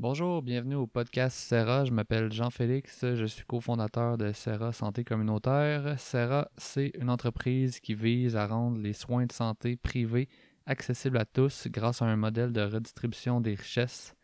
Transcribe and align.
Bonjour, 0.00 0.42
bienvenue 0.42 0.76
au 0.76 0.86
podcast 0.86 1.36
Serra. 1.36 1.84
Je 1.84 1.90
m'appelle 1.90 2.32
Jean-Félix, 2.32 3.00
je 3.00 3.24
suis 3.24 3.44
cofondateur 3.44 4.16
de 4.16 4.30
Serra 4.30 4.72
Santé 4.72 5.02
Communautaire. 5.02 5.98
Serra, 5.98 6.48
c'est 6.56 6.92
une 7.00 7.10
entreprise 7.10 7.80
qui 7.80 7.96
vise 7.96 8.36
à 8.36 8.46
rendre 8.46 8.78
les 8.78 8.92
soins 8.92 9.26
de 9.26 9.32
santé 9.32 9.76
privés 9.76 10.28
accessibles 10.66 11.18
à 11.18 11.24
tous 11.24 11.66
grâce 11.66 12.00
à 12.00 12.04
un 12.04 12.14
modèle 12.14 12.52
de 12.52 12.60
redistribution 12.60 13.40
des 13.40 13.56
richesses. 13.56 14.14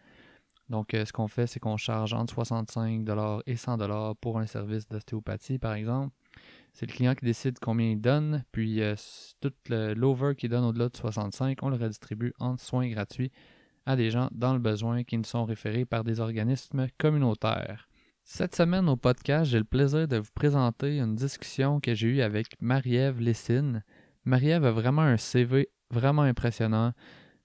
Donc, 0.68 0.94
euh, 0.94 1.04
ce 1.04 1.12
qu'on 1.12 1.26
fait, 1.26 1.48
c'est 1.48 1.58
qu'on 1.58 1.76
charge 1.76 2.14
entre 2.14 2.34
65 2.34 3.04
et 3.44 3.56
100 3.56 4.14
pour 4.20 4.38
un 4.38 4.46
service 4.46 4.86
d'ostéopathie, 4.86 5.58
par 5.58 5.74
exemple. 5.74 6.14
C'est 6.72 6.86
le 6.86 6.94
client 6.94 7.16
qui 7.16 7.24
décide 7.24 7.58
combien 7.58 7.90
il 7.90 8.00
donne, 8.00 8.44
puis 8.52 8.80
euh, 8.80 8.94
tout 9.40 9.52
l'over 9.68 10.36
qu'il 10.36 10.50
donne 10.50 10.66
au-delà 10.66 10.88
de 10.88 10.96
65, 10.96 11.58
on 11.62 11.68
le 11.68 11.76
redistribue 11.76 12.32
en 12.38 12.56
soins 12.58 12.88
gratuits 12.88 13.32
à 13.86 13.96
des 13.96 14.10
gens 14.10 14.28
dans 14.32 14.52
le 14.52 14.58
besoin 14.58 15.04
qui 15.04 15.16
nous 15.18 15.24
sont 15.24 15.44
référés 15.44 15.84
par 15.84 16.04
des 16.04 16.20
organismes 16.20 16.86
communautaires. 16.98 17.88
Cette 18.24 18.56
semaine 18.56 18.88
au 18.88 18.96
podcast, 18.96 19.50
j'ai 19.50 19.58
le 19.58 19.64
plaisir 19.64 20.08
de 20.08 20.16
vous 20.16 20.32
présenter 20.34 20.98
une 20.98 21.14
discussion 21.14 21.80
que 21.80 21.94
j'ai 21.94 22.08
eue 22.08 22.22
avec 22.22 22.46
Marie-Ève 22.60 23.20
Lessine. 23.20 23.84
Marie-Ève 24.24 24.64
a 24.64 24.70
vraiment 24.70 25.02
un 25.02 25.18
CV 25.18 25.68
vraiment 25.90 26.22
impressionnant. 26.22 26.92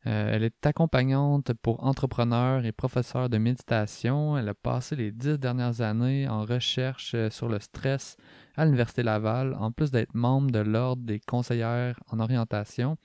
Euh, 0.07 0.29
elle 0.31 0.43
est 0.43 0.65
accompagnante 0.65 1.51
pour 1.61 1.83
entrepreneurs 1.83 2.63
et 2.63 2.71
professeurs 2.71 3.29
de 3.29 3.37
méditation. 3.37 4.37
Elle 4.37 4.47
a 4.47 4.53
passé 4.53 4.95
les 4.95 5.11
dix 5.11 5.37
dernières 5.37 5.81
années 5.81 6.29
en 6.29 6.45
recherche 6.45 7.11
euh, 7.15 7.29
sur 7.29 7.49
le 7.49 7.59
stress 7.59 8.15
à 8.55 8.63
l'Université 8.63 9.03
Laval, 9.03 9.55
en 9.59 9.71
plus 9.71 9.91
d'être 9.91 10.13
membre 10.13 10.51
de 10.51 10.59
l'Ordre 10.59 11.03
des 11.03 11.19
conseillères 11.19 11.99
en 12.09 12.21
orientation. 12.21 12.95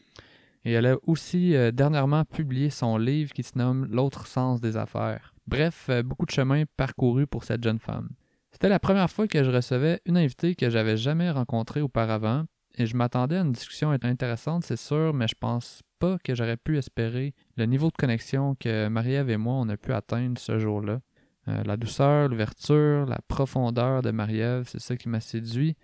Et 0.64 0.73
elle 0.73 0.86
a 0.86 0.96
aussi 1.06 1.54
euh, 1.54 1.70
dernièrement 1.70 2.24
publié 2.24 2.70
son 2.70 2.96
livre 2.96 3.32
qui 3.32 3.42
se 3.42 3.56
nomme 3.56 3.86
L'autre 3.91 4.27
sens 4.27 4.60
des 4.60 4.77
affaires. 4.77 5.34
Bref, 5.46 5.87
euh, 5.90 6.02
beaucoup 6.02 6.27
de 6.27 6.30
chemin 6.30 6.64
parcouru 6.77 7.27
pour 7.27 7.45
cette 7.45 7.62
jeune 7.62 7.78
femme. 7.78 8.10
C'était 8.51 8.68
la 8.68 8.79
première 8.79 9.10
fois 9.10 9.29
que 9.29 9.43
je 9.43 9.51
recevais 9.51 10.01
une 10.06 10.16
invitée 10.16 10.54
que 10.54 10.71
j'avais 10.71 10.96
jamais 10.96 11.30
rencontrée 11.30 11.80
auparavant, 11.80 12.45
et 12.76 12.87
je 12.87 12.96
m'attendais 12.96 13.37
à 13.37 13.40
une 13.43 13.52
discussion 13.52 13.90
intéressante, 13.90 14.65
c'est 14.65 14.79
sûr, 14.79 15.15
mais 15.15 15.29
je 15.29 15.34
pense 15.38 15.82
pas 15.98 16.18
que 16.24 16.34
j'aurais 16.34 16.56
pu 16.56 16.76
espérer 16.76 17.34
le 17.56 17.66
niveau 17.66 17.88
de 17.88 17.96
connexion 17.96 18.56
que 18.59 18.88
Marie-Ève 18.88 19.30
et 19.30 19.37
moi 19.37 19.54
on 19.54 19.68
a 19.68 19.76
pu 19.76 19.93
atteindre 19.93 20.38
ce 20.38 20.59
jour-là. 20.59 21.01
Euh, 21.49 21.62
la 21.65 21.76
douceur, 21.76 22.28
l'ouverture, 22.28 23.06
la 23.06 23.21
profondeur 23.28 24.02
de 24.02 24.10
Marie-Ève, 24.10 24.66
c'est 24.66 24.80
ça 24.80 24.96
qui 24.96 25.09
m'a 25.09 25.21
séduit. 25.21 25.76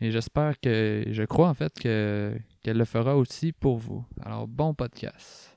Et 0.00 0.10
j'espère 0.10 0.58
que, 0.60 1.04
je 1.10 1.22
crois 1.24 1.48
en 1.48 1.54
fait 1.54 1.72
que, 1.78 2.36
qu'elle 2.64 2.78
le 2.78 2.86
fera 2.86 3.16
aussi 3.16 3.52
pour 3.52 3.76
vous. 3.76 4.04
Alors, 4.22 4.48
bon 4.48 4.72
podcast. 4.74 5.56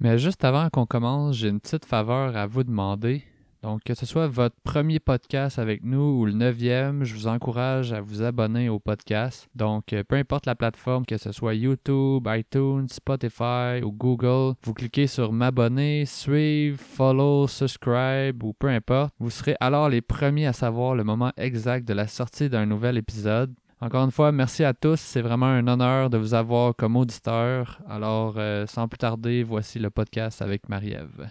Mais 0.00 0.18
juste 0.18 0.44
avant 0.44 0.70
qu'on 0.70 0.86
commence, 0.86 1.36
j'ai 1.36 1.48
une 1.48 1.60
petite 1.60 1.84
faveur 1.84 2.36
à 2.36 2.46
vous 2.46 2.64
demander. 2.64 3.22
Donc, 3.62 3.82
que 3.82 3.92
ce 3.92 4.06
soit 4.06 4.28
votre 4.28 4.54
premier 4.62 5.00
podcast 5.00 5.58
avec 5.58 5.82
nous 5.82 6.20
ou 6.20 6.24
le 6.24 6.32
neuvième, 6.32 7.04
je 7.04 7.14
vous 7.14 7.26
encourage 7.26 7.92
à 7.92 8.00
vous 8.00 8.22
abonner 8.22 8.68
au 8.68 8.78
podcast. 8.78 9.48
Donc, 9.56 9.92
euh, 9.92 10.04
peu 10.04 10.14
importe 10.14 10.46
la 10.46 10.54
plateforme, 10.54 11.04
que 11.04 11.18
ce 11.18 11.32
soit 11.32 11.54
YouTube, 11.54 12.26
iTunes, 12.28 12.86
Spotify 12.88 13.82
ou 13.82 13.90
Google, 13.90 14.54
vous 14.62 14.74
cliquez 14.74 15.08
sur 15.08 15.32
m'abonner, 15.32 16.06
suivre, 16.06 16.78
follow, 16.78 17.48
subscribe 17.48 18.42
ou 18.42 18.52
peu 18.52 18.68
importe. 18.68 19.12
Vous 19.18 19.30
serez 19.30 19.56
alors 19.60 19.88
les 19.88 20.02
premiers 20.02 20.46
à 20.46 20.52
savoir 20.52 20.94
le 20.94 21.02
moment 21.04 21.32
exact 21.36 21.86
de 21.86 21.94
la 21.94 22.06
sortie 22.06 22.48
d'un 22.48 22.64
nouvel 22.64 22.96
épisode. 22.96 23.52
Encore 23.80 24.04
une 24.04 24.10
fois, 24.10 24.32
merci 24.32 24.64
à 24.64 24.74
tous. 24.74 24.98
C'est 24.98 25.22
vraiment 25.22 25.46
un 25.46 25.66
honneur 25.68 26.10
de 26.10 26.18
vous 26.18 26.34
avoir 26.34 26.74
comme 26.74 26.96
auditeur. 26.96 27.80
Alors, 27.88 28.34
euh, 28.36 28.66
sans 28.66 28.88
plus 28.88 28.98
tarder, 28.98 29.44
voici 29.44 29.78
le 29.78 29.88
podcast 29.88 30.42
avec 30.42 30.68
Marie-Ève. 30.68 31.30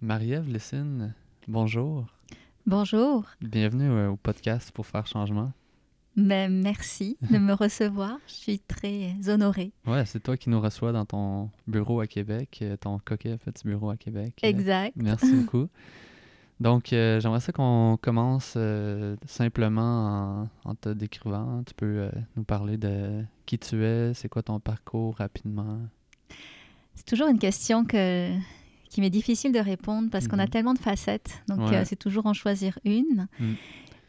Marie-Ève 0.00 0.48
Lessine, 0.48 1.12
bonjour. 1.48 2.06
Bonjour. 2.66 3.24
Bienvenue 3.40 3.90
euh, 3.90 4.10
au 4.10 4.16
podcast 4.16 4.70
pour 4.70 4.86
faire 4.86 5.08
changement. 5.08 5.52
Mais 6.14 6.48
merci 6.48 7.18
de 7.32 7.38
me 7.38 7.52
recevoir. 7.54 8.18
Je 8.28 8.34
suis 8.34 8.58
très 8.60 9.28
honorée. 9.28 9.72
Ouais, 9.88 10.06
c'est 10.06 10.20
toi 10.20 10.36
qui 10.36 10.50
nous 10.50 10.60
reçois 10.60 10.92
dans 10.92 11.04
ton 11.04 11.50
bureau 11.66 11.98
à 11.98 12.06
Québec, 12.06 12.60
euh, 12.62 12.76
ton 12.76 13.00
coquet 13.00 13.38
petit 13.38 13.66
bureau 13.66 13.90
à 13.90 13.96
Québec. 13.96 14.34
Exact. 14.42 14.94
Merci 14.94 15.34
beaucoup. 15.34 15.66
Donc, 16.64 16.94
euh, 16.94 17.20
j'aimerais 17.20 17.40
ça 17.40 17.52
qu'on 17.52 17.98
commence 18.00 18.54
euh, 18.56 19.16
simplement 19.26 20.48
en, 20.64 20.74
te 20.74 20.88
décrivant. 20.88 21.62
Tu 21.62 21.74
peux 21.74 21.84
euh, 21.84 22.10
nous 22.36 22.42
parler 22.42 22.78
de 22.78 23.22
qui 23.44 23.58
tu 23.58 23.84
es, 23.84 24.14
c'est 24.14 24.30
quoi 24.30 24.42
ton 24.42 24.58
parcours 24.60 25.14
rapidement? 25.16 25.78
C'est 26.94 27.04
toujours 27.04 27.28
une 27.28 27.38
question 27.38 27.84
que, 27.84 28.30
qui 28.88 29.02
m'est 29.02 29.10
difficile 29.10 29.52
de 29.52 29.58
répondre 29.58 30.08
parce 30.10 30.26
qu'on 30.26 30.38
a 30.38 30.44
mhm. 30.44 30.50
tellement 30.50 30.72
de 30.72 30.78
facettes. 30.78 31.42
Donc, 31.48 31.68
c'est 31.84 31.98
toujours 31.98 32.24
en 32.24 32.32
choisir 32.32 32.78
une. 32.86 33.28
Mm 33.38 33.52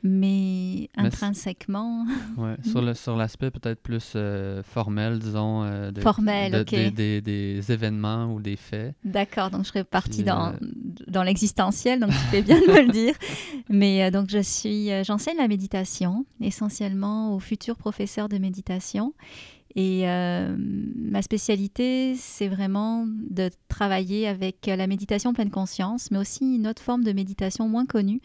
mais 0.05 0.87
intrinsèquement. 0.95 2.05
ouais, 2.37 2.55
sur, 2.63 2.81
le, 2.81 2.93
sur 2.93 3.15
l'aspect 3.15 3.49
peut-être 3.49 3.81
plus 3.81 4.13
euh, 4.15 4.61
formel, 4.61 5.17
disons. 5.17 5.63
Euh, 5.63 5.91
formel, 5.99 6.55
ok. 6.57 6.93
Des, 6.93 7.21
des, 7.21 7.71
événements 7.71 8.31
ou 8.31 8.39
des 8.39 8.55
faits. 8.55 8.93
D'accord, 9.03 9.49
donc 9.49 9.63
je 9.63 9.69
serais 9.69 9.83
partie 9.83 10.23
dans, 10.23 10.49
euh, 10.49 10.57
dans 11.07 11.23
l'existentiel, 11.23 11.99
donc 11.99 12.11
tu 12.11 12.17
fais 12.29 12.43
bien 12.43 12.61
de 12.61 12.67
me 12.67 12.81
le 12.85 12.91
dire. 12.91 13.15
Mais 13.69 14.11
donc 14.11 14.29
je 14.29 14.41
suis, 14.43 14.89
j'enseigne 15.03 15.37
la 15.37 15.47
méditation, 15.47 16.25
essentiellement 16.39 17.33
aux 17.33 17.39
futurs 17.39 17.75
professeurs 17.75 18.29
de 18.29 18.37
méditation. 18.37 19.13
Et 19.75 20.07
euh, 20.07 20.55
ma 20.57 21.21
spécialité, 21.21 22.15
c'est 22.15 22.47
vraiment 22.47 23.05
de 23.07 23.49
travailler 23.67 24.25
avec 24.25 24.67
la 24.67 24.87
méditation 24.87 25.33
pleine 25.33 25.49
conscience, 25.49 26.11
mais 26.11 26.17
aussi 26.17 26.55
une 26.55 26.67
autre 26.67 26.81
forme 26.81 27.03
de 27.03 27.11
méditation 27.11 27.67
moins 27.67 27.85
connue 27.85 28.21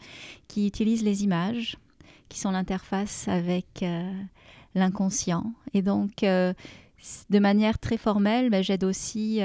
qui 0.47 0.65
utilise 0.65 1.03
les 1.03 1.25
images, 1.25 1.77
qui 2.29 2.39
sont 2.39 2.51
l'interface 2.51 3.27
avec 3.27 3.83
euh, 3.83 4.09
l'inconscient. 4.75 5.53
Et 5.73 5.81
donc, 5.81 6.23
euh, 6.23 6.53
de 7.29 7.39
manière 7.39 7.79
très 7.79 7.97
formelle, 7.97 8.49
ben, 8.49 8.63
j'aide 8.63 8.85
aussi 8.85 9.41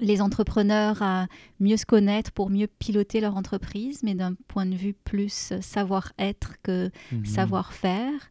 les 0.00 0.20
entrepreneurs 0.20 1.00
à 1.02 1.28
mieux 1.60 1.76
se 1.76 1.86
connaître 1.86 2.32
pour 2.32 2.50
mieux 2.50 2.66
piloter 2.66 3.20
leur 3.20 3.36
entreprise, 3.36 4.02
mais 4.02 4.14
d'un 4.14 4.34
point 4.48 4.66
de 4.66 4.74
vue 4.74 4.92
plus 4.92 5.52
savoir-être 5.60 6.60
que 6.62 6.90
mhm. 7.12 7.24
savoir-faire. 7.24 8.30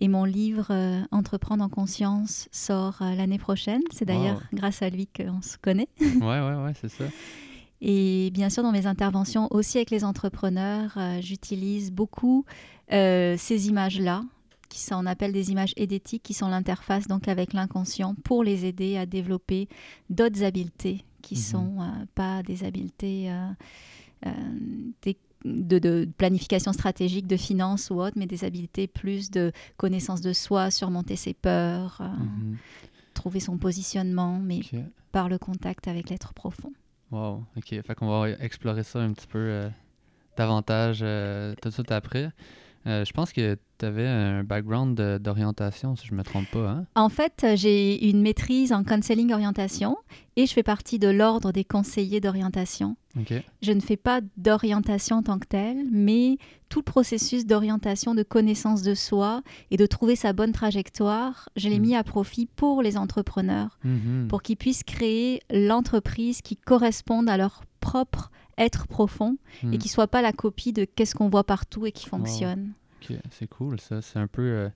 Et 0.00 0.08
mon 0.08 0.24
livre 0.24 0.68
euh, 0.70 1.02
Entreprendre 1.10 1.62
en 1.64 1.68
conscience 1.68 2.48
sort 2.50 3.02
euh, 3.02 3.14
l'année 3.14 3.38
prochaine. 3.38 3.82
C'est 3.92 4.04
d'ailleurs 4.04 4.42
grâce 4.52 4.82
à 4.82 4.88
lui 4.88 5.06
qu'on 5.06 5.42
se 5.42 5.58
connaît. 5.58 5.88
ouais, 6.00 6.20
ouais, 6.20 6.54
ouais, 6.64 6.72
c'est 6.80 6.88
ça. 6.88 7.04
Et 7.80 8.30
bien 8.32 8.48
sûr, 8.48 8.62
dans 8.62 8.72
mes 8.72 8.86
interventions 8.86 9.48
aussi 9.50 9.78
avec 9.78 9.90
les 9.90 10.04
entrepreneurs, 10.04 10.92
euh, 10.96 11.20
j'utilise 11.20 11.90
beaucoup 11.90 12.44
ces 12.90 13.68
images-là, 13.68 14.22
qui 14.68 14.78
sont, 14.78 14.96
on 14.96 15.06
appelle 15.06 15.32
des 15.32 15.50
images 15.50 15.72
édétiques, 15.76 16.22
qui 16.22 16.34
sont 16.34 16.48
l'interface 16.48 17.06
donc 17.06 17.26
avec 17.26 17.54
l'inconscient 17.54 18.14
pour 18.22 18.44
les 18.44 18.66
aider 18.66 18.98
à 18.98 19.06
développer 19.06 19.66
d'autres 20.10 20.44
habiletés 20.44 21.02
qui 21.22 21.34
ne 21.34 21.38
mhm. 21.38 21.44
sont 21.44 21.76
pas 22.14 22.42
des 22.42 22.64
habiletés 22.64 23.32
des 25.00 25.16
de, 25.44 26.08
planification 26.16 26.72
stratégique, 26.72 27.26
de 27.26 27.36
finances 27.36 27.90
ou 27.90 28.00
autre, 28.00 28.16
mais 28.16 28.26
des 28.26 28.44
habiletés 28.44 28.86
plus 28.86 29.30
de 29.30 29.52
connaissance 29.76 30.20
de 30.20 30.32
soi, 30.32 30.70
surmonter 30.70 31.16
ses 31.16 31.34
peurs, 31.34 31.98
euh, 32.00 32.08
mhm. 32.08 32.56
trouver 33.14 33.40
son 33.40 33.58
positionnement, 33.58 34.38
mais 34.38 34.60
par 35.10 35.28
le 35.28 35.38
contact 35.38 35.88
avec 35.88 36.10
l'être 36.10 36.32
profond. 36.34 36.72
Wow, 37.10 37.44
ok. 37.56 37.82
Fait 37.82 37.94
qu'on 37.94 38.08
va 38.08 38.30
explorer 38.30 38.82
ça 38.82 39.00
un 39.00 39.12
petit 39.12 39.26
peu 39.26 39.38
euh, 39.38 39.68
davantage 40.36 41.00
euh, 41.02 41.54
tout 41.60 41.68
de 41.68 41.74
suite 41.74 41.92
après. 41.92 42.30
Je 42.84 43.12
pense 43.12 43.32
que 43.32 43.56
tu 43.78 43.86
avais 43.86 44.06
un 44.06 44.44
background 44.44 45.00
d'orientation, 45.20 45.96
si 45.96 46.06
je 46.06 46.12
ne 46.12 46.18
me 46.18 46.22
trompe 46.22 46.50
pas. 46.50 46.70
Hein? 46.70 46.86
En 46.94 47.08
fait, 47.08 47.46
j'ai 47.54 48.08
une 48.08 48.22
maîtrise 48.22 48.72
en 48.72 48.84
counseling 48.84 49.32
orientation 49.32 49.96
et 50.36 50.46
je 50.46 50.52
fais 50.52 50.62
partie 50.62 50.98
de 50.98 51.08
l'ordre 51.08 51.52
des 51.52 51.64
conseillers 51.64 52.20
d'orientation. 52.20 52.96
Je 53.60 53.72
ne 53.72 53.80
fais 53.80 53.96
pas 53.96 54.20
d'orientation 54.36 55.16
en 55.16 55.22
tant 55.22 55.38
que 55.38 55.46
telle, 55.46 55.84
mais 55.90 56.38
tout 56.68 56.80
le 56.80 56.84
processus 56.84 57.44
d'orientation, 57.44 58.14
de 58.14 58.22
connaissance 58.22 58.82
de 58.82 58.94
soi 58.94 59.42
et 59.70 59.76
de 59.76 59.84
trouver 59.84 60.16
sa 60.16 60.32
bonne 60.32 60.52
trajectoire, 60.52 61.50
je 61.56 61.68
l'ai 61.68 61.78
mm. 61.78 61.82
mis 61.82 61.96
à 61.96 62.04
profit 62.04 62.46
pour 62.46 62.82
les 62.82 62.96
entrepreneurs, 62.96 63.78
mm-hmm. 63.84 64.28
pour 64.28 64.42
qu'ils 64.42 64.56
puissent 64.56 64.84
créer 64.84 65.42
l'entreprise 65.50 66.40
qui 66.40 66.56
corresponde 66.56 67.28
à 67.28 67.36
leur 67.36 67.64
propre 67.80 68.30
être 68.58 68.86
profond 68.86 69.36
et 69.62 69.66
mm. 69.66 69.78
qui 69.78 69.88
ne 69.88 69.92
soit 69.92 70.08
pas 70.08 70.22
la 70.22 70.32
copie 70.32 70.72
de 70.72 70.84
qu'est-ce 70.84 71.14
qu'on 71.14 71.28
voit 71.28 71.44
partout 71.44 71.86
et 71.86 71.92
qui 71.92 72.08
fonctionne 72.08 72.72
c'est 73.30 73.48
cool 73.48 73.80
ça. 73.80 74.02
C'est 74.02 74.18
un 74.18 74.26
peu. 74.26 74.42
Euh, 74.42 74.68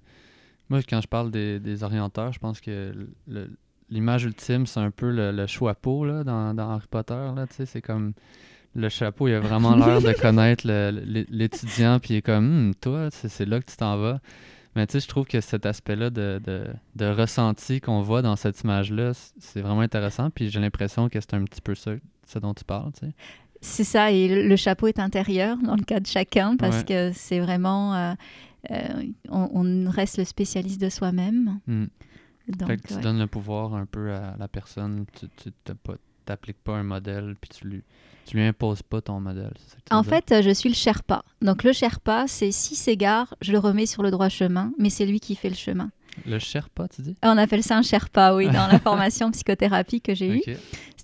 moi, 0.68 0.80
quand 0.82 1.00
je 1.00 1.08
parle 1.08 1.30
des, 1.30 1.60
des 1.60 1.82
orienteurs, 1.82 2.32
je 2.32 2.38
pense 2.38 2.60
que 2.60 2.92
l'image 3.88 4.24
ultime, 4.24 4.66
c'est 4.66 4.80
un 4.80 4.90
peu 4.90 5.10
le, 5.10 5.30
le 5.32 5.46
chapeau 5.46 6.04
là, 6.04 6.24
dans, 6.24 6.54
dans, 6.54 6.70
Harry 6.70 6.86
Potter. 6.90 7.30
Là, 7.34 7.46
c'est 7.50 7.82
comme. 7.82 8.12
Le 8.74 8.90
chapeau, 8.90 9.26
il 9.26 9.32
a 9.32 9.40
vraiment 9.40 9.74
l'air 9.86 10.02
de 10.02 10.12
connaître 10.12 10.66
l'étudiant, 10.66 11.98
puis 11.98 12.12
il 12.12 12.16
est 12.18 12.22
comme, 12.22 12.68
hum, 12.68 12.74
toi, 12.74 13.08
c'est 13.10 13.46
là 13.46 13.58
que 13.58 13.70
tu 13.70 13.76
t'en 13.76 13.96
vas. 13.96 14.20
Mais 14.74 14.86
tu 14.86 14.92
sais, 14.92 15.00
je 15.00 15.08
trouve 15.08 15.24
que 15.24 15.40
cet 15.40 15.64
aspect-là 15.64 16.10
de, 16.10 16.38
de, 16.94 17.06
ressenti 17.06 17.80
qu'on 17.80 18.02
voit 18.02 18.20
dans 18.20 18.36
cette 18.36 18.60
image-là, 18.60 19.12
c'est 19.14 19.62
vraiment 19.62 19.80
intéressant. 19.80 20.28
Puis 20.28 20.50
j'ai 20.50 20.60
l'impression 20.60 21.08
que 21.08 21.18
c'est 21.18 21.32
un 21.32 21.44
petit 21.44 21.62
peu 21.62 21.74
ça, 21.74 21.92
ce 22.26 22.38
dont 22.38 22.52
tu 22.52 22.64
parles, 22.64 22.92
tu 22.92 23.06
sais. 23.06 23.14
C'est 23.60 23.84
ça, 23.84 24.10
et 24.10 24.28
le 24.28 24.56
chapeau 24.56 24.86
est 24.86 24.98
intérieur 24.98 25.56
dans 25.58 25.76
le 25.76 25.82
cas 25.82 26.00
de 26.00 26.06
chacun 26.06 26.56
parce 26.56 26.84
que 26.84 27.12
c'est 27.12 27.40
vraiment. 27.40 27.94
Euh, 27.94 28.14
euh, 28.70 29.04
on, 29.28 29.88
reste 29.88 30.18
le 30.18 30.24
spécialiste 30.24 30.80
de 30.80 30.88
soi-même. 30.88 31.60
Hmm. 31.66 31.86
Donc, 32.48 32.80
tu 32.86 32.94
donnes 32.94 33.18
le 33.18 33.26
pouvoir 33.26 33.74
un 33.74 33.86
peu 33.86 34.12
à 34.12 34.36
la 34.38 34.48
personne, 34.48 35.04
tu 35.14 35.50
n'appliques 36.28 36.56
pas, 36.62 36.72
pas 36.72 36.78
un 36.78 36.82
modèle, 36.84 37.34
puis 37.40 37.50
tu 37.50 37.68
lui, 37.68 37.82
tu 38.24 38.36
lui 38.36 38.44
imposes 38.44 38.82
pas 38.82 39.00
ton 39.00 39.20
modèle. 39.20 39.52
en 39.90 40.02
fait, 40.02 40.42
je 40.42 40.50
suis 40.50 40.68
le 40.68 40.74
Sherpa. 40.74 41.24
Donc 41.42 41.64
le 41.64 41.72
Sherpa, 41.72 42.26
c'est 42.26 42.50
si 42.50 42.74
s'égare, 42.74 43.34
je 43.40 43.52
le 43.52 43.58
remets 43.58 43.86
sur 43.86 44.02
le 44.02 44.10
droit 44.10 44.28
chemin, 44.28 44.72
mais 44.78 44.90
c'est 44.90 45.06
lui 45.06 45.20
qui 45.20 45.34
fait 45.34 45.48
le 45.48 45.56
chemin. 45.56 45.90
Le 46.24 46.38
Sherpa, 46.38 46.88
tu 46.88 47.02
dis? 47.02 47.16
On 47.22 47.36
appelle 47.36 47.62
ça 47.62 47.76
un 47.76 47.82
Sherpa, 47.82 48.34
oui, 48.34 48.46
dans 48.52 48.66
la 48.66 48.78
formation 48.78 49.30
psychothérapie 49.30 50.00
que 50.00 50.14
j'ai 50.14 50.38
eue. 50.38 50.42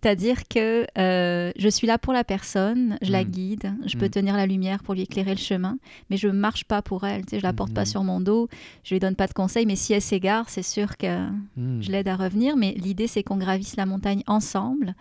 C'est-à-dire 0.03 0.49
que 0.49 0.85
euh, 0.99 1.53
je 1.57 1.69
suis 1.69 1.87
là 1.87 1.97
pour 1.97 2.13
la 2.13 2.25
personne, 2.25 2.99
je 3.03 3.13
la 3.13 3.23
hmm. 3.23 3.29
guide, 3.29 3.75
je 3.87 3.97
peux 3.97 4.07
hmm. 4.07 4.11
tenir 4.11 4.37
la 4.37 4.47
lumière 4.47 4.83
pour 4.83 4.95
lui 4.95 5.03
éclairer 5.03 5.31
le 5.31 5.41
chemin, 5.41 5.79
mais 6.11 6.17
je 6.17 6.27
ne 6.27 6.33
marche 6.33 6.65
pas 6.65 6.83
pour 6.83 7.05
elle. 7.05 7.25
Tu 7.25 7.31
sais, 7.31 7.39
je 7.39 7.45
la 7.45 7.53
porte 7.53 7.73
pas 7.73 7.83
hmm. 7.83 7.87
sur 7.87 8.03
mon 8.03 8.21
dos, 8.21 8.49
je 8.83 8.95
lui 8.95 8.99
donne 8.99 9.15
pas 9.15 9.29
de 9.29 9.33
conseils, 9.33 9.65
mais 9.65 9.77
si 9.77 9.93
elle 9.93 10.03
s'égare, 10.03 10.49
c'est 10.49 10.65
sûr 10.65 10.97
que 10.97 11.29
je 11.57 11.91
l'aide 11.93 12.09
à 12.09 12.17
revenir. 12.17 12.57
Mais 12.57 12.73
l'idée, 12.73 13.07
c'est 13.07 13.23
qu'on 13.23 13.37
gravisse 13.37 13.77
la 13.77 13.87
montagne 13.87 14.25
ensemble, 14.27 14.97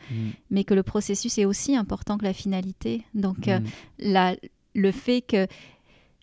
mais 0.51 0.63
que 0.63 0.75
le 0.75 0.83
processus 0.83 1.35
est 1.39 1.45
aussi 1.45 1.75
important 1.75 2.19
que 2.19 2.25
la 2.25 2.33
finalité. 2.33 3.03
Donc, 3.15 3.47
euh, 3.47 3.59
la, 3.97 4.35
le 4.75 4.91
fait 4.91 5.21
que 5.21 5.47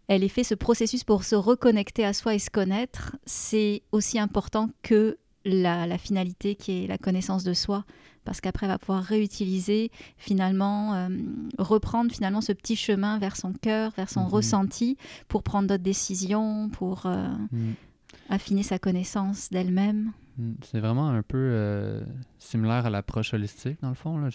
elle 0.08 0.24
ait 0.24 0.28
fait 0.28 0.44
ce 0.44 0.54
processus 0.54 1.04
pour 1.04 1.22
se 1.22 1.36
reconnecter 1.36 2.04
à 2.04 2.12
soi 2.12 2.34
et 2.34 2.38
se 2.38 2.50
connaître, 2.50 3.16
c'est 3.26 3.82
aussi 3.92 4.18
important 4.18 4.70
que 4.82 5.18
la, 5.44 5.98
finalité 5.98 6.54
qui 6.54 6.84
est 6.84 6.86
la 6.86 6.98
connaissance 6.98 7.44
de 7.44 7.52
soi 7.52 7.84
parce 8.24 8.40
qu'après 8.40 8.66
elle 8.66 8.72
va 8.72 8.78
pouvoir 8.78 9.02
réutiliser 9.02 9.90
finalement 10.18 10.94
euh, 10.94 11.08
reprendre 11.58 12.12
finalement 12.12 12.40
ce 12.42 12.52
petit 12.52 12.76
chemin 12.76 13.18
vers 13.18 13.36
son 13.36 13.52
cœur 13.54 13.92
vers 13.96 14.10
son 14.10 14.24
mhm. 14.24 14.28
ressenti 14.28 14.96
pour 15.28 15.42
prendre 15.42 15.68
d'autres 15.68 15.82
décisions 15.82 16.68
pour 16.68 17.06
euh, 17.06 17.28
mhm. 17.52 17.74
affiner 18.28 18.62
sa 18.62 18.78
connaissance 18.78 19.48
d'elle-même 19.50 20.12
mhm. 20.36 20.56
c'est 20.62 20.80
vraiment 20.80 21.08
un 21.08 21.22
peu 21.22 21.38
euh, 21.38 22.02
similaire 22.38 22.84
à 22.84 22.90
l'approche 22.90 23.32
holistique 23.32 23.80
dans 23.80 23.88
le 23.88 23.94
fond 23.94 24.18
là. 24.18 24.28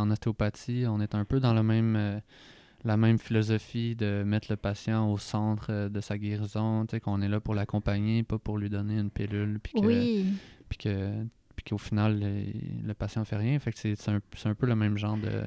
en 0.00 0.10
ostéopathie 0.10 0.84
on 0.86 1.00
est 1.00 1.16
un 1.16 1.24
peu 1.24 1.40
dans 1.40 1.54
le 1.54 1.64
même 1.64 2.20
la 2.84 2.96
même 2.96 3.18
philosophie 3.18 3.94
de 3.94 4.22
mettre 4.24 4.48
le 4.50 4.56
patient 4.56 5.10
au 5.10 5.18
centre 5.18 5.88
de 5.88 6.00
sa 6.00 6.18
guérison, 6.18 6.86
qu'on 7.02 7.22
est 7.22 7.28
là 7.28 7.40
pour 7.40 7.54
l'accompagner, 7.54 8.22
pas 8.22 8.38
pour 8.38 8.58
lui 8.58 8.70
donner 8.70 8.98
une 8.98 9.10
pilule, 9.10 9.60
puis 9.62 9.72
que, 9.74 10.22
puis 10.68 10.78
que 10.78 11.24
puis 11.54 11.64
qu'au 11.70 11.78
final, 11.78 12.20
le, 12.20 12.94
patient 12.94 13.24
fait 13.24 13.36
rien. 13.36 13.58
Fait 13.58 13.72
que 13.72 13.78
c'est 13.78 14.08
un, 14.08 14.20
un, 14.44 14.54
peu 14.54 14.66
le 14.66 14.76
même 14.76 14.96
genre 14.96 15.16
de. 15.16 15.42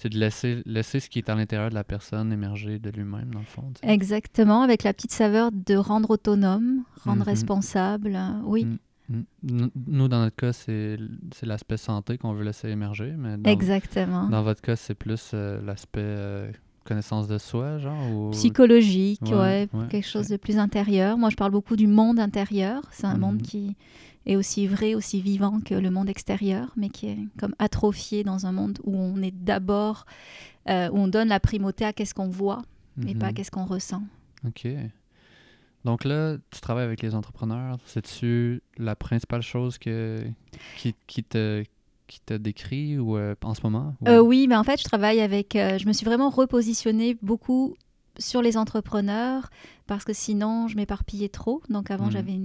C'est 0.00 0.10
de 0.10 0.18
laisser, 0.18 0.62
laisser 0.64 1.00
ce 1.00 1.10
qui 1.10 1.18
est 1.18 1.28
à 1.28 1.34
l'intérieur 1.34 1.70
de 1.70 1.74
la 1.74 1.82
personne 1.82 2.32
émerger 2.32 2.78
de 2.78 2.88
lui-même, 2.90 3.32
dans 3.32 3.40
le 3.40 3.44
fond. 3.44 3.72
Exactement, 3.82 4.62
avec 4.62 4.84
la 4.84 4.94
petite 4.94 5.10
saveur 5.10 5.50
de 5.50 5.74
rendre 5.74 6.10
autonome, 6.10 6.84
rendre 7.02 7.22
mm-hmm. 7.22 7.26
responsable. 7.26 8.14
Euh, 8.14 8.40
oui. 8.44 8.64
Mm, 9.08 9.22
mm. 9.42 9.70
Nous, 9.88 10.06
dans 10.06 10.20
notre 10.20 10.36
cas, 10.36 10.52
c'est 10.52 10.98
l'aspect 11.42 11.78
santé 11.78 12.16
qu'on 12.16 12.32
veut 12.32 12.44
laisser 12.44 12.68
émerger. 12.68 13.12
Mais 13.18 13.38
dans, 13.38 13.50
Exactement. 13.50 14.28
Dans 14.28 14.44
votre 14.44 14.60
cas, 14.60 14.76
c'est 14.76 14.94
plus 14.94 15.32
euh, 15.34 15.60
l'aspect 15.62 16.00
euh, 16.00 16.52
connaissance 16.88 17.28
de 17.28 17.36
soi, 17.36 17.78
genre 17.78 18.10
ou... 18.10 18.30
Psychologique, 18.30 19.20
ouais, 19.30 19.68
quelque 19.90 20.06
chose 20.06 20.28
de 20.28 20.38
plus 20.38 20.58
intérieur. 20.58 21.18
Moi, 21.18 21.28
je 21.28 21.36
parle 21.36 21.52
beaucoup 21.52 21.76
du 21.76 21.86
monde 21.86 22.18
intérieur. 22.18 22.82
C'est 22.90 23.06
un 23.06 23.18
monde 23.18 23.42
mm-hmm. 23.42 23.42
qui 23.42 23.76
est 24.24 24.36
aussi 24.36 24.66
vrai, 24.66 24.94
aussi 24.94 25.20
vivant 25.20 25.60
que 25.60 25.74
le 25.74 25.90
monde 25.90 26.08
extérieur, 26.08 26.72
mais 26.76 26.88
qui 26.88 27.08
est 27.08 27.18
comme 27.38 27.54
atrophié 27.58 28.24
dans 28.24 28.46
un 28.46 28.52
monde 28.52 28.78
où 28.84 28.96
on 28.96 29.20
est 29.22 29.34
d'abord, 29.34 30.06
euh, 30.68 30.88
où 30.90 30.98
on 30.98 31.08
donne 31.08 31.28
la 31.28 31.40
primauté 31.40 31.84
à 31.84 31.92
qu'est-ce 31.92 32.14
qu'on 32.14 32.28
voit 32.28 32.62
et 33.06 33.14
pas 33.14 33.28
mhm. 33.28 33.34
qu'est-ce 33.34 33.50
qu'on 33.50 33.66
ressent. 33.66 34.02
OK. 34.46 34.66
Donc 35.84 36.04
là, 36.04 36.36
tu 36.50 36.60
travailles 36.60 36.84
avec 36.84 37.02
les 37.02 37.14
entrepreneurs. 37.14 37.78
C'est-tu 37.84 38.62
la 38.76 38.96
principale 38.96 39.42
chose 39.42 39.78
que, 39.78 40.24
qui, 40.76 40.94
qui 41.06 41.22
te 41.22 41.62
qui 42.08 42.20
te 42.20 42.34
décrit 42.34 42.98
ou 42.98 43.16
euh, 43.16 43.34
en 43.44 43.54
ce 43.54 43.60
moment 43.62 43.94
euh, 44.08 44.18
Oui, 44.18 44.46
mais 44.48 44.56
en 44.56 44.64
fait, 44.64 44.80
je 44.80 44.84
travaille 44.84 45.20
avec. 45.20 45.52
je 45.54 45.86
me 45.86 45.92
suis 45.92 46.04
vraiment 46.04 46.30
repositionnée 46.30 47.16
beaucoup 47.22 47.76
sur 48.18 48.42
les 48.42 48.56
entrepreneurs 48.56 49.48
parce 49.86 50.04
que 50.04 50.12
sinon 50.12 50.68
je 50.68 50.76
m'éparpillais 50.76 51.28
trop. 51.28 51.62
Donc 51.68 51.90
avant, 51.90 52.06
mhm. 52.06 52.12
j'avais 52.12 52.38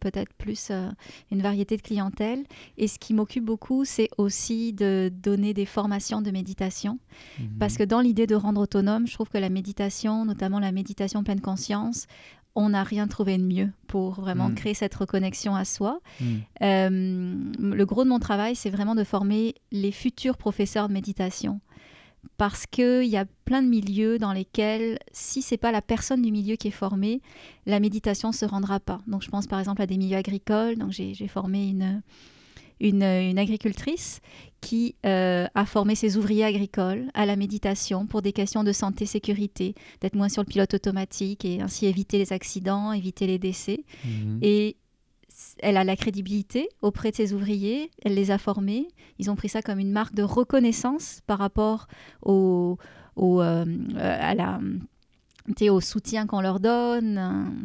peut-être 0.00 0.32
plus 0.34 0.68
euh, 0.70 0.90
une 1.30 1.42
variété 1.42 1.76
de 1.76 1.82
clientèle. 1.82 2.44
Et 2.76 2.88
ce 2.88 2.98
qui 2.98 3.14
m'occupe 3.14 3.44
beaucoup, 3.44 3.84
c'est 3.84 4.10
aussi 4.18 4.72
de 4.72 5.10
donner 5.12 5.54
des 5.54 5.66
formations 5.66 6.22
de 6.22 6.30
méditation. 6.30 6.98
Mhm. 7.40 7.58
Parce 7.58 7.76
que 7.76 7.82
dans 7.82 8.00
l'idée 8.00 8.26
de 8.26 8.34
rendre 8.34 8.60
autonome, 8.60 9.06
je 9.06 9.14
trouve 9.14 9.28
que 9.28 9.38
la 9.38 9.48
méditation, 9.48 10.24
notamment 10.24 10.60
la 10.60 10.72
méditation 10.72 11.24
pleine 11.24 11.40
conscience, 11.40 12.06
on 12.54 12.70
n'a 12.70 12.84
rien 12.84 13.08
trouvé 13.08 13.36
de 13.36 13.42
mieux 13.42 13.70
pour 13.88 14.12
vraiment 14.14 14.48
mhm. 14.48 14.54
créer 14.54 14.74
cette 14.74 14.94
reconnexion 14.94 15.54
à 15.54 15.64
soi. 15.64 16.00
Euh, 16.62 17.34
le 17.58 17.84
gros 17.84 18.04
de 18.04 18.08
mon 18.08 18.18
travail, 18.18 18.54
c'est 18.54 18.70
vraiment 18.70 18.94
de 18.94 19.04
former 19.04 19.54
les 19.72 19.92
futurs 19.92 20.36
professeurs 20.36 20.88
de 20.88 20.92
méditation 20.92 21.60
parce 22.36 22.66
qu'il 22.66 23.04
y 23.04 23.16
a 23.16 23.26
plein 23.44 23.62
de 23.62 23.68
milieux 23.68 24.18
dans 24.18 24.32
lesquels, 24.32 24.98
si 25.12 25.42
c'est 25.42 25.56
pas 25.56 25.72
la 25.72 25.82
personne 25.82 26.22
du 26.22 26.32
milieu 26.32 26.56
qui 26.56 26.68
est 26.68 26.72
formée, 26.72 27.20
la 27.66 27.80
méditation 27.80 28.32
se 28.32 28.44
rendra 28.44 28.80
pas. 28.80 29.00
Donc, 29.06 29.22
je 29.22 29.28
pense 29.28 29.46
par 29.46 29.58
exemple 29.58 29.82
à 29.82 29.86
des 29.86 29.98
milieux 29.98 30.16
agricoles. 30.16 30.76
Donc, 30.76 30.90
j'ai 30.90 31.28
formé 31.28 31.68
une, 31.68 32.02
une, 32.80 33.02
agricultrice 33.38 34.20
qui 34.60 34.94
euh, 35.04 35.46
a 35.54 35.66
formé 35.66 35.94
ses 35.94 36.16
ouvriers 36.16 36.44
agricoles 36.44 37.10
à 37.14 37.26
la 37.26 37.36
méditation 37.36 38.06
pour 38.06 38.22
des 38.22 38.32
questions 38.32 38.64
de 38.64 38.72
santé, 38.72 39.04
sécurité, 39.04 39.74
d'être 40.00 40.14
moins 40.16 40.28
sur 40.28 40.42
le 40.42 40.46
pilote 40.46 40.72
automatique 40.74 41.44
et 41.44 41.60
ainsi 41.60 41.86
éviter 41.86 42.18
les 42.18 42.32
accidents, 42.32 42.92
éviter 42.92 43.26
les 43.26 43.38
décès. 43.38 43.84
Mmh. 44.04 44.38
Et 44.42 44.76
elle 45.58 45.76
a 45.76 45.84
la 45.84 45.96
crédibilité 45.96 46.68
auprès 46.80 47.10
de 47.10 47.16
ses 47.16 47.32
ouvriers, 47.32 47.90
elle 48.04 48.14
les 48.14 48.30
a 48.30 48.38
formés, 48.38 48.88
ils 49.18 49.30
ont 49.30 49.36
pris 49.36 49.48
ça 49.48 49.62
comme 49.62 49.78
une 49.78 49.92
marque 49.92 50.14
de 50.14 50.22
reconnaissance 50.22 51.20
par 51.26 51.38
rapport 51.38 51.88
au, 52.22 52.78
au, 53.16 53.42
euh, 53.42 53.64
à 53.96 54.34
la, 54.34 54.60
au 55.68 55.80
soutien 55.80 56.26
qu'on 56.26 56.40
leur 56.40 56.60
donne, 56.60 57.20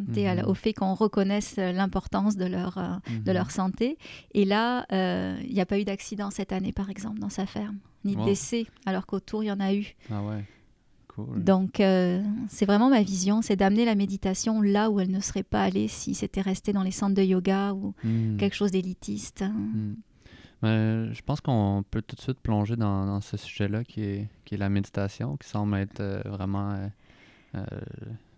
mhm. 0.08 0.44
au 0.46 0.54
fait 0.54 0.72
qu'on 0.74 0.94
reconnaisse 0.94 1.56
l'importance 1.56 2.36
de, 2.36 2.44
leur, 2.44 2.78
euh, 2.78 2.96
de 3.24 3.32
leur 3.32 3.46
mhm. 3.46 3.50
santé. 3.50 3.98
Et 4.32 4.44
là, 4.44 4.86
euh, 4.92 5.36
il 5.44 5.54
n'y 5.54 5.60
a 5.60 5.66
pas 5.66 5.78
eu 5.78 5.84
d'accident 5.84 6.30
cette 6.30 6.52
année, 6.52 6.72
par 6.72 6.90
exemple, 6.90 7.18
dans 7.18 7.30
sa 7.30 7.46
ferme, 7.46 7.78
ni 8.04 8.16
de 8.16 8.24
décès, 8.24 8.66
alors 8.86 9.06
qu'autour, 9.06 9.42
il 9.42 9.46
y 9.46 9.52
en 9.52 9.60
a 9.60 9.74
eu. 9.74 9.94
Ah 10.10 10.22
ouais. 10.22 10.44
Donc, 11.36 11.80
euh, 11.80 12.22
c'est 12.48 12.66
vraiment 12.66 12.88
ma 12.88 13.02
vision, 13.02 13.42
c'est 13.42 13.56
d'amener 13.56 13.84
la 13.84 13.94
méditation 13.94 14.62
là 14.62 14.90
où 14.90 15.00
elle 15.00 15.10
ne 15.10 15.20
serait 15.20 15.42
pas 15.42 15.62
allée 15.62 15.88
si 15.88 16.14
c'était 16.14 16.40
resté 16.40 16.72
dans 16.72 16.82
les 16.82 16.90
centres 16.90 17.14
de 17.14 17.22
yoga 17.22 17.74
ou 17.74 17.94
hmm. 18.04 18.36
quelque 18.38 18.54
chose 18.54 18.70
d'élitiste. 18.70 19.44
Hmm. 19.44 19.94
je 20.62 21.22
pense 21.22 21.40
qu'on 21.42 21.84
peut 21.90 22.00
tout 22.00 22.16
de 22.16 22.20
suite 22.20 22.40
plonger 22.40 22.76
dans, 22.76 23.20
ce 23.20 23.36
sujet-là 23.36 23.84
qui 23.84 24.02
est, 24.02 24.28
qui 24.44 24.54
est 24.54 24.58
la 24.58 24.70
méditation, 24.70 25.36
qui 25.36 25.48
semble 25.48 25.76
être 25.76 26.00
euh, 26.00 26.22
vraiment, 26.24 26.90
euh, 27.54 27.64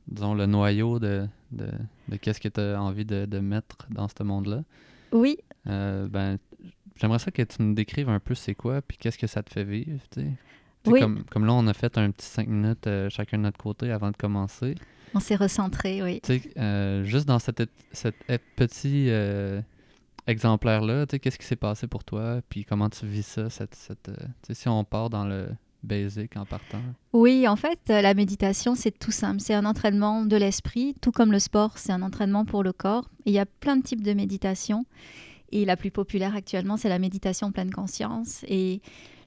disons, 0.09 0.35
le 0.35 0.47
noyau 0.47 0.99
de, 0.99 1.27
de, 1.51 1.69
de 2.09 2.17
qu'est-ce 2.17 2.41
que 2.41 2.49
tu 2.49 2.61
as 2.61 2.81
envie 2.81 3.05
de, 3.05 3.27
de, 3.27 3.39
mettre 3.39 3.87
dans 3.91 4.09
ce 4.09 4.23
monde-là. 4.23 4.63
Oui. 5.13 5.39
ben, 5.65 6.39
J'aimerais 6.97 7.19
ça 7.19 7.31
que 7.31 7.43
tu 7.43 7.63
nous 7.63 7.75
décrives 7.75 8.09
un 8.09 8.21
peu 8.21 8.35
c'est 8.35 8.55
quoi, 8.55 8.83
puis 8.83 8.97
qu'est-ce 8.97 9.19
que 9.19 9.27
ça 9.27 9.43
te 9.43 9.51
fait 9.53 9.65
vivre. 9.65 10.01
sais. 10.15 10.29
Comme, 10.85 11.25
comme, 11.31 11.47
là, 11.47 11.53
on 11.53 11.67
a 11.69 11.75
fait 11.75 11.97
un 11.97 12.11
petit 12.11 12.27
cinq 12.27 12.49
minutes 12.49 12.87
euh, 12.87 13.09
chacun 13.09 13.39
de 13.39 13.43
notre 13.43 13.59
côté 13.59 13.93
avant 13.93 14.11
de 14.11 14.17
commencer. 14.17 14.75
On 15.15 15.21
s'est 15.21 15.37
recentré, 15.37 16.03
oui. 16.03 16.21
Euh, 16.57 17.05
juste 17.05 17.27
dans 17.27 17.39
cet 17.39 17.63
petit 18.57 19.07
euh, 19.09 19.61
exemplaire-là, 20.27 21.07
qu'est-ce 21.07 21.39
qui 21.39 21.47
s'est 21.47 21.57
passé 21.57 21.87
pour 21.87 22.03
toi? 22.03 22.41
Puis 22.49 22.65
comment 22.65 22.89
tu 22.89 23.07
vis 23.07 23.27
ça? 23.27 23.51
Cette, 23.51 23.75
cette, 23.75 24.11
si 24.51 24.69
on 24.69 24.83
part 24.85 25.11
dans 25.11 25.25
le 25.25 25.51
basic 25.83 26.37
en 26.37 26.45
partant? 26.45 26.81
Oui, 27.13 27.47
en 27.49 27.57
fait, 27.57 27.79
la 27.89 28.15
méditation, 28.15 28.75
c'est 28.75 28.97
tout 28.97 29.11
simple. 29.11 29.41
C'est 29.41 29.55
un 29.55 29.65
entraînement 29.65 30.25
de 30.25 30.37
l'esprit, 30.37 30.95
tout 31.01 31.13
comme 31.13 31.33
le 31.33 31.39
sport, 31.39 31.79
c'est 31.79 31.93
un 31.93 32.03
entraînement 32.03 32.45
pour 32.45 32.63
le 32.63 32.73
corps. 32.73 33.09
il 33.27 33.33
y 33.33 33.39
a 33.39 33.47
plein 33.47 33.77
de 33.77 33.83
types 33.83 34.03
de 34.03 34.13
méditation. 34.13 34.85
Et 35.51 35.67
la 35.67 35.77
plus 35.77 35.91
populaire 35.91 36.35
actuellement, 36.35 36.77
c'est 36.77 36.89
la 36.89 36.99
méditation 36.99 37.53
pleine 37.53 37.71
conscience. 37.71 38.45
Et 38.49 38.81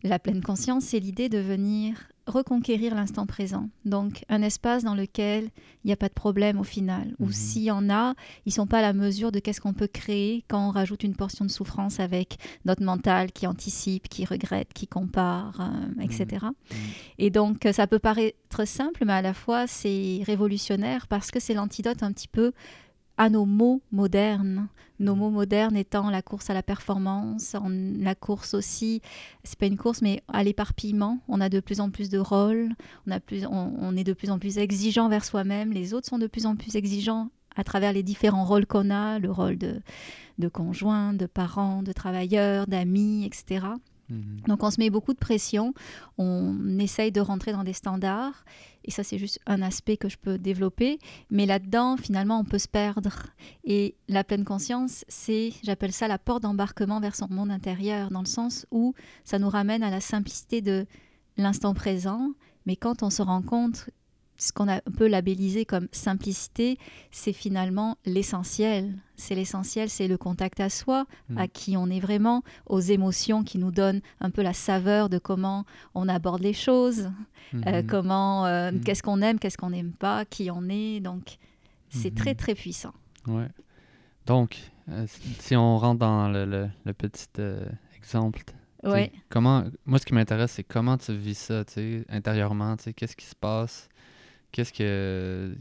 la 0.03 0.17
pleine 0.19 0.41
conscience, 0.41 0.85
c'est 0.85 0.99
l'idée 0.99 1.29
de 1.29 1.37
venir 1.37 2.09
reconquérir 2.27 2.95
l'instant 2.95 3.25
présent. 3.25 3.69
Donc 3.85 4.23
un 4.29 4.41
espace 4.41 4.83
dans 4.83 4.95
lequel 4.95 5.49
il 5.83 5.87
n'y 5.87 5.93
a 5.93 5.97
pas 5.97 6.07
de 6.07 6.13
problème 6.13 6.59
au 6.59 6.63
final. 6.63 7.13
Ou 7.19 7.27
mhm. 7.27 7.31
s'il 7.31 7.63
y 7.63 7.71
en 7.71 7.89
a, 7.89 8.15
ils 8.45 8.51
sont 8.51 8.67
pas 8.67 8.79
à 8.79 8.81
la 8.81 8.93
mesure 8.93 9.31
de 9.31 9.39
qu'est-ce 9.39 9.61
qu'on 9.61 9.73
peut 9.73 9.87
créer 9.87 10.43
quand 10.47 10.67
on 10.67 10.71
rajoute 10.71 11.03
une 11.03 11.15
portion 11.15 11.45
de 11.45 11.51
souffrance 11.51 11.99
avec 11.99 12.37
notre 12.65 12.83
mental 12.83 13.31
qui 13.31 13.47
anticipe, 13.47 14.09
qui 14.09 14.25
regrette, 14.25 14.73
qui 14.73 14.87
compare, 14.87 15.61
euh, 15.61 16.03
etc. 16.03 16.25
Mhm. 16.41 16.47
Mhm. 16.47 16.77
Et 17.19 17.29
donc 17.29 17.67
ça 17.71 17.87
peut 17.87 17.99
paraître 17.99 18.65
simple, 18.65 19.03
mais 19.05 19.13
à 19.13 19.21
la 19.21 19.33
fois 19.33 19.67
c'est 19.67 20.21
révolutionnaire 20.25 21.07
parce 21.07 21.31
que 21.31 21.39
c'est 21.39 21.53
l'antidote 21.53 22.01
un 22.03 22.11
petit 22.11 22.27
peu 22.27 22.51
à 23.17 23.29
nos 23.29 23.45
mots 23.45 23.81
modernes. 23.91 24.67
Nos 24.99 25.15
mots 25.15 25.29
modernes 25.29 25.75
étant 25.75 26.09
la 26.09 26.21
course 26.21 26.49
à 26.49 26.53
la 26.53 26.63
performance, 26.63 27.55
la 27.99 28.15
course 28.15 28.53
aussi, 28.53 29.01
c'est 29.43 29.59
pas 29.59 29.65
une 29.65 29.77
course, 29.77 30.01
mais 30.01 30.23
à 30.29 30.43
l'éparpillement. 30.43 31.19
On 31.27 31.41
a 31.41 31.49
de 31.49 31.59
plus 31.59 31.81
en 31.81 31.89
plus 31.89 32.09
de 32.09 32.17
rôles, 32.17 32.69
on, 33.05 33.11
a 33.11 33.19
plus, 33.19 33.45
on, 33.45 33.97
est 33.97 34.05
de 34.05 34.13
plus 34.13 34.31
en 34.31 34.39
plus 34.39 34.57
exigeant 34.57 35.09
vers 35.09 35.25
soi-même, 35.25 35.73
les 35.73 35.93
autres 35.93 36.07
sont 36.07 36.17
de 36.17 36.27
plus 36.27 36.45
en 36.45 36.55
plus 36.55 36.77
exigeants 36.77 37.29
à 37.57 37.65
travers 37.65 37.91
les 37.91 38.03
différents 38.03 38.45
rôles 38.45 38.65
qu'on 38.65 38.89
a, 38.89 39.19
le 39.19 39.31
rôle 39.31 39.57
de, 39.57 39.81
de 40.39 40.47
conjoint, 40.47 41.13
de 41.13 41.25
parent, 41.25 41.83
de 41.83 41.91
travailleur, 41.91 42.67
d'amis, 42.67 43.25
etc. 43.25 43.65
Mhm. 44.09 44.41
Donc 44.47 44.63
on 44.63 44.71
se 44.71 44.79
met 44.79 44.89
beaucoup 44.89 45.13
de 45.13 45.19
pression, 45.19 45.73
on 46.17 46.77
essaye 46.79 47.11
de 47.11 47.21
rentrer 47.21 47.51
dans 47.51 47.63
des 47.63 47.73
standards, 47.73 48.45
et 48.83 48.91
ça 48.91 49.03
c'est 49.03 49.17
juste 49.17 49.39
un 49.45 49.61
aspect 49.61 49.97
que 49.97 50.09
je 50.09 50.17
peux 50.17 50.37
développer, 50.37 50.99
mais 51.31 51.45
là-dedans 51.45 51.97
finalement 51.97 52.39
on 52.39 52.43
peut 52.43 52.59
se 52.59 52.67
perdre. 52.67 53.27
Et 53.63 53.95
la 54.07 54.23
pleine 54.23 54.45
conscience, 54.45 55.05
c'est, 55.07 55.53
j'appelle 55.63 55.91
ça 55.91 56.07
la 56.07 56.19
porte 56.19 56.43
d'embarquement 56.43 56.99
vers 56.99 57.15
son 57.15 57.27
monde 57.29 57.51
intérieur, 57.51 58.11
dans 58.11 58.21
le 58.21 58.27
sens 58.27 58.67
où 58.71 58.93
ça 59.23 59.39
nous 59.39 59.49
ramène 59.49 59.83
à 59.83 59.89
la 59.89 60.01
simplicité 60.01 60.61
de 60.61 60.85
l'instant 61.37 61.73
présent, 61.73 62.31
mais 62.65 62.75
quand 62.75 63.03
on 63.03 63.09
se 63.09 63.21
rend 63.21 63.41
compte 63.41 63.89
ce 64.37 64.51
qu'on 64.51 64.67
a 64.67 64.75
un 64.75 64.91
peu 64.97 65.07
labellisé 65.07 65.65
comme 65.65 65.87
simplicité, 65.91 66.77
c'est 67.11 67.33
finalement 67.33 67.97
l'essentiel. 68.05 68.93
C'est 69.15 69.35
l'essentiel, 69.35 69.89
c'est 69.89 70.07
le 70.07 70.17
contact 70.17 70.59
à 70.59 70.69
soi, 70.69 71.05
mm. 71.29 71.37
à 71.37 71.47
qui 71.47 71.77
on 71.77 71.89
est 71.89 71.99
vraiment, 71.99 72.43
aux 72.65 72.81
émotions 72.81 73.43
qui 73.43 73.57
nous 73.57 73.71
donnent 73.71 74.01
un 74.19 74.29
peu 74.29 74.41
la 74.41 74.53
saveur 74.53 75.09
de 75.09 75.17
comment 75.17 75.65
on 75.93 76.09
aborde 76.09 76.41
les 76.41 76.53
choses, 76.53 77.11
euh, 77.53 77.57
mm-hmm. 77.59 77.85
comment, 77.85 78.45
euh, 78.45 78.71
mm. 78.71 78.81
qu'est-ce 78.81 79.03
qu'on 79.03 79.21
aime, 79.21 79.39
qu'est-ce 79.39 79.57
qu'on 79.57 79.69
n'aime 79.69 79.93
pas, 79.93 80.25
qui 80.25 80.51
on 80.51 80.67
est. 80.69 80.99
Donc, 80.99 81.37
c'est 81.89 82.13
très, 82.13 82.33
mm-hmm. 82.33 82.35
très 82.35 82.55
puissant. 82.55 82.93
Ouais. 83.27 83.47
Donc, 84.25 84.57
euh, 84.89 85.05
si 85.39 85.55
on 85.55 85.77
rentre 85.77 85.99
dans 85.99 86.27
le, 86.27 86.45
le, 86.83 86.93
petit 86.93 87.27
exemple, 87.95 88.43
ouais. 88.83 89.13
comment, 89.29 89.63
moi, 89.85 89.97
ce 89.97 90.05
qui 90.05 90.13
m'intéresse, 90.13 90.51
c'est 90.51 90.63
comment 90.63 90.97
tu 90.97 91.15
vis 91.15 91.37
ça, 91.37 91.63
intérieurement, 92.09 92.75
qu'est-ce 92.75 93.15
qui 93.15 93.25
se 93.25 93.35
passe 93.35 93.87
Qu'est-ce 94.55 94.71
que 94.71 95.53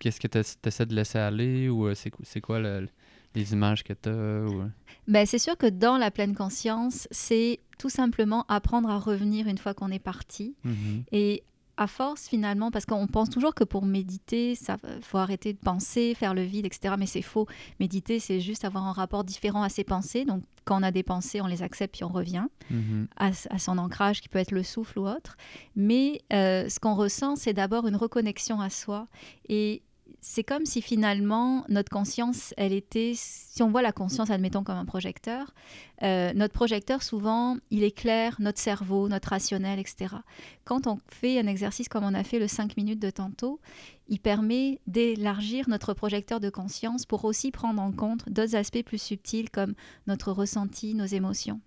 qu'est-ce 0.00 0.18
que 0.18 0.26
tu 0.26 0.38
essaies 0.66 0.86
de 0.86 0.94
laisser 0.96 1.18
aller 1.18 1.68
ou 1.68 1.86
euh, 1.86 1.94
c'est 1.94 2.40
quoi 2.40 2.58
les 2.58 3.52
images 3.52 3.84
que 3.84 3.92
tu 3.92 4.08
as 4.08 4.12
euh? 4.12 4.66
ben, 5.06 5.24
C'est 5.24 5.38
sûr 5.38 5.56
que 5.56 5.66
dans 5.66 5.96
la 5.96 6.10
pleine 6.10 6.34
conscience, 6.34 7.06
c'est 7.12 7.60
tout 7.78 7.88
simplement 7.88 8.44
apprendre 8.48 8.90
à 8.90 8.98
revenir 8.98 9.46
une 9.46 9.58
fois 9.58 9.74
qu'on 9.74 9.92
est 9.92 10.00
parti. 10.00 10.56
Mm-hmm. 10.66 11.02
Et 11.12 11.44
à 11.80 11.86
force 11.86 12.28
finalement, 12.28 12.70
parce 12.70 12.84
qu'on 12.84 13.06
pense 13.06 13.30
toujours 13.30 13.54
que 13.54 13.64
pour 13.64 13.86
méditer, 13.86 14.54
ça 14.54 14.76
faut 15.00 15.16
arrêter 15.16 15.54
de 15.54 15.58
penser, 15.58 16.14
faire 16.14 16.34
le 16.34 16.42
vide, 16.42 16.66
etc. 16.66 16.94
Mais 16.98 17.06
c'est 17.06 17.22
faux. 17.22 17.46
Méditer, 17.80 18.20
c'est 18.20 18.38
juste 18.38 18.66
avoir 18.66 18.86
un 18.86 18.92
rapport 18.92 19.24
différent 19.24 19.62
à 19.62 19.70
ses 19.70 19.82
pensées. 19.82 20.26
Donc 20.26 20.42
quand 20.66 20.78
on 20.78 20.82
a 20.82 20.90
des 20.90 21.02
pensées, 21.02 21.40
on 21.40 21.46
les 21.46 21.62
accepte 21.62 21.94
puis 21.94 22.04
on 22.04 22.10
revient 22.10 22.44
mm-hmm. 22.70 23.06
à, 23.16 23.58
son 23.58 23.78
ancrage 23.78 24.20
qui 24.20 24.28
peut 24.28 24.38
être 24.38 24.52
le 24.52 24.62
souffle 24.62 24.98
ou 24.98 25.08
autre. 25.08 25.38
Mais 25.74 26.20
euh, 26.34 26.68
ce 26.68 26.78
qu'on 26.78 26.94
ressent, 26.94 27.34
c'est 27.34 27.54
d'abord 27.54 27.86
une 27.86 27.96
reconnexion 27.96 28.60
à 28.60 28.68
soi 28.68 29.08
et 29.48 29.82
c'est 30.20 30.44
comme 30.44 30.66
si 30.66 30.82
finalement 30.82 31.64
notre 31.68 31.90
conscience, 31.90 32.54
elle 32.56 32.72
était, 32.72 33.12
si 33.14 33.62
on 33.62 33.70
voit 33.70 33.82
la 33.82 33.92
conscience, 33.92 34.30
admettons, 34.30 34.64
comme 34.64 34.76
un 34.76 34.84
projecteur, 34.84 35.54
euh, 36.02 36.32
notre 36.34 36.54
projecteur, 36.54 37.02
souvent, 37.02 37.56
il 37.70 37.82
éclaire 37.84 38.36
notre 38.38 38.58
cerveau, 38.58 39.08
notre 39.08 39.30
rationnel, 39.30 39.78
etc. 39.78 40.16
Quand 40.64 40.86
on 40.86 40.98
fait 41.08 41.38
un 41.38 41.46
exercice 41.46 41.88
comme 41.88 42.04
on 42.04 42.14
a 42.14 42.24
fait 42.24 42.38
le 42.38 42.48
5 42.48 42.76
minutes 42.76 43.00
de 43.00 43.10
tantôt, 43.10 43.60
il 44.08 44.20
permet 44.20 44.80
d'élargir 44.86 45.68
notre 45.68 45.94
projecteur 45.94 46.40
de 46.40 46.50
conscience 46.50 47.06
pour 47.06 47.24
aussi 47.24 47.50
prendre 47.50 47.80
en 47.80 47.92
compte 47.92 48.28
d'autres 48.28 48.56
aspects 48.56 48.82
plus 48.84 49.00
subtils 49.00 49.50
comme 49.50 49.74
notre 50.06 50.32
ressenti, 50.32 50.94
nos 50.94 51.06
émotions. 51.06 51.60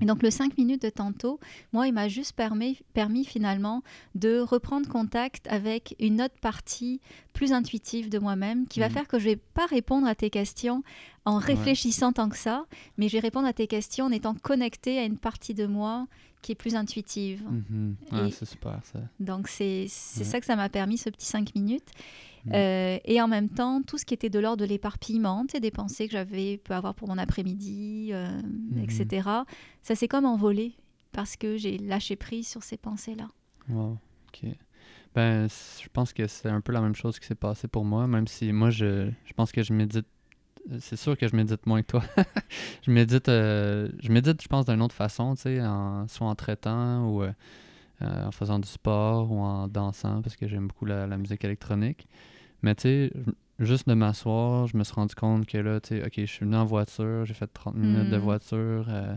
Et 0.00 0.04
donc 0.04 0.22
le 0.22 0.30
5 0.30 0.56
minutes 0.58 0.82
de 0.82 0.90
tantôt, 0.90 1.40
moi, 1.72 1.86
il 1.86 1.92
m'a 1.92 2.08
juste 2.08 2.32
permis, 2.34 2.78
permis 2.94 3.24
finalement 3.24 3.82
de 4.14 4.40
reprendre 4.40 4.88
contact 4.88 5.46
avec 5.48 5.94
une 5.98 6.22
autre 6.22 6.38
partie 6.40 7.00
plus 7.32 7.52
intuitive 7.52 8.08
de 8.08 8.18
moi-même 8.18 8.66
qui 8.66 8.80
va 8.80 8.88
mhm. 8.88 8.94
faire 8.94 9.08
que 9.08 9.18
je 9.18 9.24
ne 9.24 9.30
vais 9.30 9.36
pas 9.36 9.66
répondre 9.66 10.06
à 10.06 10.14
tes 10.14 10.30
questions 10.30 10.82
en 11.24 11.36
réfléchissant 11.36 12.12
tant 12.12 12.28
que 12.28 12.36
ça, 12.36 12.64
mais 12.96 13.08
je 13.08 13.14
vais 13.14 13.20
répondre 13.20 13.46
à 13.46 13.52
tes 13.52 13.66
questions 13.66 14.06
en 14.06 14.10
étant 14.10 14.34
connecté 14.34 14.98
à 14.98 15.04
une 15.04 15.18
partie 15.18 15.54
de 15.54 15.66
moi 15.66 16.06
qui 16.42 16.52
est 16.52 16.56
plus 16.56 16.74
intuitive. 16.74 17.42
Mhm. 17.48 17.96
c'est 18.30 18.44
super 18.44 18.80
ça. 18.84 19.00
Donc 19.18 19.48
c'est 19.48 19.88
ça 19.88 20.40
que 20.40 20.46
ça 20.46 20.56
m'a 20.56 20.68
permis, 20.68 20.98
ce 20.98 21.10
petit 21.10 21.26
5 21.26 21.54
minutes. 21.54 21.90
Mm. 22.46 22.52
Euh, 22.54 22.98
et 23.04 23.20
en 23.20 23.28
même 23.28 23.48
temps, 23.48 23.82
tout 23.82 23.98
ce 23.98 24.04
qui 24.04 24.14
était 24.14 24.30
de 24.30 24.38
l'ordre 24.38 24.62
de 24.62 24.68
l'éparpillement, 24.68 25.44
des 25.44 25.70
pensées 25.70 26.06
que 26.06 26.12
j'avais 26.12 26.56
pu 26.56 26.72
avoir 26.72 26.94
pour 26.94 27.08
mon 27.08 27.18
après-midi, 27.18 28.10
euh, 28.12 28.40
mm-hmm. 28.40 28.82
etc. 28.82 29.28
Ça 29.82 29.94
s'est 29.94 30.08
comme 30.08 30.24
envolé 30.24 30.74
parce 31.12 31.36
que 31.36 31.56
j'ai 31.56 31.76
lâché 31.78 32.16
prise 32.16 32.48
sur 32.48 32.62
ces 32.62 32.76
pensées-là. 32.76 33.28
Wow, 33.68 33.98
ok. 34.28 34.50
Ben, 35.14 35.48
je 35.48 35.88
pense 35.92 36.12
que 36.12 36.26
c'est 36.28 36.48
un 36.48 36.60
peu 36.60 36.72
la 36.72 36.80
même 36.80 36.94
chose 36.94 37.18
qui 37.18 37.26
s'est 37.26 37.34
passé 37.34 37.66
pour 37.66 37.84
moi, 37.84 38.06
même 38.06 38.28
si 38.28 38.52
moi, 38.52 38.70
je, 38.70 39.10
je 39.24 39.32
pense 39.32 39.52
que 39.52 39.62
je 39.62 39.72
médite. 39.72 40.06
C'est 40.78 40.96
sûr 40.96 41.16
que 41.18 41.26
je 41.26 41.34
médite 41.34 41.66
moins 41.66 41.82
que 41.82 41.88
toi. 41.88 42.02
je 42.86 42.90
médite, 42.90 43.28
euh, 43.28 43.88
je 44.00 44.12
médite, 44.12 44.42
je 44.42 44.48
pense, 44.48 44.66
d'une 44.66 44.82
autre 44.82 44.94
façon, 44.94 45.34
tu 45.34 45.42
sais, 45.42 45.60
en, 45.60 46.06
soit 46.06 46.28
en 46.28 46.34
traitant 46.34 47.06
ou 47.08 47.24
en 48.00 48.30
faisant 48.30 48.58
du 48.58 48.68
sport 48.68 49.30
ou 49.30 49.40
en 49.40 49.68
dansant, 49.68 50.22
parce 50.22 50.36
que 50.36 50.48
j'aime 50.48 50.68
beaucoup 50.68 50.86
la, 50.86 51.06
la 51.06 51.18
musique 51.18 51.44
électronique. 51.44 52.06
Mais 52.62 52.74
tu 52.74 52.82
sais, 52.82 53.12
juste 53.60 53.88
de 53.88 53.94
m'asseoir, 53.94 54.66
je 54.66 54.76
me 54.76 54.84
suis 54.84 54.94
rendu 54.94 55.14
compte 55.14 55.46
que 55.46 55.58
là, 55.58 55.80
tu 55.80 55.88
sais, 55.88 56.04
OK, 56.04 56.14
je 56.16 56.24
suis 56.24 56.44
venu 56.44 56.56
en 56.56 56.64
voiture, 56.64 57.24
j'ai 57.24 57.34
fait 57.34 57.46
30 57.46 57.76
minutes 57.76 58.10
de 58.10 58.16
mm. 58.16 58.20
voiture 58.20 58.86
euh, 58.88 59.14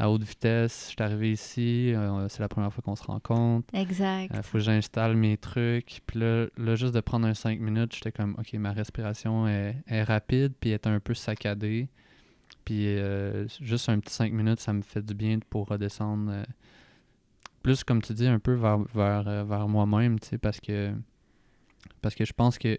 à 0.00 0.10
haute 0.10 0.24
vitesse. 0.24 0.86
Je 0.86 0.90
suis 0.90 1.02
arrivé 1.02 1.32
ici, 1.32 1.92
euh, 1.94 2.28
c'est 2.28 2.40
la 2.40 2.48
première 2.48 2.72
fois 2.72 2.82
qu'on 2.82 2.96
se 2.96 3.02
rencontre. 3.04 3.66
Exact. 3.74 4.30
Il 4.32 4.38
euh, 4.38 4.42
faut 4.42 4.58
que 4.58 4.64
j'installe 4.64 5.14
mes 5.14 5.36
trucs. 5.36 6.00
Puis 6.06 6.18
là, 6.18 6.46
là, 6.56 6.74
juste 6.74 6.94
de 6.94 7.00
prendre 7.00 7.26
un 7.26 7.34
5 7.34 7.60
minutes, 7.60 7.94
j'étais 7.94 8.10
comme, 8.10 8.34
OK, 8.38 8.52
ma 8.54 8.72
respiration 8.72 9.46
est, 9.46 9.76
est, 9.86 10.02
rapide, 10.02 10.54
puis 10.58 10.70
est 10.70 10.86
un 10.86 11.00
peu 11.00 11.14
saccadée. 11.14 11.88
Puis 12.64 12.96
juste 13.60 13.88
un 13.88 13.98
petit 14.00 14.14
5 14.14 14.32
minutes, 14.32 14.60
ça 14.60 14.72
me 14.72 14.82
fait 14.82 15.04
du 15.04 15.14
bien 15.14 15.38
pour 15.50 15.68
redescendre. 15.68 16.44
plus, 17.62 17.84
comme 17.84 18.00
tu 18.00 18.14
dis, 18.14 18.26
un 18.26 18.38
peu 18.38 18.54
vers, 18.54 18.78
vers, 18.94 19.44
vers 19.44 19.68
moi-même, 19.68 20.18
tu 20.18 20.28
sais, 20.28 20.38
parce 20.38 20.60
que 20.60 20.92
parce 22.00 22.14
que 22.14 22.24
je 22.24 22.32
pense 22.32 22.58
que 22.58 22.78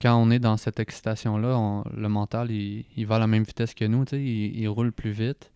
quand 0.00 0.16
on 0.16 0.30
est 0.30 0.40
dans 0.40 0.56
cette 0.56 0.80
excitation-là, 0.80 1.84
le 1.94 2.08
mental, 2.08 2.50
il, 2.50 3.06
va 3.06 3.16
à 3.16 3.18
la 3.20 3.28
même 3.28 3.44
vitesse 3.44 3.74
que 3.74 3.84
nous, 3.84 4.04
il, 4.12 4.58
il 4.58 4.68
roule 4.68 4.92
plus 4.92 5.12
vite. 5.12 5.51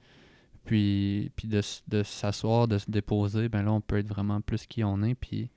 Puis, 0.66 1.30
puis 1.36 1.48
de, 1.48 1.62
de 1.88 2.02
s'asseoir, 2.02 2.68
de 2.68 2.76
se 2.76 2.90
déposer, 2.90 3.48
ben 3.48 3.62
là, 3.62 3.72
on 3.72 3.80
peut 3.80 3.98
être 3.98 4.08
vraiment 4.08 4.40
plus 4.40 4.66
qui 4.66 4.84
on 4.84 5.02
est. 5.02 5.14
Puis, 5.14 5.50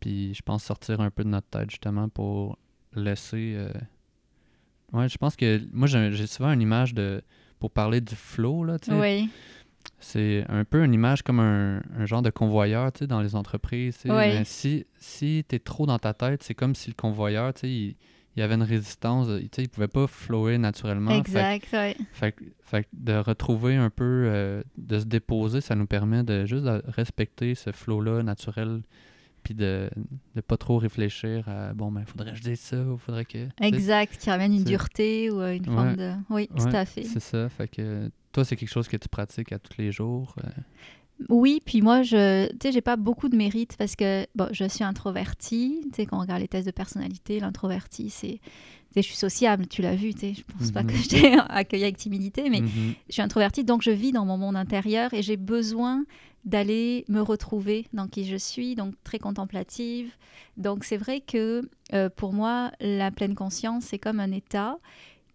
puis 0.00 0.32
je 0.32 0.42
pense 0.42 0.64
sortir 0.64 1.00
un 1.00 1.10
peu 1.10 1.24
de 1.24 1.28
notre 1.28 1.48
tête, 1.48 1.70
justement, 1.70 2.08
pour 2.08 2.56
laisser... 2.94 3.54
Euh, 3.56 3.72
ouais, 4.92 5.08
je 5.08 5.18
pense 5.18 5.36
que... 5.36 5.60
Moi, 5.72 5.88
j'ai 5.88 6.26
souvent 6.26 6.52
une 6.52 6.62
image 6.62 6.94
de... 6.94 7.22
Pour 7.58 7.72
parler 7.72 8.00
du 8.00 8.14
flow, 8.14 8.62
là, 8.62 8.78
tu 8.78 8.92
sais. 8.92 8.98
Oui. 8.98 9.28
C'est 9.98 10.44
un 10.48 10.64
peu 10.64 10.84
une 10.84 10.94
image 10.94 11.22
comme 11.22 11.40
un, 11.40 11.80
genre 12.04 12.22
de 12.22 12.30
convoyeur 12.30 12.92
tu 12.92 13.00
sais, 13.00 13.06
dans 13.08 13.20
les 13.20 13.34
entreprises. 13.34 13.98
Ben, 14.04 14.44
si 14.44 14.86
si 14.98 15.44
tu 15.48 15.56
es 15.56 15.58
trop 15.58 15.86
dans 15.86 15.98
ta 15.98 16.14
tête, 16.14 16.44
c'est 16.44 16.54
comme 16.54 16.76
si 16.76 16.90
le 16.90 16.94
convoyeur, 16.94 17.52
tu 17.54 17.60
sais, 17.60 17.70
il, 17.70 17.96
y 18.36 18.42
avait 18.42 18.54
une 18.54 18.62
résistance, 18.62 19.26
tu 19.26 19.48
sais, 19.52 19.62
il 19.62 19.68
pouvait 19.68 19.88
pas 19.88 20.06
flower 20.06 20.58
naturellement. 20.58 21.10
Exact, 21.10 21.66
oui. 21.72 22.06
Fait, 22.12 22.34
fait, 22.60 22.86
de 22.92 23.14
retrouver 23.14 23.76
un 23.76 23.90
peu, 23.90 24.24
euh, 24.26 24.62
de 24.76 25.00
se 25.00 25.04
déposer, 25.04 25.60
ça 25.60 25.74
nous 25.74 25.86
permet 25.86 26.22
de 26.22 26.46
juste 26.46 26.64
de 26.64 26.82
respecter 26.86 27.54
ce 27.54 27.72
flow-là 27.72 28.22
naturel 28.22 28.82
puis 29.44 29.54
de 29.54 29.88
ne 30.34 30.40
pas 30.40 30.56
trop 30.56 30.78
réfléchir 30.78 31.48
à 31.48 31.72
bon 31.72 31.92
ben 31.92 32.04
faudrait 32.04 32.32
que 32.32 32.36
je 32.36 32.42
dise 32.42 32.58
ça 32.58 32.82
ou 32.82 32.98
faudrait 32.98 33.24
que 33.24 33.46
exact 33.60 34.18
qui 34.18 34.28
ramène 34.28 34.52
une 34.52 34.64
dureté 34.64 35.30
ou 35.30 35.40
une 35.40 35.64
forme 35.64 35.94
de 35.94 36.12
oui 36.28 36.48
tout 36.48 36.66
à 36.74 36.84
fait 36.84 37.04
c'est 37.04 37.20
ça 37.20 37.48
fait 37.48 37.68
que 37.68 38.10
toi, 38.32 38.44
c'est 38.44 38.56
quelque 38.56 38.70
chose 38.70 38.88
que 38.88 38.96
tu 38.96 39.08
pratiques 39.08 39.52
à 39.52 39.58
tous 39.58 39.78
les 39.78 39.90
jours? 39.90 40.34
Euh? 40.44 40.48
Oui, 41.28 41.60
puis 41.64 41.82
moi, 41.82 42.02
je 42.02 42.48
tu 42.48 42.56
sais, 42.62 42.72
j'ai 42.72 42.80
pas 42.80 42.96
beaucoup 42.96 43.28
de 43.28 43.36
mérite 43.36 43.76
parce 43.76 43.96
que 43.96 44.26
bon, 44.34 44.48
je 44.52 44.64
suis 44.64 44.84
introvertie. 44.84 45.80
Tu 45.84 45.96
sais, 45.96 46.06
quand 46.06 46.18
on 46.18 46.20
regarde 46.20 46.40
les 46.40 46.48
tests 46.48 46.66
de 46.66 46.72
personnalité, 46.72 47.40
l'introverti, 47.40 48.10
c'est. 48.10 48.40
Je 48.96 49.02
suis 49.02 49.16
sociable, 49.16 49.66
tu 49.68 49.82
l'as 49.82 49.94
vu, 49.94 50.14
tu 50.14 50.20
sais, 50.20 50.34
je 50.34 50.42
pense 50.42 50.72
pas 50.72 50.82
que 50.82 50.92
mhm. 50.92 51.02
je 51.02 51.08
t'ai 51.08 51.32
accueilli 51.50 51.84
avec 51.84 51.98
timidité, 51.98 52.48
mais 52.48 52.62
mhm. 52.62 52.94
je 53.08 53.12
suis 53.12 53.22
introvertie, 53.22 53.62
donc 53.62 53.82
je 53.82 53.90
vis 53.90 54.12
dans 54.12 54.24
mon 54.24 54.38
monde 54.38 54.56
intérieur 54.56 55.12
et 55.12 55.22
j'ai 55.22 55.36
besoin 55.36 56.04
d'aller 56.44 57.04
me 57.08 57.20
retrouver 57.20 57.86
dans 57.92 58.08
qui 58.08 58.24
je 58.24 58.36
suis, 58.36 58.74
donc 58.74 58.94
très 59.04 59.18
contemplative. 59.18 60.10
Donc 60.56 60.84
c'est 60.84 60.96
vrai 60.96 61.20
que 61.20 61.60
euh, 61.92 62.08
pour 62.08 62.32
moi, 62.32 62.72
la 62.80 63.10
pleine 63.10 63.34
conscience, 63.34 63.84
c'est 63.84 63.98
comme 63.98 64.20
un 64.20 64.32
état 64.32 64.78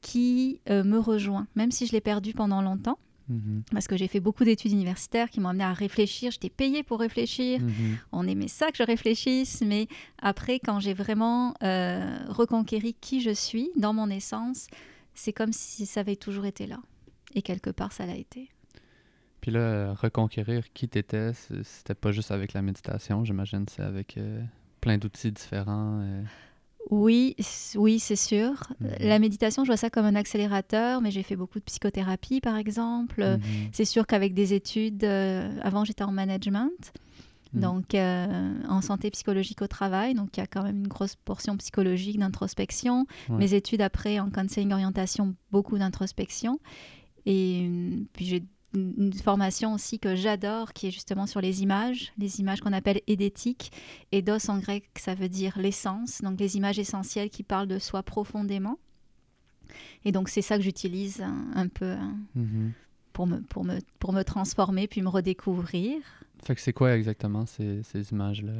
qui 0.01 0.59
euh, 0.69 0.83
me 0.83 0.97
rejoint, 0.97 1.47
même 1.55 1.71
si 1.71 1.85
je 1.85 1.93
l'ai 1.93 2.01
perdu 2.01 2.33
pendant 2.33 2.61
longtemps. 2.61 2.97
Mhm. 3.33 3.63
parce 3.71 3.87
que 3.87 3.97
j'ai 3.97 4.07
fait 4.07 4.19
beaucoup 4.19 4.43
d'études 4.43 4.71
universitaires 4.71 5.29
qui 5.29 5.39
m'ont 5.39 5.49
amené 5.49 5.63
à 5.63 5.73
réfléchir. 5.73 6.31
J'étais 6.31 6.49
payée 6.49 6.83
pour 6.83 6.99
réfléchir. 6.99 7.59
Mhm. 7.61 7.97
On 8.11 8.27
aimait 8.27 8.47
ça 8.47 8.71
que 8.71 8.77
je 8.77 8.83
réfléchisse, 8.83 9.61
mais 9.65 9.87
après, 10.21 10.59
quand 10.59 10.79
j'ai 10.79 10.93
vraiment 10.93 11.53
euh, 11.63 12.17
reconquéri 12.29 12.95
qui 12.99 13.21
je 13.21 13.31
suis 13.31 13.69
dans 13.75 13.93
mon 13.93 14.09
essence, 14.09 14.67
c'est 15.13 15.33
comme 15.33 15.53
si 15.53 15.85
ça 15.85 15.99
avait 16.01 16.15
toujours 16.15 16.45
été 16.45 16.67
là. 16.67 16.79
Et 17.35 17.41
quelque 17.41 17.69
part, 17.71 17.91
ça 17.91 18.05
l'a 18.05 18.15
été. 18.15 18.49
Puis 19.41 19.51
là, 19.51 19.93
reconquérir 19.93 20.71
qui 20.73 20.87
t'étais, 20.87 21.31
c'était 21.63 21.95
pas 21.95 22.11
juste 22.11 22.31
avec 22.31 22.53
la 22.53 22.61
méditation, 22.61 23.25
j'imagine, 23.25 23.65
c'est 23.69 23.81
avec 23.83 24.17
euh, 24.17 24.41
plein 24.79 24.97
d'outils 24.97 25.31
différents. 25.31 25.99
euh. 26.01 26.23
Oui, 26.91 27.35
oui, 27.75 27.99
c'est 27.99 28.15
sûr. 28.15 28.51
Mhm. 28.79 28.89
La 28.99 29.19
méditation, 29.19 29.63
je 29.63 29.69
vois 29.69 29.77
ça 29.77 29.89
comme 29.89 30.05
un 30.05 30.15
accélérateur, 30.15 31.01
mais 31.01 31.11
j'ai 31.11 31.23
fait 31.23 31.35
beaucoup 31.35 31.59
de 31.59 31.63
psychothérapie, 31.63 32.41
par 32.41 32.57
exemple. 32.57 33.23
Mhm. 33.23 33.39
C'est 33.71 33.85
sûr 33.85 34.05
qu'avec 34.05 34.33
des 34.33 34.53
études, 34.53 35.03
euh, 35.03 35.49
avant 35.61 35.85
j'étais 35.85 36.03
en 36.03 36.11
management, 36.11 36.93
Mhm. 37.53 37.61
donc 37.61 37.95
euh, 37.95 38.53
en 38.67 38.81
santé 38.81 39.11
psychologique 39.11 39.61
au 39.61 39.67
travail, 39.67 40.13
donc 40.15 40.35
il 40.35 40.39
y 40.39 40.43
a 40.43 40.47
quand 40.47 40.63
même 40.63 40.77
une 40.77 40.87
grosse 40.87 41.15
portion 41.15 41.55
psychologique 41.57 42.17
d'introspection. 42.19 43.05
Ouais. 43.29 43.37
Mes 43.37 43.53
études 43.53 43.81
après 43.81 44.19
en 44.19 44.29
counseling 44.29 44.73
orientation, 44.73 45.35
beaucoup 45.51 45.77
d'introspection. 45.77 46.59
Et 47.25 47.67
euh, 47.69 47.99
puis 48.13 48.25
j'ai 48.25 48.43
une 48.73 49.13
formation 49.13 49.73
aussi 49.73 49.99
que 49.99 50.15
j'adore, 50.15 50.73
qui 50.73 50.87
est 50.87 50.91
justement 50.91 51.27
sur 51.27 51.41
les 51.41 51.61
images, 51.63 52.11
les 52.17 52.39
images 52.39 52.59
qu'on 52.61 52.73
appelle 52.73 53.01
édétiques. 53.07 53.71
Eidos 54.11 54.49
en 54.49 54.59
grec, 54.59 54.89
ça 54.97 55.13
veut 55.15 55.29
dire 55.29 55.57
l'essence, 55.59 56.21
donc 56.21 56.39
les 56.39 56.57
images 56.57 56.79
essentielles 56.79 57.29
qui 57.29 57.43
parlent 57.43 57.67
de 57.67 57.79
soi 57.79 58.03
profondément. 58.03 58.77
Et 60.05 60.11
donc 60.11 60.29
c'est 60.29 60.41
ça 60.41 60.57
que 60.57 60.63
j'utilise 60.63 61.21
un, 61.21 61.45
un 61.55 61.67
peu 61.67 61.91
hein, 61.91 62.17
Mhm. 62.35 62.71
pour 63.13 63.27
me, 63.27 63.41
pour, 63.41 63.63
me, 63.63 63.79
pour 63.99 64.13
me 64.13 64.23
transformer 64.23 64.87
puis 64.87 65.01
me 65.01 65.09
redécouvrir. 65.09 66.01
Fait 66.43 66.55
que 66.55 66.61
c'est 66.61 66.73
quoi 66.73 66.95
exactement 66.97 67.45
ces, 67.45 67.83
ces 67.83 68.11
images-là? 68.11 68.53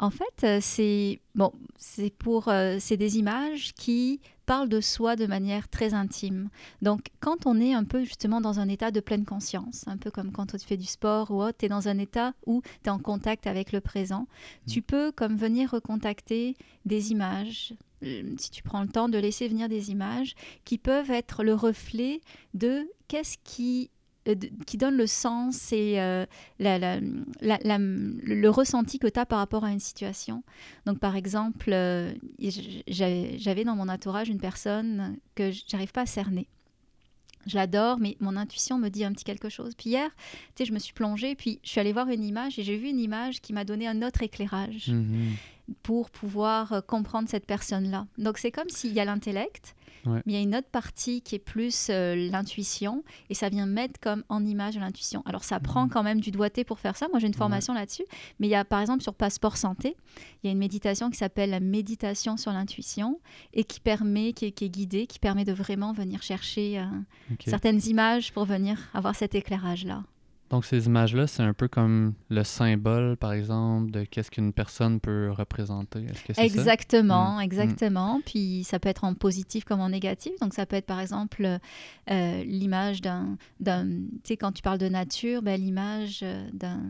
En 0.00 0.08
fait, 0.08 0.44
euh, 0.44 0.58
c'est 0.62 1.20
bon, 1.34 1.52
c'est 1.76 2.08
pour 2.08 2.48
euh, 2.48 2.78
c'est 2.80 2.96
des 2.96 3.18
images 3.18 3.74
qui 3.74 4.20
parlent 4.46 4.70
de 4.70 4.80
soi 4.80 5.14
de 5.14 5.26
manière 5.26 5.68
très 5.68 5.92
intime. 5.92 6.48
Donc, 6.80 7.08
quand 7.20 7.44
on 7.44 7.60
est 7.60 7.74
un 7.74 7.84
peu 7.84 8.02
justement 8.02 8.40
dans 8.40 8.60
un 8.60 8.68
état 8.68 8.90
de 8.90 9.00
pleine 9.00 9.26
conscience, 9.26 9.84
un 9.86 9.98
peu 9.98 10.10
comme 10.10 10.32
quand 10.32 10.46
tu 10.46 10.58
fais 10.58 10.78
du 10.78 10.86
sport 10.86 11.30
ou 11.30 11.42
autre, 11.42 11.58
tu 11.58 11.66
es 11.66 11.68
dans 11.68 11.86
un 11.86 11.98
état 11.98 12.32
où 12.46 12.62
tu 12.82 12.86
es 12.86 12.88
en 12.88 12.98
contact 12.98 13.46
avec 13.46 13.72
le 13.72 13.82
présent, 13.82 14.26
tu 14.66 14.80
peux 14.80 15.12
comme 15.12 15.36
venir 15.36 15.70
recontacter 15.70 16.56
des 16.86 17.12
images. 17.12 17.74
euh, 18.02 18.22
Si 18.38 18.50
tu 18.50 18.62
prends 18.62 18.80
le 18.80 18.88
temps 18.88 19.10
de 19.10 19.18
laisser 19.18 19.48
venir 19.48 19.68
des 19.68 19.90
images 19.90 20.34
qui 20.64 20.78
peuvent 20.78 21.10
être 21.10 21.44
le 21.44 21.52
reflet 21.54 22.22
de 22.54 22.88
qu'est-ce 23.06 23.36
qui 23.44 23.90
qui 24.66 24.76
donne 24.76 24.96
le 24.96 25.06
sens 25.06 25.72
et 25.72 25.98
euh, 25.98 26.26
le, 26.58 28.48
ressenti 28.48 28.98
que 28.98 29.06
tu 29.06 29.18
as 29.18 29.26
par 29.26 29.38
rapport 29.38 29.64
à 29.64 29.70
une 29.70 29.80
situation. 29.80 30.42
Donc, 30.86 30.98
par 30.98 31.16
exemple, 31.16 31.70
euh, 31.72 32.12
j'avais 32.88 33.64
dans 33.64 33.76
mon 33.76 33.88
entourage 33.88 34.28
une 34.28 34.40
personne 34.40 35.16
que 35.34 35.50
j'arrive 35.66 35.92
pas 35.92 36.02
à 36.02 36.06
cerner. 36.06 36.48
Je 37.46 37.56
l'adore, 37.56 37.98
mais 37.98 38.18
mon 38.20 38.36
intuition 38.36 38.78
me 38.78 38.90
dit 38.90 39.02
un 39.02 39.12
petit 39.12 39.24
quelque 39.24 39.48
chose. 39.48 39.72
Puis 39.74 39.90
hier, 39.90 40.10
tu 40.54 40.58
sais, 40.58 40.64
je 40.66 40.74
me 40.74 40.78
suis 40.78 40.92
plongée, 40.92 41.34
puis 41.34 41.58
je 41.62 41.70
suis 41.70 41.80
allée 41.80 41.94
voir 41.94 42.08
une 42.08 42.22
image 42.22 42.58
et 42.58 42.62
j'ai 42.62 42.76
vu 42.76 42.88
une 42.88 43.00
image 43.00 43.40
qui 43.40 43.54
m'a 43.54 43.64
donné 43.64 43.88
un 43.88 44.02
autre 44.02 44.22
éclairage 44.22 44.88
Mhm. 44.88 45.36
Pour 45.82 46.10
pouvoir 46.10 46.72
euh, 46.72 46.80
comprendre 46.80 47.28
cette 47.28 47.46
personne-là. 47.46 48.06
Donc 48.18 48.38
c'est 48.38 48.50
comme 48.50 48.68
s'il 48.68 48.92
y 48.92 49.00
a 49.00 49.04
l'intellect, 49.04 49.74
Ouais. 50.06 50.22
mais 50.24 50.32
il 50.32 50.36
y 50.36 50.38
a 50.38 50.42
une 50.42 50.56
autre 50.56 50.68
partie 50.72 51.20
qui 51.20 51.34
est 51.34 51.38
plus 51.38 51.88
euh, 51.90 52.14
l'intuition, 52.30 53.04
et 53.28 53.34
ça 53.34 53.50
vient 53.50 53.66
mettre 53.66 54.00
comme 54.00 54.24
en 54.30 54.42
image 54.46 54.78
l'intuition. 54.78 55.22
Alors 55.26 55.44
ça 55.44 55.60
prend 55.60 55.84
Mhm. 55.84 55.90
quand 55.90 56.02
même 56.02 56.20
du 56.22 56.30
doigté 56.30 56.64
pour 56.64 56.78
faire 56.80 56.96
ça. 56.96 57.08
Moi 57.08 57.18
j'ai 57.18 57.26
une 57.26 57.34
Ouais. 57.34 57.38
formation 57.38 57.74
là-dessus, 57.74 58.04
mais 58.38 58.46
il 58.46 58.50
y 58.50 58.54
a 58.54 58.64
par 58.64 58.80
exemple 58.80 59.02
sur 59.02 59.12
Passeport 59.14 59.58
Santé, 59.58 59.96
il 60.42 60.46
y 60.46 60.48
a 60.48 60.52
une 60.52 60.58
méditation 60.58 61.10
qui 61.10 61.18
s'appelle 61.18 61.50
la 61.50 61.60
méditation 61.60 62.38
sur 62.38 62.50
l'intuition 62.50 63.20
et 63.52 63.62
qui 63.64 63.78
permet, 63.78 64.32
qui 64.32 64.46
est, 64.46 64.52
qui 64.52 64.64
est 64.64 64.68
guidée, 64.70 65.06
qui 65.06 65.18
permet 65.18 65.44
de 65.44 65.52
vraiment 65.52 65.92
venir 65.92 66.22
chercher 66.22 66.78
euh, 66.78 66.86
certaines 67.46 67.80
images 67.86 68.32
pour 68.32 68.46
venir 68.46 68.78
avoir 68.94 69.14
cet 69.14 69.34
éclairage-là. 69.34 70.02
Donc 70.50 70.64
ces 70.64 70.86
images-là, 70.86 71.28
c'est 71.28 71.44
un 71.44 71.52
peu 71.54 71.68
comme 71.68 72.14
le 72.28 72.42
symbole, 72.42 73.16
par 73.16 73.32
exemple, 73.32 73.92
de 73.92 74.02
qu'est-ce 74.02 74.32
qu'une 74.32 74.52
personne 74.52 74.98
peut 74.98 75.30
représenter. 75.30 76.04
Que 76.26 76.34
ça? 76.34 76.42
Exactement, 76.44 77.36
Mm. 77.38 77.42
exactement. 77.42 78.20
Puis 78.26 78.64
ça 78.64 78.80
peut 78.80 78.88
être 78.88 79.04
en 79.04 79.14
positif 79.14 79.64
comme 79.64 79.78
en 79.80 79.90
négatif. 79.90 80.32
Donc 80.40 80.52
ça 80.52 80.66
peut 80.66 80.74
être 80.74 80.86
par 80.86 80.98
exemple 80.98 81.58
euh, 82.10 82.42
l'image 82.44 83.00
d'un, 83.00 83.36
tu 83.64 83.72
sais, 84.24 84.36
quand 84.36 84.50
tu 84.50 84.62
parles 84.62 84.78
de 84.78 84.88
nature, 84.88 85.40
ben, 85.42 85.60
l'image 85.60 86.20
euh, 86.24 86.48
d'un, 86.52 86.80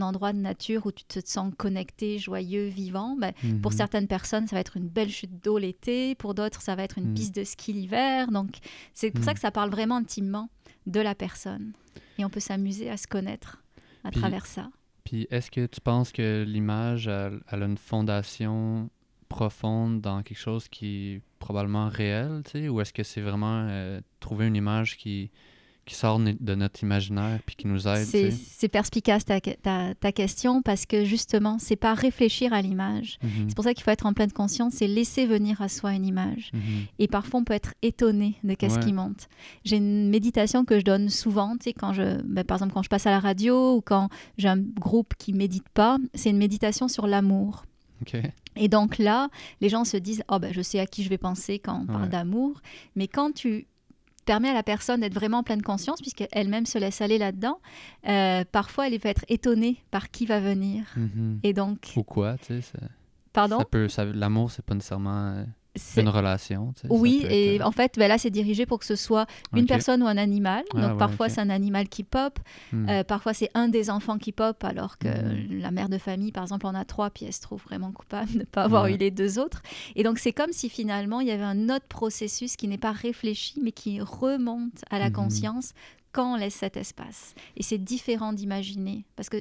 endroit 0.00 0.32
de 0.32 0.38
nature 0.38 0.84
où 0.86 0.90
tu 0.90 1.04
te 1.04 1.20
sens 1.24 1.52
connecté, 1.56 2.18
joyeux, 2.18 2.66
vivant. 2.66 3.16
Ben, 3.16 3.32
Pour 3.62 3.70
Mhm. 3.70 3.76
certaines 3.76 4.06
personnes, 4.08 4.48
ça 4.48 4.56
va 4.56 4.60
être 4.60 4.76
une 4.76 4.88
belle 4.88 5.10
chute 5.10 5.44
d'eau 5.44 5.58
l'été. 5.58 6.16
Pour 6.16 6.34
d'autres, 6.34 6.60
ça 6.60 6.74
va 6.74 6.82
être 6.82 6.98
une 6.98 7.12
Mm. 7.12 7.14
piste 7.14 7.36
de 7.36 7.44
ski 7.44 7.72
l'hiver. 7.72 8.32
Donc 8.32 8.50
c'est 8.94 9.12
pour 9.12 9.22
ça 9.22 9.30
Mm. 9.30 9.34
que 9.34 9.40
ça 9.40 9.50
parle 9.52 9.70
vraiment 9.70 9.96
intimement 9.96 10.48
de 10.86 11.00
la 11.00 11.14
personne. 11.14 11.72
Et 12.18 12.24
on 12.24 12.30
peut 12.30 12.40
s'amuser 12.40 12.88
à 12.90 12.96
se 12.96 13.06
connaître 13.06 13.62
à 14.04 14.10
Puis- 14.10 14.20
travers 14.20 14.46
ça. 14.46 14.70
Puis 15.04 15.26
est-ce 15.30 15.50
que 15.50 15.66
tu 15.66 15.80
penses 15.80 16.10
que 16.12 16.44
l'image, 16.46 17.06
elle, 17.06 17.40
elle 17.50 17.62
a 17.62 17.66
une 17.66 17.78
fondation 17.78 18.90
profonde 19.28 20.00
dans 20.00 20.22
quelque 20.22 20.38
chose 20.38 20.68
qui 20.68 21.14
est 21.14 21.20
probablement 21.38 21.88
réel, 21.88 22.42
tu 22.44 22.52
sais, 22.52 22.68
ou 22.68 22.80
est-ce 22.80 22.92
que 22.92 23.02
c'est 23.02 23.20
vraiment 23.20 23.66
euh, 23.68 24.00
trouver 24.20 24.46
une 24.46 24.56
image 24.56 24.96
qui, 24.96 25.30
qui 25.86 25.94
sort 25.94 26.18
de 26.18 26.54
notre 26.56 26.82
imaginaire 26.82 27.38
puis 27.46 27.54
qui 27.56 27.66
nous 27.68 27.86
aide, 27.86 28.04
C'est 28.04 28.30
c'est 28.32 28.68
perspicace 28.68 29.24
ta, 29.24 29.40
ta, 29.40 29.94
ta 29.94 30.12
question 30.12 30.60
parce 30.60 30.84
que 30.84 31.04
justement, 31.04 31.58
c'est 31.60 31.76
pas 31.76 31.94
réfléchir 31.94 32.52
à 32.52 32.60
l'image. 32.60 33.18
Mhm. 33.22 33.30
C'est 33.48 33.54
pour 33.54 33.64
ça 33.64 33.72
qu'il 33.72 33.84
faut 33.84 33.92
être 33.92 34.04
en 34.04 34.12
pleine 34.12 34.32
conscience, 34.32 34.74
c'est 34.74 34.88
laisser 34.88 35.26
venir 35.26 35.62
à 35.62 35.68
soi 35.68 35.92
une 35.94 36.04
image. 36.04 36.50
Mhm. 36.52 36.60
Et 36.98 37.06
parfois, 37.06 37.40
on 37.40 37.44
peut 37.44 37.54
être 37.54 37.72
étonné 37.82 38.34
de 38.42 38.54
qu'est-ce 38.54 38.78
Ouais. 38.80 38.84
qui 38.84 38.92
monte. 38.92 39.28
J'ai 39.64 39.76
une 39.76 40.10
méditation 40.10 40.64
que 40.64 40.78
je 40.80 40.84
donne 40.84 41.08
souvent, 41.08 41.56
tu 41.56 41.64
sais, 41.64 41.72
quand 41.72 41.92
je, 41.92 42.20
ben, 42.22 42.42
par 42.44 42.56
exemple, 42.56 42.74
quand 42.74 42.82
je 42.82 42.88
passe 42.88 43.06
à 43.06 43.10
la 43.12 43.20
radio 43.20 43.76
ou 43.76 43.80
quand 43.80 44.08
j'ai 44.38 44.48
un 44.48 44.58
groupe 44.58 45.14
qui 45.16 45.32
médite 45.32 45.68
pas, 45.68 45.98
c'est 46.14 46.30
une 46.30 46.36
méditation 46.38 46.88
sur 46.88 47.06
l'amour. 47.06 47.64
Et 48.56 48.68
donc 48.68 48.98
là, 48.98 49.28
les 49.60 49.68
gens 49.68 49.84
se 49.84 49.96
disent, 49.96 50.22
oh 50.28 50.38
ben, 50.38 50.52
je 50.52 50.60
sais 50.62 50.80
à 50.80 50.86
qui 50.86 51.02
je 51.04 51.08
vais 51.08 51.18
penser 51.18 51.58
quand 51.58 51.80
on 51.82 51.86
parle 51.86 52.08
d'amour. 52.08 52.60
Mais 52.96 53.06
quand 53.06 53.32
tu 53.32 53.66
permets 54.26 54.50
à 54.50 54.54
la 54.54 54.62
personne 54.62 55.00
d'être 55.00 55.14
vraiment 55.14 55.38
en 55.38 55.42
pleine 55.42 55.62
conscience, 55.62 56.02
puisqu'elle-même 56.02 56.66
se 56.66 56.76
laisse 56.76 57.00
aller 57.00 57.16
là-dedans, 57.16 57.58
euh, 58.06 58.44
parfois 58.52 58.88
elle 58.88 58.98
va 58.98 59.08
être 59.10 59.24
étonnée 59.28 59.82
par 59.90 60.10
qui 60.10 60.26
va 60.26 60.38
venir. 60.40 60.84
Mhm. 60.96 61.40
Et 61.42 61.54
donc, 61.54 61.92
Ou 61.96 62.02
quoi, 62.02 62.36
tu 62.36 62.46
sais? 62.46 62.60
ça- 62.60 62.86
pardon? 63.32 63.58
Ça 63.60 63.64
peut, 63.64 63.88
ça- 63.88 64.04
l'amour, 64.04 64.50
c'est 64.50 64.64
pas 64.64 64.74
nécessairement 64.74 65.28
euh, 65.36 65.44
une 65.96 66.08
relation, 66.08 66.72
tu 66.74 66.82
sais. 66.82 66.88
ça 66.88 66.94
Oui, 66.94 67.24
et 67.28 67.54
être, 67.56 67.62
euh, 67.62 67.64
en 67.66 67.70
fait, 67.72 67.94
ben 67.98 68.08
là, 68.08 68.18
c'est 68.18 68.30
dirigé 68.30 68.66
pour 68.66 68.78
que 68.78 68.84
ce 68.86 68.96
soit 68.96 69.26
une 69.54 69.66
personne 69.66 70.02
ou 70.02 70.06
un 70.06 70.16
animal. 70.16 70.64
Ah, 70.74 70.80
Donc, 70.80 70.90
ouais, 70.92 70.96
parfois, 70.98 71.28
c'est 71.28 71.40
un 71.40 71.50
animal 71.50 71.88
qui 71.88 72.02
pop. 72.04 72.38
Hmm. 72.72 72.88
Euh, 72.88 73.04
parfois, 73.04 73.34
c'est 73.34 73.50
un 73.54 73.68
des 73.68 73.90
enfants 73.90 74.18
qui 74.18 74.32
pop, 74.32 74.62
alors 74.64 74.98
que 74.98 75.08
Mhm. 75.08 75.60
la 75.60 75.70
mère 75.70 75.88
de 75.88 75.98
famille, 75.98 76.32
par 76.32 76.42
exemple, 76.44 76.66
en 76.66 76.74
a 76.74 76.84
trois, 76.84 77.10
puis 77.10 77.24
elle 77.26 77.32
se 77.32 77.40
trouve 77.40 77.62
vraiment 77.62 77.92
coupable 77.92 78.32
de 78.32 78.38
ne 78.40 78.44
pas 78.44 78.62
avoir 78.64 78.84
Ouais. 78.84 78.94
eu 78.94 78.96
les 78.96 79.10
deux 79.10 79.38
autres. 79.38 79.62
Et 79.94 80.02
donc, 80.02 80.18
c'est 80.18 80.32
comme 80.32 80.52
si 80.52 80.68
finalement, 80.68 81.20
il 81.20 81.28
y 81.28 81.30
avait 81.32 81.42
un 81.44 81.68
autre 81.68 81.86
processus 81.88 82.56
qui 82.56 82.68
n'est 82.68 82.78
pas 82.78 82.92
réfléchi, 82.92 83.60
mais 83.62 83.72
qui 83.72 84.00
remonte 84.00 84.82
à 84.90 84.98
la 84.98 85.06
Mhm. 85.06 85.12
conscience 85.12 85.72
quand 86.12 86.32
on 86.34 86.36
laisse 86.36 86.54
cet 86.54 86.76
espace. 86.78 87.34
Et 87.58 87.62
c'est 87.62 87.76
différent 87.78 88.32
d'imaginer, 88.32 89.04
parce 89.16 89.28
que 89.28 89.36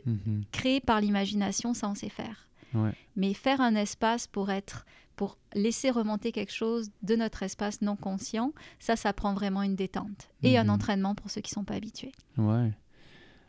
créer 0.52 0.82
par 0.82 1.00
l'imagination, 1.00 1.74
ça, 1.74 1.88
on 1.90 1.96
sait 1.96 2.10
faire. 2.10 2.50
Ouais. 2.74 2.92
Mais 3.16 3.34
faire 3.34 3.62
un 3.62 3.76
espace 3.76 4.28
pour 4.28 4.50
être 4.52 4.86
pour 5.16 5.38
laisser 5.54 5.90
remonter 5.90 6.32
quelque 6.32 6.52
chose 6.54 6.90
de 7.04 7.16
notre 7.16 7.44
espace 7.44 7.82
non 7.82 7.96
conscient, 7.96 8.54
ça, 8.80 8.96
ça 8.96 9.14
prend 9.14 9.34
vraiment 9.34 9.64
une 9.64 9.76
détente 9.76 10.30
et 10.44 10.58
un 10.58 10.66
Mhm. 10.66 10.70
entraînement 10.72 11.16
pour 11.16 11.30
ceux 11.30 11.42
qui 11.42 11.52
ne 11.52 11.56
sont 11.56 11.64
pas 11.64 11.76
habitués. 11.76 12.12
Ouais. 12.38 12.72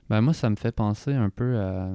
Ben 0.09 0.20
moi, 0.20 0.33
ça 0.35 0.48
me 0.50 0.57
fait 0.57 0.72
penser 0.72 1.12
un 1.12 1.31
peu 1.31 1.59
à 1.59 1.90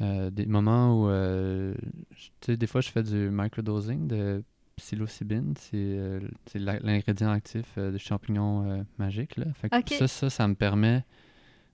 euh, 0.00 0.30
des 0.30 0.46
moments 0.46 1.00
où, 1.02 1.08
euh, 1.08 1.74
tu 2.16 2.30
sais, 2.46 2.56
des 2.56 2.66
fois, 2.66 2.80
je 2.80 2.88
fais 2.90 3.02
du 3.02 3.30
microdosing 3.30 4.06
de 4.06 4.44
psilocybine. 4.76 5.54
C'est 5.58 5.76
euh, 5.76 6.20
l'ingrédient 6.54 7.30
actif 7.30 7.66
euh, 7.78 7.90
des 7.90 7.98
champignons 7.98 8.84
magiques. 8.98 9.36
Là. 9.36 9.46
Fait 9.54 9.68
que 9.70 9.94
ça, 9.94 10.06
ça, 10.06 10.30
ça 10.30 10.46
me 10.46 10.54
permet 10.54 11.04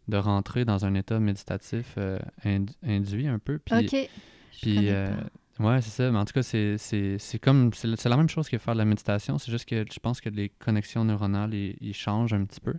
de 0.09 0.17
rentrer 0.17 0.65
dans 0.65 0.85
un 0.87 0.95
état 0.95 1.19
méditatif 1.21 1.99
ind- 2.45 2.71
induit 2.83 3.27
un 3.27 3.39
peu. 3.39 3.59
Puis, 3.59 3.75
ok. 3.77 4.09
Je 4.53 4.61
puis. 4.61 4.89
Ouais, 5.61 5.81
c'est 5.83 5.91
ça. 5.91 6.11
Mais 6.11 6.19
en 6.19 6.25
tout 6.25 6.33
cas, 6.33 6.43
c'est 6.43 6.79
c'est- 6.79 7.19
c'est 7.19 7.39
comme. 7.39 7.73
C'est 7.73 7.89
la- 7.89 7.97
c'est 7.97 8.09
la 8.09 8.17
même 8.17 8.29
chose 8.29 8.49
que 8.49 8.59
faire 8.59 8.75
de 8.75 8.79
la 8.79 8.85
méditation. 8.85 9.39
C'est 9.39 9.51
juste 9.51 9.67
que 9.69 9.85
je 9.91 9.99
pense 10.01 10.21
que 10.21 10.29
les 10.29 10.49
connexions 10.49 11.05
neuronales, 11.05 11.55
ils, 11.55 11.95
changent 11.95 12.33
un 12.35 12.45
petit 12.45 12.61
peu. 12.61 12.75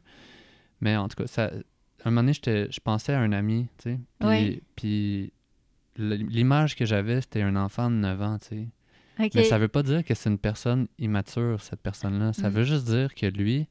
Mais 0.82 0.96
en 0.98 1.08
tout 1.08 1.16
cas, 1.16 1.28
ça, 1.28 1.52
un 2.04 2.12
moment 2.12 2.22
donné, 2.22 2.34
je 2.70 2.80
pensais 2.82 3.14
à 3.14 3.20
un 3.20 3.32
ami, 3.32 3.68
tu 3.78 3.92
sais. 3.92 4.00
Puis, 4.20 4.28
Oui. 4.30 4.64
puis 4.76 5.34
l'image 5.98 6.76
que 6.76 6.86
j'avais, 6.86 7.22
c'était 7.22 7.42
un 7.42 7.56
enfant 7.56 7.90
de 7.90 7.96
9 7.96 8.22
ans, 8.22 8.38
tu 8.40 8.48
sais. 8.48 8.68
Mais 9.34 9.46
ça 9.46 9.58
veut 9.58 9.70
pas 9.70 9.82
dire 9.82 10.04
que 10.04 10.14
c'est 10.14 10.30
une 10.30 10.38
personne 10.38 10.88
immature, 11.00 11.62
cette 11.62 11.80
personne-là. 11.82 12.34
Ça 12.34 12.50
Mm. 12.50 12.54
veut 12.54 12.64
juste 12.66 12.86
dire 12.86 13.16
que 13.16 13.26
lui, 13.28 13.68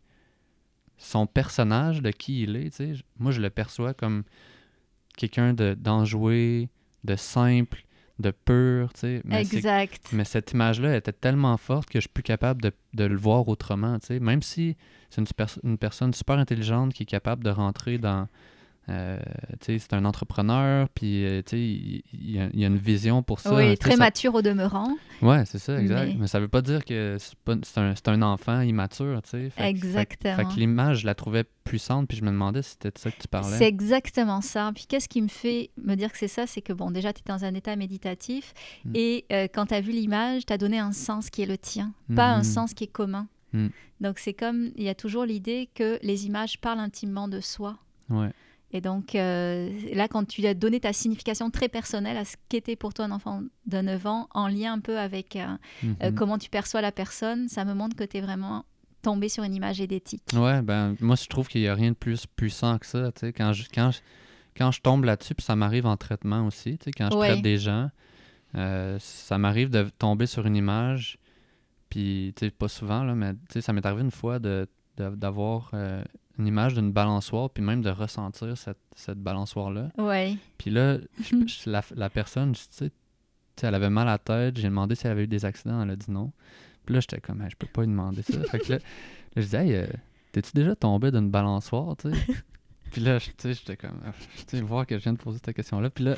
son 0.97 1.27
personnage, 1.27 2.01
de 2.01 2.11
qui 2.11 2.45
il 2.45 2.57
est, 2.57 2.71
tu 2.71 2.77
sais, 2.77 2.93
moi, 3.19 3.31
je 3.31 3.43
le 3.43 3.51
perçois 3.51 3.93
comme 3.93 4.23
quelqu'un 5.19 5.53
de- 5.53 5.75
d'enjoué, 5.79 6.71
de 7.05 7.15
simple, 7.17 7.84
de 8.19 8.31
pur, 8.31 8.93
tu 8.93 9.01
sais. 9.01 9.23
Mais 9.25 9.41
exact. 9.43 10.11
mais 10.13 10.25
cette 10.25 10.53
image-là 10.53 10.97
était 10.97 11.13
tellement 11.13 11.57
forte 11.57 11.89
que 11.89 11.99
je 11.99 12.03
suis 12.03 12.09
plus 12.09 12.23
capable 12.23 12.63
de, 12.63 12.73
de 12.95 13.05
le 13.05 13.17
voir 13.17 13.49
autrement, 13.49 13.99
tu 13.99 14.07
sais. 14.07 14.21
Même 14.21 14.43
si 14.43 14.77
c'est 15.11 15.23
une 15.65 15.79
personne 15.79 16.15
super 16.15 16.39
intelligente 16.39 16.93
qui 16.95 17.03
est 17.03 17.07
capable 17.07 17.45
de 17.45 17.51
rentrer 17.51 17.99
dans... 17.99 18.29
euh, 18.89 19.19
c'est 19.61 19.93
un 19.95 20.05
entrepreneur, 20.05 20.89
puis, 20.91 21.25
euh, 21.25 21.43
il, 21.53 22.03
il 22.13 22.31
y 22.33 22.39
a, 22.39 22.49
il 22.53 22.61
y 22.61 22.65
a 22.65 22.69
une 22.69 22.77
vision 22.77 23.23
pour 23.23 23.41
ça. 23.41 23.55
oui, 23.55 23.77
très 23.79 23.93
ça- 23.93 23.97
mature 23.97 24.35
au 24.35 24.43
demeurant. 24.43 24.95
Ouais, 25.23 25.45
c'est 25.47 25.59
ça, 25.59 25.81
exact. 25.81 26.07
Mais- 26.09 26.17
Mais, 26.21 26.27
ça 26.27 26.39
veut 26.41 26.49
pas 26.49 26.61
dire 26.63 26.85
que 26.85 27.17
c'est 27.19 28.09
un, 28.09 28.23
enfant 28.23 28.61
immature. 28.61 29.21
Fait 29.25 29.51
Exactement. 29.59 30.37
Fait 30.37 30.45
que 30.45 30.59
l'image, 30.61 31.01
je 31.01 31.07
la 31.07 31.15
trouvais 31.15 31.45
puissante, 31.65 32.09
puis 32.09 32.17
je 32.19 32.23
me 32.25 32.31
demandais 32.31 32.63
si 32.63 32.71
c'était 32.73 32.91
de 32.91 32.99
ça 32.99 33.11
que 33.11 33.21
tu 33.21 33.27
parlais. 33.29 33.57
C'est 33.57 33.67
exactement 33.67 34.41
ça. 34.43 34.71
Puis 34.75 34.85
qu'est-ce 34.87 35.09
qui 35.09 35.23
me 35.23 35.29
fait 35.29 35.71
me 35.83 35.95
dire 35.95 36.13
que 36.13 36.19
c'est 36.19 36.29
ça 36.29 36.47
C'est 36.47 36.61
que, 36.61 36.73
bon, 36.75 36.91
déjà, 36.91 37.13
tu 37.13 37.21
es 37.21 37.33
dans 37.33 37.45
un 37.45 37.55
état 37.55 37.75
méditatif 37.77 38.53
Mm. 38.85 38.93
et 38.95 39.25
euh, 39.33 39.49
quand 39.53 39.67
tu 39.67 39.75
as 39.75 39.81
vu 39.81 39.93
l'image, 39.93 40.45
tu 40.47 40.53
as 40.53 40.59
donné 40.59 40.79
un 40.79 40.93
sens 40.93 41.31
qui 41.31 41.43
est 41.43 41.47
le 41.47 41.57
tien, 41.57 41.93
pas 42.15 42.33
un 42.33 42.43
sens 42.43 42.75
qui 42.75 42.85
est 42.85 42.89
commun. 42.93 43.29
Mm. 43.55 43.69
Donc, 44.01 44.19
c'est 44.19 44.35
comme, 44.35 44.71
il 44.77 44.83
y 44.83 44.89
a 44.89 44.95
toujours 44.95 45.25
l'idée 45.25 45.71
que 45.75 45.99
les 46.03 46.27
images 46.27 46.61
parlent 46.61 46.81
intimement 46.81 47.29
de 47.29 47.41
soi. 47.41 47.77
Ouais. 48.11 48.31
Et 48.75 48.81
donc, 48.81 49.15
euh, 49.15 49.71
là, 49.95 50.09
quand 50.09 50.25
tu 50.27 50.45
as 50.47 50.53
donné 50.53 50.81
ta 50.81 50.93
signification 50.93 51.49
très 51.49 51.69
personnelle 51.69 52.17
à 52.17 52.25
ce 52.25 52.35
qu'était 52.49 52.75
pour 52.75 52.93
toi 52.93 53.05
un 53.05 53.13
enfant 53.13 53.41
de 53.67 53.79
9 53.81 54.05
ans, 54.07 54.29
en 54.35 54.49
lien 54.49 54.73
un 54.73 54.81
peu 54.81 54.99
avec 54.99 55.37
euh, 55.37 55.47
euh, 56.03 56.11
Mhm. 56.11 56.15
comment 56.17 56.39
tu 56.39 56.51
perçois 56.51 56.81
la 56.81 56.91
personne, 56.91 57.49
ça 57.49 57.65
me 57.65 57.73
montre 57.73 57.95
que 57.95 58.03
tu 58.05 58.17
es 58.17 58.21
vraiment 58.21 58.65
tombé 59.01 59.29
sur 59.29 59.45
une 59.45 59.55
image 59.55 59.81
édétique. 59.81 60.23
Ouais, 60.35 60.61
ben, 60.61 60.97
moi, 61.01 61.15
je 61.15 61.27
trouve 61.29 61.47
qu'il 61.47 61.61
n'y 61.61 61.69
a 61.69 61.75
rien 61.75 61.91
de 61.93 61.97
plus 61.97 62.27
puissant 62.27 62.77
que 62.79 62.87
ça, 62.87 63.13
tu 63.13 63.21
sais. 63.21 63.33
Quand 63.33 63.53
je, 63.53 63.65
quand 63.73 63.93
je, 63.93 64.01
quand 64.57 64.73
je 64.73 64.81
tombe 64.81 65.05
là-dessus, 65.05 65.35
puis 65.37 65.45
ça 65.45 65.55
m'arrive 65.55 65.87
en 65.87 65.97
traitement 65.97 66.45
aussi, 66.47 66.77
tu 66.79 66.87
sais, 66.87 66.91
quand 66.91 67.11
je 67.13 67.17
Ouais. 67.17 67.27
traite 67.29 67.43
des 67.43 67.59
gens, 67.59 67.91
euh, 68.57 68.97
ça 69.01 69.39
m'arrive 69.39 69.71
de 69.71 69.89
tomber 69.99 70.27
sur 70.27 70.47
une 70.47 70.57
image, 70.57 71.19
puis, 71.91 72.33
tu 72.35 72.47
sais, 72.47 72.51
pas 72.51 72.67
souvent, 72.69 73.05
là, 73.05 73.15
mais, 73.15 73.35
tu 73.35 73.39
sais, 73.53 73.61
ça 73.61 73.73
m'est 73.73 73.87
arrivé 73.87 74.03
une 74.03 74.11
fois 74.11 74.41
de 74.41 74.67
de- 74.97 75.09
d'avoir 75.17 75.71
euh, 75.75 76.05
une 76.39 76.47
image 76.47 76.75
d'une 76.75 76.91
balançoire, 76.93 77.51
puis 77.51 77.63
même 77.63 77.81
de 77.83 77.91
ressentir 77.91 78.57
cette, 78.59 78.79
cette 78.97 79.19
balançoire-là. 79.19 79.91
Ouais. 79.99 80.37
Puis 80.59 80.71
là, 80.71 80.99
je- 81.21 81.47
je- 81.47 81.71
la, 81.71 81.83
la 81.95 82.11
personne, 82.11 82.55
je- 82.55 82.61
tu 82.63 82.91
sais, 83.57 83.67
elle 83.67 83.75
avait 83.75 83.91
mal 83.91 84.09
à 84.09 84.13
la 84.13 84.19
tête. 84.19 84.57
J'ai 84.57 84.69
demandé 84.69 84.95
si 84.97 85.07
elle 85.07 85.13
avait 85.13 85.25
eu 85.25 85.29
des 85.29 85.45
accidents. 85.45 85.81
Elle 85.83 85.91
a 85.91 85.97
dit 85.97 86.11
non. 86.11 86.33
Puis 86.85 86.95
là, 86.95 87.01
j'étais 87.01 87.21
comme, 87.21 87.41
Hey, 87.43 87.51
je 87.51 87.57
peux 87.57 87.67
pas 87.69 87.83
lui 87.83 87.89
demander 87.89 88.23
ça. 88.23 88.43
fait 88.51 88.59
que 88.59 88.73
là, 88.73 88.79
là, 88.79 88.83
je 89.37 89.41
disais, 89.43 89.67
hey, 89.67 89.75
euh, 89.75 89.87
t'es-tu 90.33 90.51
déjà 90.55 90.75
tombé 90.75 91.11
d'une 91.13 91.31
balançoire, 91.31 91.97
tu 91.97 92.11
sais? 92.11 92.17
Puis 92.91 93.01
là, 93.01 93.19
je- 93.19 93.27
tu 93.31 93.35
sais, 93.39 93.55
j'étais 93.55 93.77
comme, 93.77 94.01
Ah, 94.05 94.13
tu 94.49 94.57
sais, 94.57 94.61
voir 94.61 94.87
que 94.87 94.99
je 94.99 95.03
viens 95.05 95.13
de 95.13 95.19
poser 95.19 95.39
cette 95.45 95.55
question-là. 95.55 95.89
Puis 95.91 96.05
là, 96.05 96.17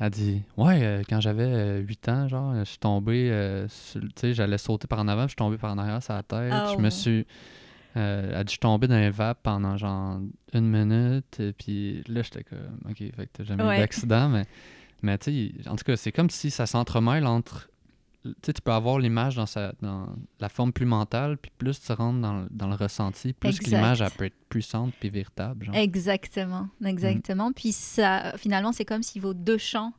elle 0.00 0.10
dit, 0.10 0.42
ouais, 0.56 0.82
euh, 0.82 1.02
quand 1.08 1.20
j'avais 1.20 1.44
euh, 1.44 1.78
8 1.80 2.08
ans, 2.08 2.28
genre, 2.28 2.54
je 2.56 2.64
suis 2.64 2.78
tombé, 2.78 3.28
euh, 3.30 3.66
tu 3.92 4.00
sais, 4.16 4.32
j'allais 4.32 4.58
sauter 4.58 4.86
par 4.86 5.00
en 5.00 5.08
avant, 5.08 5.22
puis 5.22 5.28
je 5.28 5.32
suis 5.32 5.36
tombé 5.36 5.58
par 5.58 5.72
en 5.72 5.78
arrière 5.78 6.02
sur 6.02 6.14
la 6.14 6.22
tête. 6.22 6.52
Je 6.52 6.74
Oh. 6.76 6.78
me 6.80 6.88
suis. 6.90 7.26
Euh, 7.98 8.30
elle 8.34 8.46
je 8.46 8.50
suis 8.50 8.58
tombé 8.58 8.86
dans 8.86 8.98
les 8.98 9.10
vapes 9.10 9.40
pendant 9.42 9.76
genre 9.76 10.20
une 10.54 10.68
minute. 10.70 11.40
Et 11.40 11.52
puis 11.52 12.02
là, 12.08 12.22
j'étais 12.22 12.44
comme, 12.44 12.78
ok, 12.88 12.96
fait 12.98 13.12
que 13.26 13.30
t'as 13.32 13.44
jamais 13.44 13.64
Ouais. 13.64 13.76
eu 13.76 13.80
d'accident, 13.80 14.28
mais, 14.28 14.46
mais 15.02 15.18
tu 15.18 15.52
sais, 15.62 15.68
en 15.68 15.76
tout 15.76 15.84
cas, 15.84 15.96
c'est 15.96 16.12
comme 16.12 16.30
si 16.30 16.50
ça 16.50 16.66
s'entremêle 16.66 17.26
entre. 17.26 17.68
Tu 18.24 18.30
sais, 18.44 18.52
tu 18.52 18.60
peux 18.62 18.72
avoir 18.72 18.98
l'image 18.98 19.36
dans, 19.36 19.46
sa, 19.46 19.72
dans 19.80 20.08
la 20.40 20.48
forme 20.48 20.72
plus 20.72 20.84
mentale, 20.86 21.38
puis 21.38 21.52
plus 21.56 21.80
tu 21.80 21.92
rentres 21.92 22.20
dans, 22.20 22.40
le- 22.42 22.48
dans 22.50 22.66
le 22.66 22.74
ressenti, 22.74 23.32
plus 23.32 23.58
que 23.58 23.66
l'image, 23.70 24.02
elle 24.02 24.10
peut 24.10 24.24
être 24.26 24.36
puissante 24.48 24.92
puis 24.98 25.08
véritable. 25.08 25.66
Genre. 25.66 25.74
Exactement, 25.76 26.68
Mm. 26.80 26.86
exactement. 26.86 27.52
Puis 27.52 27.72
ça, 27.72 28.34
finalement, 28.36 28.72
c'est 28.72 28.84
comme 28.84 29.02
si 29.04 29.18
vos 29.20 29.34
deux 29.34 29.56
champs 29.58 29.92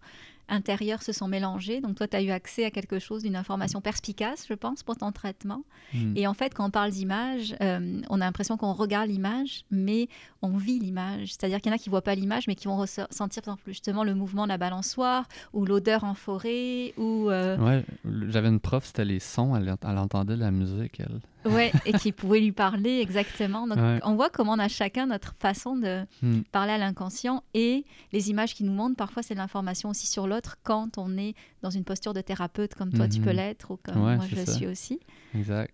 intérieurs 0.49 1.01
se 1.03 1.11
sont 1.13 1.27
mélangés. 1.27 1.79
Donc 1.81 1.95
toi, 1.95 2.07
tu 2.07 2.17
as 2.17 2.21
eu 2.21 2.31
accès 2.31 2.65
à 2.65 2.71
quelque 2.71 2.99
chose, 2.99 3.23
d'une 3.23 3.35
information 3.35 3.79
perspicace, 3.81 4.45
je 4.49 4.53
pense, 4.53 4.83
pour 4.83 4.97
ton 4.97 5.11
traitement. 5.11 5.63
Mm. 5.93 6.13
Et 6.17 6.27
en 6.27 6.33
fait, 6.33 6.53
quand 6.53 6.65
on 6.65 6.71
parle 6.71 6.91
d'image, 6.91 7.55
euh, 7.61 8.01
on 8.09 8.15
a 8.21 8.25
l'impression 8.25 8.57
qu'on 8.57 8.73
regarde 8.73 9.09
l'image, 9.09 9.63
mais 9.71 10.07
on 10.41 10.57
vit 10.57 10.79
l'image. 10.79 11.29
C'est-à-dire 11.33 11.61
qu'il 11.61 11.69
y 11.69 11.73
en 11.73 11.75
a 11.75 11.79
qui 11.79 11.89
ne 11.89 11.91
voient 11.91 12.01
pas 12.01 12.15
l'image, 12.15 12.47
mais 12.47 12.55
qui 12.55 12.67
vont 12.67 12.77
resse- 12.77 12.99
sentir, 13.11 13.43
par 13.43 13.53
exemple, 13.55 13.63
justement 13.69 14.03
le 14.03 14.15
mouvement 14.15 14.43
de 14.43 14.49
la 14.49 14.57
balançoire, 14.57 15.27
ou 15.53 15.65
l'odeur 15.65 16.03
en 16.03 16.13
forêt, 16.13 16.93
ou... 16.97 17.29
euh, 17.29 17.57
Ouais, 17.57 17.85
j'avais 18.29 18.47
une 18.49 18.59
prof, 18.59 18.85
c'était 18.85 19.05
les 19.05 19.19
sons, 19.19 19.55
elle, 19.55 19.75
elle 19.87 19.97
entendait 19.97 20.35
la 20.37 20.51
musique, 20.51 20.99
elle. 20.99 21.19
Ouais, 21.51 21.71
et 21.85 21.93
qui 21.93 22.11
pouvait 22.11 22.39
lui 22.41 22.51
parler 22.51 22.99
exactement. 22.99 23.65
Donc, 23.67 23.77
Ouais. 23.77 23.99
on 24.03 24.15
voit 24.15 24.29
comment 24.29 24.53
on 24.53 24.59
a 24.59 24.67
chacun 24.67 25.05
notre 25.07 25.33
façon 25.39 25.75
de 25.75 26.05
Mm. 26.21 26.41
parler 26.51 26.73
à 26.73 26.77
l'inconscient 26.77 27.43
et 27.53 27.85
les 28.11 28.29
images 28.29 28.53
qui 28.55 28.63
nous 28.63 28.71
montrent, 28.73 28.95
parfois, 28.95 29.23
c'est 29.23 29.33
de 29.35 29.39
l'information 29.39 29.89
aussi 29.89 30.07
sur 30.07 30.27
l'autre 30.27 30.38
quand 30.63 30.97
on 30.97 31.17
est 31.17 31.33
dans 31.61 31.69
une 31.69 31.83
posture 31.83 32.13
de 32.13 32.21
thérapeute 32.21 32.75
comme 32.75 32.91
toi, 32.93 33.07
tu 33.07 33.19
peux 33.19 33.29
Mhm. 33.31 33.35
l'être 33.35 33.71
ou 33.71 33.77
comme 33.77 34.03
Ouais, 34.05 34.15
moi, 34.15 34.25
je 34.27 34.35
ça. 34.45 34.53
suis 34.53 34.67
aussi. 34.67 34.99
Exact. 35.35 35.73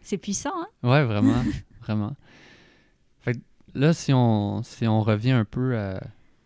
C'est 0.00 0.18
puissant, 0.18 0.52
hein? 0.54 0.66
Ouais, 0.82 1.04
vraiment, 1.04 1.42
vraiment. 1.82 2.16
Fait 3.20 3.34
que 3.34 3.40
là, 3.74 3.92
si 3.92 4.12
on, 4.12 4.62
si 4.62 4.86
on 4.86 5.00
revient 5.00 5.30
un 5.32 5.44
peu 5.44 5.78
à, 5.78 6.00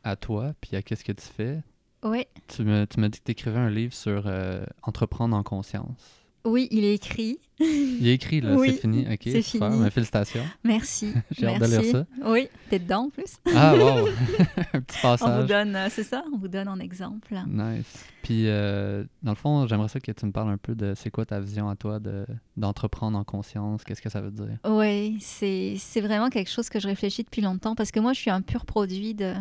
à 0.04 0.16
toi, 0.16 0.52
puis 0.60 0.76
à 0.76 0.82
qu'est-ce 0.82 1.04
que 1.04 1.12
tu 1.12 1.26
fais, 1.26 1.62
Oui. 2.04 2.26
tu 2.48 2.62
m'as 2.64 2.84
dit 2.86 3.18
que 3.18 3.24
tu 3.24 3.32
écrivais 3.32 3.58
un 3.58 3.70
livre 3.70 3.94
sur 3.94 4.24
euh, 4.26 4.64
entreprendre 4.82 5.34
en 5.36 5.42
conscience. 5.42 6.22
Oui, 6.44 6.68
il 6.70 6.84
est 6.84 6.94
écrit. 6.94 7.40
Il 7.60 8.06
est 8.06 8.14
écrit, 8.14 8.40
là, 8.40 8.54
Oui, 8.54 8.72
c'est 8.72 8.80
fini. 8.82 9.06
Ok, 9.10 9.20
c'est 9.22 9.42
super, 9.42 9.70
fini. 9.70 9.82
ben, 9.84 9.90
félicitations. 9.90 10.44
Merci. 10.62 11.12
J'ai 11.30 11.46
hâte 11.46 11.60
de 11.60 11.66
lire 11.66 11.84
ça. 11.84 12.06
Oui, 12.26 12.48
t'es 12.68 12.78
dedans 12.78 13.04
en 13.04 13.10
plus. 13.10 13.36
Ah, 13.54 13.74
wow! 13.74 14.06
un 14.74 14.80
petit 14.80 14.98
On 15.04 15.08
vous 15.12 15.16
passage. 15.18 15.46
donne, 15.48 15.74
euh, 15.76 15.88
c'est 15.90 16.02
ça, 16.02 16.22
on 16.34 16.36
vous 16.38 16.48
donne 16.48 16.68
en 16.68 16.78
exemple. 16.78 17.34
Nice. 17.46 18.04
Puis, 18.22 18.48
euh, 18.48 19.04
dans 19.22 19.32
le 19.32 19.36
fond, 19.36 19.66
j'aimerais 19.66 19.88
ça 19.88 20.00
que 20.00 20.12
tu 20.12 20.26
me 20.26 20.32
parles 20.32 20.50
un 20.50 20.58
peu 20.58 20.74
de 20.74 20.92
c'est 20.96 21.10
quoi 21.10 21.24
ta 21.24 21.40
vision 21.40 21.68
à 21.68 21.76
toi 21.76 21.98
de, 21.98 22.26
d'entreprendre 22.56 23.16
en 23.16 23.24
conscience, 23.24 23.84
qu'est-ce 23.84 24.02
que 24.02 24.10
ça 24.10 24.20
veut 24.20 24.30
dire? 24.32 24.58
Oui, 24.68 25.16
c'est 25.20 25.76
c'est 25.78 26.00
vraiment 26.00 26.28
quelque 26.28 26.50
chose 26.50 26.68
que 26.68 26.78
je 26.80 26.86
réfléchis 26.88 27.22
depuis 27.22 27.40
longtemps 27.42 27.74
parce 27.74 27.90
que 27.90 28.00
moi, 28.00 28.12
je 28.12 28.20
suis 28.20 28.30
un 28.30 28.42
pur 28.42 28.66
produit 28.66 29.14
de, 29.14 29.32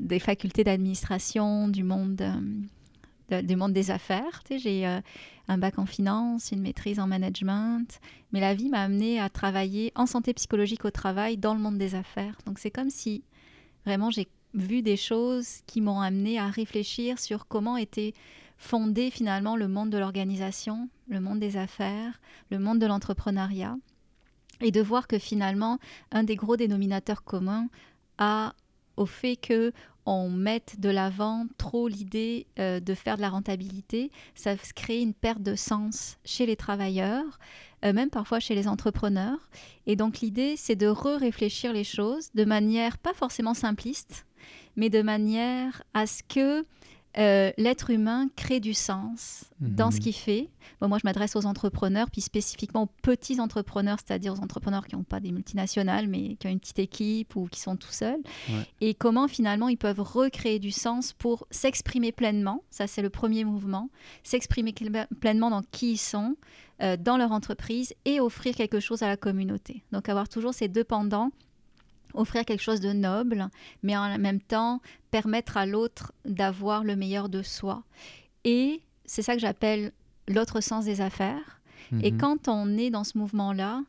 des 0.00 0.18
facultés 0.18 0.64
d'administration, 0.64 1.68
du 1.68 1.84
monde, 1.84 2.20
euh, 2.22 2.32
du 3.42 3.56
monde 3.56 3.72
des 3.72 3.90
affaires. 3.90 4.42
J'ai 4.50 4.86
euh, 4.86 5.00
un 5.48 5.58
bac 5.58 5.78
en 5.78 5.86
finance, 5.86 6.52
une 6.52 6.60
maîtrise 6.60 7.00
en 7.00 7.06
management, 7.06 8.00
mais 8.32 8.40
la 8.40 8.54
vie 8.54 8.68
m'a 8.68 8.82
amené 8.82 9.20
à 9.20 9.28
travailler 9.28 9.92
en 9.94 10.06
santé 10.06 10.32
psychologique 10.34 10.84
au 10.84 10.90
travail 10.90 11.36
dans 11.36 11.54
le 11.54 11.60
monde 11.60 11.78
des 11.78 11.94
affaires. 11.94 12.36
Donc, 12.46 12.58
c'est 12.58 12.70
comme 12.70 12.90
si 12.90 13.24
vraiment 13.86 14.10
j'ai 14.10 14.28
vu 14.54 14.82
des 14.82 14.96
choses 14.96 15.60
qui 15.66 15.80
m'ont 15.80 16.00
amené 16.00 16.38
à 16.38 16.48
réfléchir 16.48 17.18
sur 17.18 17.46
comment 17.46 17.76
était 17.76 18.14
fondé 18.56 19.10
finalement 19.10 19.56
le 19.56 19.68
monde 19.68 19.90
de 19.90 19.98
l'organisation, 19.98 20.88
le 21.08 21.20
monde 21.20 21.38
des 21.38 21.56
affaires, 21.56 22.20
le 22.50 22.58
monde 22.58 22.78
de 22.78 22.86
l'entrepreneuriat 22.86 23.76
et 24.60 24.70
de 24.70 24.80
voir 24.80 25.06
que 25.06 25.18
finalement, 25.18 25.78
un 26.12 26.24
des 26.24 26.36
gros 26.36 26.56
dénominateurs 26.56 27.24
communs 27.24 27.68
a 28.18 28.54
au 28.96 29.06
fait 29.06 29.36
que 29.36 29.72
on 30.06 30.28
mette 30.28 30.80
de 30.80 30.88
l'avant 30.88 31.46
trop 31.58 31.88
l'idée 31.88 32.46
euh, 32.58 32.80
de 32.80 32.94
faire 32.94 33.16
de 33.16 33.22
la 33.22 33.30
rentabilité, 33.30 34.10
ça 34.34 34.56
crée 34.74 35.00
une 35.00 35.14
perte 35.14 35.42
de 35.42 35.54
sens 35.54 36.18
chez 36.24 36.46
les 36.46 36.56
travailleurs, 36.56 37.38
euh, 37.84 37.92
même 37.92 38.10
parfois 38.10 38.40
chez 38.40 38.54
les 38.54 38.68
entrepreneurs. 38.68 39.50
Et 39.86 39.96
donc 39.96 40.20
l'idée, 40.20 40.54
c'est 40.56 40.76
de 40.76 40.86
re-réfléchir 40.86 41.72
les 41.72 41.84
choses 41.84 42.30
de 42.34 42.44
manière 42.44 42.98
pas 42.98 43.14
forcément 43.14 43.54
simpliste, 43.54 44.26
mais 44.76 44.90
de 44.90 45.02
manière 45.02 45.82
à 45.94 46.06
ce 46.06 46.22
que 46.22 46.64
euh, 47.18 47.50
l'être 47.58 47.90
humain 47.90 48.28
crée 48.36 48.60
du 48.60 48.72
sens 48.72 49.44
dans 49.60 49.90
ce 49.90 49.96
Mhm. 49.96 50.02
qu'il 50.02 50.12
fait. 50.14 50.48
Bon, 50.80 50.88
moi, 50.88 50.98
je 50.98 51.02
m'adresse 51.06 51.34
aux 51.36 51.44
entrepreneurs, 51.44 52.08
puis 52.10 52.20
spécifiquement 52.20 52.82
aux 52.84 52.90
petits 53.02 53.40
entrepreneurs, 53.40 53.98
c'est-à-dire 54.04 54.32
aux 54.34 54.38
entrepreneurs 54.40 54.86
qui 54.86 54.94
n'ont 54.96 55.02
pas 55.02 55.18
des 55.20 55.32
multinationales, 55.32 56.06
mais 56.06 56.36
qui 56.36 56.46
ont 56.46 56.50
une 56.50 56.60
petite 56.60 56.78
équipe 56.78 57.34
ou 57.36 57.46
qui 57.46 57.60
sont 57.60 57.76
tout 57.76 57.90
seuls. 57.90 58.20
Ouais. 58.48 58.66
Et 58.80 58.94
comment 58.94 59.26
finalement 59.28 59.68
ils 59.68 59.76
peuvent 59.76 60.00
recréer 60.00 60.58
du 60.60 60.70
sens 60.70 61.12
pour 61.12 61.46
s'exprimer 61.50 62.12
pleinement. 62.12 62.62
Ça, 62.70 62.86
c'est 62.86 63.02
le 63.02 63.10
premier 63.10 63.44
mouvement. 63.44 63.90
S'exprimer 64.22 64.72
pleinement 65.20 65.50
dans 65.50 65.62
qui 65.62 65.92
ils 65.92 65.98
sont, 65.98 66.36
euh, 66.82 66.96
dans 66.96 67.16
leur 67.16 67.32
entreprise 67.32 67.92
et 68.04 68.20
offrir 68.20 68.54
quelque 68.54 68.78
chose 68.80 69.02
à 69.02 69.08
la 69.08 69.16
communauté. 69.16 69.82
Donc, 69.92 70.08
avoir 70.08 70.28
toujours 70.28 70.54
ces 70.54 70.68
deux 70.68 70.84
pendants 70.84 71.30
offrir 72.14 72.44
quelque 72.44 72.62
chose 72.62 72.80
de 72.80 72.92
noble, 72.92 73.48
mais 73.82 73.96
en 73.96 74.18
même 74.18 74.40
temps 74.40 74.80
permettre 75.10 75.56
à 75.56 75.66
l'autre 75.66 76.12
d'avoir 76.24 76.84
le 76.84 76.96
meilleur 76.96 77.28
de 77.28 77.42
soi. 77.42 77.82
Et 78.44 78.82
c'est 79.04 79.22
ça 79.22 79.34
que 79.34 79.40
j'appelle 79.40 79.92
l'autre 80.28 80.60
sens 80.60 80.84
des 80.84 81.00
affaires. 81.00 81.60
Et 82.02 82.12
Mhm. 82.12 82.18
quand 82.18 82.48
on 82.48 82.76
est 82.78 82.90
dans 82.90 83.04
ce 83.04 83.18
mouvement-là, 83.18 83.82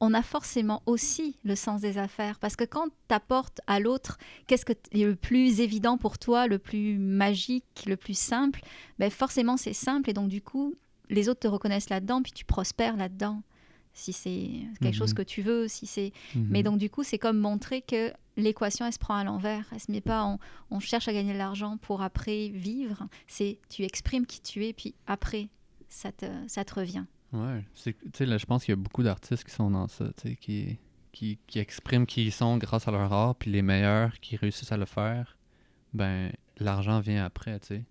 on 0.00 0.14
a 0.14 0.22
forcément 0.22 0.82
aussi 0.86 1.36
le 1.44 1.54
sens 1.56 1.80
des 1.80 1.96
affaires. 1.98 2.38
Parce 2.38 2.56
que 2.56 2.64
quand 2.64 2.86
tu 3.08 3.14
apportes 3.14 3.60
à 3.66 3.78
l'autre 3.80 4.18
qu'est-ce 4.46 4.64
que 4.64 4.72
est 4.72 5.04
le 5.04 5.14
plus 5.16 5.60
évident 5.60 5.96
pour 5.96 6.18
toi, 6.18 6.46
le 6.46 6.58
plus 6.58 6.98
magique, 6.98 7.84
le 7.86 7.96
plus 7.96 8.16
simple, 8.18 8.60
ben 8.98 9.10
forcément 9.10 9.56
c'est 9.56 9.72
simple. 9.72 10.10
Et 10.10 10.12
donc 10.12 10.28
du 10.28 10.42
coup, 10.42 10.74
les 11.08 11.28
autres 11.28 11.40
te 11.40 11.48
reconnaissent 11.48 11.90
là-dedans, 11.90 12.22
puis 12.22 12.32
tu 12.32 12.44
prospères 12.44 12.96
là-dedans. 12.96 13.42
Si 13.94 14.12
c'est 14.12 14.50
quelque 14.80 14.94
chose 14.96 15.10
Mhm. 15.10 15.16
que 15.16 15.22
tu 15.22 15.42
veux, 15.42 15.68
si 15.68 15.86
c'est. 15.86 16.12
Mhm. 16.34 16.46
Mais 16.50 16.62
donc 16.62 16.78
du 16.78 16.88
coup, 16.90 17.02
c'est 17.02 17.18
comme 17.18 17.38
montrer 17.38 17.82
que 17.82 18.12
l'équation, 18.36 18.86
elle 18.86 18.92
se 18.92 18.98
prend 18.98 19.14
à 19.16 19.24
l'envers. 19.24 19.66
Elle 19.72 19.80
se 19.80 19.90
met 19.92 20.00
pas, 20.00 20.24
on, 20.24 20.38
on 20.70 20.80
cherche 20.80 21.08
à 21.08 21.12
gagner 21.12 21.32
de 21.34 21.38
l'argent 21.38 21.76
pour 21.76 22.00
après 22.02 22.48
vivre. 22.48 23.06
C'est 23.26 23.58
tu 23.68 23.82
exprimes 23.82 24.24
qui 24.26 24.40
tu 24.40 24.64
es, 24.64 24.72
puis 24.72 24.94
après, 25.06 25.48
ça 25.88 26.10
te, 26.12 26.26
ça 26.48 26.64
te 26.64 26.74
revient. 26.74 27.04
Ouais, 27.32 27.64
c'est- 27.74 27.92
tu 28.00 28.10
sais, 28.14 28.26
là, 28.26 28.38
je 28.38 28.46
pense 28.46 28.64
qu'il 28.64 28.72
y 28.72 28.78
a 28.78 28.82
beaucoup 28.82 29.02
d'artistes 29.02 29.44
qui 29.44 29.50
sont 29.54 29.70
dans 29.70 29.88
ça, 29.88 30.06
tu 30.22 30.28
sais, 30.30 30.36
qui, 30.36 30.78
qui, 31.12 31.38
qui 31.46 31.58
expriment 31.58 32.06
qui 32.06 32.24
ils 32.24 32.32
sont 32.32 32.56
grâce 32.58 32.88
à 32.88 32.90
leur 32.90 33.12
art, 33.12 33.34
puis 33.36 33.50
les 33.50 33.62
meilleurs 33.62 34.18
qui 34.20 34.36
réussissent 34.36 34.72
à 34.72 34.76
le 34.78 34.86
faire, 34.86 35.36
ben, 35.92 36.32
l'argent 36.58 37.00
vient 37.00 37.24
après, 37.24 37.58
tu 37.60 37.66
sais. 37.68 37.84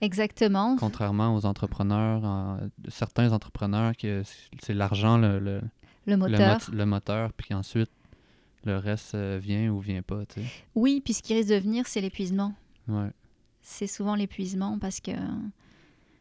Exactement. 0.00 0.76
Contrairement 0.76 1.34
aux 1.34 1.44
entrepreneurs, 1.46 2.24
en- 2.24 2.58
certains 2.88 3.32
entrepreneurs, 3.32 3.96
que 3.96 4.22
c'est 4.60 4.74
l'argent 4.74 5.18
le, 5.18 5.38
le, 5.38 5.60
Le 5.60 5.62
le 6.06 6.16
moteur. 6.16 6.58
mot- 6.70 6.76
le 6.76 6.86
moteur, 6.86 7.32
puis 7.32 7.54
ensuite, 7.54 7.90
le 8.64 8.76
reste 8.78 9.14
euh, 9.14 9.38
vient 9.42 9.70
ou 9.70 9.80
vient 9.80 10.02
pas, 10.02 10.24
tu 10.26 10.40
sais. 10.40 10.46
Oui, 10.74 11.00
puis 11.04 11.14
ce 11.14 11.22
qui 11.22 11.34
risque 11.34 11.48
de 11.50 11.56
venir, 11.56 11.86
c'est 11.86 12.00
l'épuisement. 12.00 12.54
Ouais. 12.86 13.10
C'est 13.62 13.86
souvent 13.86 14.14
l'épuisement 14.14 14.78
parce 14.78 15.00
que 15.00 15.10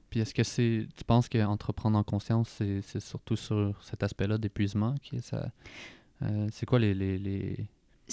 Puis 0.10 0.20
est-ce 0.22 0.34
que 0.34 0.44
c'est. 0.44 0.88
Tu 0.96 1.04
penses 1.04 1.30
qu'entreprendre 1.30 1.98
en 1.98 2.04
conscience, 2.04 2.50
c'est 2.82 3.00
surtout 3.00 3.36
sur 3.36 3.82
cet 3.84 4.04
aspect-là 4.04 4.38
d'épuisement 4.38 4.96
qui 5.02 5.20
ça. 5.22 5.50
euh, 6.24 6.48
c'est 6.52 6.66
quoi 6.66 6.80
les, 6.80 6.94
les, 6.94 7.18
les, 7.20 7.68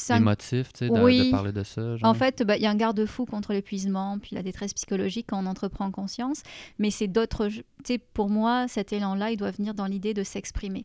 un- 0.09 0.21
motifs, 0.21 0.73
tu 0.73 0.87
sais, 0.87 0.89
de, 0.89 1.01
Oui. 1.01 1.27
de 1.27 1.31
parler 1.31 1.53
de 1.53 1.63
ça? 1.63 1.97
genre? 1.97 2.09
En 2.11 2.15
fait, 2.15 2.43
bah, 2.43 2.57
il 2.57 2.63
y 2.63 2.67
a 2.67 2.71
un 2.71 2.75
garde-fou 2.75 3.27
contre 3.27 3.53
l'épuisement, 3.53 4.19
puis 4.19 4.35
la 4.35 4.43
détresse 4.43 4.75
psychologique 4.75 5.27
quand 5.29 5.43
on 5.43 5.47
entreprend 5.47 5.87
en 5.87 5.91
conscience. 5.91 6.43
Mais 6.79 6.91
c'est 6.91 7.09
d'autres. 7.09 7.49
Tu 7.49 7.63
sais, 7.85 7.99
pour 7.99 8.29
moi, 8.31 8.67
cet 8.69 8.93
élan-là, 8.93 9.31
il 9.31 9.37
doit 9.37 9.51
venir 9.51 9.75
dans 9.75 9.87
l'idée 9.87 10.15
de 10.15 10.23
s'exprimer. 10.25 10.85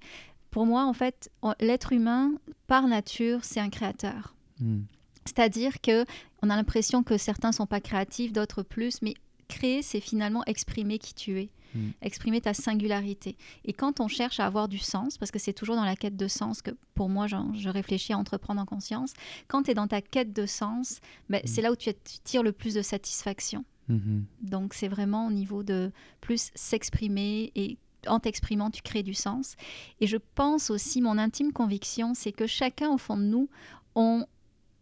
Pour 0.51 0.65
moi, 0.65 0.85
en 0.85 0.93
fait, 0.93 1.29
l'être 1.59 1.93
humain, 1.93 2.31
par 2.67 2.87
nature, 2.87 3.39
c'est 3.43 3.59
un 3.59 3.69
créateur. 3.69 4.35
Hmm. 4.59 4.81
C'est-à-dire 5.25 5.79
que 5.81 6.05
on 6.41 6.49
a 6.49 6.55
l'impression 6.55 7.03
que 7.03 7.17
certains 7.17 7.51
sont 7.51 7.67
pas 7.67 7.79
créatifs, 7.81 8.33
d'autres 8.33 8.63
plus, 8.63 9.01
mais 9.01 9.13
créer, 9.47 9.81
c'est 9.81 9.99
finalement 9.99 10.43
exprimer 10.45 10.97
qui 10.99 11.13
tu 11.13 11.39
es, 11.39 11.49
Mm. 11.75 11.89
exprimer 12.01 12.41
ta 12.41 12.53
singularité. 12.53 13.37
Et 13.65 13.73
quand 13.73 13.99
on 13.99 14.07
cherche 14.07 14.39
à 14.39 14.45
avoir 14.45 14.67
du 14.67 14.79
sens, 14.79 15.17
parce 15.17 15.29
que 15.31 15.39
c'est 15.39 15.53
toujours 15.53 15.75
dans 15.75 15.85
la 15.85 15.95
quête 15.95 16.17
de 16.17 16.27
sens 16.27 16.61
que 16.61 16.71
pour 16.95 17.09
moi, 17.09 17.27
je 17.27 17.69
réfléchis 17.69 18.11
à 18.13 18.17
entreprendre 18.17 18.61
en 18.61 18.65
conscience, 18.65 19.13
quand 19.47 19.63
tu 19.63 19.71
es 19.71 19.73
dans 19.73 19.87
ta 19.87 20.01
quête 20.01 20.33
de 20.33 20.45
sens, 20.45 20.99
ben, 21.29 21.41
Mm. 21.43 21.47
c'est 21.47 21.61
là 21.61 21.71
où 21.71 21.75
tu, 21.75 21.91
tu 21.93 22.19
tires 22.23 22.43
le 22.43 22.51
plus 22.51 22.73
de 22.73 22.81
satisfaction. 22.81 23.65
Mhm. 23.87 24.25
Donc 24.41 24.73
c'est 24.75 24.87
vraiment 24.87 25.27
au 25.27 25.31
niveau 25.31 25.63
de 25.63 25.91
plus 26.21 26.51
s'exprimer 26.55 27.51
et 27.55 27.77
en 28.07 28.19
t'exprimant, 28.19 28.69
tu 28.71 28.81
crées 28.81 29.03
du 29.03 29.13
sens. 29.13 29.55
Et 29.99 30.07
je 30.07 30.17
pense 30.35 30.69
aussi, 30.69 31.01
mon 31.01 31.17
intime 31.17 31.51
conviction, 31.51 32.13
c'est 32.13 32.31
que 32.31 32.47
chacun 32.47 32.89
au 32.91 32.97
fond 32.97 33.17
de 33.17 33.23
nous, 33.23 33.49
on 33.95 34.25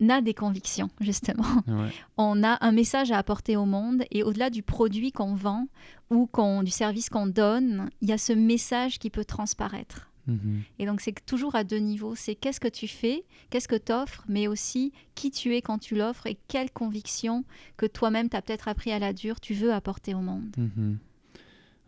a 0.10 0.22
des 0.22 0.34
convictions, 0.34 0.90
justement. 1.00 1.44
Ouais. 1.68 1.90
On 2.18 2.44
a 2.44 2.58
un 2.62 2.72
message 2.72 3.12
à 3.12 3.18
apporter 3.18 3.58
au 3.58 3.66
monde 3.66 4.04
et 4.12 4.24
au-delà 4.24 4.50
du 4.50 4.64
produit 4.64 5.12
qu'on 5.12 5.36
vend 5.36 5.68
ou 6.10 6.26
qu'on, 6.26 6.64
du 6.64 6.72
service 6.72 7.10
qu'on 7.10 7.28
donne, 7.28 7.90
il 8.02 8.10
y 8.10 8.14
a 8.14 8.18
ce 8.18 8.34
message 8.34 9.00
qui 9.00 9.10
peut 9.10 9.26
transparaître. 9.26 10.10
Mhm. 10.28 10.64
Et 10.80 10.86
donc 10.86 11.02
c'est 11.02 11.14
toujours 11.26 11.56
à 11.56 11.64
deux 11.64 11.78
niveaux. 11.78 12.16
C'est 12.16 12.36
qu'est-ce 12.36 12.60
que 12.60 12.68
tu 12.68 12.88
fais, 12.88 13.26
qu'est-ce 13.50 13.68
que 13.68 13.76
tu 13.76 13.92
offres, 13.92 14.24
mais 14.28 14.48
aussi 14.48 14.94
qui 15.16 15.32
tu 15.32 15.56
es 15.56 15.62
quand 15.62 15.78
tu 15.78 15.96
l'offres 15.96 16.28
et 16.28 16.38
quelle 16.48 16.72
conviction 16.72 17.44
que 17.78 17.86
toi-même 17.86 18.30
tu 18.30 18.38
as 18.38 18.42
peut-être 18.42 18.68
appris 18.68 18.92
à 18.92 19.00
la 19.00 19.14
dure, 19.14 19.40
tu 19.40 19.54
veux 19.54 19.74
apporter 19.74 20.14
au 20.14 20.22
monde. 20.22 20.56
Mhm. 20.58 21.00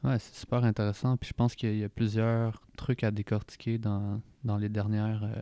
Ouais, 0.04 0.18
c'est 0.20 0.36
super 0.36 0.64
intéressant. 0.64 1.18
Puis 1.18 1.30
je 1.30 1.34
pense 1.34 1.56
qu'il 1.56 1.78
y 1.78 1.84
a 1.84 1.90
plusieurs 1.90 2.62
trucs 2.78 3.04
à 3.04 3.12
décortiquer 3.12 3.78
dans, 3.78 4.22
dans 4.44 4.58
les 4.58 4.70
dernières 4.70 5.24
euh, 5.24 5.42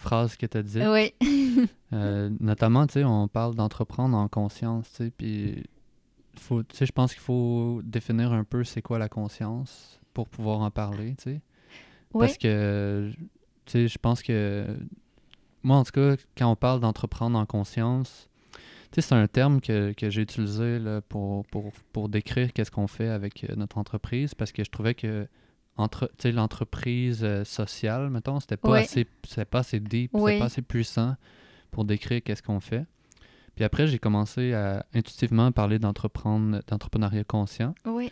phrases 0.00 0.36
que 0.36 0.46
tu 0.46 0.56
as 0.56 0.62
dites. 0.62 0.82
Oui. 0.86 1.14
Euh, 1.92 2.30
notamment, 2.38 2.86
tu 2.86 2.92
sais, 2.92 3.04
on 3.04 3.26
parle 3.26 3.56
d'entreprendre 3.56 4.16
en 4.16 4.28
conscience, 4.28 4.88
tu 4.90 4.96
sais, 5.06 5.10
puis 5.10 5.64
faut, 6.36 6.62
tu 6.62 6.76
sais, 6.76 6.86
je 6.86 6.92
pense 6.92 7.12
qu'il 7.12 7.20
faut 7.20 7.80
définir 7.82 8.32
un 8.32 8.44
peu 8.44 8.62
c'est 8.62 8.80
quoi 8.80 8.96
la 9.00 9.08
conscience 9.08 10.00
pour 10.14 10.28
pouvoir 10.28 10.60
en 10.60 10.70
parler, 10.70 11.16
tu 11.16 11.24
sais. 11.24 11.40
Ouais. 12.14 12.26
Parce 12.26 12.38
que, 12.38 13.10
tu 13.66 13.72
sais, 13.72 13.88
je 13.88 13.98
pense 13.98 14.22
que, 14.22 14.68
moi, 15.64 15.78
en 15.78 15.82
tout 15.82 15.90
cas, 15.90 16.14
quand 16.38 16.48
on 16.48 16.54
parle 16.54 16.78
d'entreprendre 16.78 17.36
en 17.36 17.44
conscience, 17.44 18.28
tu 18.52 18.60
sais, 18.92 19.00
c'est 19.00 19.16
un 19.16 19.26
terme 19.26 19.60
que, 19.60 19.92
que 19.92 20.10
j'ai 20.10 20.22
utilisé 20.22 20.78
là, 20.78 21.00
pour, 21.00 21.44
pour, 21.46 21.72
pour 21.92 22.08
décrire 22.08 22.52
qu'est-ce 22.52 22.70
qu'on 22.70 22.86
fait 22.86 23.08
avec 23.08 23.42
euh, 23.42 23.56
notre 23.56 23.78
entreprise, 23.78 24.36
parce 24.36 24.52
que 24.52 24.62
je 24.62 24.70
trouvais 24.70 24.94
que 24.94 25.26
entre, 25.80 26.10
l'entreprise 26.24 27.20
euh, 27.24 27.44
sociale, 27.44 28.10
mettons, 28.10 28.40
c'était 28.40 28.56
pas, 28.56 28.70
Ouais. 28.70 28.80
assez, 28.80 29.06
c'était 29.24 29.44
pas 29.44 29.60
assez 29.60 29.80
deep, 29.80 30.10
c'était 30.14 30.38
pas 30.38 30.44
assez 30.46 30.62
puissant 30.62 31.16
pour 31.70 31.84
décrire 31.84 32.22
qu'est-ce 32.22 32.42
qu'on 32.42 32.60
fait. 32.60 32.86
Puis 33.54 33.64
après, 33.64 33.86
j'ai 33.86 33.98
commencé 33.98 34.52
à 34.54 34.86
intuitivement 34.94 35.52
parler 35.52 35.78
d'entreprendre, 35.78 36.60
d'entrepreneuriat 36.66 37.24
conscient. 37.24 37.74
Oui. 37.84 38.10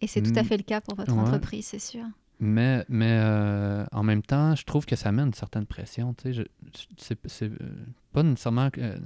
Et 0.00 0.06
c'est 0.06 0.22
tout 0.22 0.36
à 0.38 0.44
fait 0.44 0.56
le 0.56 0.62
cas 0.64 0.80
pour 0.80 0.94
votre 0.96 1.12
Ouais. 1.14 1.20
entreprise, 1.20 1.66
c'est 1.66 1.78
sûr. 1.78 2.04
Mais, 2.40 2.84
mais 2.88 3.18
euh, 3.20 3.84
en 3.92 4.02
même 4.02 4.22
temps, 4.22 4.56
je 4.56 4.64
trouve 4.64 4.84
que 4.84 4.96
ça 4.96 5.12
met 5.12 5.22
une 5.22 5.32
certaine 5.32 5.64
pression. 5.66 6.14
C'est, 6.96 7.18
euh, 7.44 7.50
pas 8.12 8.22
nécessairement 8.24 8.68
euh, 8.78 8.98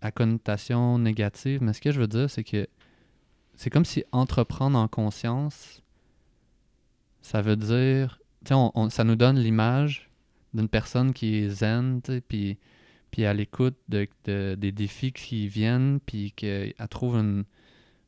à 0.00 0.10
connotation 0.10 0.98
négative, 0.98 1.62
mais 1.62 1.74
ce 1.74 1.80
que 1.82 1.90
je 1.90 2.00
veux 2.00 2.06
dire, 2.08 2.30
c'est 2.30 2.44
que 2.44 2.66
c'est 3.54 3.68
comme 3.68 3.84
si 3.84 4.02
entreprendre 4.12 4.78
en 4.78 4.88
conscience, 4.88 5.82
ça 7.22 7.42
veut 7.42 7.56
dire, 7.56 8.20
on- 8.50 8.90
ça 8.90 9.04
nous 9.04 9.16
donne 9.16 9.38
l'image 9.38 10.10
d'une 10.54 10.68
personne 10.68 11.12
qui 11.12 11.36
est 11.36 11.48
zen, 11.48 12.00
puis, 12.28 12.58
puis 13.10 13.24
à 13.24 13.34
l'écoute 13.34 13.76
de, 13.88 14.08
de- 14.24 14.54
des 14.56 14.72
défis 14.72 15.12
qui 15.12 15.48
viennent, 15.48 16.00
puis 16.04 16.32
qu'elle 16.32 16.74
trouve 16.90 17.16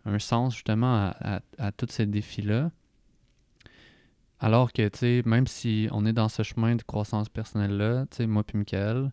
un 0.05 0.18
sens 0.18 0.55
justement 0.55 1.11
à, 1.11 1.40
à- 1.59 1.72
tous 1.72 1.87
ces 1.90 2.07
défis-là. 2.07 2.70
Alors 4.40 4.72
que, 4.72 4.88
tu 4.88 4.98
sais, 4.98 5.22
même 5.25 5.46
si 5.46 5.88
on 5.92 6.05
est 6.05 6.12
dans 6.12 6.29
ce 6.29 6.42
chemin 6.42 6.75
de 6.75 6.83
croissance 6.83 7.29
personnelle-là, 7.29 8.07
tu 8.11 8.16
sais, 8.16 8.27
moi 8.27 8.42
puis 8.42 8.59
Michael, 8.59 9.12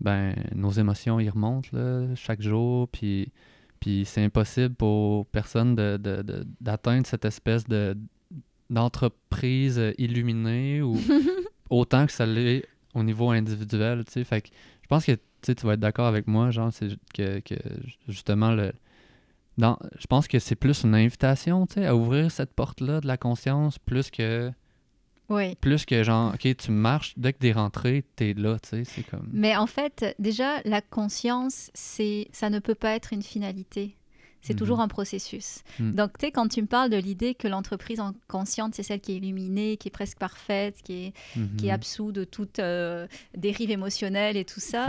ben, 0.00 0.34
nos 0.56 0.70
émotions, 0.72 1.20
ils 1.20 1.30
remontent, 1.30 1.68
là, 1.72 2.12
chaque 2.16 2.42
jour, 2.42 2.88
puis, 2.88 3.30
puis 3.78 4.04
c'est 4.04 4.24
impossible 4.24 4.74
pour 4.74 5.26
personne 5.26 5.76
de, 5.76 5.96
de- 5.96 6.22
de- 6.22 6.44
d'atteindre 6.60 7.06
cette 7.06 7.24
espèce 7.24 7.68
de 7.68 7.96
d'entreprise 8.72 9.80
illuminée 9.98 10.82
ou 10.82 10.96
autant 11.70 12.06
que 12.06 12.12
ça 12.12 12.26
l'est 12.26 12.64
au 12.94 13.02
niveau 13.02 13.30
individuel, 13.30 14.04
tu 14.04 14.12
sais. 14.12 14.24
Fait 14.24 14.42
que 14.42 14.48
je 14.82 14.88
pense 14.88 15.04
que, 15.06 15.12
tu 15.42 15.66
vas 15.66 15.74
être 15.74 15.80
d'accord 15.80 16.06
avec 16.06 16.26
moi, 16.26 16.50
genre, 16.50 16.72
c'est 16.72 16.88
que, 17.14 17.40
que 17.40 17.54
justement, 18.08 18.50
le, 18.52 18.72
dans, 19.58 19.78
je 19.98 20.06
pense 20.06 20.28
que 20.28 20.38
c'est 20.38 20.54
plus 20.56 20.84
une 20.84 20.94
invitation, 20.94 21.66
tu 21.66 21.74
sais, 21.74 21.86
à 21.86 21.96
ouvrir 21.96 22.30
cette 22.30 22.52
porte-là 22.54 23.00
de 23.00 23.06
la 23.06 23.16
conscience, 23.16 23.78
plus 23.78 24.10
que, 24.10 24.50
Oui. 25.28 25.54
plus 25.56 25.84
que 25.84 26.02
genre, 26.02 26.34
ok, 26.34 26.56
tu 26.56 26.70
marches, 26.70 27.14
dès 27.16 27.32
que 27.32 27.38
t'es 27.38 27.52
rentré, 27.52 28.04
t'es 28.16 28.34
là, 28.34 28.58
tu 28.60 28.68
sais, 28.70 28.84
c'est 28.84 29.02
comme... 29.02 29.28
Mais 29.32 29.56
en 29.56 29.66
fait, 29.66 30.14
déjà, 30.18 30.60
la 30.64 30.80
conscience, 30.80 31.70
c'est, 31.74 32.28
ça 32.32 32.50
ne 32.50 32.58
peut 32.58 32.74
pas 32.74 32.94
être 32.94 33.12
une 33.12 33.22
finalité. 33.22 33.96
C'est 34.42 34.52
Mhm. 34.54 34.58
toujours 34.58 34.80
un 34.80 34.88
processus. 34.88 35.60
Mhm. 35.78 35.92
Donc, 35.94 36.18
tu 36.18 36.26
sais, 36.26 36.32
quand 36.32 36.48
tu 36.48 36.60
me 36.62 36.66
parles 36.66 36.90
de 36.90 36.96
l'idée 36.96 37.34
que 37.34 37.46
l'entreprise 37.48 38.00
en 38.00 38.12
consciente, 38.28 38.74
c'est 38.74 38.82
celle 38.82 39.00
qui 39.00 39.12
est 39.12 39.16
illuminée, 39.16 39.76
qui 39.76 39.88
est 39.88 39.92
presque 39.92 40.18
parfaite, 40.18 40.82
qui 40.82 40.92
est, 41.06 41.12
qui 41.56 41.68
est 41.68 41.70
absous 41.70 42.12
de 42.12 42.24
toute 42.24 42.58
euh, 42.58 43.06
dérive 43.36 43.70
émotionnelle 43.70 44.36
et 44.36 44.44
tout 44.44 44.60
ça, 44.60 44.86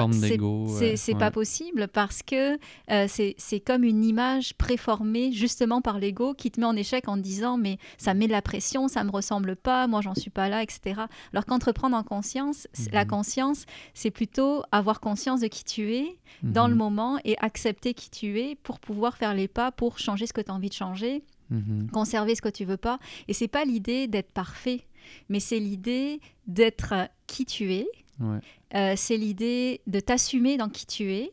c'est, 0.98 1.14
ouais, 1.14 1.20
pas 1.20 1.30
possible 1.32 1.88
parce 1.88 2.24
que 2.24 2.58
euh, 2.92 3.06
c'est, 3.08 3.60
comme 3.60 3.84
une 3.84 4.04
image 4.04 4.54
préformée 4.56 5.32
justement 5.32 5.82
par 5.82 6.00
l'ego 6.00 6.34
qui 6.34 6.50
te 6.52 6.60
met 6.60 6.66
en 6.66 6.76
échec 6.76 7.08
en 7.08 7.16
te 7.18 7.22
disant 7.22 7.58
mais 7.58 7.78
ça 7.98 8.14
met 8.14 8.26
de 8.28 8.32
la 8.32 8.42
pression, 8.42 8.88
ça 8.88 9.04
me 9.04 9.12
ressemble 9.12 9.56
pas, 9.56 9.88
moi 9.88 10.02
j'en 10.02 10.16
suis 10.16 10.32
pas 10.32 10.50
là, 10.50 10.64
etc. 10.64 11.02
Alors 11.32 11.46
qu'entreprendre 11.46 11.96
en 11.96 12.04
conscience, 12.04 12.68
la 12.92 13.04
Mhm. 13.04 13.10
conscience, 13.10 13.66
c'est 13.94 14.12
plutôt 14.12 14.64
avoir 14.72 15.00
conscience 15.00 15.42
de 15.42 15.48
qui 15.48 15.64
tu 15.64 15.94
es 15.94 16.18
dans 16.42 16.68
le 16.68 16.74
Mhm. 16.74 16.80
moment 16.80 17.20
et 17.24 17.38
accepter 17.40 17.94
qui 17.94 18.10
tu 18.10 18.40
es 18.40 18.56
pour 18.56 18.80
pouvoir 18.80 19.16
faire 19.18 19.34
les 19.34 19.43
pas 19.48 19.72
pour 19.72 20.00
changer 20.00 20.28
ce 20.28 20.34
que 20.34 20.42
tu 20.42 20.52
as 20.52 20.54
envie 20.54 20.70
de 20.70 20.74
changer, 20.74 21.24
Mhm. 21.50 21.90
conserver 21.92 22.36
ce 22.36 22.42
que 22.42 22.50
tu 22.50 22.66
veux 22.66 22.78
pas. 22.78 23.00
Et 23.28 23.34
c'est 23.34 23.48
pas 23.48 23.66
l'idée 23.66 24.08
d'être 24.08 24.32
parfait, 24.32 24.82
mais 25.30 25.40
c'est 25.40 25.60
l'idée 25.60 26.20
d'être 26.48 26.94
qui 27.28 27.46
tu 27.46 27.74
es. 27.74 27.88
Ouais. 28.20 28.40
Euh, 28.76 28.94
c'est 28.96 29.18
l'idée 29.18 29.82
de 29.88 30.00
t'assumer 30.00 30.58
dans 30.58 30.70
qui 30.70 30.86
tu 30.86 31.12
es. 31.12 31.32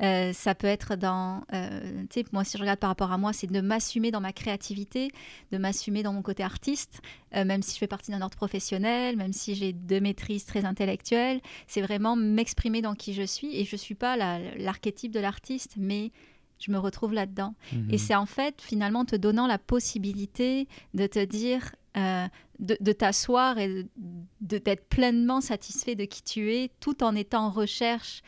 Euh, 0.00 0.32
ça 0.32 0.54
peut 0.54 0.68
être 0.68 0.94
dans, 0.94 1.42
euh, 1.52 2.02
tu 2.08 2.20
sais, 2.20 2.24
moi 2.32 2.44
si 2.44 2.56
je 2.56 2.62
regarde 2.62 2.78
par 2.78 2.88
rapport 2.88 3.10
à 3.10 3.18
moi, 3.18 3.32
c'est 3.32 3.48
de 3.50 3.60
m'assumer 3.60 4.12
dans 4.12 4.20
ma 4.20 4.32
créativité, 4.32 5.10
de 5.50 5.58
m'assumer 5.58 6.04
dans 6.04 6.12
mon 6.12 6.22
côté 6.22 6.44
artiste, 6.44 7.00
euh, 7.34 7.44
même 7.44 7.62
si 7.62 7.74
je 7.74 7.78
fais 7.78 7.88
partie 7.88 8.12
d'un 8.12 8.22
ordre 8.22 8.36
professionnel, 8.36 9.16
même 9.16 9.32
si 9.32 9.56
j'ai 9.56 9.72
deux 9.72 9.98
maîtrises 10.00 10.44
très 10.44 10.64
intellectuelles, 10.64 11.40
c'est 11.66 11.80
vraiment 11.82 12.14
m'exprimer 12.14 12.80
dans 12.80 12.94
qui 12.94 13.12
je 13.12 13.24
suis 13.24 13.56
et 13.56 13.64
je 13.64 13.74
suis 13.74 13.96
pas 13.96 14.16
la- 14.16 14.38
l'archétype 14.56 15.10
de 15.10 15.18
l'artiste, 15.18 15.74
mais 15.76 16.12
je 16.58 16.70
me 16.70 16.78
retrouve 16.78 17.12
là-dedans. 17.12 17.54
Mhm. 17.72 17.88
Et 17.90 17.98
c'est 17.98 18.14
en 18.14 18.26
fait 18.26 18.60
finalement 18.60 19.04
te 19.04 19.16
donnant 19.16 19.46
la 19.46 19.58
possibilité 19.58 20.68
de 20.94 21.06
te 21.06 21.24
dire 21.24 21.74
euh, 21.96 22.26
de, 22.60 22.92
t'asseoir 22.92 23.58
et 23.58 23.84
de, 23.96 24.58
d'être 24.58 24.88
pleinement 24.88 25.40
satisfait 25.40 25.94
de 25.94 26.04
qui 26.04 26.22
tu 26.22 26.52
es, 26.52 26.70
tout 26.80 27.02
en 27.02 27.14
étant 27.16 27.46
en 27.46 27.50
recherche 27.50 28.22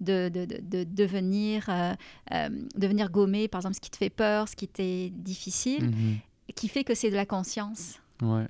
de, 0.00 0.28
de, 0.28 0.44
de 0.46 0.84
devenir, 0.84 1.66
euh, 1.68 1.92
euh, 2.32 2.48
devenir 2.76 3.10
gommé, 3.10 3.46
par 3.48 3.60
exemple, 3.60 3.76
ce 3.76 3.80
qui 3.80 3.90
te 3.90 3.96
fait 3.96 4.10
peur, 4.10 4.48
ce 4.48 4.56
qui 4.56 4.68
t'est 4.68 5.10
difficile, 5.10 5.86
Mhm. 5.86 6.18
qui 6.54 6.68
fait 6.68 6.84
que 6.84 6.94
c'est 6.94 7.10
de 7.10 7.14
la 7.14 7.26
conscience. 7.26 8.00
Ouais. 8.22 8.48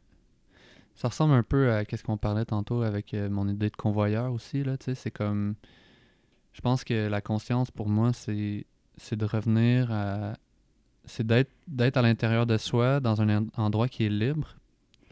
Ça 0.94 1.08
ressemble 1.08 1.34
un 1.34 1.42
peu 1.42 1.72
à 1.72 1.84
ce 1.84 2.02
qu'on 2.02 2.16
parlait 2.16 2.44
tantôt 2.44 2.82
avec 2.82 3.12
mon 3.12 3.48
idée 3.48 3.70
de 3.70 3.76
convoyeur 3.76 4.32
aussi, 4.32 4.62
là, 4.64 4.76
tu 4.76 4.86
sais, 4.86 4.94
c'est 4.94 5.10
comme... 5.10 5.54
Je 6.52 6.60
pense 6.60 6.84
que 6.84 7.08
la 7.08 7.20
conscience, 7.20 7.70
pour 7.72 7.88
moi, 7.88 8.12
c'est 8.12 8.64
c'est 8.96 9.16
de 9.16 9.24
revenir 9.24 9.90
à... 9.92 10.34
C'est 11.06 11.26
d'être 11.26 11.50
d'être 11.68 11.96
à 11.98 12.02
l'intérieur 12.02 12.46
de 12.46 12.56
soi, 12.56 12.98
dans 13.00 13.20
un 13.20 13.42
en- 13.42 13.46
endroit 13.56 13.88
qui 13.88 14.04
est 14.06 14.08
libre, 14.08 14.56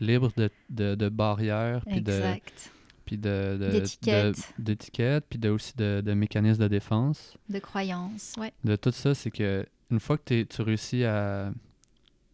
libre 0.01 0.31
de, 0.38 0.49
de, 0.71 0.95
de 0.95 1.09
barrières, 1.11 1.85
puis 1.87 2.01
de, 2.01 2.12
exact. 2.12 2.73
puis 3.05 3.18
de, 3.18 3.59
de- 3.61 3.71
D'étiquettes. 3.73 4.55
de- 4.59 4.62
d'étiquettes, 4.64 5.27
puis 5.29 5.38
de, 5.38 5.51
aussi 5.51 5.75
de, 5.77 6.01
de 6.05 6.14
mécanismes 6.14 6.62
de 6.62 6.68
défense. 6.68 7.37
De 7.51 7.59
croyance, 7.59 8.33
ouais. 8.38 8.53
de 8.64 8.75
tout 8.77 8.90
ça, 8.90 9.14
c'est 9.14 9.31
que 9.31 9.66
une 9.90 10.01
fois 10.01 10.16
que 10.16 10.23
t'es- 10.25 10.47
tu 10.47 10.62
réussis 10.62 11.05
à, 11.05 11.53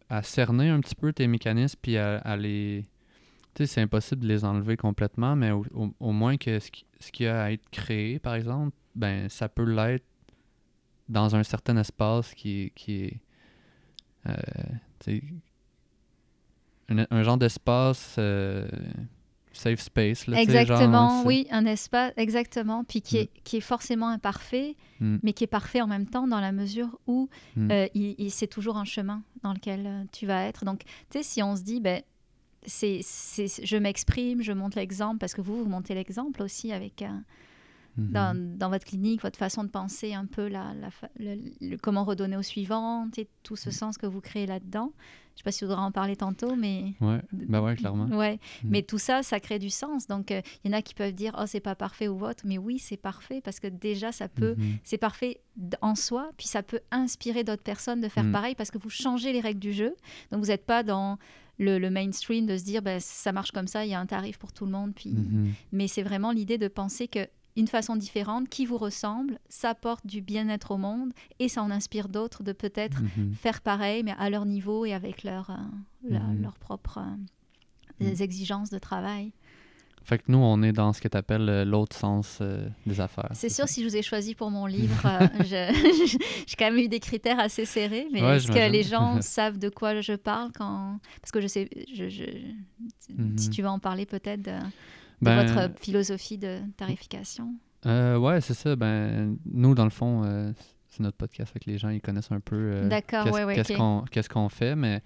à 0.09 0.23
cerner 0.23 0.69
un 0.69 0.79
petit 0.79 0.95
peu 0.95 1.11
tes 1.11 1.27
mécanismes, 1.27 1.77
puis 1.81 1.97
à, 1.97 2.19
à 2.19 2.37
les. 2.37 2.85
Tu 3.55 3.65
sais, 3.65 3.73
c'est 3.73 3.81
impossible 3.81 4.21
de 4.21 4.27
les 4.29 4.45
enlever 4.45 4.77
complètement, 4.77 5.35
mais 5.35 5.51
au, 5.51 5.65
au- 5.73 5.93
au 5.99 6.11
moins 6.13 6.37
que 6.37 6.59
ce 6.59 6.71
qui, 6.71 6.85
ce 7.01 7.11
qui 7.11 7.25
a 7.25 7.43
à 7.43 7.51
être 7.51 7.69
créé, 7.71 8.19
par 8.19 8.35
exemple, 8.35 8.71
ben 8.95 9.27
ça 9.27 9.49
peut 9.49 9.65
l'être 9.69 10.05
dans 11.09 11.35
un 11.35 11.43
certain 11.43 11.75
espace 11.77 12.33
qui 12.33 12.63
est. 12.65 12.69
Qui 12.71 13.03
est 13.05 13.19
euh, 14.27 14.33
un, 16.89 17.05
un 17.09 17.23
genre 17.23 17.37
d'espace 17.37 18.15
euh, 18.17 18.67
safe 19.53 19.79
space. 19.79 20.27
Là, 20.27 20.37
genre, 20.37 20.41
Exactement, 20.43 21.23
oui, 21.25 21.47
un 21.51 21.65
espace, 21.65 22.13
exactement, 22.17 22.83
puis 22.83 23.01
qui, 23.01 23.17
Mm. 23.17 23.19
est, 23.21 23.29
qui 23.43 23.57
est 23.57 23.61
forcément 23.61 24.09
imparfait, 24.09 24.75
Mm, 24.99 25.17
mais 25.23 25.33
qui 25.33 25.43
est 25.43 25.47
parfait 25.47 25.81
en 25.81 25.87
même 25.87 26.07
temps 26.07 26.27
dans 26.27 26.39
la 26.41 26.51
mesure 26.51 26.99
où 27.07 27.29
mm, 27.55 27.71
euh, 27.71 27.87
il, 27.93 28.15
il- 28.17 28.31
c'est 28.31 28.47
toujours 28.47 28.77
un 28.77 28.85
chemin 28.85 29.21
dans 29.43 29.53
lequel 29.53 30.07
tu 30.11 30.25
vas 30.25 30.45
être. 30.45 30.65
Donc, 30.65 30.83
tu 31.09 31.17
sais, 31.19 31.23
si 31.23 31.43
on 31.43 31.55
se 31.55 31.61
dit, 31.63 31.79
ben, 31.79 32.01
c'est, 32.65 32.99
c'est- 33.03 33.65
je 33.65 33.77
m'exprime, 33.77 34.41
je 34.41 34.51
montre 34.51 34.77
l'exemple, 34.77 35.17
parce 35.19 35.33
que 35.33 35.41
vous, 35.41 35.63
vous 35.63 35.69
montez 35.69 35.93
l'exemple 35.95 36.41
aussi 36.41 36.71
avec, 36.73 37.01
euh, 37.01 37.07
mhm. 37.99 38.11
dans, 38.11 38.57
dans 38.57 38.69
votre 38.69 38.85
clinique, 38.85 39.21
votre 39.21 39.37
façon 39.37 39.63
de 39.63 39.69
penser 39.69 40.13
un 40.13 40.25
peu, 40.25 40.47
la, 40.47 40.73
la 40.73 40.89
fa- 40.91 41.09
le- 41.19 41.39
le- 41.61 41.77
comment 41.77 42.03
redonner 42.03 42.37
au 42.37 42.41
suivant, 42.43 43.07
sais, 43.15 43.27
tout 43.43 43.55
ce 43.55 43.71
sens 43.71 43.97
que 43.97 44.05
vous 44.07 44.21
créez 44.21 44.45
là-dedans. 44.45 44.91
Je 45.35 45.41
sais 45.41 45.43
pas 45.45 45.51
si 45.53 45.63
vous 45.63 45.69
voudrez 45.69 45.83
en 45.85 45.91
parler 45.93 46.17
tantôt, 46.17 46.55
mais... 46.57 46.95
Ouais, 46.99 47.21
ben 47.31 47.61
ouais, 47.61 47.75
clairement. 47.77 48.07
Ouais, 48.07 48.39
Mm. 48.61 48.67
mais 48.71 48.81
tout 48.81 48.97
ça, 48.97 49.23
ça 49.23 49.39
crée 49.39 49.57
du 49.57 49.69
sens. 49.69 50.05
Donc, 50.05 50.31
euh, 50.31 50.41
il 50.65 50.69
y 50.71 50.73
en 50.73 50.77
a 50.77 50.81
qui 50.81 50.93
peuvent 50.93 51.13
dire, 51.13 51.33
oh, 51.39 51.45
c'est 51.47 51.61
pas 51.61 51.75
parfait 51.75 52.09
ou 52.09 52.25
autre, 52.25 52.43
mais 52.45 52.57
oui, 52.57 52.77
c'est 52.77 52.97
parfait 52.97 53.39
parce 53.41 53.61
que 53.61 53.67
déjà, 53.67 54.11
ça 54.11 54.27
peut, 54.27 54.55
Mhm. 54.57 54.77
c'est 54.83 54.97
parfait 54.97 55.39
en 55.81 55.95
soi, 55.95 56.31
puis 56.35 56.47
ça 56.47 56.61
peut 56.61 56.81
inspirer 56.91 57.45
d'autres 57.45 57.63
personnes 57.63 58.01
de 58.01 58.09
faire 58.09 58.29
pareil 58.33 58.53
parce 58.55 58.69
que 58.69 58.77
vous 58.77 58.89
changez 58.89 59.31
les 59.31 59.39
règles 59.39 59.61
du 59.61 59.71
jeu. 59.71 59.95
Donc, 60.31 60.41
vous 60.41 60.47
n'êtes 60.47 60.65
pas 60.65 60.83
dans 60.83 61.17
le, 61.57 61.77
le 61.79 61.89
mainstream 61.89 62.45
de 62.45 62.57
se 62.57 62.63
dire, 62.65 62.81
ben, 62.81 62.99
ça 62.99 63.31
marche 63.31 63.51
comme 63.51 63.67
ça, 63.67 63.85
il 63.85 63.91
y 63.91 63.93
a 63.93 63.99
un 63.99 64.05
tarif 64.05 64.37
pour 64.39 64.51
tout 64.51 64.65
le 64.65 64.71
monde. 64.71 64.93
Puis... 64.93 65.11
Mhm. 65.11 65.53
Mais 65.71 65.87
c'est 65.87 66.03
vraiment 66.03 66.31
l'idée 66.33 66.57
de 66.57 66.67
penser 66.67 67.07
que 67.07 67.25
une 67.59 67.67
façon 67.67 67.95
différente, 67.95 68.49
qui 68.49 68.65
vous 68.65 68.77
ressemble, 68.77 69.39
ça 69.49 69.69
apporte 69.69 70.05
du 70.07 70.21
bien-être 70.21 70.71
au 70.71 70.77
monde 70.77 71.11
et 71.39 71.49
ça 71.49 71.61
en 71.61 71.71
inspire 71.71 72.07
d'autres 72.09 72.41
de 72.43 72.53
peut-être 72.53 73.01
Mhm. 73.17 73.33
faire 73.33 73.61
pareil, 73.61 74.03
mais 74.03 74.15
à 74.17 74.29
leur 74.29 74.45
niveau 74.45 74.85
et 74.85 74.93
avec 74.93 75.23
leur, 75.23 75.49
euh, 75.49 75.55
leur, 76.09 76.23
Mhm. 76.23 76.41
leur 76.41 76.57
propre 76.57 76.99
euh, 76.99 78.05
Mhm. 78.05 78.21
exigences 78.21 78.69
de 78.69 78.79
travail. 78.79 79.33
Fait 80.01 80.17
que 80.17 80.23
nous, 80.31 80.37
on 80.39 80.63
est 80.63 80.71
dans 80.71 80.91
ce 80.93 81.01
que 81.01 81.07
tu 81.09 81.17
appelles 81.17 81.63
l'autre 81.69 81.95
sens 81.95 82.39
euh, 82.41 82.67
des 82.87 82.99
affaires. 82.99 83.29
C'est 83.33 83.49
ça? 83.49 83.55
sûr, 83.57 83.67
si 83.67 83.83
je 83.83 83.87
vous 83.89 83.95
ai 83.95 84.01
choisi 84.01 84.33
pour 84.33 84.49
mon 84.49 84.65
livre, 84.77 85.05
euh, 85.05 85.27
j'ai 86.47 86.55
quand 86.57 86.65
même 86.71 86.77
eu 86.79 86.87
des 86.87 86.99
critères 87.01 87.39
assez 87.39 87.65
serrés, 87.65 88.07
mais 88.11 88.21
Ouais, 88.21 88.37
est-ce 88.37 88.47
que 88.47 88.71
les 88.71 88.83
gens 88.83 89.21
savent 89.21 89.59
de 89.59 89.69
quoi 89.69 89.99
je 90.01 90.13
parle 90.13 90.51
quand... 90.53 90.99
Parce 91.21 91.31
que 91.31 91.41
je 91.41 91.47
sais, 91.47 91.69
je, 91.93 92.07
je- 92.09 92.23
si 93.37 93.49
tu 93.49 93.61
vas 93.61 93.71
en 93.71 93.79
parler 93.79 94.05
peut-être 94.05 94.41
de, 94.41 94.57
de 95.21 95.25
Ben, 95.25 95.43
votre 95.45 95.79
philosophie 95.79 96.37
de 96.37 96.59
tarification? 96.77 97.53
euh, 97.85 98.17
ouais, 98.17 98.41
c'est 98.41 98.53
ça. 98.53 98.75
Ben, 98.75 99.37
nous, 99.45 99.75
dans 99.75 99.83
le 99.85 99.89
fond, 99.89 100.23
euh, 100.23 100.51
c'est 100.89 101.01
notre 101.01 101.17
podcast 101.17 101.51
avec 101.51 101.65
les 101.65 101.77
gens, 101.77 101.89
ils 101.89 102.01
connaissent 102.01 102.31
un 102.31 102.39
peu 102.39 102.55
euh, 102.55 102.89
D'accord, 102.89 103.23
qu'est-ce 103.25 103.35
ouais, 103.35 103.43
ouais, 103.45 103.55
qu'est-ce 103.55 103.73
ok. 103.73 103.77
qu'on 103.79 104.05
qu'est-ce 104.11 104.29
qu'on 104.29 104.49
fait, 104.49 104.75
mais, 104.75 105.01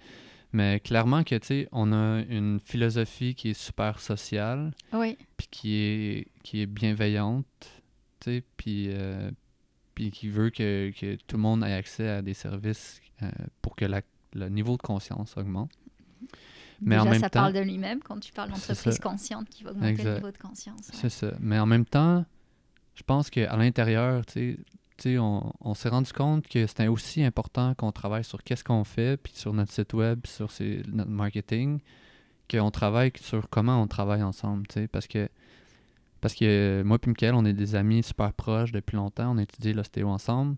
mais 0.52 0.80
clairement 0.80 1.22
que, 1.24 1.66
on 1.72 1.92
a 1.92 2.22
une 2.28 2.58
philosophie 2.60 3.34
qui 3.34 3.50
est 3.50 3.54
super 3.58 4.00
sociale, 4.00 4.72
Oui, 4.92 5.16
puis 5.36 5.46
qui 5.50 5.74
est, 5.76 6.28
qui 6.42 6.60
est 6.62 6.66
bienveillante, 6.66 7.46
puis, 8.56 8.86
euh, 8.88 9.30
puis 9.94 10.10
qui 10.10 10.28
veut 10.28 10.50
que, 10.50 10.90
que 10.98 11.16
tout 11.26 11.36
le 11.36 11.42
monde 11.42 11.62
ait 11.64 11.72
accès 11.74 12.08
à 12.08 12.22
des 12.22 12.34
services 12.34 13.00
euh, 13.22 13.28
pour 13.62 13.76
que 13.76 13.84
la- 13.84 14.00
le 14.34 14.48
niveau 14.48 14.76
de 14.76 14.82
conscience 14.82 15.36
augmente. 15.36 15.70
Mais 16.80 16.96
déjà 16.96 17.02
en 17.08 17.10
même 17.10 17.20
ça 17.20 17.30
temps- 17.30 17.40
parle 17.40 17.52
de 17.52 17.60
lui-même 17.60 18.00
quand 18.02 18.18
tu 18.20 18.32
parles 18.32 18.50
d'entreprise 18.50 18.98
consciente 18.98 19.48
qui 19.48 19.64
va 19.64 19.70
augmenter 19.70 19.88
Exact. 19.90 20.04
le 20.10 20.14
niveau 20.16 20.30
de 20.30 20.38
conscience. 20.38 20.88
ouais. 20.88 20.94
C'est 21.00 21.08
ça. 21.10 21.32
Mais 21.40 21.58
en 21.58 21.66
même 21.66 21.84
temps, 21.84 22.24
je 22.94 23.02
pense 23.02 23.30
qu'à 23.30 23.56
l'intérieur, 23.56 24.24
tu 24.26 24.32
sais, 24.32 24.58
tu 24.96 25.02
sais, 25.14 25.18
on, 25.18 25.52
on 25.60 25.74
s'est 25.74 25.88
rendu 25.88 26.12
compte 26.12 26.46
que 26.46 26.66
c'était 26.66 26.86
aussi 26.86 27.22
important 27.24 27.74
qu'on 27.74 27.90
travaille 27.92 28.22
sur 28.24 28.42
qu'est-ce 28.42 28.62
qu'on 28.64 28.84
fait, 28.84 29.16
puis 29.16 29.32
sur 29.34 29.52
notre 29.52 29.72
site 29.72 29.92
web, 29.94 30.20
puis 30.22 30.30
sur 30.32 30.50
ses- 30.52 30.82
notre 30.86 31.10
marketing, 31.10 31.80
qu'on 32.50 32.70
travaille 32.70 33.10
sur 33.20 33.48
comment 33.48 33.80
on 33.82 33.86
travaille 33.88 34.22
ensemble, 34.22 34.66
tu 34.68 34.74
sais, 34.74 34.88
parce 34.88 35.06
que 35.06 35.28
parce 36.20 36.34
que 36.34 36.82
moi 36.86 36.96
et 37.02 37.08
Mickaël, 37.08 37.34
on 37.34 37.44
est 37.44 37.52
des 37.52 37.74
amis 37.74 38.02
super 38.02 38.32
proches 38.32 38.72
depuis 38.72 38.96
longtemps, 38.96 39.32
on 39.34 39.38
a 39.38 39.42
étudié 39.42 39.74
l'ostéo 39.74 40.08
ensemble, 40.08 40.56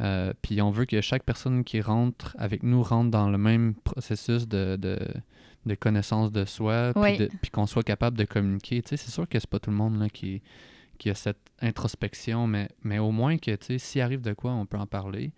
euh, 0.00 0.32
puis 0.42 0.60
on 0.62 0.70
veut 0.70 0.84
que 0.84 1.00
chaque 1.00 1.24
personne 1.24 1.64
qui 1.64 1.80
rentre 1.80 2.36
avec 2.38 2.62
nous 2.62 2.82
rentre 2.82 3.10
dans 3.10 3.28
le 3.30 3.38
même 3.38 3.74
processus 3.74 4.46
de, 4.48 4.76
de, 4.76 4.98
de 5.66 5.74
connaissance 5.74 6.30
de 6.32 6.44
soi, 6.44 6.92
puis 6.94 7.02
Oui. 7.02 7.28
qu'on 7.52 7.66
soit 7.66 7.82
capable 7.82 8.16
de 8.16 8.24
communiquer. 8.24 8.80
Tu 8.82 8.90
sais, 8.90 8.96
c'est 8.96 9.10
sûr 9.10 9.28
que 9.28 9.38
c'est 9.38 9.50
pas 9.50 9.58
tout 9.58 9.70
le 9.70 9.76
monde 9.76 9.98
là, 9.98 10.08
qui, 10.08 10.40
qui 10.98 11.10
a 11.10 11.14
cette 11.14 11.38
introspection, 11.60 12.46
mais, 12.46 12.68
mais 12.82 12.98
au 12.98 13.10
moins 13.10 13.38
que, 13.38 13.50
tu 13.56 13.66
sais, 13.66 13.78
s'il 13.78 14.00
arrive 14.00 14.20
de 14.20 14.32
quoi, 14.32 14.52
on 14.52 14.66
peut 14.66 14.78
en 14.78 14.86
parler. 14.86 15.32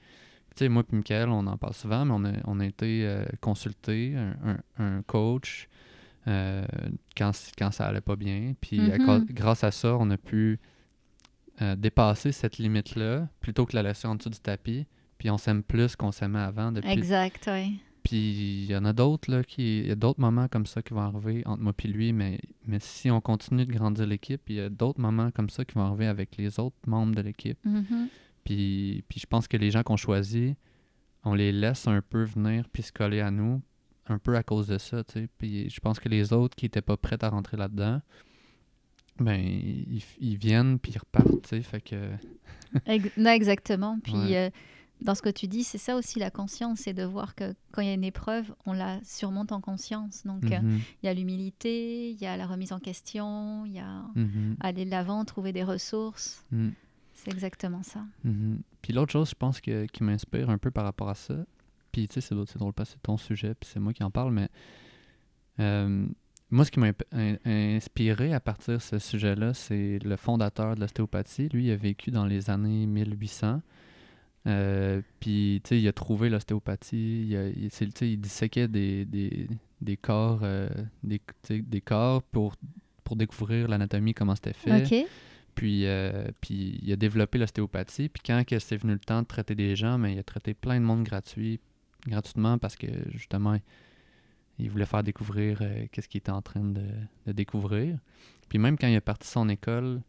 Tu 0.57 0.65
sais, 0.65 0.69
moi 0.69 0.83
et 0.93 0.97
Michael, 0.97 1.29
on 1.31 1.47
en 1.47 1.57
parle 1.57 1.75
souvent, 1.75 2.05
mais 2.05 2.13
on 2.15 2.25
a, 2.25 2.33
on 2.45 2.61
a 2.61 2.67
été 2.67 3.07
euh, 3.07 3.25
consulté, 3.41 4.15
un, 4.17 4.37
un- 4.79 4.85
un 4.99 5.03
coach, 5.03 5.69
euh, 6.29 6.65
quand, 7.17 7.33
quand 7.57 7.71
ça 7.71 7.87
allait 7.87 8.01
pas 8.03 8.17
bien. 8.17 8.53
Puis 8.61 8.79
Mhm. 8.81 9.07
cause- 9.07 9.25
grâce 9.31 9.65
à 9.65 9.71
ça, 9.71 9.97
on 9.99 10.11
a 10.11 10.17
pu 10.19 10.59
euh, 11.63 11.77
dépasser 11.77 12.33
cette 12.33 12.59
limite-là, 12.59 13.29
plutôt 13.41 13.67
que 13.67 13.77
la 13.77 13.83
laisser 13.83 14.09
en 14.09 14.15
dessous 14.15 14.31
du 14.31 14.39
tapis. 14.41 14.87
Puis 15.19 15.31
on 15.31 15.37
s'aime 15.37 15.63
plus 15.63 15.97
qu'on 15.97 16.13
s'aimait 16.13 16.39
avant. 16.39 16.73
Depuis, 16.73 16.91
Exact, 16.91 17.51
oui. 17.53 17.79
puis 18.03 18.63
il 18.63 18.71
y 18.71 18.77
en 18.77 18.87
a 18.87 18.95
d'autres 18.95 19.31
là 19.31 19.45
qui 19.45 19.81
il 19.81 19.89
y 19.89 19.91
a 19.91 19.95
d'autres 19.95 20.21
moments 20.21 20.49
comme 20.49 20.65
ça 20.65 20.81
qui 20.81 20.95
vont 20.95 21.03
arriver 21.03 21.43
entre 21.45 21.63
moi 21.63 21.75
et 21.85 21.89
lui 21.89 22.15
mais 22.15 22.41
mais 22.67 22.79
si 22.81 23.11
on 23.11 23.21
continue 23.21 23.67
de 23.67 23.73
grandir 23.73 24.07
l'équipe, 24.07 24.41
il 24.49 24.57
y 24.57 24.61
a 24.61 24.71
d'autres 24.71 25.01
moments 25.01 25.31
comme 25.31 25.51
ça 25.51 25.67
qui 25.67 25.75
vont 25.75 25.85
arriver 25.85 26.07
avec 26.07 26.37
les 26.39 26.59
autres 26.59 26.77
membres 26.87 27.15
de 27.15 27.21
l'équipe. 27.21 27.59
Mhm. 27.65 28.09
Puis 28.45 29.05
puis 29.09 29.21
je 29.21 29.27
pense 29.27 29.47
que 29.47 29.59
les 29.59 29.71
gens 29.71 29.83
qu'on 29.83 29.99
choisit, 29.99 30.57
on 31.25 31.35
les 31.35 31.53
laisse 31.53 31.87
un 31.87 32.01
peu 32.01 32.25
venir 32.25 32.67
puis 32.73 32.83
se 32.83 32.93
coller 32.93 33.21
à 33.21 33.31
nous 33.31 33.61
un 34.07 34.19
peu 34.19 34.37
à 34.37 34.43
cause 34.43 34.67
de 34.67 34.79
ça, 34.79 35.05
tu 35.05 35.13
sais. 35.13 35.29
Puis 35.37 35.69
je 35.69 35.81
pense 35.81 36.01
que 36.01 36.09
les 36.09 36.33
autres 36.33 36.57
qui 36.57 36.65
étaient 36.67 36.81
pas 36.81 36.97
prêts 36.97 37.23
à 37.23 37.29
rentrer 37.29 37.59
là-dedans 37.59 38.01
ben 39.21 39.39
ils, 39.41 40.03
ils 40.19 40.37
viennent 40.37 40.79
puis 40.79 40.93
ils 40.93 40.99
repartent, 40.99 41.43
tu 41.43 41.49
sais, 41.51 41.63
fait 41.63 41.81
que 41.81 41.97
non, 43.17 43.31
exactement. 43.31 43.99
Puis, 44.03 44.13
Ouais. 44.15 44.37
euh, 44.37 44.51
dans 45.03 45.15
ce 45.15 45.23
que 45.23 45.31
tu 45.31 45.47
dis, 45.49 45.65
c'est 45.65 45.79
ça 45.79 45.97
aussi 45.97 46.19
la 46.19 46.31
conscience, 46.31 46.81
c'est 46.81 46.93
de 46.93 47.05
voir 47.05 47.35
que 47.35 47.55
quand 47.73 47.81
il 47.83 47.89
y 47.89 47.91
a 47.91 47.95
une 47.95 48.05
épreuve, 48.05 48.55
on 48.67 48.73
la 48.75 49.01
surmonte 49.03 49.51
en 49.53 49.61
conscience. 49.61 50.25
Donc, 50.27 50.45
euh, 50.53 50.61
Mhm, 50.61 50.81
il 51.03 51.07
y 51.07 51.09
a 51.09 51.15
l'humilité, 51.15 52.11
il 52.11 52.21
y 52.21 52.27
a 52.27 52.37
la 52.37 52.47
remise 52.47 52.73
en 52.73 52.79
question, 52.81 53.65
il 53.65 53.73
y 53.73 53.79
a 53.79 54.03
mhm, 54.15 54.57
aller 54.61 54.85
de 54.85 54.91
l'avant, 54.91 55.25
trouver 55.25 55.53
des 55.53 55.65
ressources. 55.65 56.45
mhm. 56.53 56.73
C'est 57.15 57.31
exactement 57.33 57.83
ça. 57.83 58.03
Mhm. 58.25 58.61
Puis 58.83 58.93
l'autre 58.95 59.13
chose, 59.13 59.31
je 59.31 59.35
pense, 59.35 59.61
que, 59.61 59.85
qui 59.87 60.03
m'inspire 60.03 60.49
un 60.51 60.57
peu 60.59 60.71
par 60.71 60.85
rapport 60.85 61.09
à 61.11 61.15
ça, 61.15 61.35
puis 61.93 62.07
tu 62.09 62.15
sais, 62.15 62.21
c'est 62.23 62.35
drôle, 62.35 62.47
c'est 62.49 62.59
drôle 62.59 62.73
parce 62.73 62.91
que 62.91 62.95
c'est 62.95 63.03
ton 63.03 63.17
sujet, 63.19 63.55
puis 63.55 63.69
c'est 63.71 63.81
moi 63.81 63.93
qui 63.93 64.03
en 64.05 64.11
parle, 64.11 64.33
mais 64.33 64.49
euh, 65.61 66.07
moi, 66.51 66.65
ce 66.65 66.71
qui 66.71 66.81
m'a 66.81 66.93
inspiré 67.45 68.33
à 68.35 68.41
partir 68.41 68.75
de 68.75 68.79
ce 68.81 68.99
sujet-là, 68.99 69.55
c'est 69.55 69.99
le 70.05 70.17
fondateur 70.17 70.75
de 70.75 70.81
l'ostéopathie. 70.81 71.49
Lui, 71.49 71.67
il 71.67 71.71
a 71.71 71.77
vécu 71.77 72.11
dans 72.11 72.27
les 72.27 72.51
années 72.51 72.87
1800. 72.87 73.63
Euh, 74.47 75.01
puis, 75.21 75.61
tu 75.63 75.69
sais, 75.69 75.81
il 75.81 75.87
a 75.87 75.93
trouvé 75.93 76.29
l'ostéopathie. 76.29 77.27
Il, 77.29 77.37
a- 77.37 78.17
disséquait 78.17 78.69
des, 78.69 79.05
des, 79.05 79.47
des 79.81 79.97
corps, 79.97 80.41
euh, 80.43 80.69
des, 81.03 81.21
corps 81.81 82.23
pour, 82.23 82.55
pour 83.05 83.17
découvrir 83.17 83.69
l'anatomie, 83.69 84.15
comment 84.15 84.35
c'était 84.35 84.53
fait. 84.53 84.71
Puis, 85.55 85.85
euh, 85.87 86.29
puis 86.41 86.81
il 86.83 86.93
a 86.93 86.97
développé 86.97 87.39
l'ostéopathie. 87.39 88.09
Puis 88.09 88.23
quand 88.25 88.43
c'est 88.59 88.77
venu 88.77 88.93
le 88.95 88.99
temps 88.99 89.23
de 89.23 89.27
traiter 89.27 89.55
des 89.55 89.77
gens, 89.77 89.99
mais 89.99 90.15
il 90.15 90.19
a 90.19 90.23
traité 90.23 90.55
plein 90.55 90.81
de 90.81 90.85
monde 90.85 91.05
gratuit, 91.05 91.61
gratuitement 92.07 92.57
parce 92.59 92.77
que 92.77 92.87
justement, 93.11 93.59
il 94.61 94.71
voulait 94.71 94.87
faire 94.87 95.03
découvrir 95.03 95.59
euh, 95.63 95.87
qu'est-ce 95.91 96.09
qu'il 96.09 96.19
était 96.19 96.31
en 96.31 96.43
train 96.43 96.65
de, 96.65 96.85
de 97.27 97.33
découvrir. 97.33 97.99
Puis 98.49 98.59
même 98.59 98.77
quand 98.79 98.87
il 98.89 98.95
est 98.95 99.01
parti 99.01 99.27
de 99.27 99.33
son 99.33 99.49
école, 99.49 100.01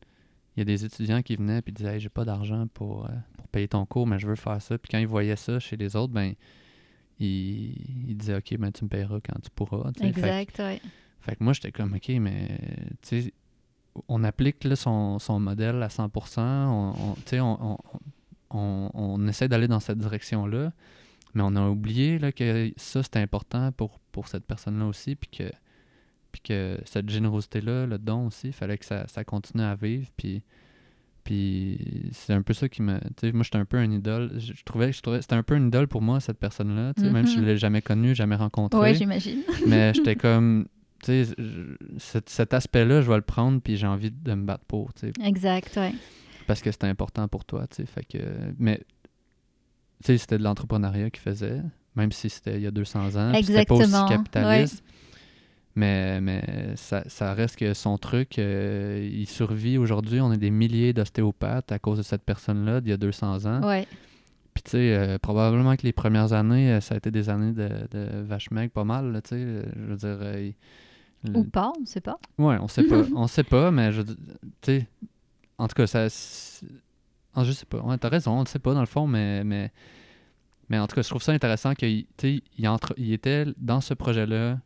il 0.55 0.59
y 0.59 0.61
a 0.61 0.65
des 0.65 0.83
étudiants 0.85 1.21
qui 1.21 1.35
venaient 1.35 1.61
et 1.65 1.71
disaient 1.71 1.93
hey, 1.93 1.99
j'ai 1.99 2.09
pas 2.09 2.25
d'argent 2.25 2.67
pour, 2.73 3.05
euh, 3.05 3.09
pour 3.37 3.47
payer 3.47 3.67
ton 3.67 3.85
cours, 3.85 4.07
mais 4.07 4.19
je 4.19 4.27
veux 4.27 4.35
faire 4.35 4.61
ça. 4.61 4.77
Puis 4.77 4.89
quand 4.91 4.97
ils 4.97 5.07
voyaient 5.07 5.35
ça 5.35 5.59
chez 5.59 5.77
les 5.77 5.95
autres, 5.95 6.13
ben 6.13 6.33
il, 7.19 8.09
il 8.09 8.17
disait 8.17 8.35
ok, 8.35 8.57
ben 8.57 8.71
tu 8.71 8.83
me 8.83 8.89
payeras 8.89 9.19
quand 9.23 9.39
tu 9.41 9.49
pourras. 9.51 9.91
sais. 9.95 10.01
Fait 10.01 10.09
Exact, 10.09 10.59
ouais. 10.59 10.81
fait 11.21 11.35
que 11.35 11.43
moi, 11.43 11.53
j'étais 11.53 11.71
comme, 11.71 11.93
OK, 11.93 12.09
mais 12.19 12.59
tu 13.01 13.21
sais, 13.21 13.33
on 14.07 14.23
applique 14.23 14.63
là, 14.63 14.75
son, 14.75 15.19
son 15.19 15.39
modèle 15.39 15.81
à 15.83 15.87
100%, 15.87 16.39
on, 16.39 16.93
on, 16.97 17.13
tu 17.15 17.21
sais, 17.27 17.39
on, 17.39 17.73
on, 17.73 17.77
on, 18.49 18.91
on 18.93 19.27
essaie 19.27 19.47
d'aller 19.47 19.67
dans 19.67 19.79
cette 19.79 19.97
direction-là, 19.99 20.71
mais 21.33 21.43
on 21.43 21.55
a 21.55 21.67
oublié 21.69 22.19
là, 22.19 22.31
que 22.31 22.71
ça, 22.77 23.03
c'était 23.03 23.19
important 23.19 23.71
pour, 23.71 23.99
pour 24.11 24.27
cette 24.27 24.45
personne-là 24.45 24.85
aussi, 24.85 25.15
puis 25.15 25.29
que, 25.29 25.51
puis 26.31 26.41
que 26.41 26.79
cette 26.85 27.09
générosité-là, 27.09 27.85
le 27.87 27.97
don 27.97 28.27
aussi, 28.27 28.47
il 28.47 28.53
fallait 28.53 28.77
que 28.77 28.85
ça, 28.85 29.07
ça 29.07 29.23
continue 29.23 29.63
à 29.63 29.75
vivre, 29.75 30.07
puis, 30.17 30.43
puis 31.23 32.09
c'est 32.13 32.33
un 32.33 32.41
peu 32.41 32.53
ça 32.53 32.67
qui 32.67 32.81
me... 32.81 32.99
Tu 32.99 33.05
sais, 33.21 33.31
moi, 33.31 33.43
j'étais 33.43 33.57
un 33.57 33.65
peu 33.65 33.77
un 33.77 33.91
idole. 33.91 34.31
Je, 34.39 34.53
je 34.53 34.63
trouvais, 34.63 34.91
je 34.91 35.01
trouvais 35.01 35.21
c'était 35.21 35.35
un 35.35 35.43
peu 35.43 35.55
une 35.55 35.67
idole 35.67 35.87
pour 35.87 36.01
moi, 36.01 36.19
cette 36.19 36.39
personne-là, 36.39 36.93
tu 36.95 37.03
sais, 37.03 37.09
même 37.11 37.25
si 37.25 37.35
je 37.35 37.39
Mhm. 37.41 37.45
l'ai 37.45 37.57
jamais 37.57 37.81
connue, 37.81 38.15
jamais 38.15 38.35
rencontrée 38.35 38.79
Ouais, 38.79 38.95
j'imagine. 38.95 39.43
mais 39.67 39.93
j'étais 39.93 40.15
comme 40.15 40.67
tu 41.03 41.25
sais 41.25 41.33
je- 41.37 41.73
cet, 41.97 42.29
cet 42.29 42.53
aspect-là 42.53 43.01
je 43.01 43.09
vais 43.09 43.15
le 43.15 43.23
prendre 43.23 43.59
puis 43.59 43.75
j'ai 43.75 43.87
envie 43.87 44.11
de 44.11 44.33
me 44.35 44.45
battre 44.45 44.65
pour 44.65 44.93
tu 44.93 45.07
sais 45.07 45.13
Exact, 45.25 45.75
ouais. 45.77 45.93
parce 46.45 46.61
que 46.61 46.71
c'était 46.71 46.85
important 46.85 47.27
pour 47.27 47.43
toi 47.43 47.65
tu 47.65 47.77
sais 47.77 47.85
fait 47.87 48.03
que 48.03 48.19
mais 48.59 48.81
sais 50.03 50.17
c'était 50.17 50.37
de 50.37 50.43
l'entrepreneuriat 50.43 51.09
qu'il 51.09 51.21
faisait 51.21 51.61
même 51.95 52.11
si 52.11 52.29
c'était 52.29 52.55
il 52.55 52.61
y 52.61 52.67
a 52.67 52.71
200 52.71 53.15
ans 53.15 53.31
puis 53.33 53.43
c'était 53.43 53.65
pas 53.65 53.75
Exactement, 53.75 54.05
aussi 54.05 54.13
capitaliste 54.17 54.83
mais 55.75 56.19
mais 56.19 56.73
ça, 56.75 57.03
ça 57.07 57.33
reste 57.33 57.55
que 57.55 57.73
son 57.73 57.97
truc 57.97 58.37
euh, 58.39 59.09
il 59.11 59.27
survit 59.27 59.77
aujourd'hui 59.77 60.19
on 60.19 60.31
est 60.33 60.37
des 60.37 60.51
milliers 60.51 60.91
d'ostéopathes 60.93 61.71
à 61.71 61.79
cause 61.79 61.97
de 61.99 62.03
cette 62.03 62.23
personne-là 62.23 62.81
d'il 62.81 62.89
y 62.89 62.93
a 62.93 62.97
200 62.97 63.45
ans 63.45 63.61
Ouais, 63.65 63.87
puis 64.53 64.63
tu 64.63 64.71
sais, 64.71 64.93
euh, 64.93 65.17
probablement 65.17 65.77
que 65.77 65.83
les 65.83 65.93
premières 65.93 66.33
années, 66.33 66.73
euh, 66.73 66.81
ça 66.81 66.95
a 66.95 66.97
été 66.97 67.09
des 67.09 67.29
années 67.29 67.53
de, 67.53 67.69
de 67.89 68.21
vache 68.21 68.51
maigre 68.51 68.73
pas 68.73 68.83
mal, 68.83 69.21
tu 69.23 69.29
sais. 69.29 69.39
Je 69.75 69.85
veux 69.85 69.95
dire... 69.95 70.17
euh, 70.21 70.51
le- 71.23 71.37
ou 71.39 71.43
pas, 71.45 71.71
on 71.79 71.85
sait 71.85 72.01
pas. 72.01 72.17
Ouais, 72.37 72.57
on 72.59 72.67
sait 72.67 72.83
pas. 72.83 73.01
on 73.15 73.27
sait 73.27 73.45
pas, 73.45 73.71
mais 73.71 73.93
je 73.93 74.01
tu 74.01 74.15
sais... 74.61 74.87
En 75.57 75.69
tout 75.69 75.75
cas, 75.75 75.87
ça... 75.87 76.07
ah, 77.35 77.43
je 77.43 77.51
sais 77.51 77.65
pas. 77.65 77.79
Ouais, 77.79 77.97
t'as 77.97 78.09
raison, 78.09 78.31
on 78.33 78.41
ne 78.41 78.47
sait 78.47 78.59
pas 78.59 78.73
dans 78.73 78.79
le 78.81 78.85
fond, 78.85 79.07
mais... 79.07 79.43
Mais, 79.43 79.71
mais 80.69 80.79
en 80.79 80.87
tout 80.87 80.95
cas, 80.95 81.01
je 81.01 81.09
trouve 81.09 81.21
ça 81.21 81.31
intéressant 81.33 81.73
qu'il 81.73 82.05
il, 82.57 82.67
entre, 82.67 82.93
il 82.97 83.11
était 83.13 83.45
dans 83.57 83.81
ce 83.81 83.93
projet-là 83.93 84.59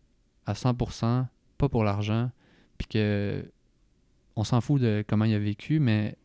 à 0.45 0.53
100%, 0.53 1.25
pas 1.57 1.69
pour 1.69 1.83
l'argent, 1.83 2.29
puis 2.77 2.87
que... 2.87 3.49
On 4.37 4.43
s'en 4.43 4.59
fout 4.59 4.81
de 4.81 5.03
comment 5.07 5.25
il 5.25 5.33
a 5.33 5.39
vécu, 5.39 5.79
mais... 5.79 6.17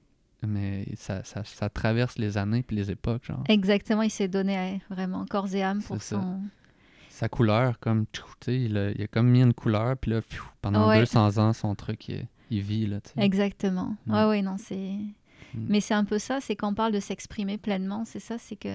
Mais 0.46 0.86
ça, 0.96 1.22
ça, 1.22 1.44
ça 1.44 1.68
traverse 1.68 2.16
les 2.16 2.38
années 2.38 2.62
puis 2.62 2.74
les 2.74 2.90
époques, 2.90 3.26
genre. 3.26 3.44
Exactement, 3.48 4.00
il 4.00 4.10
s'est 4.10 4.26
donné 4.28 4.80
vraiment 4.88 5.26
corps 5.26 5.54
et 5.54 5.62
âme 5.62 5.82
pour 5.82 6.00
son. 6.00 6.40
sa 7.10 7.28
couleur, 7.28 7.78
comme, 7.78 8.06
tchou, 8.10 8.24
tu 8.40 8.46
sais, 8.46 8.58
il, 8.58 8.78
a, 8.78 8.90
il 8.90 9.02
a 9.02 9.06
comme 9.06 9.28
mis 9.28 9.42
une 9.42 9.52
couleur, 9.52 9.98
puis 9.98 10.12
là, 10.12 10.22
pfiou, 10.22 10.44
pendant 10.62 10.88
Ouais. 10.88 10.98
200 11.00 11.36
ans, 11.36 11.52
son 11.52 11.74
truc, 11.74 12.08
il, 12.08 12.26
il 12.48 12.62
vit, 12.62 12.86
là. 12.86 13.00
Exactement. 13.18 13.96
Mm. 14.06 14.14
Ouais, 14.14 14.24
ouais, 14.28 14.42
non, 14.42 14.56
c'est. 14.56 14.92
Mm. 15.54 15.66
Mais 15.68 15.80
c'est 15.80 15.94
un 15.94 16.04
peu 16.04 16.18
ça, 16.18 16.40
c'est 16.40 16.56
quand 16.56 16.70
on 16.70 16.74
parle 16.74 16.92
de 16.92 17.00
s'exprimer 17.00 17.58
pleinement, 17.58 18.04
c'est 18.04 18.20
ça, 18.20 18.36
c'est 18.38 18.56
que 18.56 18.68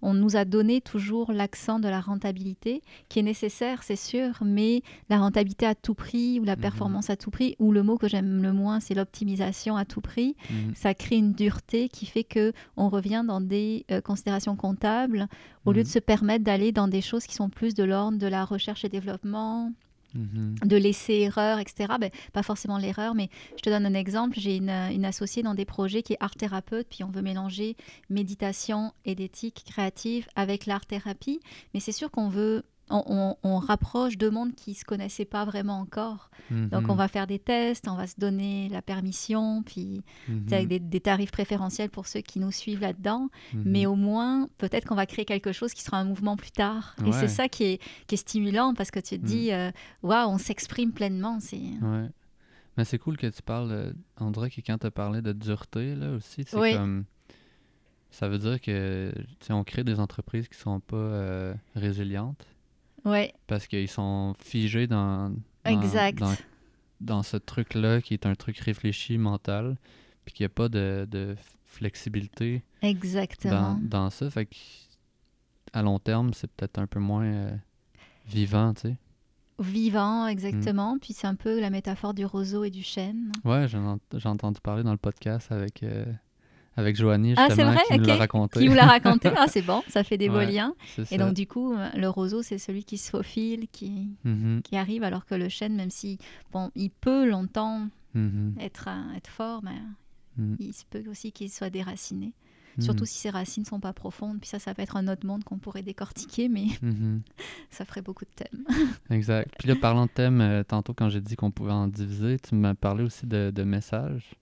on 0.00 0.14
nous 0.14 0.36
a 0.36 0.44
donné 0.44 0.80
toujours 0.80 1.32
l'accent 1.32 1.80
de 1.80 1.88
la 1.88 2.00
rentabilité, 2.00 2.82
qui 3.08 3.18
est 3.18 3.22
nécessaire, 3.22 3.82
c'est 3.82 3.96
sûr, 3.96 4.38
mais 4.44 4.82
la 5.10 5.18
rentabilité 5.18 5.66
à 5.66 5.74
tout 5.74 5.94
prix 5.94 6.38
ou 6.38 6.44
la 6.44 6.54
Mhm. 6.54 6.62
performance 6.62 7.10
à 7.10 7.16
tout 7.16 7.30
prix, 7.32 7.56
ou 7.58 7.72
le 7.72 7.82
mot 7.82 7.98
que 7.98 8.06
j'aime 8.08 8.40
le 8.42 8.52
moins, 8.52 8.78
c'est 8.78 8.94
l'optimisation 8.94 9.76
à 9.76 9.84
tout 9.84 10.00
prix. 10.00 10.36
Mhm. 10.50 10.74
Ça 10.76 10.94
crée 10.94 11.16
une 11.16 11.32
dureté 11.32 11.88
qui 11.88 12.06
fait 12.06 12.22
que 12.22 12.52
on 12.76 12.88
revient 12.90 13.24
dans 13.26 13.40
des 13.40 13.86
euh, 13.90 14.00
considérations 14.00 14.54
comptables 14.54 15.26
au 15.64 15.72
lieu 15.72 15.80
Mhm. 15.80 15.84
de 15.86 15.90
se 15.90 15.98
permettre 15.98 16.44
d'aller 16.44 16.70
dans 16.70 16.86
des 16.86 17.00
choses 17.00 17.26
qui 17.26 17.34
sont 17.34 17.48
plus 17.48 17.74
de 17.74 17.82
l'ordre 17.82 18.18
de 18.18 18.26
la 18.28 18.44
recherche 18.44 18.84
et 18.84 18.88
développement, 18.88 19.72
Mhm. 20.14 20.56
de 20.64 20.76
laisser 20.76 21.14
erreur, 21.14 21.58
etc. 21.58 21.94
Ben, 22.00 22.10
pas 22.32 22.42
forcément 22.42 22.78
l'erreur, 22.78 23.14
mais 23.14 23.28
je 23.56 23.62
te 23.62 23.70
donne 23.70 23.86
un 23.86 23.94
exemple. 23.94 24.38
J'ai 24.38 24.56
une, 24.56 24.70
une 24.70 25.04
associée 25.04 25.42
dans 25.42 25.54
des 25.54 25.64
projets 25.64 26.02
qui 26.02 26.14
est 26.14 26.18
art 26.20 26.34
thérapeute, 26.34 26.86
puis 26.88 27.04
on 27.04 27.10
veut 27.10 27.22
mélanger 27.22 27.76
méditation 28.08 28.92
et 29.04 29.14
d'éthique 29.14 29.64
créative 29.66 30.26
avec 30.34 30.66
l'art-thérapie. 30.66 31.40
Mais 31.74 31.80
c'est 31.80 31.92
sûr 31.92 32.10
qu'on 32.10 32.28
veut... 32.28 32.64
On, 32.90 33.02
on- 33.06 33.36
on 33.42 33.58
rapproche 33.58 34.16
deux 34.16 34.30
mondes 34.30 34.54
qui 34.54 34.70
ne 34.70 34.74
se 34.76 34.84
connaissaient 34.84 35.24
pas 35.24 35.44
vraiment 35.44 35.78
encore. 35.80 36.30
Donc 36.50 36.84
Mhm. 36.84 36.90
on 36.90 36.94
va 36.94 37.08
faire 37.08 37.26
des 37.26 37.38
tests, 37.38 37.88
on 37.88 37.94
va 37.94 38.06
se 38.06 38.14
donner 38.18 38.68
la 38.70 38.80
permission, 38.80 39.62
puis 39.62 40.02
Mhm. 40.28 40.46
avec 40.52 40.68
des, 40.68 40.78
des 40.80 41.00
tarifs 41.00 41.30
préférentiels 41.30 41.90
pour 41.90 42.06
ceux 42.06 42.20
qui 42.20 42.40
nous 42.40 42.50
suivent 42.52 42.80
là-dedans. 42.80 43.28
Mhm. 43.52 43.62
Mais 43.66 43.84
au 43.86 43.94
moins, 43.96 44.48
peut-être 44.56 44.86
qu'on 44.86 44.94
va 44.94 45.04
créer 45.06 45.24
quelque 45.26 45.52
chose 45.52 45.74
qui 45.74 45.82
sera 45.82 45.98
un 45.98 46.04
mouvement 46.04 46.36
plus 46.36 46.50
tard. 46.52 46.96
Et 47.06 47.12
c'est 47.12 47.28
ça 47.28 47.48
qui 47.48 47.64
est, 47.64 47.82
qui 48.06 48.14
est 48.14 48.18
stimulant 48.18 48.72
parce 48.74 48.90
que 48.90 49.00
tu 49.00 49.18
te 49.18 49.24
dis, 49.26 49.52
euh, 49.52 49.70
waouh, 50.02 50.28
on 50.30 50.38
s'exprime 50.38 50.92
pleinement. 50.92 51.38
C'est... 51.40 51.56
Ouais. 51.58 52.08
Mais 52.78 52.84
c'est 52.84 52.98
cool 52.98 53.16
que 53.16 53.26
tu 53.26 53.42
parles, 53.42 53.70
euh, 53.72 54.30
dirait 54.30 54.50
que 54.50 54.60
quand 54.60 54.78
tu 54.78 54.86
as 54.86 54.90
parlé 54.90 55.20
de 55.20 55.32
dureté, 55.32 55.94
là, 55.96 56.12
aussi, 56.12 56.44
c'est 56.46 56.56
Oui. 56.56 56.74
comme... 56.74 57.04
Ça 58.10 58.26
veut 58.28 58.38
dire 58.38 58.58
que, 58.60 59.12
on 59.50 59.64
crée 59.64 59.84
des 59.84 60.00
entreprises 60.00 60.48
qui 60.48 60.56
sont 60.58 60.80
pas 60.80 60.96
euh, 60.96 61.54
résilientes, 61.74 62.46
Ouais, 63.08 63.32
parce 63.46 63.66
qu'ils 63.66 63.88
sont 63.88 64.34
figés 64.38 64.86
dans... 64.86 65.30
dans- 65.30 65.36
exact. 65.64 66.18
dans 66.18 66.34
dans 67.00 67.22
ce 67.22 67.36
truc-là 67.36 68.00
qui 68.02 68.14
est 68.14 68.26
un 68.26 68.34
truc 68.34 68.58
réfléchi, 68.58 69.18
mental, 69.18 69.76
puis 70.24 70.34
qu'il 70.34 70.42
n'y 70.44 70.46
a 70.46 70.54
pas 70.54 70.68
de, 70.68 71.06
de 71.08 71.36
flexibilité 71.64 72.64
Exactement. 72.82 73.74
dans, 73.74 73.78
dans 74.04 74.10
ça. 74.10 74.28
Fait 74.30 74.46
que, 74.46 74.54
à 75.72 75.82
long 75.82 76.00
terme, 76.00 76.32
c'est 76.34 76.50
peut-être 76.50 76.78
un 76.80 76.88
peu 76.88 76.98
moins 76.98 77.24
euh, 77.24 77.56
vivant, 78.26 78.74
tu 78.74 78.80
sais. 78.80 78.96
Vivant, 79.60 80.26
Mm. 80.26 80.28
exactement. 80.30 80.98
Puis 81.00 81.12
c'est 81.14 81.26
un 81.28 81.34
peu 81.36 81.60
la 81.60 81.70
métaphore 81.70 82.14
du 82.14 82.24
roseau 82.24 82.64
et 82.64 82.70
du 82.70 82.82
chêne. 82.82 83.30
Ouais, 83.44 83.66
j'ai 83.68 84.28
entendu 84.28 84.60
parler 84.60 84.82
dans 84.82 84.90
le 84.92 84.98
podcast 84.98 85.52
avec, 85.52 85.82
euh, 85.84 86.04
avec 86.78 86.96
Joanie, 86.96 87.34
Ah, 87.36 87.46
c'est 87.48 87.56
justement, 87.56 87.72
vrai? 87.72 87.82
qui 87.88 87.98
nous 87.98 88.04
l'a 88.06 88.16
raconté. 88.16 88.60
Qui 88.60 88.68
vous 88.68 88.74
l'a 88.74 88.86
raconté? 88.96 89.30
Ah, 89.36 89.46
c'est 89.48 89.62
bon, 89.62 89.82
ça 89.88 90.04
fait 90.04 90.16
des 90.16 90.28
beaux 90.28 90.36
Ouais, 90.36 90.46
liens. 90.50 90.74
C'est 90.94 91.02
Et 91.02 91.04
ça. 91.04 91.18
donc, 91.18 91.34
du 91.34 91.46
coup, 91.46 91.74
euh, 91.74 91.88
le 91.96 92.08
roseau, 92.08 92.42
c'est 92.42 92.58
celui 92.58 92.84
qui 92.84 92.98
se 92.98 93.10
faufile, 93.10 93.66
qui, 93.72 94.08
Mhm, 94.24 94.62
qui 94.62 94.76
arrive, 94.76 95.02
alors 95.02 95.26
que 95.26 95.34
le 95.34 95.48
chêne, 95.48 95.74
même 95.74 95.90
si, 95.90 96.18
bon, 96.52 96.70
il 96.76 96.90
peut 96.90 97.28
longtemps 97.28 97.88
mhm, 98.14 98.54
être, 98.60 98.88
un- 98.88 99.12
être 99.16 99.28
fort, 99.28 99.60
mais 99.64 99.76
mhm, 100.36 100.56
il 100.60 100.72
se 100.72 100.84
peut 100.88 101.02
aussi 101.10 101.32
qu'il 101.32 101.50
soit 101.50 101.70
déraciné. 101.70 102.32
mhm, 102.76 102.84
Surtout 102.84 103.04
si 103.06 103.18
ses 103.18 103.30
racines 103.30 103.64
sont 103.64 103.80
pas 103.80 103.92
profondes. 103.92 104.38
Puis 104.38 104.48
ça, 104.48 104.60
ça 104.60 104.72
peut 104.72 104.82
être 104.82 104.96
un 104.96 105.08
autre 105.08 105.26
monde 105.26 105.42
qu'on 105.42 105.58
pourrait 105.58 105.82
décortiquer, 105.82 106.48
mais 106.48 106.66
mhm. 106.82 107.22
ça 107.70 107.84
ferait 107.84 108.02
beaucoup 108.02 108.24
de 108.24 108.30
thèmes. 108.36 108.64
Exact. 109.10 109.52
Puis 109.58 109.68
là, 109.68 109.74
parlant 109.74 110.06
de 110.06 110.10
thème, 110.12 110.40
euh, 110.40 110.62
tantôt 110.62 110.94
quand 110.94 111.08
j'ai 111.08 111.20
dit 111.20 111.34
qu'on 111.34 111.50
pouvait 111.50 111.72
en 111.72 111.88
diviser, 111.88 112.38
tu 112.38 112.54
m'as 112.54 112.74
parlé 112.74 113.02
aussi 113.02 113.26
de, 113.26 113.50
de 113.52 113.62
messages. 113.64 114.34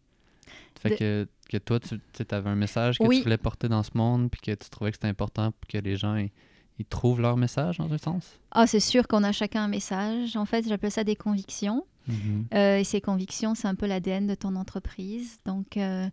Fait 0.79 0.91
De- 0.91 0.97
que, 0.97 1.29
que 1.51 1.57
toi, 1.59 1.79
tu 1.81 1.99
avais 2.31 2.51
un 2.51 2.55
message 2.55 2.99
que 2.99 3.07
Oui. 3.07 3.19
tu 3.19 3.23
voulais 3.25 3.39
porter 3.39 3.69
dans 3.69 3.83
ce 3.83 3.91
monde, 3.95 4.31
puis 4.31 4.41
que 4.41 4.53
tu 4.53 4.69
trouvais 4.71 4.91
que 4.91 4.97
c'était 4.97 5.09
important 5.09 5.53
pour 5.53 5.67
que 5.69 5.79
les 5.79 5.97
gens 5.97 6.17
ils, 6.17 6.85
trouvent 6.85 7.21
leur 7.21 7.37
message, 7.37 7.79
dans 7.79 7.93
un 7.93 7.99
sens? 7.99 8.39
Ah, 8.51 8.67
c'est 8.67 8.81
sûr 8.81 9.09
qu'on 9.09 9.25
a 9.25 9.33
chacun 9.33 9.65
un 9.65 9.69
message. 9.69 10.37
En 10.37 10.45
fait, 10.45 10.69
j'appelle 10.69 10.91
ça 10.91 11.05
des 11.05 11.17
convictions. 11.17 11.87
Mhm, 12.09 12.47
Euh, 12.55 12.79
et 12.79 12.85
ces 12.85 13.01
convictions, 13.01 13.55
c'est 13.55 13.67
un 13.67 13.75
peu 13.75 13.87
l'ADN 13.87 14.27
de 14.27 14.35
ton 14.35 14.55
entreprise. 14.57 15.39
Donc, 15.45 15.77
euh, 15.77 16.09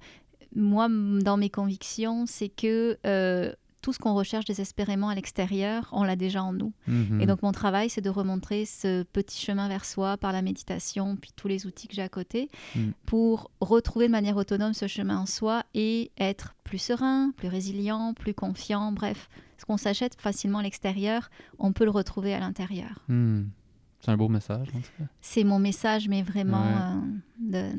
moi, 0.55 0.87
dans 0.89 1.37
mes 1.37 1.49
convictions, 1.49 2.25
c'est 2.25 2.49
que 2.49 2.97
euh, 3.05 3.53
tout 3.83 3.93
ce 3.93 3.99
qu'on 3.99 4.15
recherche 4.15 4.45
désespérément 4.45 5.09
à 5.09 5.15
l'extérieur, 5.15 5.89
on 5.91 6.03
l'a 6.03 6.15
déjà 6.15 6.41
en 6.41 6.53
nous. 6.53 6.73
mhm, 6.87 7.21
Et 7.21 7.25
donc, 7.27 7.43
mon 7.43 7.51
travail, 7.51 7.89
c'est 7.89 8.01
de 8.01 8.09
remontrer 8.09 8.65
ce 8.65 9.03
petit 9.03 9.39
chemin 9.39 9.67
vers 9.67 9.85
soi 9.85 10.17
par 10.17 10.31
la 10.31 10.41
méditation, 10.41 11.15
puis 11.17 11.31
tous 11.35 11.47
les 11.47 11.67
outils 11.67 11.87
que 11.87 11.93
j'ai 11.93 12.01
à 12.01 12.09
côté, 12.09 12.49
Mm. 12.75 12.91
pour 13.05 13.51
retrouver 13.61 14.07
de 14.07 14.11
manière 14.11 14.37
autonome 14.37 14.73
ce 14.73 14.87
chemin 14.87 15.17
en 15.19 15.25
soi 15.27 15.63
et 15.75 16.11
être 16.17 16.55
plus 16.63 16.79
serein, 16.79 17.31
plus 17.37 17.49
résilient, 17.49 18.13
plus 18.13 18.33
confiant. 18.33 18.91
Bref, 18.93 19.29
ce 19.57 19.65
qu'on 19.65 19.77
s'achète 19.77 20.15
facilement 20.19 20.59
à 20.59 20.63
l'extérieur, 20.63 21.29
on 21.59 21.73
peut 21.73 21.83
le 21.83 21.91
retrouver 21.91 22.33
à 22.33 22.39
l'intérieur. 22.39 23.03
mhm. 23.09 23.49
C'est 24.03 24.11
un 24.11 24.17
beau 24.17 24.27
message, 24.27 24.67
en 24.75 24.79
tout 24.79 24.89
cas. 24.99 25.05
C'est 25.21 25.45
mon 25.45 25.59
message, 25.59 26.09
mais 26.09 26.23
vraiment, 26.23 26.61
Ouais. 26.61 27.55
euh, 27.55 27.71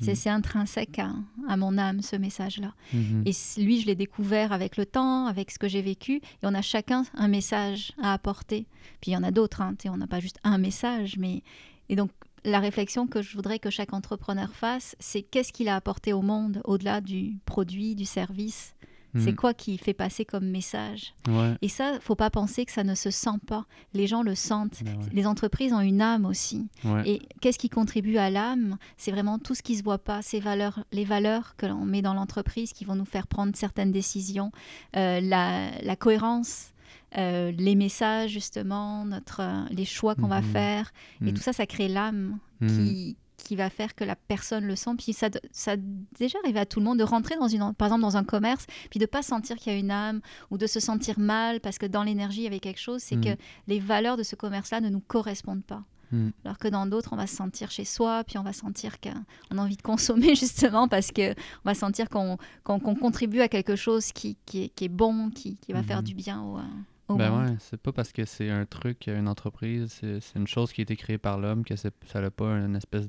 c'est 0.00 0.12
Mm. 0.12 0.14
c'est 0.14 0.28
intrinsèque 0.30 0.98
à, 0.98 1.12
à 1.48 1.56
mon 1.56 1.78
âme, 1.78 2.02
ce 2.02 2.14
message-là. 2.16 2.74
Mhm, 2.92 3.22
Et 3.24 3.32
lui, 3.62 3.80
je 3.80 3.86
l'ai 3.86 3.94
découvert 3.94 4.52
avec 4.52 4.76
le 4.76 4.84
temps, 4.84 5.26
avec 5.26 5.50
ce 5.50 5.58
que 5.58 5.66
j'ai 5.68 5.80
vécu. 5.80 6.16
Et 6.16 6.20
on 6.44 6.52
a 6.54 6.60
chacun 6.62 7.04
un 7.14 7.28
message 7.28 7.92
à 8.02 8.12
apporter. 8.12 8.66
Puis 9.00 9.12
il 9.12 9.14
y 9.14 9.16
en 9.16 9.22
a 9.22 9.30
d'autres. 9.30 9.62
Hein, 9.62 9.74
on 9.86 9.96
n'a 9.96 10.06
pas 10.06 10.20
juste 10.20 10.38
un 10.44 10.58
message. 10.58 11.16
mais 11.16 11.42
Et 11.88 11.96
donc, 11.96 12.10
la 12.44 12.60
réflexion 12.60 13.06
que 13.06 13.22
je 13.22 13.34
voudrais 13.34 13.58
que 13.58 13.70
chaque 13.70 13.92
entrepreneur 13.94 14.52
fasse, 14.54 14.94
c'est 15.00 15.22
qu'est-ce 15.22 15.52
qu'il 15.52 15.68
a 15.68 15.76
apporté 15.76 16.12
au 16.12 16.20
monde 16.22 16.60
au-delà 16.64 17.00
du 17.00 17.38
produit, 17.46 17.94
du 17.94 18.04
service 18.04 18.74
C'est 19.18 19.30
Mhm. 19.30 19.36
quoi 19.36 19.54
qui 19.54 19.78
fait 19.78 19.94
passer 19.94 20.24
comme 20.24 20.46
message 20.46 21.14
Ouais. 21.28 21.54
Et 21.62 21.68
ça, 21.68 21.98
faut 22.00 22.14
pas 22.16 22.30
penser 22.30 22.64
que 22.66 22.72
ça 22.72 22.84
ne 22.84 22.94
se 22.94 23.10
sent 23.10 23.38
pas. 23.46 23.64
Les 23.94 24.06
gens 24.06 24.22
le 24.22 24.34
sentent. 24.34 24.82
Ben 24.84 24.96
ouais. 24.98 25.04
Les 25.12 25.26
entreprises 25.26 25.72
ont 25.72 25.80
une 25.80 26.00
âme 26.02 26.24
aussi. 26.26 26.68
Ouais. 26.84 27.08
Et 27.08 27.22
qu'est-ce 27.40 27.58
qui 27.58 27.68
contribue 27.68 28.18
à 28.18 28.30
l'âme? 28.30 28.76
C'est 28.96 29.10
vraiment 29.12 29.38
tout 29.38 29.54
ce 29.54 29.62
qui 29.62 29.76
se 29.76 29.82
voit 29.82 29.98
pas, 29.98 30.22
ces 30.22 30.40
valeurs, 30.40 30.84
les 30.92 31.04
valeurs 31.04 31.56
que 31.56 31.66
l'on 31.66 31.84
met 31.84 32.02
dans 32.02 32.14
l'entreprise 32.14 32.72
qui 32.72 32.84
vont 32.84 32.94
nous 32.96 33.04
faire 33.04 33.26
prendre 33.26 33.54
certaines 33.56 33.92
décisions, 33.92 34.52
euh, 34.96 35.20
la, 35.20 35.70
la 35.82 35.96
cohérence, 35.96 36.72
euh, 37.18 37.52
les 37.52 37.74
messages 37.76 38.30
justement, 38.30 39.04
notre, 39.04 39.40
euh, 39.40 39.64
les 39.70 39.84
choix 39.84 40.14
qu'on 40.14 40.26
va 40.28 40.40
Mhm. 40.42 40.52
faire. 40.52 40.92
Et 41.22 41.26
Mhm. 41.26 41.34
tout 41.34 41.42
ça, 41.42 41.52
ça 41.52 41.66
crée 41.66 41.88
l'âme 41.88 42.38
Mhm. 42.60 42.68
qui, 42.68 43.16
qui 43.36 43.56
va 43.56 43.70
faire 43.70 43.94
que 43.94 44.04
la 44.04 44.16
personne 44.16 44.64
le 44.64 44.76
sent. 44.76 44.90
Puis 44.98 45.12
ça, 45.12 45.28
ça 45.52 45.72
a 45.72 45.76
déjà 46.18 46.38
arrivé 46.42 46.58
à 46.60 46.66
tout 46.66 46.80
le 46.80 46.84
monde 46.86 46.98
de 46.98 47.04
rentrer 47.04 47.36
dans 47.36 47.48
une, 47.48 47.74
par 47.74 47.86
exemple 47.88 48.02
dans 48.02 48.16
un 48.16 48.24
commerce, 48.24 48.66
puis 48.90 48.98
de 48.98 49.06
pas 49.06 49.22
sentir 49.22 49.56
qu'il 49.56 49.72
y 49.72 49.76
a 49.76 49.78
une 49.78 49.90
âme 49.90 50.20
ou 50.50 50.58
de 50.58 50.66
se 50.66 50.80
sentir 50.80 51.18
mal 51.18 51.60
parce 51.60 51.78
que 51.78 51.86
dans 51.86 52.02
l'énergie 52.02 52.40
il 52.40 52.44
y 52.44 52.48
avait 52.48 52.60
quelque 52.60 52.80
chose. 52.80 53.02
C'est 53.02 53.20
que 53.20 53.36
les 53.66 53.78
valeurs 53.80 54.16
de 54.16 54.22
ce 54.22 54.36
commerce-là 54.36 54.80
ne 54.80 54.88
nous 54.88 55.00
correspondent 55.00 55.64
pas. 55.64 55.82
Mhm. 56.12 56.32
Alors 56.44 56.58
que 56.58 56.68
dans 56.68 56.86
d'autres, 56.86 57.10
on 57.12 57.16
va 57.16 57.26
se 57.26 57.34
sentir 57.34 57.70
chez 57.70 57.84
soi, 57.84 58.22
puis 58.24 58.38
on 58.38 58.42
va 58.44 58.52
sentir 58.52 59.00
qu'on 59.00 59.58
a 59.58 59.60
envie 59.60 59.76
de 59.76 59.82
consommer 59.82 60.34
justement 60.36 60.86
parce 60.86 61.10
que 61.10 61.32
on 61.32 61.64
va 61.64 61.74
sentir 61.74 62.08
qu'on 62.08 62.38
contribue 62.64 63.40
à 63.40 63.48
quelque 63.48 63.74
chose 63.76 64.12
qui, 64.12 64.36
qui, 64.46 64.64
est, 64.64 64.68
qui 64.68 64.84
est 64.84 64.88
bon, 64.88 65.30
qui, 65.30 65.56
qui 65.56 65.72
va 65.72 65.82
faire 65.82 65.98
Mhm. 65.98 66.04
du 66.04 66.14
bien 66.14 66.42
au, 66.42 66.58
euh, 66.58 66.62
au 67.08 67.16
Ben 67.16 67.30
monde. 67.30 67.50
ouais, 67.50 67.56
c'est 67.60 67.80
pas 67.80 67.92
parce 67.92 68.12
que 68.12 68.24
c'est 68.24 68.50
un 68.50 68.64
truc, 68.66 69.06
une 69.06 69.28
entreprise, 69.28 70.00
c'est 70.00 70.20
une 70.38 70.46
chose 70.46 70.72
qui 70.72 70.80
a 70.80 70.82
été 70.82 70.96
créée 70.96 71.18
par 71.18 71.38
l'homme 71.38 71.64
que 71.64 71.76
ça 71.76 71.90
n'a 72.14 72.30
pas 72.30 72.50
une 72.52 72.76
espèce 72.76 73.08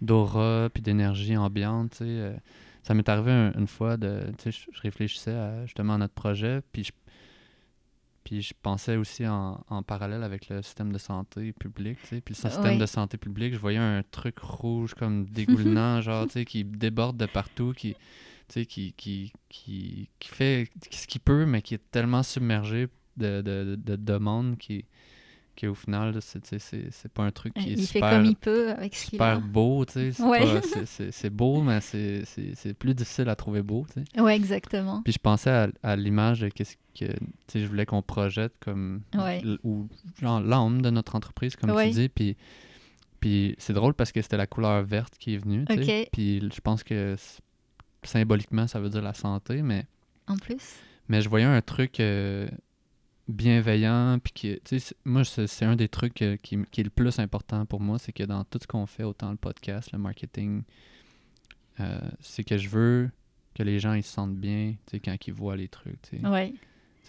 d'aura 0.00 0.68
puis 0.72 0.82
d'énergie 0.82 1.36
ambiante, 1.36 1.92
tu 1.92 1.96
sais. 1.98 2.04
euh. 2.06 2.36
Ça 2.84 2.94
m'est 2.94 3.08
arrivé 3.08 3.32
un- 3.32 3.52
une 3.58 3.66
fois 3.66 3.96
de, 3.96 4.22
tu 4.38 4.50
sais, 4.50 4.66
je- 4.72 4.80
réfléchissais 4.80 5.32
à, 5.34 5.66
justement 5.66 5.94
à 5.94 5.98
notre 5.98 6.14
projet, 6.14 6.60
puis 6.72 6.84
je, 6.84 6.92
puis 8.24 8.40
je 8.40 8.54
pensais 8.62 8.96
aussi 8.96 9.26
en, 9.26 9.62
en 9.68 9.82
parallèle 9.82 10.22
avec 10.22 10.48
le 10.48 10.62
système 10.62 10.92
de 10.92 10.98
santé 10.98 11.52
public, 11.52 11.98
tu 12.02 12.06
sais. 12.08 12.20
Puis 12.20 12.34
le 12.34 12.48
système 12.50 12.72
Oui. 12.74 12.78
de 12.78 12.86
santé 12.86 13.18
public, 13.18 13.52
je 13.52 13.58
voyais 13.58 13.78
un 13.78 14.02
truc 14.10 14.38
rouge 14.38 14.94
comme 14.94 15.26
dégoulinant, 15.26 16.00
genre, 16.02 16.26
tu 16.26 16.34
sais, 16.34 16.44
qui 16.44 16.64
déborde 16.64 17.16
de 17.18 17.26
partout, 17.26 17.72
qui, 17.76 17.94
qui, 18.48 18.66
qui, 18.94 19.32
qui, 19.50 20.08
qui 20.18 20.28
fait 20.28 20.70
ce 20.90 21.06
qu'il 21.06 21.20
peut, 21.20 21.44
mais 21.44 21.60
qui 21.60 21.74
est 21.74 21.90
tellement 21.90 22.22
submergé 22.22 22.88
de, 23.18 23.42
de, 23.42 23.64
de, 23.64 23.76
de 23.76 23.96
demandes 23.96 24.56
qui, 24.58 24.84
qui 25.56 25.66
au 25.66 25.74
final, 25.74 26.16
c'est, 26.22 27.12
pas 27.12 27.24
un 27.24 27.30
truc 27.32 27.52
qui 27.54 27.70
est 27.70 27.72
il 27.72 27.78
fait 27.78 27.82
super, 27.94 28.10
comme 28.10 28.24
il 28.26 28.36
peut 28.36 28.70
avec 28.70 28.94
ce 28.94 29.10
super 29.10 29.40
beau, 29.40 29.84
tu 29.84 29.92
sais. 29.94 30.12
C'est, 30.12 30.22
Ouais. 31.24 31.30
beau, 31.30 31.62
mais 31.62 31.80
c'est, 31.80 32.74
plus 32.78 32.94
difficile 32.94 33.28
à 33.28 33.34
trouver 33.34 33.62
beau, 33.62 33.84
tu 33.92 34.04
sais. 34.04 34.20
Ouais, 34.20 34.36
exactement. 34.36 35.02
Puis 35.02 35.12
je 35.14 35.18
pensais 35.18 35.50
à, 35.50 35.68
à 35.82 35.96
l'image 35.96 36.40
de 36.40 36.48
qu'est-ce 36.48 36.76
que 36.98 37.06
tu 37.06 37.16
sais, 37.48 37.60
je 37.60 37.66
voulais 37.66 37.86
qu'on 37.86 38.02
projette 38.02 38.54
comme 38.60 39.02
Ouais. 39.14 39.42
ou 39.64 39.88
genre 40.20 40.40
l'âme 40.40 40.80
de 40.82 40.90
notre 40.90 41.14
entreprise 41.16 41.56
comme 41.56 41.70
Ouais. 41.70 41.88
tu 41.88 41.94
dis 41.94 42.08
puis 42.08 42.36
puis 43.20 43.56
c'est 43.58 43.72
drôle 43.72 43.94
parce 43.94 44.12
que 44.12 44.22
c'était 44.22 44.36
la 44.36 44.46
couleur 44.46 44.82
verte 44.84 45.14
qui 45.18 45.34
est 45.34 45.38
venue 45.38 45.64
tu 45.64 45.74
sais. 45.84 46.02
Ok. 46.02 46.08
puis 46.12 46.40
je 46.54 46.60
pense 46.60 46.82
que 46.84 47.16
symboliquement 48.04 48.66
ça 48.66 48.80
veut 48.80 48.88
dire 48.90 49.02
la 49.02 49.14
santé 49.14 49.62
mais 49.62 49.86
En 50.28 50.36
plus. 50.36 50.62
mais 51.08 51.20
je 51.20 51.28
voyais 51.28 51.46
un 51.46 51.60
truc 51.60 52.00
euh, 52.00 52.48
bienveillant 53.28 54.18
puis 54.22 54.60
c'est- 54.64 54.94
moi 55.04 55.22
c'est 55.24 55.64
un 55.64 55.76
des 55.76 55.88
trucs 55.88 56.22
euh, 56.22 56.36
qui, 56.36 56.58
qui 56.70 56.80
est 56.80 56.84
le 56.84 56.90
plus 56.90 57.18
important 57.18 57.66
pour 57.66 57.80
moi 57.80 57.98
c'est 57.98 58.12
que 58.12 58.22
dans 58.24 58.42
tout 58.44 58.58
ce 58.60 58.66
qu'on 58.66 58.86
fait 58.86 59.04
autant 59.04 59.30
le 59.30 59.36
podcast 59.36 59.92
le 59.92 59.98
marketing 59.98 60.62
euh, 61.80 61.98
c'est 62.20 62.42
que 62.44 62.56
je 62.56 62.68
veux 62.68 63.10
que 63.54 63.62
les 63.62 63.78
gens 63.80 63.92
ils 63.94 64.02
se 64.02 64.12
sentent 64.12 64.36
bien 64.36 64.74
quand 65.04 65.14
ils 65.26 65.32
voient 65.32 65.56
les 65.56 65.68
trucs 65.68 66.00
tu 66.02 66.18
sais 66.18 66.26
Ouais. 66.26 66.52
tu 66.52 66.58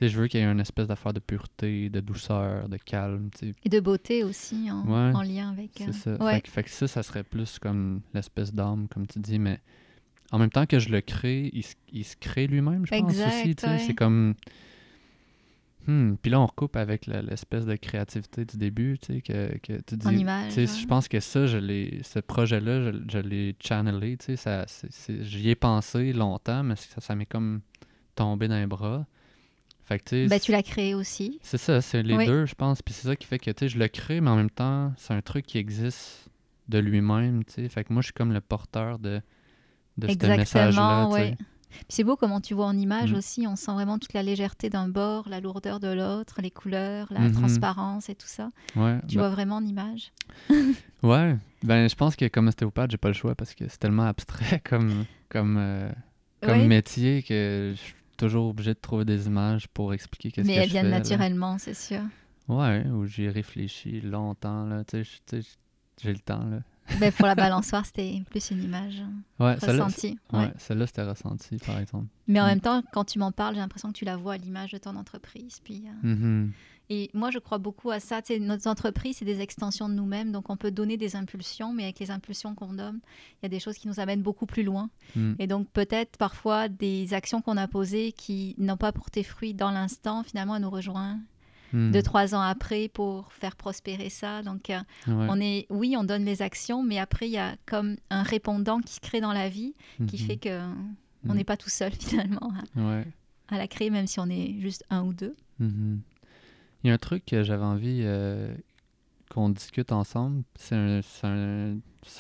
sais, 0.06 0.10
je 0.10 0.20
veux 0.20 0.28
qu'il 0.28 0.40
y 0.40 0.44
ait 0.44 0.46
une 0.52 0.60
espèce 0.60 0.88
d'affaire 0.88 1.14
de 1.14 1.20
pureté, 1.20 1.90
de 1.90 2.00
douceur, 2.00 2.70
de 2.70 2.78
calme. 2.78 3.30
Et 3.66 3.70
de 3.70 3.80
beauté 3.82 4.24
aussi 4.24 4.72
en, 4.72 4.86
Ouais, 4.86 5.14
en 5.16 5.22
lien 5.24 5.50
avec. 5.50 5.72
C'est 5.76 5.90
euh, 5.90 5.92
ça. 5.92 6.18
Fait, 6.18 6.24
Ouais. 6.24 6.42
que, 6.42 6.50
fait 6.50 6.64
que 6.64 6.70
ça, 6.70 6.88
ça 6.88 7.04
serait 7.04 7.24
plus 7.24 7.60
comme 7.60 8.00
l'espèce 8.14 8.54
d'âme, 8.54 8.88
comme 8.88 9.06
tu 9.08 9.20
dis, 9.20 9.38
mais 9.40 9.60
en 10.32 10.40
même 10.40 10.52
temps 10.52 10.66
que 10.66 10.80
je 10.80 10.88
le 10.90 11.02
crée, 11.02 11.50
il, 11.54 11.64
se- 11.66 11.76
il 11.92 12.06
se 12.06 12.16
crée 12.16 12.48
lui-même, 12.48 12.86
je 12.86 12.92
pense 12.98 13.12
aussi. 13.14 13.56
C'est 13.60 13.94
comme... 13.96 14.36
Hmm. 15.88 16.16
Puis 16.22 16.30
là, 16.30 16.40
on 16.40 16.46
recoupe 16.46 16.76
avec 16.76 17.08
l'espèce 17.08 17.66
de 17.66 17.76
créativité 17.76 18.46
du 18.46 18.58
début, 18.58 18.98
tu 19.00 19.14
sais, 19.16 19.22
que, 19.22 19.58
que 19.60 19.82
tu 19.82 19.98
dis... 19.98 20.08
En 20.08 20.12
image. 20.12 20.56
Ouais. 20.56 20.68
je 20.68 20.86
pense 20.86 21.08
que 21.08 21.20
ça, 21.20 21.48
je 21.48 21.58
l'ai, 21.58 22.02
ce 22.04 22.20
projet-là, 22.20 22.92
je, 22.92 22.98
je 23.10 23.18
l'ai 23.20 23.56
channelé, 23.64 24.18
tu 24.18 24.36
sais, 24.36 24.36
ça, 24.36 24.66
j'y 25.22 25.50
ai 25.50 25.56
pensé 25.56 26.14
longtemps, 26.14 26.64
mais 26.64 26.76
ça, 26.76 27.00
ça 27.02 27.16
m'est 27.16 27.26
comme 27.26 27.62
tombé 28.16 28.48
dans 28.48 28.60
les 28.60 28.68
bras. 28.68 29.06
Fait 29.86 29.98
que, 29.98 30.04
tu 30.04 30.10
sais, 30.24 30.28
Ben, 30.28 30.40
tu 30.40 30.52
l'as 30.52 30.62
créé 30.62 30.94
aussi. 30.94 31.40
c'est 31.42 31.58
ça, 31.58 31.82
c'est 31.82 32.04
les 32.04 32.16
Oui. 32.16 32.28
deux, 32.28 32.46
je 32.46 32.54
pense. 32.54 32.82
Puis 32.84 32.94
c'est 32.94 33.08
ça 33.08 33.16
qui 33.16 33.26
fait 33.26 33.40
que, 33.40 33.50
tu 33.50 33.66
sais, 33.66 33.70
je 33.70 33.80
le 33.80 33.88
crée, 33.88 34.22
mais 34.22 34.30
en 34.30 34.36
même 34.36 34.52
temps, 34.52 34.94
c'est 34.98 35.14
un 35.14 35.22
truc 35.22 35.46
qui 35.48 35.58
existe 35.58 36.30
de 36.68 36.78
lui-même, 36.78 37.44
tu 37.46 37.54
sais. 37.54 37.70
Fait 37.70 37.84
que 37.84 37.92
moi, 37.94 38.02
je 38.04 38.08
suis 38.08 38.14
comme 38.14 38.32
le 38.34 38.42
porteur 38.42 39.00
de, 39.00 39.22
de 39.98 40.08
ce 40.08 40.28
message-là, 40.28 41.08
tu 41.10 41.16
sais. 41.16 41.38
C'est 41.88 42.04
beau 42.04 42.16
comment 42.16 42.42
tu 42.42 42.54
vois 42.54 42.66
en 42.66 42.78
image 42.78 43.14
Mm. 43.14 43.16
aussi, 43.16 43.48
on 43.48 43.56
sent 43.56 43.72
vraiment 43.74 44.00
toute 44.00 44.14
la 44.14 44.24
légèreté 44.24 44.70
d'un 44.70 44.88
bord, 44.88 45.28
la 45.30 45.40
lourdeur 45.40 45.80
de 45.80 45.88
l'autre, 45.88 46.42
les 46.42 46.52
couleurs, 46.52 47.08
la 47.12 47.22
Mhm. 47.22 47.32
transparence 47.34 48.10
et 48.10 48.16
tout 48.16 48.28
ça. 48.28 48.52
Ouais, 48.76 49.00
Tu 49.08 49.16
ben- 49.16 49.22
vois 49.22 49.30
vraiment 49.30 49.58
en 49.58 49.66
image? 49.66 50.12
ouais. 51.04 51.36
Ben, 51.64 51.90
je 51.90 51.96
pense 51.96 52.16
que 52.16 52.28
comme 52.28 52.48
ostéopathe, 52.48 52.92
j'ai 52.92 52.98
pas 52.98 53.10
le 53.10 53.14
choix 53.14 53.36
parce 53.36 53.54
que 53.54 53.68
c'est 53.68 53.78
tellement 53.80 54.06
abstrait 54.06 54.62
comme, 54.64 55.06
comme, 55.30 55.58
euh, 55.58 55.92
comme 56.42 56.60
Ouais. 56.60 56.68
métier 56.68 57.22
que 57.24 57.74
je 57.76 57.80
suis 57.82 57.94
toujours 58.18 58.48
obligé 58.50 58.74
de 58.74 58.80
trouver 58.80 59.06
des 59.06 59.28
images 59.28 59.68
pour 59.68 59.94
expliquer 59.94 60.32
qu'est-ce 60.32 60.48
Mais 60.48 60.56
que 60.56 60.60
elles 60.60 60.66
je 60.68 60.72
viennent 60.72 60.86
fais, 60.86 60.92
là. 60.92 60.98
naturellement, 61.00 61.58
c'est 61.58 61.74
sûr. 61.74 62.02
Ouais, 62.48 62.86
où 62.88 63.06
j'ai 63.06 63.30
réfléchi 63.30 64.02
longtemps, 64.02 64.66
là, 64.66 64.84
tu 64.84 65.04
sais, 65.28 65.42
j'ai 66.02 66.14
le 66.14 66.20
temps, 66.20 66.44
là. 66.46 66.60
Ben, 67.00 67.12
pour 67.12 67.28
la 67.28 67.36
balançoire, 67.36 67.86
c'était 67.86 68.22
plus 68.30 68.52
une 68.52 68.64
image 68.64 69.02
Ouais, 69.40 69.58
celle-là, 69.60 69.86
ressentie. 69.86 70.18
ouais. 70.34 70.52
celle-là, 70.58 70.88
c'était 70.88 71.04
ressenti, 71.04 71.58
par 71.58 71.80
exemple. 71.80 72.08
Mais 72.28 72.40
en 72.40 72.46
Mm. 72.46 72.48
même 72.48 72.62
temps, 72.62 72.84
quand 72.94 73.06
tu 73.06 73.20
m'en 73.20 73.32
parles, 73.32 73.56
j'ai 73.56 73.62
l'impression 73.62 73.90
que 73.92 73.98
tu 73.98 74.06
la 74.06 74.18
vois 74.18 74.34
à 74.34 74.38
l'image 74.38 74.72
de 74.72 74.78
ton 74.78 74.96
entreprise. 74.96 75.60
Puis, 75.64 75.84
euh, 75.88 76.08
Mhm. 76.08 76.52
Et 76.92 77.12
moi, 77.14 77.30
je 77.30 77.38
crois 77.38 77.60
beaucoup 77.60 77.92
à 77.92 78.00
ça. 78.00 78.20
Tu 78.24 78.34
sais, 78.34 78.40
notre 78.40 78.66
entreprise, 78.68 79.18
c'est 79.18 79.26
des 79.26 79.42
extensions 79.42 79.88
de 79.90 79.94
nous-mêmes. 79.94 80.32
Donc, 80.32 80.50
on 80.50 80.58
peut 80.58 80.72
donner 80.72 80.98
des 80.98 81.16
impulsions, 81.16 81.72
mais 81.72 81.84
avec 81.84 82.00
les 82.00 82.10
impulsions 82.10 82.56
qu'on 82.56 82.74
donne, 82.74 83.00
il 83.34 83.38
y 83.44 83.46
a 83.46 83.50
des 83.50 83.60
choses 83.60 83.78
qui 83.78 83.88
nous 83.88 84.00
amènent 84.00 84.24
beaucoup 84.24 84.48
plus 84.48 84.64
loin. 84.64 84.90
Mm. 85.16 85.34
Et 85.38 85.46
donc, 85.46 85.70
peut-être 85.70 86.18
parfois, 86.18 86.68
des 86.68 87.14
actions 87.14 87.44
qu'on 87.44 87.58
a 87.58 87.68
posées 87.68 88.12
qui 88.12 88.56
n'ont 88.58 88.76
pas 88.76 88.92
porté 88.92 89.22
fruit 89.22 89.54
dans 89.54 89.70
l'instant, 89.70 90.24
finalement, 90.24 90.56
elles 90.56 90.64
nous 90.64 90.70
rejoignent 90.72 91.20
Mm. 91.74 91.92
deux, 91.92 92.02
trois 92.02 92.34
ans 92.36 92.42
après 92.42 92.88
pour 92.88 93.32
faire 93.34 93.56
prospérer 93.56 94.10
ça. 94.10 94.42
Donc, 94.44 94.70
euh, 94.70 94.80
Ouais. 95.08 95.28
on 95.30 95.40
est, 95.40 95.66
oui, 95.70 95.96
on 95.98 96.04
donne 96.04 96.26
les 96.26 96.42
actions, 96.42 96.82
mais 96.84 96.98
après, 97.00 97.28
il 97.28 97.32
y 97.34 97.38
a 97.38 97.56
comme 97.66 97.96
un 98.10 98.24
répondant 98.24 98.80
qui 98.80 98.94
se 98.96 99.00
crée 99.00 99.22
dans 99.22 99.34
la 99.34 99.50
vie, 99.50 99.74
qui 100.08 100.22
Mhm. 100.22 100.28
fait 100.28 100.38
que 100.38 100.60
on 101.26 101.30
Mhm. 101.30 101.36
n'est 101.36 101.44
pas 101.44 101.58
tout 101.58 101.70
seul, 101.70 101.92
finalement, 102.40 102.52
à, 102.76 102.80
Ouais. 102.80 103.06
à 103.50 103.58
la 103.58 103.68
créer, 103.68 103.90
même 103.90 104.08
si 104.08 104.20
on 104.20 104.30
est 104.30 104.60
juste 104.60 104.84
un 104.90 105.04
ou 105.04 105.14
deux. 105.14 105.36
Mhm. 105.60 106.02
Il 106.84 106.88
y 106.88 106.92
a 106.92 106.94
un 106.94 106.98
truc 106.98 107.26
que 107.26 107.44
j'avais 107.44 107.64
envie 107.66 108.02
euh, 108.04 108.56
qu'on 109.30 109.50
discute 109.50 109.92
ensemble. 109.92 110.44
C'est 110.56 111.02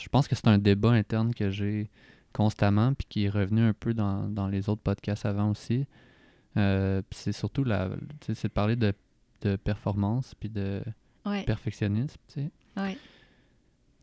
je 0.01 0.09
pense 0.11 0.27
que 0.27 0.35
c'est 0.35 0.47
un 0.49 0.57
débat 0.57 0.91
interne 0.91 1.33
que 1.33 1.49
j'ai 1.49 1.89
constamment, 2.33 2.93
puis 2.93 3.07
qui 3.09 3.23
est 3.25 3.29
revenu 3.29 3.61
un 3.61 3.73
peu 3.73 3.93
dans, 3.93 4.27
dans 4.29 4.47
les 4.47 4.69
autres 4.69 4.81
podcasts 4.81 5.25
avant 5.25 5.49
aussi. 5.51 5.85
Euh, 6.57 7.01
c'est 7.11 7.31
surtout 7.31 7.63
la, 7.63 7.89
c'est 8.21 8.43
de 8.43 8.47
parler 8.53 8.75
de, 8.75 8.93
de 9.41 9.55
performance 9.55 10.35
puis 10.35 10.49
de 10.49 10.81
Ouais, 11.25 11.43
perfectionnisme. 11.43 12.17
Tu 12.27 12.41
sais. 12.41 12.51
ouais. 12.77 12.97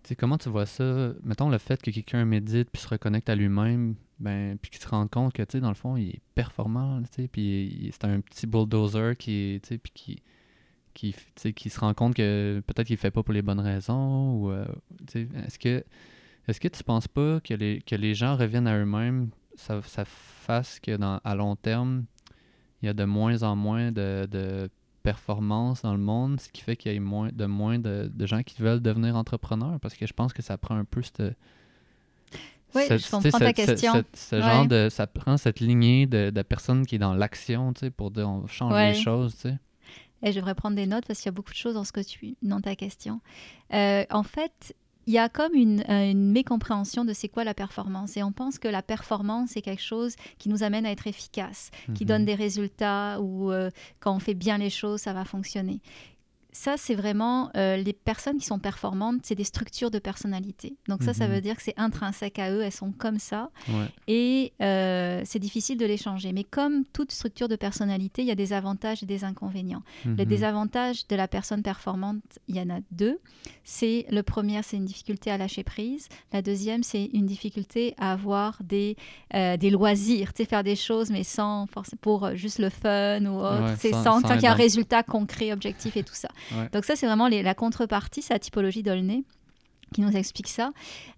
Tu 0.02 0.10
sais, 0.10 0.16
comment 0.16 0.38
tu 0.38 0.48
vois 0.48 0.66
ça? 0.66 1.12
Mettons 1.24 1.48
le 1.48 1.58
fait 1.58 1.82
que 1.82 1.90
quelqu'un 1.90 2.24
médite 2.24 2.70
puis 2.70 2.80
se 2.80 2.88
reconnecte 2.88 3.28
à 3.28 3.34
lui-même, 3.34 3.96
ben, 4.20 4.56
puis 4.58 4.70
qu'il 4.70 4.80
se 4.80 4.86
rende 4.86 5.10
compte 5.10 5.32
que, 5.32 5.42
tu 5.42 5.52
sais, 5.52 5.60
dans 5.60 5.68
le 5.68 5.74
fond, 5.74 5.96
il 5.96 6.10
est 6.10 6.20
performant, 6.34 7.02
tu 7.02 7.08
sais, 7.22 7.28
puis 7.28 7.90
c'est 7.92 8.04
un 8.04 8.20
petit 8.20 8.46
bulldozer 8.46 9.16
qui, 9.16 9.58
tu 9.62 9.68
sais, 9.68 9.78
puis 9.78 9.92
qui, 9.94 10.22
qui, 10.94 11.12
tu 11.12 11.20
sais, 11.34 11.52
qui 11.52 11.70
se 11.70 11.80
rend 11.80 11.92
compte 11.92 12.14
que 12.14 12.62
peut-être 12.66 12.86
qu'il 12.86 12.96
fait 12.98 13.10
pas 13.10 13.22
pour 13.22 13.34
les 13.34 13.42
bonnes 13.42 13.60
raisons, 13.60 14.34
ou, 14.34 14.50
euh, 14.50 14.64
tu 15.08 15.26
sais, 15.26 15.28
est-ce 15.44 15.58
que, 15.58 15.84
est-ce 16.46 16.60
que 16.60 16.68
tu 16.68 16.84
penses 16.84 17.08
pas 17.08 17.40
que 17.40 17.54
les, 17.54 17.80
que 17.82 17.96
les 17.96 18.14
gens 18.14 18.36
reviennent 18.36 18.68
à 18.68 18.78
eux-mêmes, 18.78 19.30
ça, 19.56 19.82
ça 19.82 20.04
fasse 20.04 20.78
que, 20.78 20.96
dans, 20.96 21.20
à 21.24 21.34
long 21.34 21.56
terme, 21.56 22.04
il 22.80 22.86
y 22.86 22.88
a 22.88 22.94
de 22.94 23.04
moins 23.04 23.42
en 23.42 23.56
moins 23.56 23.90
de, 23.90 24.28
de 24.30 24.70
performance 25.10 25.82
dans 25.82 25.92
le 25.92 26.00
monde, 26.00 26.40
ce 26.40 26.48
qui 26.50 26.62
fait 26.62 26.76
qu'il 26.76 26.92
y 26.92 26.96
a 26.96 27.00
moins, 27.00 27.30
de 27.32 27.46
moins 27.46 27.78
de, 27.78 28.10
de 28.12 28.26
gens 28.26 28.42
qui 28.42 28.60
veulent 28.60 28.80
devenir 28.82 29.14
entrepreneurs, 29.16 29.78
parce 29.80 29.94
que 29.94 30.04
je 30.06 30.12
pense 30.12 30.32
que 30.32 30.42
ça 30.42 30.58
prend 30.58 30.76
un 30.76 30.84
peu 30.84 31.00
cette... 31.02 31.22
Oui, 32.74 32.82
cette- 32.88 33.04
je 33.04 33.10
comprends 33.10 33.30
ta 33.38 33.46
cette- 33.46 33.56
question. 33.56 33.92
cette- 33.92 34.16
ce 34.16 34.36
Ouais. 34.36 34.42
genre 34.42 34.66
de... 34.66 34.88
Ça 34.90 35.06
prend 35.06 35.36
cette 35.36 35.60
lignée 35.60 36.06
de, 36.06 36.30
de 36.30 36.42
personnes 36.42 36.84
qui 36.86 36.96
est 36.96 36.98
dans 36.98 37.14
l'action, 37.14 37.72
tu 37.72 37.80
sais, 37.80 37.90
pour 37.90 38.10
dire 38.10 38.28
on 38.28 38.46
change 38.48 38.72
Ouais. 38.72 38.92
les 38.92 38.98
choses, 39.00 39.34
tu 39.36 39.42
sais. 39.42 39.58
Et 40.24 40.32
je 40.32 40.36
devrais 40.40 40.54
prendre 40.56 40.74
des 40.76 40.86
notes 40.86 41.04
parce 41.06 41.20
qu'il 41.20 41.26
y 41.26 41.34
a 41.34 41.36
beaucoup 41.38 41.52
de 41.52 41.56
choses 41.56 41.74
dans 41.74 41.84
ce 41.84 41.92
que 41.92 42.00
tu 42.00 42.34
dans 42.42 42.60
ta 42.60 42.74
question. 42.74 43.20
Euh, 43.72 44.04
en 44.10 44.22
fait, 44.24 44.74
il 45.06 45.12
y 45.14 45.18
a 45.18 45.28
comme 45.28 45.54
une, 45.54 45.84
euh, 45.88 46.10
une 46.10 46.32
mécompréhension 46.32 47.04
de 47.04 47.12
c'est 47.12 47.28
quoi 47.28 47.44
la 47.44 47.54
performance. 47.54 48.16
Et 48.16 48.22
on 48.22 48.32
pense 48.32 48.58
que 48.58 48.68
la 48.68 48.82
performance 48.82 49.56
est 49.56 49.62
quelque 49.62 49.82
chose 49.82 50.16
qui 50.38 50.48
nous 50.48 50.62
amène 50.62 50.84
à 50.84 50.90
être 50.90 51.06
efficace, 51.06 51.70
qui 51.94 52.04
Mhm. 52.04 52.08
donne 52.08 52.24
des 52.24 52.34
résultats 52.34 53.20
ou 53.20 53.52
euh, 53.52 53.70
quand 54.00 54.14
on 54.14 54.18
fait 54.18 54.34
bien 54.34 54.58
les 54.58 54.70
choses, 54.70 55.00
ça 55.02 55.12
va 55.12 55.24
fonctionner. 55.24 55.80
Ça, 56.58 56.76
c'est 56.78 56.94
vraiment 56.94 57.50
euh, 57.54 57.76
les 57.76 57.92
personnes 57.92 58.38
qui 58.38 58.46
sont 58.46 58.58
performantes, 58.58 59.20
c'est 59.24 59.34
des 59.34 59.44
structures 59.44 59.90
de 59.90 59.98
personnalité. 59.98 60.74
Donc 60.88 61.02
ça, 61.02 61.12
ça 61.12 61.26
Mhm. 61.28 61.34
veut 61.34 61.40
dire 61.42 61.54
que 61.56 61.62
c'est 61.62 61.74
intrinsèque 61.76 62.38
à 62.38 62.50
eux, 62.50 62.62
elles 62.62 62.72
sont 62.72 62.92
comme 62.92 63.18
ça 63.18 63.50
Ouais. 63.68 63.88
et 64.08 64.52
euh, 64.62 65.20
c'est 65.26 65.38
difficile 65.38 65.76
de 65.76 65.84
les 65.84 65.98
changer. 65.98 66.32
Mais 66.32 66.44
comme 66.44 66.84
toute 66.86 67.12
structure 67.12 67.48
de 67.48 67.56
personnalité, 67.56 68.22
il 68.22 68.28
y 68.28 68.30
a 68.30 68.34
des 68.34 68.54
avantages 68.54 69.02
et 69.02 69.06
des 69.06 69.22
inconvénients. 69.22 69.82
Les 70.06 70.24
Mhm. 70.24 70.24
désavantages 70.24 71.06
de 71.08 71.14
la 71.14 71.28
personne 71.28 71.62
performante, 71.62 72.22
il 72.48 72.56
y 72.56 72.60
en 72.60 72.70
a 72.70 72.78
deux. 72.90 73.18
C'est 73.64 74.06
le 74.10 74.22
premier, 74.22 74.62
c'est 74.62 74.78
une 74.78 74.86
difficulté 74.86 75.30
à 75.30 75.36
lâcher 75.36 75.62
prise. 75.62 76.08
La 76.32 76.40
deuxième, 76.40 76.82
c'est 76.82 77.04
une 77.12 77.26
difficulté 77.26 77.94
à 77.98 78.12
avoir 78.12 78.58
des, 78.62 78.96
euh, 79.34 79.58
des 79.58 79.68
loisirs, 79.70 80.32
tu 80.32 80.42
sais, 80.42 80.48
faire 80.48 80.64
des 80.64 80.76
choses 80.76 81.10
mais 81.10 81.22
sans 81.22 81.66
force 81.66 81.90
pour 82.00 82.34
juste 82.34 82.60
le 82.60 82.70
fun 82.70 83.24
ou 83.26 83.40
autre. 83.40 83.62
Ouais, 83.72 83.76
c'est 83.78 83.90
sans- 83.92 84.02
sans, 84.04 84.20
sans 84.20 84.28
tant 84.28 84.34
qu'il 84.34 84.44
y 84.44 84.46
a 84.46 84.52
un 84.52 84.54
résultat 84.54 85.02
concret, 85.02 85.52
objectif 85.52 85.96
et 85.98 86.02
tout 86.02 86.14
ça. 86.14 86.28
Donc 86.72 86.84
ça, 86.84 86.96
c'est 86.96 87.06
vraiment 87.06 87.28
la 87.28 87.54
contrepartie, 87.54 88.22
c'est 88.22 88.34
la 88.34 88.38
typologie 88.38 88.82
d'Aulnay 88.82 89.24
qui 89.94 90.00
nous 90.00 90.16
explique 90.16 90.48
ça. 90.48 90.72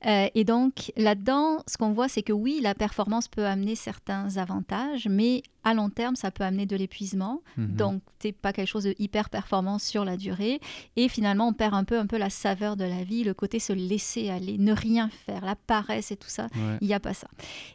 Euh, 0.07 0.29
et 0.35 0.45
donc, 0.45 0.93
là-dedans, 0.97 1.63
ce 1.67 1.77
qu'on 1.77 1.93
voit, 1.93 2.09
c'est 2.09 2.23
que 2.23 2.33
oui, 2.33 2.61
la 2.63 2.75
performance 2.75 3.29
peut 3.29 3.47
amener 3.47 3.75
certains 3.75 4.37
avantages, 4.37 5.09
mais 5.09 5.43
à 5.69 5.75
long 5.75 5.91
terme, 5.91 6.17
ça 6.17 6.31
peut 6.31 6.45
amener 6.45 6.65
de 6.65 6.77
l'épuisement. 6.77 7.43
Mhm. 7.57 7.77
Donc, 7.77 8.03
c'est 8.21 8.33
pas 8.33 8.53
quelque 8.53 8.69
chose 8.69 8.85
de 8.85 8.95
hyper 8.99 9.29
performant 9.29 9.79
sur 9.79 10.05
la 10.05 10.17
durée. 10.17 10.61
Et 10.97 11.09
finalement, 11.09 11.49
on 11.49 11.53
perd 11.53 11.75
un 11.75 11.85
peu, 11.85 11.99
un 11.99 12.07
peu 12.07 12.17
la 12.17 12.31
saveur 12.31 12.77
de 12.77 12.85
la 12.85 13.05
vie, 13.05 13.23
le 13.23 13.35
côté 13.35 13.59
se 13.59 13.73
laisser 13.75 14.31
aller, 14.31 14.57
ne 14.57 14.73
rien 14.73 15.11
faire, 15.11 15.45
la 15.45 15.57
paresse 15.57 16.11
et 16.11 16.17
tout 16.17 16.29
ça. 16.29 16.45
Ouais. 16.55 16.79
Il 16.81 16.89
n'y 16.89 16.95
a 16.95 17.01
pas 17.01 17.13
ça. 17.13 17.29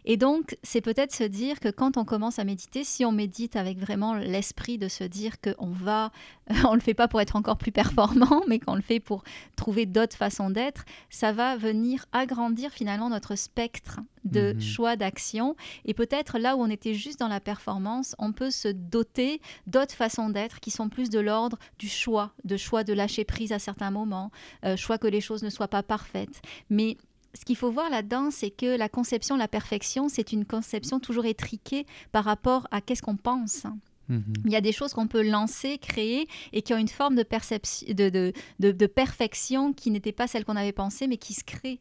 Et 0.06 0.18
donc, 0.18 0.58
c'est 0.64 0.82
peut-être 0.82 1.14
se 1.14 1.24
dire 1.24 1.60
que 1.60 1.70
quand 1.70 1.98
on 1.98 2.04
commence 2.04 2.40
à 2.40 2.44
méditer, 2.44 2.84
si 2.84 3.06
on 3.06 3.12
médite 3.12 3.56
avec 3.56 3.78
vraiment 3.78 4.16
l'esprit 4.16 4.78
de 4.80 4.88
se 4.88 5.04
dire 5.04 5.36
qu'on 5.40 5.70
va, 5.70 6.12
on 6.68 6.74
le 6.74 6.82
fait 6.82 6.96
pas 6.96 7.08
pour 7.08 7.22
être 7.22 7.36
encore 7.36 7.58
plus 7.58 7.72
performant, 7.72 8.42
mais 8.48 8.58
qu'on 8.58 8.76
le 8.76 8.82
fait 8.82 9.00
pour 9.00 9.24
trouver 9.56 9.86
d'autres 9.86 10.18
façons 10.18 10.50
d'être, 10.50 10.84
ça 11.12 11.32
va 11.32 11.58
venir 11.58 12.06
agrandir 12.12 12.72
finalement 12.72 13.10
notre 13.10 13.36
spectre 13.36 14.00
de 14.26 14.54
Mhm. 14.54 14.62
choix 14.62 14.96
d'action. 14.96 15.56
Et 15.86 15.94
peut-être 15.94 16.40
là 16.40 16.56
où 16.56 16.62
on 16.62 16.70
était 16.70 16.94
juste 16.94 17.20
dans 17.20 17.28
la 17.28 17.40
performance, 17.40 18.16
on 18.20 18.32
peut 18.32 18.52
se 18.52 18.68
doter 18.68 19.42
d'autres 19.68 19.96
façons 19.96 20.30
d'être 20.30 20.60
qui 20.60 20.72
sont 20.72 20.90
plus 20.90 21.10
de 21.10 21.20
l'ordre 21.20 21.58
du 21.80 21.90
choix, 21.90 22.34
de 22.44 22.58
choix 22.58 22.84
de 22.84 22.94
lâcher 22.94 23.26
prise 23.26 23.52
à 23.52 23.60
certains 23.60 23.92
moments, 23.92 24.32
euh, 24.66 24.76
choix 24.78 24.98
que 24.98 25.08
les 25.08 25.22
choses 25.22 25.44
ne 25.44 25.50
soient 25.50 25.68
pas 25.68 25.84
parfaites. 25.84 26.42
Mais 26.70 26.98
ce 27.34 27.46
qu'il 27.46 27.56
faut 27.58 27.72
voir 27.72 27.90
là-dedans, 27.90 28.30
c'est 28.32 28.52
que 28.52 28.78
la 28.78 28.90
conception 28.90 29.36
de 29.36 29.40
la 29.40 29.48
perfection, 29.48 30.08
c'est 30.08 30.32
une 30.32 30.46
conception 30.46 31.00
toujours 31.00 31.26
étriquée 31.26 31.86
par 32.12 32.24
rapport 32.26 32.68
à 32.72 32.80
qu'est-ce 32.80 33.02
qu'on 33.02 33.18
pense. 33.18 33.64
Mhm. 34.10 34.34
Il 34.46 34.52
y 34.52 34.56
a 34.56 34.62
des 34.62 34.74
choses 34.74 34.94
qu'on 34.94 35.08
peut 35.08 35.24
lancer, 35.28 35.78
créer 35.78 36.28
et 36.52 36.62
qui 36.62 36.74
ont 36.74 36.78
une 36.78 36.90
forme 36.90 37.16
de, 37.16 37.24
perception, 37.24 37.88
de, 37.88 38.10
de, 38.10 38.34
de, 38.60 38.72
de 38.72 38.86
perfection 38.86 39.74
qui 39.74 39.92
n'était 39.92 40.12
pas 40.12 40.28
celle 40.28 40.44
qu'on 40.46 40.58
avait 40.58 40.74
pensée, 40.74 41.08
mais 41.08 41.18
qui 41.18 41.34
se 41.34 41.44
crée. 41.44 41.80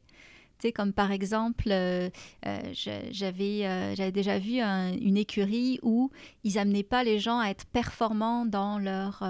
Comme 0.70 0.92
par 0.92 1.10
exemple, 1.10 1.64
euh, 1.72 2.08
euh, 2.46 2.58
euh, 2.86 3.00
j'avais 3.10 4.12
déjà 4.12 4.38
vu 4.38 4.60
un- 4.60 4.92
une 4.92 5.16
écurie 5.16 5.80
où 5.82 6.10
ils 6.44 6.58
amenaient 6.58 6.84
pas 6.84 7.02
les 7.02 7.18
gens 7.18 7.40
à 7.40 7.48
être 7.48 7.64
performants 7.66 8.46
dans 8.46 8.78
leur, 8.78 9.24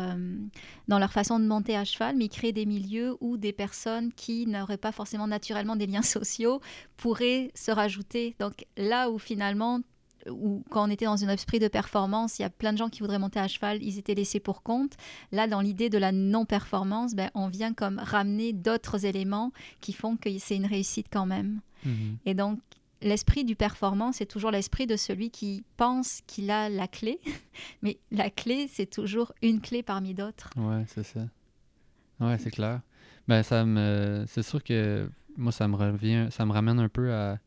dans 0.88 0.98
leur 0.98 1.12
façon 1.12 1.38
de 1.40 1.46
monter 1.46 1.76
à 1.76 1.84
cheval, 1.84 2.16
mais 2.16 2.26
ils 2.26 2.28
créaient 2.28 2.52
des 2.52 2.66
milieux 2.66 3.16
où 3.20 3.36
des 3.38 3.52
personnes 3.52 4.12
qui 4.12 4.46
n'auraient 4.46 4.76
pas 4.76 4.92
forcément 4.92 5.26
naturellement 5.26 5.76
des 5.76 5.86
liens 5.86 6.02
sociaux 6.18 6.60
pourraient 6.96 7.50
se 7.54 7.70
rajouter. 7.70 8.34
Donc 8.38 8.66
là 8.76 9.08
où 9.10 9.18
finalement 9.18 9.80
où 10.30 10.62
quand 10.70 10.86
on 10.86 10.90
était 10.90 11.04
dans 11.06 11.24
un 11.24 11.28
esprit 11.28 11.58
de 11.58 11.68
performance, 11.68 12.38
il 12.38 12.42
y 12.42 12.44
a 12.44 12.50
plein 12.50 12.72
de 12.72 12.78
gens 12.78 12.88
qui 12.88 13.00
voudraient 13.00 13.18
monter 13.18 13.40
à 13.40 13.48
cheval, 13.48 13.82
ils 13.82 13.98
étaient 13.98 14.14
laissés 14.14 14.40
pour 14.40 14.62
compte. 14.62 14.92
Là, 15.32 15.46
dans 15.46 15.60
l'idée 15.60 15.90
de 15.90 15.98
la 15.98 16.12
non-performance, 16.12 17.14
ben, 17.14 17.30
on 17.34 17.48
vient 17.48 17.72
comme 17.74 17.98
ramener 17.98 18.52
d'autres 18.52 19.04
éléments 19.06 19.52
qui 19.80 19.92
font 19.92 20.16
que 20.16 20.28
c'est 20.38 20.56
une 20.56 20.66
réussite 20.66 21.06
quand 21.10 21.26
même. 21.26 21.60
Mhm. 21.84 22.18
Et 22.26 22.34
donc, 22.34 22.60
l'esprit 23.00 23.44
du 23.44 23.56
performance, 23.56 24.16
c'est 24.16 24.26
toujours 24.26 24.50
l'esprit 24.52 24.86
de 24.86 24.96
celui 24.96 25.30
qui 25.30 25.64
pense 25.76 26.20
qu'il 26.26 26.50
a 26.50 26.68
la 26.68 26.86
clé, 26.86 27.18
mais 27.82 27.98
la 28.10 28.30
clé, 28.30 28.68
c'est 28.72 28.86
toujours 28.90 29.32
une 29.42 29.60
clé 29.60 29.82
parmi 29.82 30.14
d'autres. 30.14 30.50
Ouais, 30.56 30.84
c'est 30.88 31.02
ça. 31.04 31.20
Ouais, 32.20 32.38
c'est 32.38 32.50
clair. 32.52 32.80
Ben, 33.26 33.42
ça 33.42 33.64
me. 33.64 34.24
C'est 34.28 34.42
sûr 34.42 34.62
que 34.62 35.08
moi, 35.36 35.50
ça 35.52 35.66
me 35.66 35.74
revient. 35.76 36.28
Ça 36.30 36.46
me 36.46 36.52
ramène 36.52 36.78
un 36.78 36.88
peu 36.88 37.12
à- 37.12 37.38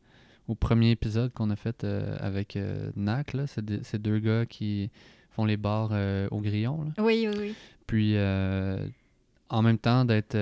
au 0.48 0.54
premier 0.54 0.90
épisode 0.90 1.32
qu'on 1.32 1.50
a 1.50 1.56
fait 1.56 1.84
euh, 1.84 2.16
avec 2.20 2.56
euh, 2.56 2.90
NAC, 2.96 3.32
là. 3.34 3.44
Des- 3.58 3.82
ces 3.82 3.98
deux 3.98 4.18
gars 4.18 4.46
qui 4.46 4.90
font 5.30 5.44
les 5.44 5.56
bars 5.56 5.90
euh, 5.92 6.28
au 6.30 6.40
grillon, 6.40 6.82
là. 6.84 7.02
Oui, 7.04 7.26
oui, 7.30 7.34
oui. 7.38 7.54
Puis, 7.86 8.16
en 9.48 9.62
même 9.62 9.78
temps, 9.78 10.04
d'être 10.04 10.36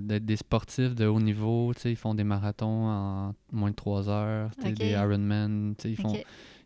d'être 0.00 0.24
des 0.24 0.36
sportifs 0.36 0.94
de 0.96 1.06
haut 1.06 1.20
niveau, 1.20 1.72
ils 1.84 1.94
font 1.96 2.14
des 2.14 2.24
marathons 2.24 2.88
en 2.88 3.34
moins 3.52 3.70
de 3.70 3.76
3 3.76 4.08
heures, 4.08 4.50
des 4.78 4.90
Ironman, 4.90 5.74
ils 5.84 5.96
font 5.96 6.08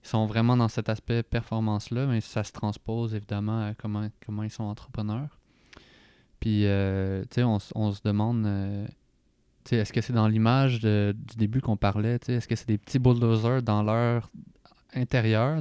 ils 0.05 0.09
sont 0.09 0.27
vraiment 0.27 0.57
dans 0.57 0.69
cet 0.69 0.89
aspect 0.89 1.23
performance-là, 1.23 2.07
mais 2.07 2.21
ça 2.21 2.43
se 2.45 2.51
transpose 2.53 3.15
évidemment 3.15 3.67
à 3.67 3.75
comment, 3.75 4.09
comment 4.27 4.43
ils 4.43 4.51
sont 4.51 4.65
entrepreneurs. 4.65 5.39
Puis, 6.41 6.63
tu 6.63 7.35
sais, 7.35 7.43
on, 7.45 7.59
on 7.75 7.93
se 7.93 8.01
demande, 8.03 8.45
est-ce 9.71 9.93
que 9.93 10.01
c'est 10.01 10.13
dans 10.13 10.29
l'image 10.29 10.81
de- 10.81 11.15
du 11.17 11.37
début 11.37 11.61
qu'on 11.61 11.77
parlait, 11.77 12.19
est-ce 12.29 12.49
que 12.49 12.57
c'est 12.57 12.69
des 12.69 12.79
petits 12.79 12.99
bulldozers 12.99 13.63
dans 13.63 13.83
leur 13.83 14.31
intérieur, 14.95 15.61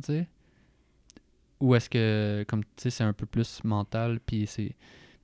ou 1.60 1.76
est-ce 1.76 1.90
que, 1.90 2.44
comme 2.48 2.64
c'est 2.78 3.04
un 3.04 3.14
peu 3.14 3.26
plus 3.26 3.64
mental, 3.64 4.20
puis 4.26 4.48
c'est, 4.48 4.76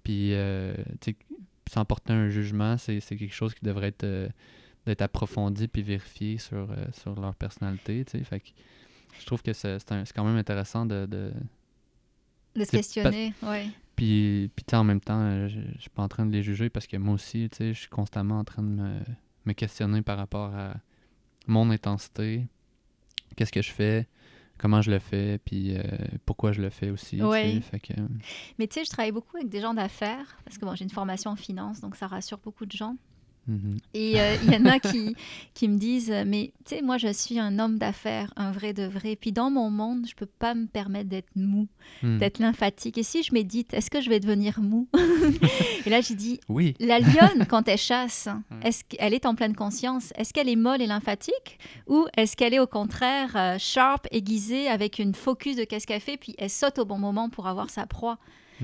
puis, 0.03 0.33
euh, 0.33 0.73
sans 1.69 1.83
porter 1.83 2.13
un 2.13 2.29
jugement, 2.29 2.77
c'est 2.77 2.99
quelque 3.01 3.33
chose 3.33 3.53
qui 3.53 3.65
devrait 3.65 3.87
être, 3.87 4.03
euh, 4.03 4.29
d'être 4.85 5.01
approfondi 5.01 5.67
puis 5.67 5.81
vérifié 5.81 6.37
sur, 6.37 6.71
euh, 6.71 6.75
sur 6.93 7.19
leur 7.19 7.35
personnalité, 7.35 8.05
fait 8.23 8.39
que 8.39 8.47
je 9.19 9.25
trouve 9.25 9.41
que 9.41 9.51
c'est 9.51 9.77
quand 10.15 10.23
même 10.23 10.37
intéressant 10.37 10.85
de, 10.85 11.05
de, 11.05 11.31
De 12.55 12.63
se 12.63 12.71
questionner, 12.71 13.33
oui. 13.43 13.71
Puis, 13.97 14.49
puis 14.55 14.63
en 14.77 14.85
même 14.85 15.01
temps, 15.01 15.19
euh, 15.19 15.47
je, 15.49 15.59
je 15.75 15.81
suis 15.81 15.89
pas 15.89 16.03
en 16.03 16.07
train 16.07 16.25
de 16.25 16.31
les 16.31 16.43
juger 16.43 16.69
parce 16.69 16.87
que 16.87 16.95
moi 16.95 17.15
aussi, 17.15 17.49
tu 17.51 17.57
sais, 17.57 17.73
je 17.73 17.79
suis 17.79 17.89
constamment 17.89 18.39
en 18.39 18.43
train 18.45 18.63
de 18.63 18.69
me, 18.69 18.99
me 19.45 19.51
questionner 19.53 20.01
par 20.01 20.17
rapport 20.17 20.55
à 20.55 20.75
mon 21.47 21.69
intensité, 21.71 22.47
qu'est-ce 23.35 23.51
que 23.51 23.61
je 23.61 23.71
fais, 23.71 24.07
comment 24.57 24.81
je 24.81 24.91
le 24.91 24.99
fais, 24.99 25.39
puis 25.39 25.75
euh, 25.77 25.81
pourquoi 26.25 26.51
je 26.51 26.61
le 26.61 26.69
fais 26.69 26.89
aussi. 26.89 27.17
tu 27.17 27.23
Ouais. 27.23 27.53
sais, 27.55 27.61
Fait 27.61 27.79
que, 27.79 27.93
Mais 28.59 28.67
tu 28.67 28.75
sais, 28.75 28.85
je 28.85 28.89
travaille 28.89 29.11
beaucoup 29.11 29.35
avec 29.37 29.49
des 29.49 29.61
gens 29.61 29.73
d'affaires, 29.73 30.37
parce 30.45 30.57
que 30.57 30.65
bon, 30.65 30.75
j'ai 30.75 30.83
une 30.83 30.89
formation 30.89 31.31
en 31.31 31.35
finance, 31.35 31.81
donc 31.81 31.95
ça 31.95 32.07
rassure 32.07 32.37
beaucoup 32.39 32.65
de 32.65 32.71
gens. 32.71 32.95
Mhm, 33.47 33.77
Et 33.93 34.19
euh, 34.19 34.35
il 34.43 34.53
y 34.53 34.55
en 34.57 34.65
a 34.65 34.79
qui, 34.79 35.15
qui 35.53 35.67
me 35.67 35.77
disent, 35.77 36.11
euh, 36.11 36.23
mais 36.25 36.51
tu 36.65 36.75
sais, 36.75 36.81
moi 36.81 36.97
je 36.97 37.11
suis 37.11 37.39
un 37.39 37.59
homme 37.59 37.77
d'affaires, 37.77 38.33
un 38.35 38.51
vrai 38.51 38.73
de 38.73 38.83
vrai. 38.83 39.15
Puis 39.15 39.31
dans 39.31 39.49
mon 39.49 39.69
monde, 39.69 40.05
je 40.07 40.15
peux 40.15 40.25
pas 40.25 40.53
me 40.53 40.65
permettre 40.67 41.09
d'être 41.09 41.29
mou, 41.35 41.67
mhm. 42.03 42.17
d'être 42.19 42.39
lymphatique. 42.39 42.97
Et 42.97 43.03
si 43.03 43.23
je 43.23 43.33
médite, 43.33 43.73
est-ce 43.73 43.89
que 43.89 44.01
je 44.01 44.09
vais 44.09 44.19
devenir 44.19 44.59
mou? 44.61 44.87
Et 45.85 45.89
là, 45.89 46.01
j'ai 46.01 46.15
dit, 46.15 46.39
Oui. 46.49 46.75
la 46.79 46.99
lionne, 46.99 47.45
quand 47.49 47.67
elle 47.67 47.77
chasse, 47.77 48.27
Hmm. 48.49 48.61
est-ce 48.63 48.83
qu'elle 48.85 49.13
est 49.13 49.25
en 49.25 49.35
pleine 49.35 49.55
conscience 49.55 50.13
Est-ce 50.15 50.33
qu'elle 50.33 50.47
est 50.49 50.55
molle 50.55 50.81
et 50.81 50.87
lymphatique? 50.87 51.59
Ou 51.87 52.05
est-ce 52.15 52.35
qu'elle 52.37 52.53
est 52.53 52.59
au 52.59 52.67
contraire 52.67 53.31
euh, 53.35 53.55
sharp, 53.57 54.07
aiguisée, 54.11 54.67
avec 54.67 54.99
une 54.99 55.13
focus 55.13 55.55
de 55.57 55.63
qu'est-ce 55.63 55.85
qu'elle 55.87 56.01
fait, 56.01 56.17
puis 56.17 56.33
elle 56.37 56.49
saute 56.49 56.79
au 56.79 56.85
bon 56.85 56.97
moment 56.97 57.29
pour 57.29 57.47
avoir 57.47 57.69
sa 57.69 57.85
proie? 57.85 58.17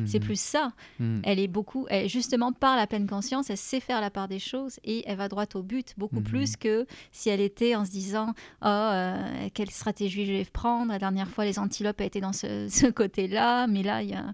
C'est 0.05 0.19
mhm, 0.19 0.25
plus 0.25 0.39
ça. 0.39 0.71
mhm. 0.99 1.21
Elle 1.23 1.39
est 1.39 1.47
beaucoup, 1.47 1.85
elle, 1.89 2.09
justement 2.09 2.51
par 2.51 2.75
la 2.75 2.87
pleine 2.87 3.07
conscience, 3.07 3.49
elle 3.49 3.57
sait 3.57 3.79
faire 3.79 4.01
la 4.01 4.09
part 4.09 4.27
des 4.27 4.39
choses 4.39 4.79
et 4.83 5.03
elle 5.07 5.17
va 5.17 5.27
droit 5.27 5.45
au 5.55 5.61
but, 5.63 5.93
beaucoup 5.97 6.17
Mhm. 6.17 6.23
plus 6.23 6.55
que 6.57 6.85
si 7.11 7.29
elle 7.29 7.41
était 7.41 7.75
en 7.75 7.85
se 7.85 7.91
disant 7.91 8.33
oh, 8.61 8.65
euh, 8.67 9.49
quelle 9.53 9.69
stratégie 9.69 10.25
je 10.25 10.33
vais 10.33 10.45
prendre. 10.45 10.91
La 10.91 10.99
dernière 10.99 11.29
fois, 11.29 11.45
les 11.45 11.59
antilopes 11.59 12.01
étaient 12.01 12.21
dans 12.21 12.33
ce, 12.33 12.67
ce 12.69 12.87
côté-là, 12.87 13.67
mais 13.67 13.83
là, 13.83 14.01
il 14.01 14.09
y 14.09 14.13
a, 14.13 14.25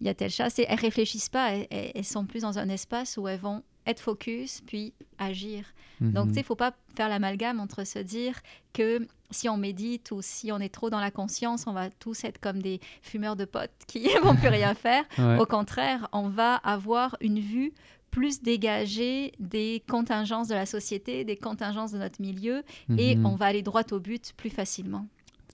il 0.00 0.06
y 0.06 0.10
a 0.10 0.14
telle 0.14 0.30
chasse. 0.30 0.58
Et 0.58 0.66
elles 0.68 0.78
réfléchissent 0.78 1.28
pas, 1.28 1.52
elles 1.70 2.04
sont 2.04 2.24
plus 2.26 2.42
dans 2.42 2.58
un 2.58 2.68
espace 2.68 3.16
où 3.16 3.26
elles 3.28 3.40
vont 3.40 3.62
être 3.86 4.00
focus 4.00 4.60
puis 4.66 4.92
agir. 5.18 5.64
Donc, 6.00 6.24
Mhm. 6.26 6.28
tu 6.28 6.34
sais, 6.34 6.40
il 6.40 6.44
faut 6.46 6.56
pas 6.56 6.74
faire 6.94 7.08
l'amalgame 7.08 7.60
entre 7.60 7.84
se 7.84 7.98
dire 8.00 8.40
que 8.72 9.06
si 9.30 9.48
on 9.48 9.56
médite 9.56 10.10
ou 10.10 10.20
si 10.20 10.50
on 10.52 10.58
est 10.58 10.68
trop 10.72 10.90
dans 10.90 11.00
la 11.00 11.10
conscience, 11.10 11.66
on 11.66 11.72
va 11.72 11.90
tous 11.90 12.24
être 12.24 12.38
comme 12.40 12.60
des 12.60 12.80
fumeurs 13.02 13.36
de 13.36 13.44
potes 13.44 13.70
qui 13.86 14.04
vont 14.22 14.34
plus 14.36 14.48
rien 14.48 14.74
faire. 14.74 15.04
Ouais. 15.18 15.38
Au 15.38 15.46
contraire, 15.46 16.08
on 16.12 16.28
va 16.28 16.56
avoir 16.56 17.16
une 17.20 17.38
vue 17.40 17.72
plus 18.10 18.42
dégagée 18.42 19.32
des 19.38 19.82
contingences 19.88 20.48
de 20.48 20.54
la 20.54 20.66
société, 20.66 21.24
des 21.24 21.36
contingences 21.36 21.92
de 21.92 21.98
notre 21.98 22.20
milieu, 22.20 22.62
et 22.98 23.16
Mhm. 23.16 23.24
on 23.26 23.36
va 23.36 23.46
aller 23.46 23.62
droit 23.62 23.84
au 23.92 24.00
but 24.00 24.32
plus 24.36 24.50
facilement. 24.50 25.06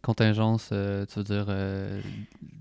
Contingence, 0.03 0.71
euh, 0.73 1.05
tu 1.07 1.19
veux 1.19 1.25
dire 1.25 1.47
euh, 1.49 2.01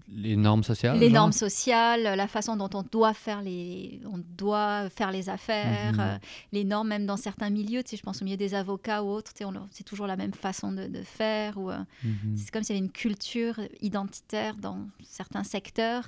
les 0.09 0.35
normes 0.35 0.63
sociales. 0.63 0.97
Les 0.99 1.07
genre? 1.09 1.13
normes 1.15 1.31
sociales, 1.31 2.03
la 2.03 2.27
façon 2.27 2.55
dont 2.57 2.69
on 2.73 2.83
doit 2.83 3.13
faire 3.13 3.41
les, 3.41 4.01
on 4.11 4.17
doit 4.37 4.89
faire 4.89 5.11
les 5.11 5.29
affaires, 5.29 5.93
Mhm. 5.93 5.99
euh, 5.99 6.17
les 6.51 6.63
normes 6.63 6.87
même 6.87 7.05
dans 7.05 7.17
certains 7.17 7.49
milieux. 7.49 7.83
Tu 7.83 7.91
sais, 7.91 7.97
je 7.97 8.03
pense 8.03 8.21
au 8.21 8.25
milieu 8.25 8.37
des 8.37 8.53
avocats 8.55 9.03
ou 9.03 9.07
autres, 9.09 9.33
tu 9.33 9.43
sais, 9.43 9.49
c'est 9.71 9.83
toujours 9.83 10.07
la 10.07 10.15
même 10.15 10.33
façon 10.33 10.71
de, 10.71 10.87
de 10.87 11.03
faire. 11.03 11.57
Ou, 11.57 11.69
euh, 11.71 11.77
Mhm. 12.03 12.35
C'est 12.37 12.51
comme 12.51 12.63
s'il 12.63 12.75
y 12.75 12.79
avait 12.79 12.85
une 12.85 12.91
culture 12.91 13.59
identitaire 13.81 14.55
dans 14.55 14.79
certains 15.03 15.43
secteurs, 15.43 16.07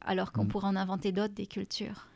alors 0.00 0.32
qu'on 0.32 0.44
Mm. 0.44 0.48
pourrait 0.48 0.68
en 0.68 0.76
inventer 0.76 1.12
d'autres 1.12 1.34
des 1.34 1.46
cultures. 1.46 2.06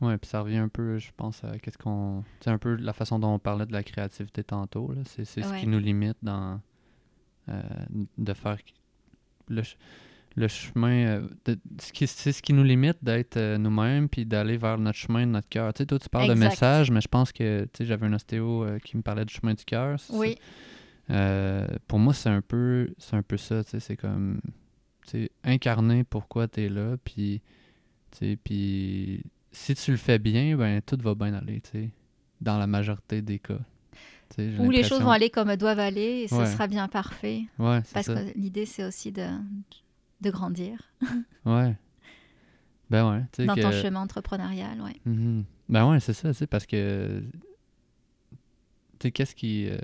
Ouais, 0.00 0.18
puis 0.18 0.28
ça 0.28 0.40
revient 0.42 0.58
un 0.58 0.68
peu, 0.68 0.98
je 0.98 1.10
pense, 1.16 1.42
à 1.44 1.58
qu'est-ce 1.58 1.78
qu'on. 1.78 2.24
C'est 2.40 2.50
un 2.50 2.58
peu 2.58 2.74
la 2.74 2.92
façon 2.92 3.18
dont 3.18 3.32
on 3.34 3.38
parlait 3.38 3.64
de 3.64 3.72
la 3.72 3.82
créativité 3.82 4.42
tantôt. 4.44 4.92
C'est 5.06 5.24
c'est 5.24 5.42
ce 5.42 5.48
Ouais. 5.48 5.60
qui 5.60 5.66
nous 5.68 5.78
limite 5.78 6.18
dans. 6.22 6.60
Euh, 7.48 7.62
de 8.18 8.32
faire. 8.34 8.56
Le, 9.48 9.62
ch- 9.62 9.76
le 10.36 10.48
chemin. 10.48 11.06
euh, 11.06 11.28
de- 11.44 11.58
ce 11.80 11.92
qui- 11.92 12.06
C'est 12.06 12.32
ce 12.32 12.42
qui 12.42 12.52
nous 12.52 12.64
limite 12.64 12.98
d'être 13.02 13.36
euh, 13.36 13.58
nous-mêmes 13.58 14.08
puis 14.08 14.24
d'aller 14.26 14.56
vers 14.56 14.78
notre 14.78 14.98
chemin 14.98 15.26
de 15.26 15.32
notre 15.32 15.48
cœur. 15.48 15.72
Tu 15.74 15.78
sais, 15.82 15.86
toi, 15.86 15.98
tu 15.98 16.08
parles 16.08 16.24
de 16.28 16.34
message, 16.50 16.90
mais 16.90 17.00
je 17.00 17.08
pense 17.08 17.30
que. 17.32 17.64
Tu 17.64 17.68
sais, 17.78 17.84
j'avais 17.84 18.06
un 18.06 18.12
ostéo 18.14 18.66
qui 18.84 18.96
me 18.96 19.02
parlait 19.02 19.24
du 19.24 19.34
chemin 19.34 19.54
du 19.54 19.64
cœur. 19.64 19.98
Oui, 20.10 20.36
Euh, 21.10 21.66
pour 21.86 21.98
moi, 21.98 22.14
c'est 22.14 22.30
un 22.30 22.40
peu, 22.40 22.94
c'est 22.98 23.14
un 23.16 23.22
peu 23.22 23.36
ça, 23.36 23.62
tu 23.62 23.70
sais, 23.72 23.80
c'est 23.80 23.96
comme, 23.96 24.40
tu 25.06 25.10
sais, 25.24 25.30
incarner 25.44 26.02
pourquoi 26.02 26.48
tu 26.48 26.62
es 26.62 26.68
là, 26.70 26.96
puis, 27.04 27.42
tu 28.10 28.18
sais, 28.18 28.38
puis 28.42 29.22
si 29.52 29.74
tu 29.74 29.90
le 29.90 29.98
fais 29.98 30.18
bien, 30.18 30.56
ben 30.56 30.80
tout 30.80 30.96
va 31.02 31.14
bien 31.14 31.34
aller, 31.34 31.60
tu 31.60 31.70
sais, 31.72 31.90
dans 32.40 32.56
la 32.56 32.66
majorité 32.66 33.20
des 33.20 33.38
cas. 33.38 33.58
Où 34.58 34.70
les 34.70 34.82
choses 34.84 35.00
vont 35.02 35.10
aller 35.10 35.30
comme 35.30 35.50
elles 35.50 35.58
doivent 35.58 35.78
aller, 35.78 36.22
et 36.24 36.28
ce 36.28 36.34
Ouais. 36.34 36.46
sera 36.46 36.66
bien 36.66 36.88
parfait. 36.88 37.42
Ouais, 37.58 37.80
c'est 37.84 37.94
Parce 37.94 38.06
ça. 38.06 38.14
que 38.14 38.38
l'idée, 38.38 38.66
c'est 38.66 38.84
aussi 38.84 39.12
de, 39.12 39.26
de 40.20 40.30
grandir 40.30 40.78
Ouais. 41.44 41.76
Ben 42.90 43.10
ouais, 43.10 43.46
dans 43.46 43.54
que... 43.54 43.60
ton 43.62 43.72
chemin 43.72 44.00
entrepreneurial. 44.02 44.80
Ouais. 44.80 44.96
Mhm. 45.06 45.44
Ben 45.68 45.88
ouais, 45.90 46.00
c'est 46.00 46.12
ça, 46.12 46.32
sais, 46.34 46.46
parce 46.46 46.66
que, 46.66 47.22
tu 48.98 49.08
sais, 49.08 49.10
qu'est-ce 49.12 49.34
qui, 49.34 49.68
euh, 49.68 49.78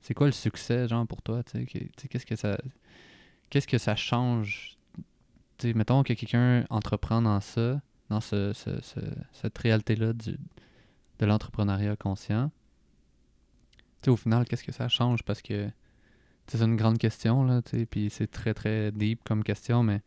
c'est 0.00 0.14
quoi 0.14 0.26
le 0.26 0.32
succès, 0.32 0.88
genre, 0.88 1.06
pour 1.06 1.22
toi, 1.22 1.42
tu 1.44 1.64
sais, 1.66 1.88
qu'est-ce 2.08 2.26
que 2.26 2.36
ça, 2.36 2.58
qu'est-ce 3.50 3.68
que 3.68 3.78
ça 3.78 3.94
change, 3.96 4.76
tu 5.58 5.68
sais, 5.68 5.74
mettons 5.74 6.02
que 6.02 6.12
quelqu'un 6.14 6.64
entreprend 6.70 7.22
dans 7.22 7.40
ça, 7.40 7.80
dans 8.08 8.20
ce, 8.20 8.52
ce- 8.52 8.80
ce- 8.82 9.00
cette 9.32 9.56
réalité-là 9.58 10.12
de 10.12 11.26
l'entrepreneuriat 11.26 11.94
conscient, 11.96 12.50
sais, 14.04 14.10
au 14.10 14.16
final, 14.16 14.46
qu'est-ce 14.46 14.64
que 14.64 14.72
ça 14.72 14.88
change, 14.88 15.22
parce 15.22 15.42
que, 15.42 15.68
c'est 16.48 16.60
une 16.60 16.76
grande 16.76 16.98
question, 16.98 17.44
là, 17.44 17.62
tu 17.62 17.78
sais, 17.78 17.86
puis 17.86 18.10
c'est 18.10 18.26
très, 18.26 18.52
très 18.52 18.90
deep 18.92 19.22
comme 19.24 19.42
question, 19.44 19.82
mais 19.82 20.02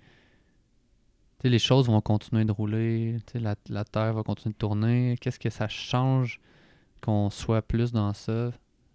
les 1.43 1.59
choses 1.59 1.87
vont 1.87 2.01
continuer 2.01 2.45
de 2.45 2.51
rouler, 2.51 3.17
la, 3.33 3.55
la 3.69 3.85
Terre 3.85 4.13
va 4.13 4.23
continuer 4.23 4.53
de 4.53 4.57
tourner. 4.57 5.15
Qu'est-ce 5.21 5.39
que 5.39 5.49
ça 5.49 5.67
change 5.67 6.39
qu'on 7.01 7.29
soit 7.29 7.61
plus 7.61 7.91
dans 7.91 8.13
ça 8.13 8.51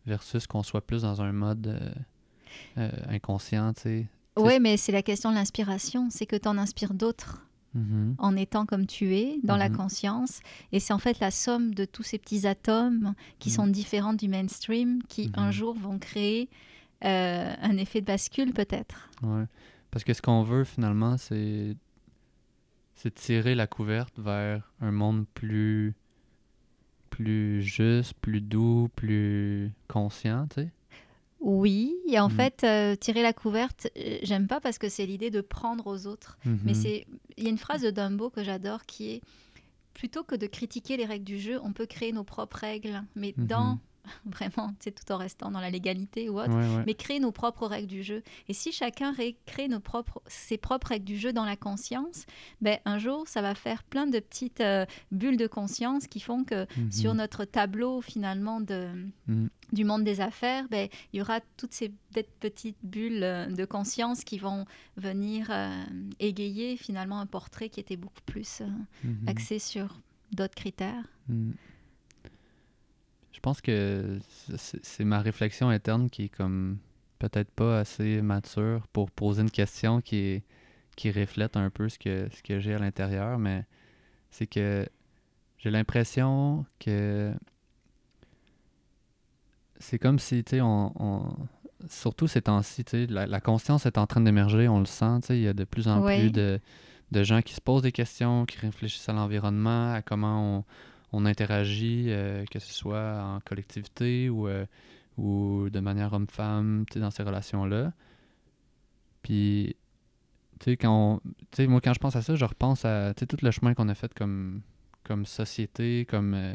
versus 0.07 0.47
qu'on 0.47 0.63
soit 0.63 0.81
plus 0.81 1.03
dans 1.03 1.23
un 1.23 1.33
mode 1.33 1.67
euh, 1.69 1.91
euh, 2.79 2.91
inconscient, 3.09 3.73
tu 3.75 3.81
sais? 3.83 4.07
Oui, 4.37 4.59
mais 4.61 4.77
c'est 4.77 4.93
la 4.93 5.03
question 5.03 5.31
de 5.31 5.37
l'inspiration. 5.37 6.09
C'est 6.11 6.27
que 6.27 6.37
tu 6.37 6.49
en 6.49 6.57
inspires 6.57 6.95
d'autres 6.95 7.47
Mhm. 7.75 8.17
en 8.19 8.37
étant 8.37 8.67
comme 8.67 8.87
tu 8.87 9.15
es, 9.15 9.39
dans 9.45 9.57
la 9.57 9.69
Mhm. 9.69 9.77
conscience. 9.77 10.41
Et 10.73 10.81
c'est 10.81 10.93
en 10.93 10.99
fait 10.99 11.21
la 11.21 11.31
somme 11.31 11.73
de 11.75 11.85
tous 11.85 12.03
ces 12.03 12.19
petits 12.19 12.47
atomes 12.47 13.15
qui 13.39 13.49
Mhm. 13.51 13.55
sont 13.55 13.67
différents 13.69 14.15
du 14.15 14.27
mainstream 14.29 15.03
qui 15.09 15.31
un 15.35 15.51
jour 15.53 15.75
vont 15.79 15.99
créer 15.99 16.49
euh, 17.05 17.55
un 17.63 17.77
effet 17.79 18.01
de 18.03 18.07
bascule 18.07 18.53
peut-être. 18.53 19.09
Ouais. 19.23 19.45
Parce 19.91 20.05
que 20.05 20.13
ce 20.13 20.21
qu'on 20.21 20.43
veut 20.43 20.65
finalement, 20.65 21.17
c'est 21.17 21.77
c'est 22.97 23.15
tirer 23.15 23.55
la 23.55 23.67
couverte 23.67 24.19
vers 24.19 24.71
un 24.81 24.91
monde 24.91 25.25
plus 25.33 25.95
plus 27.09 27.63
juste, 27.63 28.15
plus 28.21 28.41
doux, 28.41 28.89
plus 28.97 29.73
conscient, 29.89 30.47
tu 30.49 30.63
sais. 30.63 30.71
Oui, 31.41 31.97
et 32.07 32.19
en 32.21 32.29
Mhm. 32.29 32.35
fait, 32.35 32.65
euh, 32.65 32.97
tirer 32.97 33.23
la 33.23 33.33
couverte, 33.33 33.89
euh, 33.97 34.19
j'aime 34.23 34.47
pas 34.47 34.61
parce 34.61 34.79
que 34.79 34.89
c'est 34.89 35.07
l'idée 35.07 35.31
de 35.31 35.41
prendre 35.41 35.87
aux 35.87 36.07
autres. 36.07 36.39
Mais 36.45 36.73
Mhm. 36.73 36.75
c'est, 36.75 37.07
il 37.39 37.45
y 37.45 37.47
a 37.47 37.51
une 37.51 37.59
phrase 37.59 37.83
de 37.83 37.91
Dumbo 37.91 38.29
que 38.31 38.45
j'adore 38.45 38.85
qui 38.85 39.11
est 39.13 39.21
plutôt 39.95 40.23
que 40.23 40.35
de 40.35 40.47
critiquer 40.47 40.97
les 40.97 41.05
règles 41.07 41.25
du 41.25 41.39
jeu, 41.39 41.59
on 41.63 41.73
peut 41.73 41.87
créer 41.87 42.13
nos 42.13 42.25
propres 42.25 42.59
règles, 42.59 43.03
mais 43.15 43.35
Mhm. 43.37 43.47
dans 43.47 43.79
vraiment, 44.25 44.75
c'est 44.81 44.93
tout 44.95 45.13
en 45.13 45.17
restant 45.19 45.51
dans 45.51 45.61
la 45.61 45.71
légalité 45.71 46.29
ou 46.29 46.39
autre. 46.41 46.51
Ouais, 46.57 46.77
ouais. 46.77 46.85
Mais 46.87 46.95
créer 46.95 47.21
nos 47.21 47.33
propres 47.33 47.67
règles 47.67 47.87
du 47.89 48.03
jeu. 48.03 48.23
Et 48.49 48.53
si 48.55 48.73
chacun 48.73 49.13
ré- 49.13 49.37
crée 49.47 49.69
nos 49.69 49.81
propres, 49.81 50.23
ses 50.27 50.59
propres 50.59 50.89
règles 50.89 51.05
du 51.05 51.17
jeu 51.19 51.33
dans 51.33 51.45
la 51.45 51.57
conscience, 51.57 52.25
ben, 52.61 52.79
un 52.85 52.99
jour, 52.99 53.29
ça 53.29 53.43
va 53.43 53.55
faire 53.55 53.83
plein 53.85 54.07
de 54.07 54.19
petites 54.19 54.61
euh, 54.61 54.87
bulles 55.13 55.37
de 55.37 55.47
conscience 55.47 56.07
qui 56.07 56.21
font 56.21 56.45
que 56.45 56.67
Mhm. 56.79 56.93
sur 56.93 57.15
notre 57.15 57.45
tableau, 57.45 58.01
finalement, 58.01 58.61
de, 58.61 58.89
Mhm. 59.29 59.49
du 59.73 59.85
monde 59.85 60.05
des 60.05 60.21
affaires, 60.21 60.67
ben, 60.69 60.89
il 61.13 61.19
y 61.19 61.23
aura 61.23 61.41
toutes 61.57 61.73
ces 61.75 61.93
petites 62.41 62.79
bulles 62.83 63.23
euh, 63.23 63.47
de 63.47 63.65
conscience 63.65 64.25
qui 64.25 64.39
vont 64.39 64.65
venir 64.97 65.49
euh, 65.51 65.85
égayer 66.19 66.77
finalement 66.77 67.21
un 67.21 67.27
portrait 67.27 67.69
qui 67.69 67.81
était 67.81 67.97
beaucoup 67.97 68.23
plus 68.27 68.63
Mhm. 69.05 69.29
axé 69.29 69.59
sur 69.59 70.01
d'autres 70.33 70.55
critères. 70.55 71.05
Je 73.33 73.41
pense 73.41 73.61
que 73.61 74.19
c'est 74.57 75.05
ma 75.05 75.21
réflexion 75.21 75.69
interne 75.69 76.11
qui 76.11 76.25
est 76.25 76.29
comme 76.29 76.79
peut-être 77.19 77.51
pas 77.51 77.79
assez 77.81 78.23
mature 78.23 78.87
pour 78.89 79.11
poser 79.11 79.43
une 79.43 79.51
question 79.51 80.01
qui 80.01 80.17
est 80.17 80.43
qui 80.97 81.11
reflète 81.11 81.57
un 81.57 81.71
peu 81.71 81.89
ce 81.89 81.99
que 81.99 82.29
ce 82.35 82.43
que 82.43 82.59
j'ai 82.61 82.75
à 82.75 82.79
l'intérieur, 82.79 83.39
mais 83.39 83.65
c'est 84.31 84.47
que 84.47 84.87
j'ai 85.59 85.71
l'impression 85.71 86.67
que 86.79 87.33
c'est 89.79 89.99
comme 89.99 90.19
si 90.19 90.45
tu 90.45 90.57
sais 90.57 90.61
on, 90.61 90.93
on- 91.03 91.37
surtout 91.89 92.27
ces 92.27 92.43
temps-ci, 92.43 92.85
la, 93.09 93.27
la 93.27 93.41
conscience 93.41 93.87
est 93.87 93.97
en 93.97 94.07
train 94.07 94.21
d'émerger, 94.21 94.69
on 94.69 94.81
le 94.81 94.85
sent, 94.87 95.21
tu 95.23 95.27
sais, 95.29 95.39
il 95.39 95.43
y 95.43 95.49
a 95.49 95.55
de 95.55 95.65
plus 95.65 95.89
en 95.89 96.03
plus 96.03 96.31
de, 96.31 96.61
de 97.13 97.23
gens 97.23 97.41
qui 97.41 97.55
se 97.55 97.61
posent 97.63 97.81
des 97.83 97.93
questions, 97.93 98.45
qui 98.45 98.59
réfléchissent 98.59 99.09
à 99.09 99.15
l'environnement, 99.15 99.95
à 99.95 100.03
comment 100.03 100.59
on, 100.59 100.65
on 101.13 101.27
interagit, 101.27 102.07
euh, 102.09 102.45
que 102.51 102.59
ce 102.59 102.73
soit 102.73 103.23
en 103.23 103.41
collectivité 103.41 104.29
ou, 104.29 104.47
euh, 104.49 104.65
ou 105.17 105.69
de 105.71 105.81
manière 105.81 106.13
homme-femme, 106.13 106.85
dans 106.97 107.11
ces 107.11 107.23
relations-là. 107.23 107.93
Puis, 109.23 109.77
tu 110.61 110.65
sais, 110.73 110.77
quand 110.77 111.21
on- 111.59 111.69
moi, 111.69 111.81
quand 111.81 111.93
je 111.95 111.99
pense 111.99 112.17
à 112.17 112.23
ça, 112.23 112.35
je 112.37 112.45
repense 112.45 112.85
à 112.85 113.13
tout 113.15 113.27
le 113.43 113.51
chemin 113.51 113.75
qu'on 113.75 113.89
a 113.89 113.95
fait 113.95 114.13
comme, 114.15 114.63
comme 115.05 115.27
société, 115.27 116.07
comme, 116.09 116.35
euh, 116.35 116.55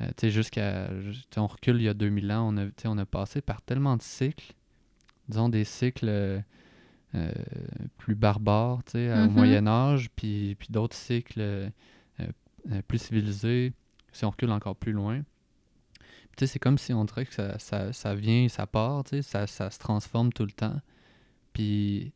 tu 0.00 0.04
sais, 0.18 0.30
jusqu'à, 0.30 0.88
on 1.36 1.46
recule 1.46 1.76
il 1.76 1.82
y 1.84 1.88
a 1.88 1.94
2000 1.94 2.30
ans, 2.32 2.52
on 2.52 2.56
a, 2.58 2.66
on 2.86 2.98
a 2.98 3.06
passé 3.06 3.40
par 3.40 3.62
tellement 3.62 3.96
de 3.96 4.02
cycles, 4.02 4.52
disons 5.28 5.48
des 5.48 5.64
cycles 5.64 6.42
plus 7.96 8.14
barbares, 8.14 8.84
tu 8.84 8.92
sais, 8.92 9.10
au 9.12 9.26
Mhm. 9.26 9.32
Moyen 9.32 9.66
Âge, 9.66 10.10
puis, 10.14 10.54
puis 10.58 10.68
d'autres 10.70 10.96
cycles 10.96 11.70
euh, 12.72 12.82
plus 12.82 12.98
civilisés, 12.98 13.72
si 14.12 14.24
on 14.24 14.30
recule 14.30 14.50
encore 14.50 14.76
plus 14.76 14.92
loin. 14.92 15.22
C'est 16.38 16.58
comme 16.58 16.76
si 16.76 16.92
on 16.92 17.04
dirait 17.04 17.24
que 17.24 17.32
ça, 17.58 18.14
vient 18.14 18.44
et 18.44 18.48
ça 18.48 18.66
part, 18.66 19.04
ça, 19.22 19.46
se 19.46 19.78
transforme 19.78 20.32
tout 20.32 20.44
le 20.44 20.52
temps. 20.52 20.80
Puis, 21.54 22.12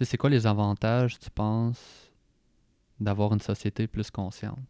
c'est 0.00 0.16
quoi 0.16 0.30
les 0.30 0.46
avantages, 0.46 1.18
tu 1.18 1.30
penses, 1.30 2.12
d'avoir 3.00 3.32
une 3.32 3.40
société 3.40 3.88
plus 3.88 4.10
consciente? 4.12 4.60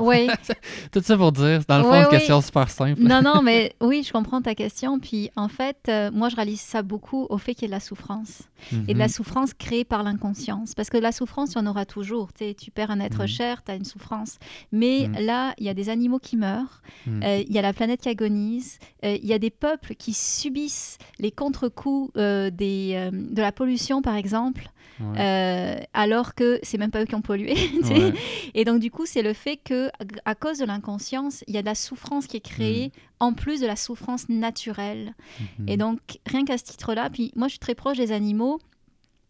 Oui. 0.00 0.28
Tout 0.92 1.00
ça 1.02 1.16
pour 1.16 1.32
dire, 1.32 1.60
dans 1.68 1.78
le 1.78 1.84
fond, 1.84 1.94
une 1.94 2.02
oui. 2.04 2.08
question 2.10 2.40
super 2.40 2.68
simple. 2.70 3.00
non, 3.02 3.22
non, 3.22 3.42
mais 3.42 3.74
oui, 3.80 4.02
je 4.02 4.12
comprends 4.12 4.42
ta 4.42 4.54
question. 4.54 4.98
Puis 4.98 5.30
en 5.36 5.48
fait, 5.48 5.76
euh, 5.88 6.10
moi, 6.12 6.28
je 6.28 6.36
réalise 6.36 6.60
ça 6.60 6.82
beaucoup 6.82 7.26
au 7.30 7.38
fait 7.38 7.54
qu'il 7.54 7.62
y 7.62 7.64
ait 7.66 7.68
de 7.68 7.72
la 7.72 7.80
souffrance. 7.80 8.42
Et 8.88 8.94
de 8.94 8.98
la 8.98 9.04
Mhm. 9.06 9.10
souffrance 9.12 9.54
créée 9.54 9.84
par 9.84 10.02
l'inconscience. 10.02 10.74
Parce 10.74 10.90
que 10.90 10.96
la 10.96 11.12
souffrance, 11.12 11.52
il 11.52 11.58
y 11.58 11.60
en 11.60 11.66
aura 11.66 11.86
toujours. 11.86 12.32
Tu 12.32 12.44
sais, 12.46 12.54
tu 12.54 12.70
perds 12.72 12.90
un 12.90 12.98
être 13.00 13.22
Mhm. 13.22 13.28
cher, 13.28 13.62
tu 13.64 13.70
as 13.70 13.76
une 13.76 13.84
souffrance. 13.84 14.38
Mais 14.72 15.08
Mhm. 15.08 15.24
là, 15.26 15.54
il 15.58 15.64
y 15.66 15.68
a 15.68 15.74
des 15.74 15.88
animaux 15.90 16.18
qui 16.18 16.36
meurent, 16.36 16.82
euh, 17.06 17.42
il 17.46 17.52
y 17.52 17.58
a 17.58 17.62
la 17.62 17.72
planète 17.72 18.00
qui 18.00 18.08
agonise, 18.08 18.78
euh, 19.04 19.16
il 19.22 19.26
y 19.26 19.32
a 19.32 19.38
des 19.38 19.50
peuples 19.50 19.94
qui 19.94 20.12
subissent 20.12 20.98
les 21.20 21.30
contre-coups 21.30 22.12
des, 22.14 23.10
de 23.12 23.40
la 23.40 23.52
pollution, 23.52 24.02
par 24.02 24.16
exemple, 24.16 24.70
Ouais. 25.00 25.20
euh, 25.20 25.80
alors 25.94 26.34
que 26.34 26.58
c'est 26.62 26.78
même 26.78 26.90
pas 26.90 27.02
eux 27.02 27.06
qui 27.06 27.14
ont 27.14 27.22
pollué. 27.22 27.54
Ouais. 27.88 28.12
Et 28.54 28.64
donc, 28.64 28.80
du 28.80 28.90
coup, 28.90 29.06
c'est 29.06 29.22
le 29.22 29.32
fait 29.32 29.56
que, 29.56 29.90
à 30.24 30.34
cause 30.34 30.58
de 30.58 30.64
l'inconscience, 30.64 31.42
il 31.46 31.54
y 31.54 31.58
a 31.58 31.62
de 31.62 31.66
la 31.66 31.74
souffrance 31.74 32.26
qui 32.26 32.36
est 32.36 32.40
créée, 32.40 32.92
en 33.20 33.32
plus 33.32 33.60
de 33.60 33.66
la 33.66 33.76
souffrance 33.76 34.28
naturelle. 34.28 35.14
Mhm. 35.58 35.68
Et 35.68 35.76
donc, 35.76 35.98
rien 36.26 36.44
qu'à 36.44 36.58
ce 36.58 36.64
titre-là, 36.64 37.08
puis 37.10 37.32
moi, 37.36 37.48
je 37.48 37.52
suis 37.52 37.58
très 37.58 37.74
proche 37.74 37.96
des 37.96 38.12
animaux. 38.12 38.58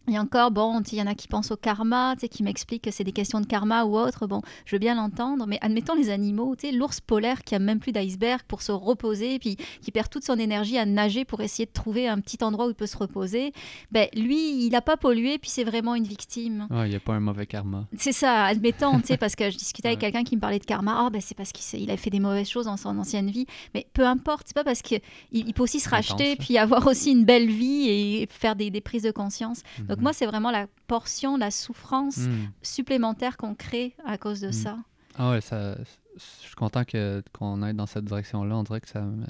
Il 0.08 0.14
y 0.14 0.16
a 0.16 0.22
encore, 0.22 0.50
bon, 0.50 0.80
il 0.90 0.98
y 0.98 1.02
en 1.02 1.06
a 1.06 1.14
qui 1.14 1.28
pensent 1.28 1.50
au 1.50 1.56
karma, 1.56 2.16
qui 2.16 2.42
m'expliquent 2.42 2.84
que 2.84 2.90
c'est 2.90 3.04
des 3.04 3.12
questions 3.12 3.40
de 3.40 3.46
karma 3.46 3.84
ou 3.84 3.98
autre. 3.98 4.26
Bon, 4.26 4.40
je 4.64 4.74
veux 4.74 4.78
bien 4.78 4.94
l'entendre, 4.94 5.46
mais 5.46 5.58
admettons 5.60 5.94
les 5.94 6.08
animaux, 6.08 6.56
l'ours 6.72 7.00
polaire 7.00 7.44
qui 7.44 7.54
a 7.54 7.58
même 7.58 7.78
plus 7.78 7.92
d'iceberg 7.92 8.40
pour 8.48 8.62
se 8.62 8.72
reposer, 8.72 9.38
puis 9.38 9.56
qui 9.82 9.90
perd 9.90 10.08
toute 10.08 10.24
son 10.24 10.38
énergie 10.38 10.78
à 10.78 10.86
nager 10.86 11.26
pour 11.26 11.42
essayer 11.42 11.66
de 11.66 11.72
trouver 11.72 12.08
un 12.08 12.20
petit 12.20 12.42
endroit 12.42 12.66
où 12.66 12.70
il 12.70 12.74
peut 12.74 12.86
se 12.86 12.96
reposer. 12.96 13.52
Ben, 13.92 14.08
lui, 14.14 14.64
il 14.64 14.70
n'a 14.70 14.80
pas 14.80 14.96
pollué, 14.96 15.38
puis 15.38 15.50
c'est 15.50 15.64
vraiment 15.64 15.94
une 15.94 16.04
victime. 16.04 16.66
il 16.70 16.88
n'y 16.88 16.96
a 16.96 17.00
pas 17.00 17.12
un 17.12 17.20
mauvais 17.20 17.46
karma. 17.46 17.86
C'est 17.96 18.12
ça, 18.12 18.44
admettons, 18.44 19.00
parce 19.20 19.36
que 19.36 19.50
je 19.50 19.58
discutais 19.58 19.88
avec 19.88 20.00
quelqu'un 20.00 20.24
qui 20.24 20.36
me 20.36 20.40
parlait 20.40 20.58
de 20.58 20.64
karma. 20.64 21.04
Ah, 21.06 21.10
ben, 21.10 21.20
c'est 21.20 21.36
parce 21.36 21.52
qu'il 21.52 21.90
a 21.90 21.96
fait 21.98 22.10
des 22.10 22.20
mauvaises 22.20 22.48
choses 22.48 22.64
dans 22.64 22.78
son 22.78 22.96
ancienne 22.98 23.30
vie. 23.30 23.46
Mais 23.74 23.86
peu 23.92 24.06
importe, 24.06 24.44
c'est 24.46 24.54
pas 24.54 24.64
parce 24.64 24.80
qu'il 24.80 25.00
il 25.32 25.52
peut 25.52 25.64
aussi 25.64 25.80
se 25.80 25.88
racheter, 25.88 26.36
puis 26.36 26.56
avoir 26.56 26.86
aussi 26.86 27.10
une 27.10 27.24
belle 27.24 27.50
vie 27.50 27.88
et 27.88 28.28
faire 28.30 28.56
des, 28.56 28.78
prises 28.80 29.02
de 29.02 29.10
conscience. 29.10 29.62
Donc, 29.88 29.97
Mhm. 29.98 30.02
moi, 30.02 30.12
c'est 30.12 30.26
vraiment 30.26 30.50
la 30.50 30.66
portion, 30.86 31.36
la 31.36 31.50
souffrance 31.50 32.18
hmm. 32.18 32.48
supplémentaire 32.62 33.36
qu'on 33.36 33.54
crée 33.54 33.94
à 34.04 34.18
cause 34.18 34.40
de 34.40 34.48
hmm. 34.48 34.52
ça. 34.52 34.78
Ah 35.16 35.30
ouais, 35.30 35.40
ça, 35.40 35.76
je 35.76 36.46
suis 36.46 36.54
content 36.54 36.84
que, 36.84 37.22
qu'on 37.32 37.62
aille 37.62 37.74
dans 37.74 37.86
cette 37.86 38.04
direction-là. 38.04 38.56
On 38.56 38.62
dirait 38.62 38.80
que 38.80 38.88
ça 38.88 39.02
me... 39.02 39.26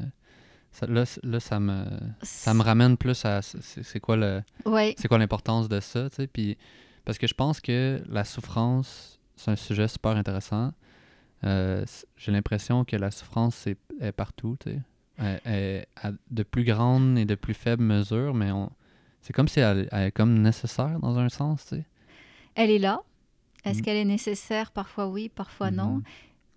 Ça, 0.70 0.86
là, 0.86 1.04
là, 1.22 1.40
ça 1.40 1.58
me, 1.58 1.84
ça 2.22 2.52
me 2.52 2.62
ramène 2.62 2.98
plus 2.98 3.24
à 3.24 3.40
c'est, 3.40 4.00
quoi 4.00 4.16
le 4.16 4.42
c'est 4.98 5.08
quoi 5.08 5.16
l'importance 5.16 5.66
de 5.66 5.80
ça, 5.80 6.10
tu 6.10 6.16
sais, 6.16 6.26
puis 6.26 6.58
parce 7.06 7.16
que 7.16 7.26
je 7.26 7.32
pense 7.32 7.60
que 7.60 8.02
la 8.06 8.22
souffrance, 8.22 9.18
c'est 9.34 9.50
un 9.50 9.56
sujet 9.56 9.88
super 9.88 10.12
intéressant. 10.12 10.72
Euh, 11.44 11.86
j'ai 12.18 12.32
l'impression 12.32 12.84
que 12.84 12.96
la 12.96 13.10
souffrance 13.10 13.66
est, 13.66 13.78
est 13.98 14.12
partout, 14.12 14.58
tu 14.60 14.72
sais. 15.18 15.40
est 15.46 15.88
à 15.96 16.12
de 16.30 16.42
plus 16.42 16.64
grandes 16.64 17.16
et 17.16 17.24
de 17.24 17.34
plus 17.34 17.54
faibles 17.54 17.82
mesures, 17.82 18.34
mais 18.34 18.52
on, 18.52 18.70
c'est 19.28 19.34
comme 19.34 19.46
si 19.46 19.60
elle, 19.60 19.90
est 19.92 20.10
comme 20.10 20.40
nécessaire 20.40 20.98
dans 21.00 21.18
un 21.18 21.28
sens, 21.28 21.66
tu 21.66 21.76
sais. 21.76 21.84
Elle 22.54 22.70
est 22.70 22.78
là. 22.78 23.02
Est-ce 23.66 23.80
mm. 23.80 23.82
qu'elle 23.82 23.96
est 23.98 24.06
nécessaire? 24.06 24.70
Parfois 24.70 25.06
oui, 25.06 25.28
parfois 25.28 25.70
non. 25.70 25.98
Mm-hmm. 25.98 26.02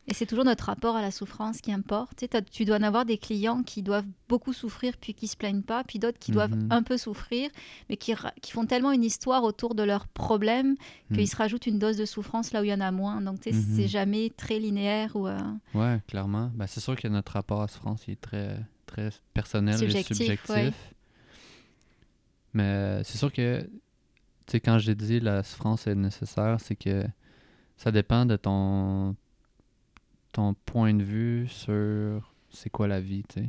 Et 0.08 0.14
c'est 0.14 0.26
toujours 0.26 0.46
notre 0.46 0.64
rapport 0.64 0.96
à 0.96 1.02
la 1.02 1.12
souffrance 1.12 1.60
qui 1.60 1.74
importe. 1.74 2.24
Tu, 2.50 2.64
dois 2.64 2.78
en 2.78 2.84
avoir 2.84 3.04
des 3.04 3.18
clients 3.18 3.62
qui 3.62 3.84
doivent 3.84 4.08
beaucoup 4.30 4.54
souffrir 4.54 4.96
puis 4.96 5.14
qui 5.14 5.28
se 5.28 5.36
plaignent 5.36 5.64
pas, 5.64 5.84
puis 5.84 6.00
d'autres 6.00 6.18
qui 6.18 6.32
doivent 6.32 6.56
mm-hmm. 6.56 6.74
un 6.74 6.82
peu 6.82 6.98
souffrir, 6.98 7.50
mais 7.90 7.98
qui, 7.98 8.14
qui, 8.42 8.54
font 8.54 8.66
tellement 8.66 8.94
une 8.94 9.04
histoire 9.04 9.44
autour 9.44 9.76
de 9.76 9.84
leurs 9.84 10.08
problèmes 10.08 10.78
mm. 11.10 11.18
qu'ils 11.18 11.28
se 11.28 11.36
rajoutent 11.36 11.68
une 11.68 11.78
dose 11.78 11.98
de 11.98 12.06
souffrance 12.06 12.54
là 12.54 12.62
où 12.62 12.64
il 12.64 12.70
y 12.70 12.74
en 12.74 12.80
a 12.80 12.92
moins. 12.92 13.20
Donc, 13.20 13.40
sais, 13.44 13.52
c'est 13.52 13.90
jamais 13.90 14.30
très 14.30 14.60
linéaire. 14.60 15.14
Ou, 15.18 15.28
euh... 15.28 15.38
Ouais, 15.74 16.00
clairement. 16.08 16.50
Ben, 16.56 16.68
c'est 16.68 16.80
sûr 16.80 16.96
que 16.96 17.10
notre 17.10 17.34
rapport 17.34 17.60
à 17.60 17.64
la 17.64 17.68
souffrance 17.68 18.08
est 18.08 18.22
très, 18.22 18.56
très 18.86 19.10
personnel 19.34 19.76
et 19.84 20.04
subjectif. 20.04 20.72
Mais 22.54 23.04
c'est 23.04 23.18
sûr 23.18 23.32
que, 23.32 23.62
tu 23.62 23.70
sais, 24.48 24.60
quand 24.60 24.78
j'ai 24.78 24.96
dit 24.96 25.20
la 25.20 25.44
souffrance 25.44 25.88
est 25.88 25.96
nécessaire, 25.96 26.60
c'est 26.60 26.76
que 26.76 27.06
ça 27.78 27.92
dépend 27.92 28.26
de 28.26 28.36
ton, 28.36 29.16
ton 30.34 30.54
point 30.66 30.94
de 30.94 31.04
vue 31.04 31.48
sur 31.48 32.34
c'est 32.50 32.70
quoi 32.70 32.88
la 32.88 33.00
vie, 33.00 33.24
tu 33.28 33.42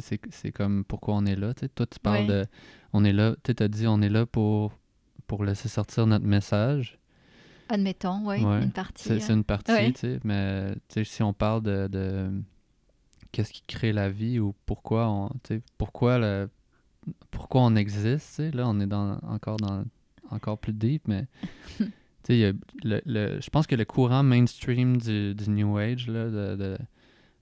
sais. 0.00 0.18
C'est 0.30 0.52
comme 0.52 0.84
pourquoi 0.84 1.14
on 1.14 1.26
est 1.26 1.36
là, 1.36 1.52
tu 1.52 1.60
sais. 1.60 1.68
Toi, 1.68 1.86
tu 1.86 1.98
parles 1.98 2.26
de. 2.26 2.46
On 2.94 3.04
est 3.04 3.12
là, 3.12 3.36
tu 3.44 3.54
as 3.62 3.68
dit 3.68 3.86
on 3.86 4.00
est 4.00 4.08
là 4.08 4.24
pour, 4.24 4.72
pour 5.26 5.44
laisser 5.44 5.68
sortir 5.68 6.06
notre 6.06 6.24
message. 6.24 6.98
Admettons, 7.68 8.26
oui, 8.26 8.42
une 8.42 8.72
partie. 8.72 9.04
C'est 9.04 9.32
une 9.32 9.44
partie, 9.44 9.92
tu 9.92 10.00
sais. 10.00 10.20
Mais 10.24 10.74
si 11.04 11.22
on 11.22 11.34
parle 11.34 11.62
de, 11.62 11.88
de 11.88 12.30
qu'est-ce 13.32 13.52
qui 13.52 13.62
crée 13.66 13.92
la 13.92 14.08
vie 14.08 14.38
ou 14.38 14.54
pourquoi 14.64 15.08
on. 15.08 15.30
Pourquoi 15.76 16.18
le 16.18 16.48
pourquoi 17.30 17.62
on 17.62 17.76
existe. 17.76 18.40
Là, 18.54 18.68
on 18.68 18.80
est 18.80 18.86
dans, 18.86 19.18
encore 19.22 19.56
dans 19.56 19.84
encore 20.30 20.58
plus 20.58 20.72
deep, 20.72 21.06
mais 21.08 21.26
le, 22.28 22.54
le, 22.84 23.40
je 23.40 23.50
pense 23.50 23.66
que 23.66 23.74
le 23.74 23.84
courant 23.84 24.22
mainstream 24.22 24.96
du, 24.96 25.34
du 25.34 25.50
New 25.50 25.76
Age, 25.76 26.08
là, 26.08 26.24
de, 26.24 26.56
de, 26.56 26.78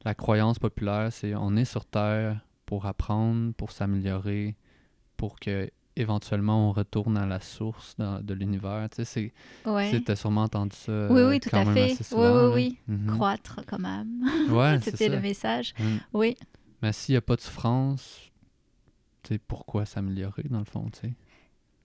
la 0.04 0.14
croyance 0.14 0.58
populaire, 0.58 1.12
c'est 1.12 1.34
on 1.34 1.56
est 1.56 1.64
sur 1.64 1.84
Terre 1.84 2.40
pour 2.66 2.86
apprendre, 2.86 3.52
pour 3.54 3.70
s'améliorer, 3.70 4.56
pour 5.16 5.38
que 5.38 5.70
éventuellement 5.96 6.70
on 6.70 6.72
retourne 6.72 7.18
à 7.18 7.26
la 7.26 7.40
source 7.40 7.96
de 7.98 8.34
l'univers. 8.34 8.88
Tu 8.94 9.04
sais, 9.04 9.32
ouais. 9.66 10.02
as 10.08 10.16
sûrement 10.16 10.44
entendu 10.44 10.74
ça. 10.76 11.08
Oui, 11.10 11.22
oui, 11.22 11.40
tout 11.40 11.54
à 11.54 11.64
fait. 11.66 11.96
oui, 12.12 12.26
oui, 12.26 12.52
oui. 12.54 12.78
Mm-hmm. 12.88 13.06
Croître 13.06 13.60
quand 13.66 13.78
même. 13.78 14.24
Ouais, 14.48 14.80
C'était 14.82 15.08
le 15.08 15.20
message. 15.20 15.74
Mm. 15.78 15.96
Oui. 16.14 16.36
Mais 16.82 16.92
s'il 16.92 17.12
n'y 17.12 17.18
a 17.18 17.20
pas 17.20 17.36
de 17.36 17.42
souffrance, 17.42 18.29
pourquoi 19.46 19.86
s'améliorer 19.86 20.44
dans 20.50 20.58
le 20.58 20.64
fond, 20.64 20.88
tu 20.92 21.00
sais. 21.00 21.14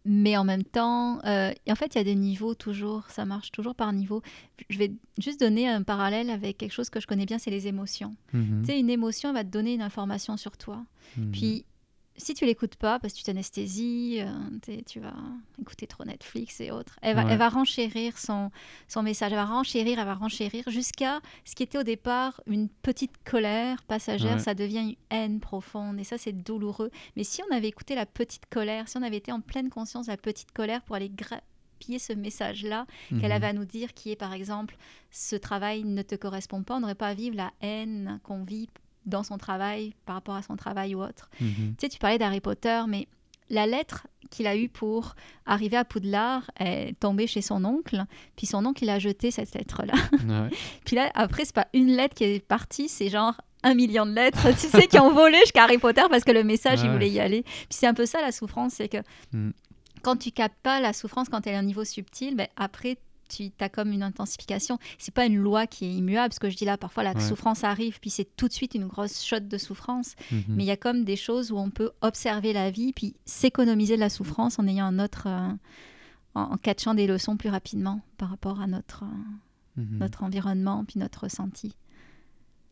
Mais 0.08 0.38
en 0.38 0.44
même 0.44 0.64
temps, 0.64 1.20
euh, 1.26 1.52
en 1.68 1.76
fait, 1.76 1.96
il 1.96 1.98
y 1.98 2.02
a 2.02 2.04
des 2.04 2.14
niveaux 2.14 2.54
toujours, 2.54 3.10
ça 3.10 3.26
marche 3.26 3.52
toujours 3.52 3.74
par 3.74 3.92
niveau. 3.92 4.22
Je 4.70 4.78
vais 4.78 4.92
juste 5.18 5.40
donner 5.40 5.68
un 5.68 5.82
parallèle 5.82 6.30
avec 6.30 6.60
quelque 6.60 6.74
chose 6.74 6.92
que 6.92 7.00
je 7.00 7.08
connais 7.08 7.26
bien, 7.26 7.40
c'est 7.40 7.50
les 7.50 7.68
émotions. 7.68 8.16
Mm-hmm. 8.36 8.60
Tu 8.62 8.66
sais, 8.68 8.80
une 8.80 8.92
émotion 8.92 9.34
va 9.34 9.44
te 9.44 9.50
donner 9.50 9.74
une 9.74 9.82
information 9.82 10.38
sur 10.38 10.58
toi. 10.58 10.86
Mm-hmm. 11.18 11.32
Puis 11.32 11.66
si 12.18 12.34
tu 12.34 12.46
l'écoutes 12.46 12.76
pas 12.76 13.00
parce 13.00 13.14
que 13.14 13.20
tu 13.20 13.24
t'anesthésies, 13.24 14.22
euh, 14.22 14.82
tu 14.86 15.00
vas 15.00 15.14
écouter 15.60 15.88
trop 15.88 16.06
Netflix 16.06 16.62
et 16.62 16.72
autres, 16.72 16.98
elle 17.02 17.16
va, 17.16 17.26
elle 17.30 17.38
va 17.38 17.50
renchérir 17.50 18.18
son, 18.18 18.52
son 18.88 19.04
message, 19.04 19.32
elle 19.32 19.38
va 19.38 19.46
renchérir, 19.46 20.00
elle 20.00 20.06
va 20.06 20.16
renchérir 20.16 20.64
jusqu'à 20.70 21.20
ce 21.44 21.56
qui 21.56 21.64
était 21.64 21.78
au 21.78 21.84
départ 21.84 22.42
une 22.48 22.70
petite 22.70 23.24
colère 23.24 23.84
passagère, 23.84 24.40
ça 24.40 24.54
devient 24.54 24.80
une 24.90 24.96
haine 25.10 25.40
profonde 25.40 26.00
et 26.00 26.04
ça 26.04 26.18
c'est 26.18 26.34
douloureux. 26.34 26.92
Mais 27.16 27.24
si 27.24 27.42
on 27.50 27.54
avait 27.54 27.68
écouté 27.68 27.96
la 27.96 28.06
petite 28.06 28.46
colère, 28.50 28.88
si 28.88 28.98
on 28.98 29.04
avait 29.04 29.18
été 29.18 29.32
en 29.32 29.42
pleine 29.42 29.70
conscience 29.70 30.06
de 30.06 30.12
la 30.12 30.18
petite 30.18 30.52
colère 30.52 30.82
pour 30.84 30.96
aller 30.96 31.10
grappiller 31.10 32.00
ce 32.00 32.14
message-là 32.14 32.86
qu'elle 33.10 33.20
mhm. 33.20 33.32
avait 33.32 33.48
à 33.48 33.54
nous 33.54 33.66
dire, 33.66 33.94
qui 33.94 34.12
est 34.12 34.16
par 34.16 34.34
exemple 34.34 34.78
ce 35.12 35.36
travail 35.36 35.84
ne 35.84 36.02
te 36.02 36.16
correspond 36.16 36.64
pas, 36.64 36.76
on 36.76 36.80
n'aurait 36.80 36.96
pas 36.96 37.10
à 37.10 37.14
vivre 37.14 37.36
la 37.36 37.52
haine 37.62 38.20
qu'on 38.24 38.44
vit 38.44 38.70
dans 39.06 39.24
son 39.24 39.38
travail, 39.38 39.94
par 40.06 40.16
rapport 40.16 40.36
à 40.36 40.42
son 40.42 40.56
travail 40.56 40.96
ou 40.96 41.04
autre. 41.04 41.30
Mhm. 41.40 41.50
Tu 41.50 41.76
sais, 41.82 41.90
tu 41.90 42.00
parlais 42.00 42.18
d'Harry 42.18 42.42
Potter, 42.42 42.82
mais 42.88 43.08
la 43.50 43.68
lettre 43.68 44.08
qu'il 44.32 44.48
a 44.48 44.58
eue 44.58 44.70
pour 44.70 45.16
arriver 45.46 45.78
à 45.78 45.86
Poudlard 45.86 46.50
est 46.60 47.00
tombée 47.00 47.28
chez 47.28 47.42
son 47.42 47.64
oncle, 47.64 48.04
puis 48.36 48.48
son 48.48 48.66
oncle, 48.66 48.84
il 48.84 48.90
a 48.90 49.00
jeté 49.00 49.32
cette 49.32 49.54
lettre-là. 49.54 49.94
puis 50.86 50.96
là, 50.96 51.12
après, 51.14 51.46
c'est 51.46 51.56
pas 51.56 51.68
une 51.74 51.96
lettre 51.96 52.16
qui 52.16 52.24
est 52.24 52.46
partie, 52.46 52.90
c'est 52.90 53.10
genre 53.10 53.40
un 53.64 53.74
million 53.74 54.06
de 54.06 54.12
lettres, 54.12 54.48
tu 54.60 54.68
sais, 54.68 54.88
qui 54.88 55.00
ont 55.00 55.12
volé 55.12 55.38
jusqu'à 55.40 55.64
Harry 55.64 55.78
Potter 55.78 56.04
parce 56.10 56.24
que 56.24 56.32
le 56.32 56.44
message, 56.44 56.82
il 56.84 56.90
voulait 56.90 57.10
y 57.10 57.20
aller. 57.20 57.44
Puis 57.44 57.68
c'est 57.72 57.88
un 57.88 57.94
peu 57.94 58.06
ça 58.06 58.22
la 58.22 58.32
souffrance, 58.32 58.74
c'est 58.74 58.90
que 58.90 58.98
mm. 59.32 59.52
quand 60.04 60.18
tu 60.18 60.32
captes 60.32 60.62
pas 60.62 60.80
la 60.80 60.94
souffrance 60.94 61.30
quand 61.30 61.46
elle 61.48 61.54
est 61.54 61.56
à 61.56 61.60
un 61.60 61.64
niveau 61.64 61.84
subtil, 61.84 62.36
ben 62.36 62.48
après, 62.56 62.98
tu 63.28 63.52
as 63.60 63.70
comme 63.70 63.92
une 63.92 64.04
intensification. 64.04 64.78
C'est 64.98 65.14
pas 65.14 65.26
une 65.26 65.38
loi 65.38 65.68
qui 65.68 65.86
est 65.86 65.94
immuable, 65.94 66.34
ce 66.34 66.40
que 66.40 66.50
je 66.50 66.56
dis 66.56 66.66
là, 66.66 66.78
parfois 66.78 67.04
la 67.04 67.20
souffrance 67.20 67.64
arrive, 67.64 68.00
puis 68.00 68.10
c'est 68.10 68.36
tout 68.36 68.48
de 68.48 68.54
suite 68.54 68.76
une 68.76 68.88
grosse 68.88 69.24
shot 69.24 69.42
de 69.42 69.58
souffrance. 69.58 70.16
Mhm. 70.32 70.44
Mais 70.50 70.64
il 70.64 70.68
y 70.68 70.72
a 70.72 70.78
comme 70.78 71.04
des 71.04 71.16
choses 71.16 71.52
où 71.52 71.58
on 71.58 71.70
peut 71.70 71.92
observer 72.02 72.54
la 72.54 72.72
vie, 72.72 72.94
puis 72.94 73.16
s'économiser 73.26 73.96
de 73.96 74.02
la 74.02 74.10
souffrance 74.10 74.60
en 74.60 74.68
ayant 74.68 74.86
un 74.86 75.00
autre, 75.00 75.28
euh, 75.28 75.50
en, 76.36 76.58
catchant 76.58 76.94
des 76.94 77.08
leçons 77.08 77.38
plus 77.38 77.50
rapidement 77.50 78.02
par 78.18 78.30
rapport 78.30 78.62
à 78.62 78.68
notre, 78.68 79.04
euh, 79.04 79.82
mhm. 79.82 79.98
notre 80.00 80.24
environnement, 80.24 80.84
puis 80.86 81.00
notre 81.00 81.24
ressenti. 81.24 81.76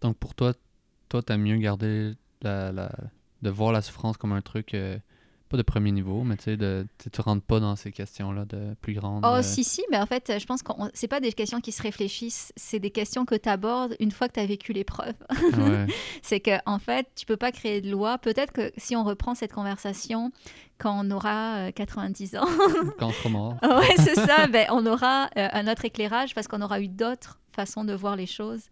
Donc 0.01 0.17
pour 0.17 0.35
toi, 0.35 0.53
toi, 1.09 1.21
tu 1.21 1.31
as 1.31 1.37
mieux 1.37 1.57
gardé 1.57 2.15
la, 2.41 2.71
la, 2.71 2.91
de 3.41 3.49
voir 3.49 3.71
la 3.71 3.81
souffrance 3.81 4.17
comme 4.17 4.33
un 4.33 4.41
truc... 4.41 4.73
Euh, 4.73 4.97
de 5.57 5.63
premier 5.63 5.91
niveau, 5.91 6.23
mais 6.23 6.37
tu 6.37 6.43
sais, 6.43 6.57
de, 6.57 6.85
tu 7.11 7.21
rentres 7.21 7.43
pas 7.43 7.59
dans 7.59 7.75
ces 7.75 7.91
questions-là 7.91 8.45
de 8.45 8.75
plus 8.81 8.93
grandes. 8.93 9.25
Oh, 9.25 9.41
si, 9.41 9.63
si, 9.63 9.83
mais 9.91 9.97
en 9.97 10.05
fait, 10.05 10.33
je 10.39 10.45
pense 10.45 10.63
que 10.63 10.71
c'est 10.93 11.07
pas 11.07 11.19
des 11.19 11.31
questions 11.33 11.61
qui 11.61 11.71
se 11.71 11.81
réfléchissent, 11.81 12.53
c'est 12.55 12.79
des 12.79 12.91
questions 12.91 13.25
que 13.25 13.35
tu 13.35 13.49
abordes 13.49 13.95
une 13.99 14.11
fois 14.11 14.27
que 14.27 14.33
tu 14.33 14.39
as 14.39 14.45
vécu 14.45 14.73
l'épreuve. 14.73 15.15
c'est 16.21 16.39
que, 16.39 16.51
en 16.65 16.79
fait, 16.79 17.07
tu 17.15 17.25
peux 17.25 17.37
pas 17.37 17.51
créer 17.51 17.81
de 17.81 17.89
loi. 17.89 18.17
Peut-être 18.17 18.51
que 18.51 18.71
si 18.77 18.95
on 18.95 19.03
reprend 19.03 19.35
cette 19.35 19.53
conversation 19.53 20.31
quand 20.83 21.05
on 21.05 21.09
aura 21.11 21.71
90 21.71 22.35
euh, 22.35 22.39
ans. 22.39 22.45
quand 22.99 23.07
on 23.07 23.11
sera 23.11 23.29
mort. 23.29 23.57
ouais, 23.63 23.95
c'est 23.97 24.15
ça, 24.15 24.47
ben, 24.51 24.67
on 24.69 24.85
aura 24.85 25.29
euh, 25.37 25.47
un 25.53 25.71
autre 25.71 25.85
éclairage 25.85 26.35
parce 26.35 26.49
qu'on 26.49 26.61
aura 26.61 26.81
eu 26.81 26.89
d'autres 26.89 27.39
façon 27.53 27.85
de 27.85 27.93
voir 27.93 28.15
les 28.15 28.25
choses. 28.25 28.63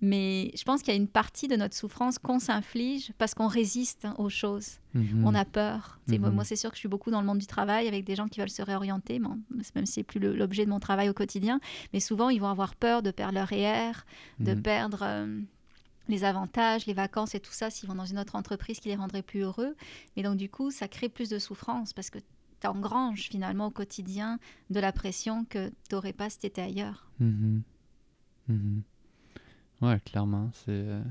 Mais 0.00 0.52
je 0.54 0.62
pense 0.62 0.82
qu'il 0.82 0.94
y 0.94 0.96
a 0.96 1.00
une 1.00 1.08
partie 1.08 1.48
de 1.48 1.56
notre 1.56 1.74
souffrance 1.74 2.18
qu'on 2.20 2.38
s'inflige 2.38 3.12
parce 3.18 3.34
qu'on 3.34 3.48
résiste 3.48 4.04
hein, 4.04 4.14
aux 4.16 4.28
choses. 4.28 4.78
Mhm. 4.94 5.24
On 5.26 5.34
a 5.34 5.44
peur. 5.44 5.98
Mhm. 6.06 6.30
Moi, 6.30 6.44
c'est 6.44 6.54
sûr 6.54 6.70
que 6.70 6.76
je 6.76 6.80
suis 6.80 6.88
beaucoup 6.88 7.10
dans 7.10 7.20
le 7.20 7.26
monde 7.26 7.38
du 7.38 7.48
travail 7.48 7.88
avec 7.88 8.04
des 8.04 8.14
gens 8.14 8.28
qui 8.28 8.38
veulent 8.38 8.48
se 8.48 8.62
réorienter, 8.62 9.18
même 9.18 9.86
si 9.86 9.92
c'est 9.92 10.04
plus 10.04 10.20
l'objet 10.20 10.64
de 10.64 10.70
mon 10.70 10.78
travail 10.78 11.08
au 11.08 11.14
quotidien. 11.14 11.58
Mais 11.92 11.98
souvent, 11.98 12.28
ils 12.28 12.40
vont 12.40 12.48
avoir 12.48 12.76
peur 12.76 13.02
de 13.02 13.10
perdre 13.10 13.34
leur 13.34 13.48
REER, 13.48 13.92
de 14.38 14.54
mhm. 14.54 14.62
perdre... 14.62 15.00
Euh, 15.02 15.40
les 16.08 16.24
avantages, 16.24 16.86
les 16.86 16.94
vacances 16.94 17.34
et 17.34 17.40
tout 17.40 17.52
ça 17.52 17.70
s'ils 17.70 17.88
vont 17.88 17.94
dans 17.94 18.06
une 18.06 18.18
autre 18.18 18.34
entreprise 18.34 18.80
qui 18.80 18.88
les 18.88 18.96
rendrait 18.96 19.22
plus 19.22 19.40
heureux. 19.40 19.76
Mais 20.16 20.22
donc, 20.22 20.36
du 20.36 20.48
coup, 20.48 20.70
ça 20.70 20.88
crée 20.88 21.08
plus 21.08 21.28
de 21.28 21.38
souffrance 21.38 21.92
parce 21.92 22.10
que 22.10 22.18
tu 22.60 22.66
engranges 22.66 23.28
finalement 23.28 23.66
au 23.66 23.70
quotidien 23.70 24.38
de 24.70 24.80
la 24.80 24.92
pression 24.92 25.44
que 25.44 25.68
tu 25.68 25.94
n'aurais 25.94 26.12
pas 26.12 26.30
si 26.30 26.38
tu 26.38 26.46
étais 26.46 26.62
ailleurs. 26.62 27.10
Mhm. 27.20 27.62
Ouais, 29.80 30.00
clairement. 30.00 30.50
C'est, 30.54 30.70
euh, 30.70 31.02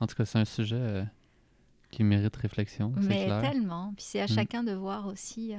En 0.00 0.06
tout 0.06 0.14
cas, 0.14 0.24
c'est 0.24 0.38
un 0.38 0.44
sujet 0.44 0.76
euh, 0.76 1.04
qui 1.90 2.04
mérite 2.04 2.34
réflexion. 2.36 2.92
Mais 2.96 3.26
tellement. 3.40 3.92
Puis 3.96 4.06
c'est 4.08 4.20
à 4.20 4.24
mm. 4.24 4.28
chacun 4.28 4.64
de 4.64 4.72
voir 4.72 5.06
aussi. 5.06 5.54
Euh, 5.54 5.58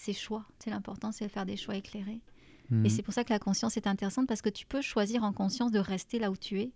ses 0.00 0.12
choix. 0.12 0.44
C'est 0.58 0.70
l'important, 0.70 1.12
c'est 1.12 1.26
de 1.26 1.30
faire 1.30 1.46
des 1.46 1.56
choix 1.56 1.76
éclairés. 1.76 2.22
Mhm. 2.70 2.86
Et 2.86 2.88
c'est 2.88 3.02
pour 3.02 3.14
ça 3.14 3.24
que 3.24 3.32
la 3.32 3.38
conscience 3.38 3.76
est 3.76 3.86
intéressante 3.86 4.26
parce 4.26 4.42
que 4.42 4.48
tu 4.48 4.66
peux 4.66 4.80
choisir 4.80 5.24
en 5.24 5.32
conscience 5.32 5.72
de 5.72 5.78
rester 5.78 6.18
là 6.18 6.30
où 6.30 6.36
tu 6.36 6.60
es 6.60 6.72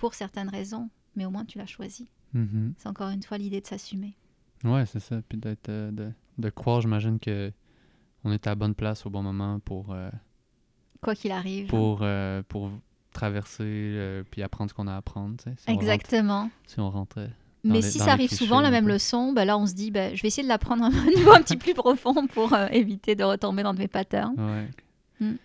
pour 0.00 0.14
certaines 0.14 0.48
raisons, 0.48 0.88
mais 1.14 1.24
au 1.26 1.30
moins 1.30 1.44
tu 1.44 1.58
l'as 1.58 1.66
choisi. 1.66 2.10
Mhm. 2.32 2.74
C'est 2.78 2.88
encore 2.88 3.10
une 3.10 3.22
fois 3.22 3.38
l'idée 3.38 3.60
de 3.60 3.66
s'assumer. 3.66 4.16
Ouais, 4.64 4.84
c'est 4.86 5.00
ça. 5.00 5.20
Puis 5.28 5.38
d'être, 5.38 5.68
euh, 5.68 5.90
de, 5.90 6.10
de 6.38 6.50
croire, 6.50 6.80
j'imagine 6.80 7.18
que 7.20 7.52
on 8.24 8.32
est 8.32 8.46
à 8.46 8.50
la 8.50 8.54
bonne 8.54 8.74
place 8.74 9.06
au 9.06 9.10
bon 9.10 9.22
moment 9.22 9.60
pour, 9.60 9.92
euh, 9.92 10.10
Quoi 11.02 11.14
qu'il 11.14 11.32
arrive. 11.32 11.68
pour, 11.68 12.00
euh, 12.02 12.42
pour 12.48 12.70
traverser 13.12 14.22
puis 14.30 14.42
apprendre 14.42 14.70
ce 14.70 14.74
qu'on 14.74 14.86
a 14.86 14.92
à 14.94 14.96
apprendre. 14.98 15.36
Si 15.40 15.48
on 15.68 15.72
rentre- 15.72 15.82
Exactement. 15.82 16.50
si 16.66 16.80
on 16.80 16.90
Dans 16.90 17.04
Mais 17.64 17.74
les- 17.74 17.82
si 17.82 17.98
ça 17.98 18.12
arrive 18.12 18.28
clichés 18.28 18.44
souvent, 18.44 18.60
la 18.62 18.70
même 18.70 18.88
leçon, 18.88 19.32
ben 19.34 19.44
là 19.44 19.58
on 19.58 19.66
se 19.66 19.74
dit, 19.74 19.90
ben, 19.90 20.14
je 20.16 20.22
vais 20.22 20.28
essayer 20.28 20.42
de 20.44 20.48
l'apprendre 20.48 20.84
à 20.84 20.86
un 20.86 20.90
niveau 21.14 21.32
un 21.32 21.42
petit 21.42 21.56
plus 21.58 21.74
profond 21.74 22.26
pour 22.26 22.52
euh, 22.54 22.68
éviter 22.68 23.14
de 23.16 23.24
retomber 23.24 23.62
dans 23.62 23.74
de 23.74 23.78
mes 23.80 23.88
patterns. 23.88 24.34
Ouais. 24.38 24.68
Mm. 25.26 25.36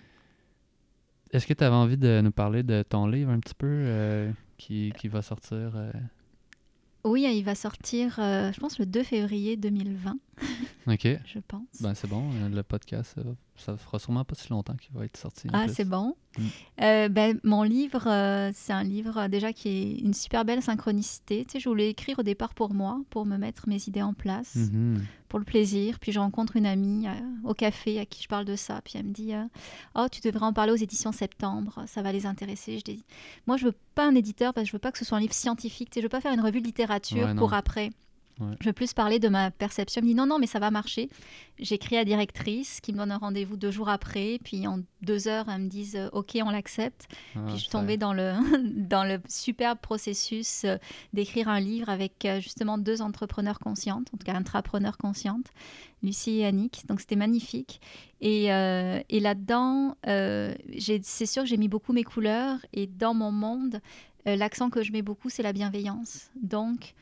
Est-ce 1.31 1.47
que 1.47 1.53
tu 1.53 1.63
avais 1.63 1.75
envie 1.75 1.97
de 1.97 2.21
nous 2.21 2.31
parler 2.31 2.63
de 2.63 2.83
ton 2.83 3.07
livre 3.07 3.31
un 3.31 3.39
petit 3.39 3.55
peu 3.55 3.67
euh, 3.67 4.31
qui, 4.57 4.93
qui 4.97 5.07
va 5.07 5.21
sortir 5.21 5.73
euh, 5.75 5.91
Oui, 7.03 7.27
il 7.31 7.43
va 7.43 7.55
sortir, 7.55 8.17
euh, 8.19 8.51
je 8.51 8.59
pense, 8.59 8.79
le 8.79 8.85
2 8.85 9.03
février 9.03 9.57
2020, 9.57 10.17
Ok. 10.87 11.07
je 11.25 11.39
pense. 11.47 11.81
Ben 11.81 11.93
c'est 11.95 12.07
bon, 12.07 12.29
euh, 12.33 12.49
le 12.49 12.61
podcast, 12.63 13.15
euh, 13.17 13.33
ça 13.55 13.75
fera 13.75 13.97
sûrement 13.99 14.23
pas 14.23 14.35
si 14.35 14.49
longtemps 14.49 14.75
qu'il 14.75 14.93
va 14.93 15.05
être 15.05 15.17
sorti. 15.17 15.47
Ah, 15.51 15.67
c'est 15.67 15.85
bon. 15.87 16.15
Mm. 16.37 16.41
Euh, 16.81 17.09
ben, 17.09 17.39
mon 17.43 17.63
livre, 17.63 18.03
euh, 18.07 18.51
c'est 18.53 18.73
un 18.73 18.83
livre 18.83 19.27
déjà 19.27 19.51
qui 19.53 19.69
est 19.69 19.91
une 19.99 20.13
super 20.13 20.45
belle 20.45 20.61
synchronicité. 20.61 21.45
Tu 21.45 21.53
sais, 21.53 21.59
je 21.59 21.67
voulais 21.69 21.89
écrire 21.89 22.19
au 22.19 22.23
départ 22.23 22.53
pour 22.53 22.73
moi, 22.73 23.01
pour 23.09 23.25
me 23.25 23.37
mettre 23.37 23.67
mes 23.67 23.81
idées 23.87 24.01
en 24.03 24.13
place, 24.13 24.55
Mhm. 24.55 25.03
pour 25.29 25.39
le 25.39 25.45
plaisir. 25.45 25.97
Puis 25.99 26.11
je 26.11 26.19
rencontre 26.19 26.55
une 26.55 26.65
amie 26.67 27.07
euh, 27.07 27.11
au 27.43 27.53
café 27.53 27.99
à 27.99 28.05
qui 28.05 28.21
je 28.21 28.27
parle 28.27 28.45
de 28.45 28.55
ça. 28.55 28.81
Puis 28.83 28.93
elle 28.97 29.05
me 29.05 29.13
dit 29.13 29.31
Oh, 29.95 30.05
tu 30.11 30.21
devrais 30.21 30.45
en 30.45 30.53
parler 30.53 30.71
aux 30.71 30.75
éditions 30.75 31.11
Septembre, 31.11 31.83
ça 31.87 32.01
va 32.03 32.11
les 32.11 32.25
intéresser. 32.25 32.77
Je 32.79 32.83
dis 32.83 33.03
Moi, 33.47 33.57
je 33.57 33.65
veux 33.65 33.75
pas 33.95 34.07
un 34.07 34.13
éditeur 34.15 34.53
parce 34.53 34.65
que 34.65 34.67
je 34.67 34.73
veux 34.75 34.79
pas 34.79 34.91
que 34.91 34.97
ce 34.99 35.05
soit 35.05 35.17
un 35.17 35.21
livre 35.21 35.33
scientifique. 35.33 35.89
Tu 35.89 35.95
sais, 35.95 36.01
je 36.01 36.05
veux 36.05 36.09
pas 36.09 36.21
faire 36.21 36.33
une 36.33 36.41
revue 36.41 36.59
de 36.61 36.65
littérature 36.67 37.25
Ouais, 37.27 37.35
pour 37.35 37.53
après. 37.53 37.89
Ouais. 38.39 38.55
Je 38.59 38.67
veux 38.67 38.73
plus 38.73 38.93
parler 38.93 39.19
de 39.19 39.29
ma 39.29 39.51
perception. 39.51 39.99
Elle 39.99 40.05
me 40.05 40.09
dit 40.09 40.15
non, 40.15 40.25
non, 40.25 40.39
mais 40.39 40.47
ça 40.47 40.59
va 40.59 40.71
marcher. 40.71 41.09
J'écris 41.57 41.95
à 41.95 41.99
la 41.99 42.05
directrice 42.05 42.81
qui 42.81 42.91
me 42.91 42.97
donne 42.97 43.11
un 43.11 43.17
rendez-vous 43.17 43.55
deux 43.55 43.71
jours 43.71 43.89
après. 43.89 44.39
Puis 44.43 44.67
en 44.67 44.81
deux 45.01 45.27
heures, 45.27 45.45
elle 45.49 45.61
me 45.61 45.69
disent 45.69 45.95
euh, 45.95 46.09
OK, 46.11 46.37
on 46.43 46.49
l'accepte. 46.49 47.07
Ah, 47.35 47.39
Puis 47.45 47.55
je 47.55 47.61
suis 47.61 47.69
tombée 47.69 47.97
dans 47.97 48.13
le, 48.13 48.33
dans 48.75 49.03
le 49.03 49.21
superbe 49.29 49.79
processus 49.79 50.63
euh, 50.65 50.77
d'écrire 51.13 51.47
un 51.47 51.59
livre 51.59 51.89
avec 51.89 52.25
euh, 52.25 52.39
justement 52.41 52.77
deux 52.77 53.01
entrepreneurs 53.01 53.59
conscientes, 53.59 54.09
en 54.13 54.17
tout 54.17 54.25
cas 54.25 54.33
intrapreneurs 54.35 54.97
conscientes, 54.97 55.47
Lucie 56.03 56.39
et 56.39 56.45
Annick. 56.45 56.85
Donc 56.87 56.99
c'était 56.99 57.15
magnifique. 57.15 57.79
Et, 58.21 58.51
euh, 58.51 59.01
et 59.09 59.19
là-dedans, 59.19 59.95
euh, 60.07 60.53
c'est 61.03 61.25
sûr 61.25 61.43
que 61.43 61.49
j'ai 61.49 61.57
mis 61.57 61.67
beaucoup 61.67 61.93
mes 61.93 62.03
couleurs. 62.03 62.57
Et 62.73 62.87
dans 62.87 63.13
mon 63.13 63.31
monde, 63.31 63.81
euh, 64.27 64.35
l'accent 64.35 64.69
que 64.69 64.83
je 64.83 64.91
mets 64.91 65.01
beaucoup, 65.01 65.29
c'est 65.29 65.43
la 65.43 65.53
bienveillance. 65.53 66.31
Donc 66.41 66.93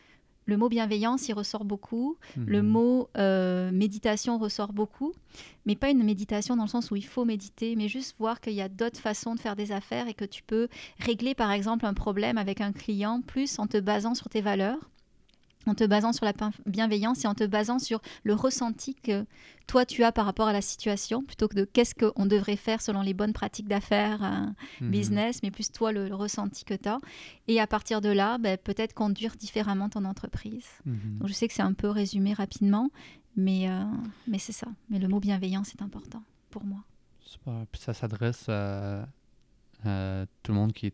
le 0.45 0.57
mot 0.57 0.69
bienveillance, 0.69 1.27
il 1.29 1.33
ressort 1.33 1.65
beaucoup. 1.65 2.17
Le 2.35 2.61
Mhm. 2.61 2.67
mot 2.69 3.09
euh, 3.17 3.71
méditation 3.71 4.37
ressort 4.37 4.73
beaucoup, 4.73 5.13
mais 5.65 5.75
pas 5.75 5.89
une 5.89 6.03
méditation 6.03 6.55
dans 6.55 6.63
le 6.63 6.69
sens 6.69 6.91
où 6.91 6.95
il 6.95 7.05
faut 7.05 7.25
méditer, 7.25 7.75
mais 7.75 7.87
juste 7.87 8.15
voir 8.19 8.41
qu'il 8.41 8.53
y 8.53 8.61
a 8.61 8.69
d'autres 8.69 8.99
façons 8.99 9.35
de 9.35 9.39
faire 9.39 9.55
des 9.55 9.71
affaires 9.71 10.07
et 10.07 10.13
que 10.13 10.25
tu 10.25 10.43
peux 10.43 10.67
régler 10.99 11.33
par 11.35 11.51
exemple 11.51 11.85
un 11.85 11.93
problème 11.93 12.37
avec 12.37 12.59
un 12.61 12.71
client 12.73 13.21
plus 13.21 13.57
en 13.59 13.67
te 13.67 13.77
basant 13.79 14.15
sur 14.15 14.29
tes 14.29 14.41
valeurs, 14.41 14.89
en 15.65 15.75
te 15.75 15.83
basant 15.85 16.11
sur 16.13 16.25
la 16.25 16.33
bienveillance 16.65 17.23
et 17.23 17.27
en 17.27 17.33
te 17.35 17.43
basant 17.45 17.79
sur 17.79 18.01
le 18.23 18.33
ressenti 18.33 18.95
que 18.95 19.25
toi 19.67 19.85
tu 19.85 20.03
as 20.03 20.11
par 20.11 20.25
rapport 20.25 20.47
à 20.47 20.53
la 20.53 20.61
situation, 20.61 21.23
plutôt 21.23 21.47
que 21.47 21.55
de 21.55 21.63
qu'est-ce 21.65 21.95
qu'on 21.95 22.25
devrait 22.25 22.57
faire 22.57 22.81
selon 22.81 23.01
les 23.01 23.13
bonnes 23.13 23.33
pratiques 23.33 23.67
d'affaires. 23.67 24.23
euh, 24.23 24.45
Mhm. 24.81 24.91
business, 24.91 25.39
mais 25.43 25.51
plus 25.51 25.71
toi 25.71 25.91
le, 25.91 26.07
le 26.09 26.15
ressenti 26.15 26.65
que 26.65 26.73
tu 26.73 26.89
as. 26.89 26.99
Et 27.47 27.59
à 27.61 27.67
partir 27.67 28.01
de 28.01 28.09
là, 28.09 28.37
ben, 28.37 28.57
peut-être 28.57 28.93
conduire 28.93 29.35
différemment 29.35 29.89
ton 29.89 30.03
entreprise. 30.05 30.65
Mhm. 30.85 31.19
Donc 31.19 31.27
je 31.29 31.33
sais 31.33 31.47
que 31.47 31.53
c'est 31.53 31.61
un 31.61 31.73
peu 31.73 31.89
résumé 31.89 32.33
rapidement, 32.33 32.89
mais, 33.35 33.69
euh, 33.69 33.83
mais 34.27 34.37
c'est 34.39 34.51
ça. 34.51 34.67
Mais 34.89 34.99
le 34.99 35.07
mot 35.07 35.19
bienveillance 35.19 35.69
est 35.75 35.81
important 35.81 36.21
pour 36.49 36.63
moi. 36.65 36.79
Super. 37.21 37.53
Puis 37.71 37.81
ça 37.81 37.93
s'adresse 37.93 38.47
à, 38.49 39.07
à 39.85 40.25
tout 40.43 40.51
le 40.51 40.57
monde 40.57 40.73
qui, 40.73 40.91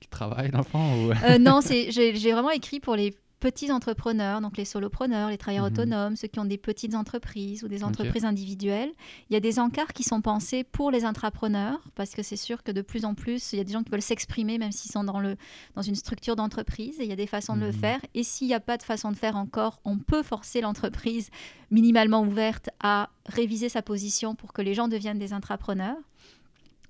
qui 0.00 0.08
travaille, 0.08 0.50
dans 0.50 0.58
le 0.58 0.64
fond 0.64 1.06
ou... 1.06 1.12
Euh, 1.24 1.38
non, 1.38 1.60
j'ai 1.62 2.32
vraiment 2.32 2.50
écrit 2.50 2.80
pour 2.80 2.96
les 2.96 3.14
petits 3.42 3.72
entrepreneurs, 3.72 4.40
donc 4.40 4.56
les 4.56 4.64
solopreneurs, 4.64 5.28
les 5.28 5.36
travailleurs 5.36 5.64
Mhm. 5.66 5.72
autonomes, 5.72 6.16
ceux 6.16 6.28
qui 6.28 6.38
ont 6.38 6.44
des 6.44 6.58
petites 6.58 6.94
entreprises 6.94 7.64
ou 7.64 7.68
des 7.68 7.82
entreprises 7.82 8.24
individuelles. 8.24 8.92
Il 9.28 9.34
y 9.34 9.36
a 9.36 9.40
des 9.40 9.58
encarts 9.58 9.92
qui 9.92 10.04
sont 10.04 10.20
pensés 10.22 10.62
pour 10.62 10.92
les 10.92 11.04
intrapreneurs, 11.04 11.80
parce 11.96 12.10
que 12.12 12.22
c'est 12.22 12.36
sûr 12.36 12.62
que 12.62 12.70
de 12.70 12.82
plus 12.82 13.04
en 13.04 13.14
plus, 13.14 13.52
il 13.52 13.56
y 13.56 13.60
a 13.60 13.64
des 13.64 13.72
gens 13.72 13.82
qui 13.82 13.90
veulent 13.90 14.00
s'exprimer 14.00 14.58
même 14.58 14.70
s'ils 14.70 14.92
sont 14.92 15.02
dans, 15.02 15.18
le, 15.18 15.34
dans 15.74 15.82
une 15.82 15.96
structure 15.96 16.36
d'entreprise, 16.36 17.00
et 17.00 17.02
il 17.02 17.08
y 17.08 17.12
a 17.12 17.16
des 17.16 17.26
façons 17.26 17.56
de 17.56 17.60
le 17.62 17.66
Mhm. 17.72 17.72
faire. 17.72 18.00
Et 18.14 18.22
s'il 18.22 18.46
n'y 18.46 18.54
a 18.54 18.60
pas 18.60 18.76
de 18.76 18.84
façon 18.84 19.10
de 19.10 19.16
faire 19.16 19.34
encore, 19.36 19.80
on 19.84 19.98
peut 19.98 20.22
forcer 20.22 20.60
l'entreprise 20.60 21.28
minimalement 21.72 22.22
ouverte 22.22 22.70
à 22.80 23.10
réviser 23.26 23.68
sa 23.68 23.82
position 23.82 24.36
pour 24.36 24.52
que 24.52 24.62
les 24.62 24.74
gens 24.74 24.86
deviennent 24.86 25.18
des 25.18 25.32
intrapreneurs. 25.32 25.96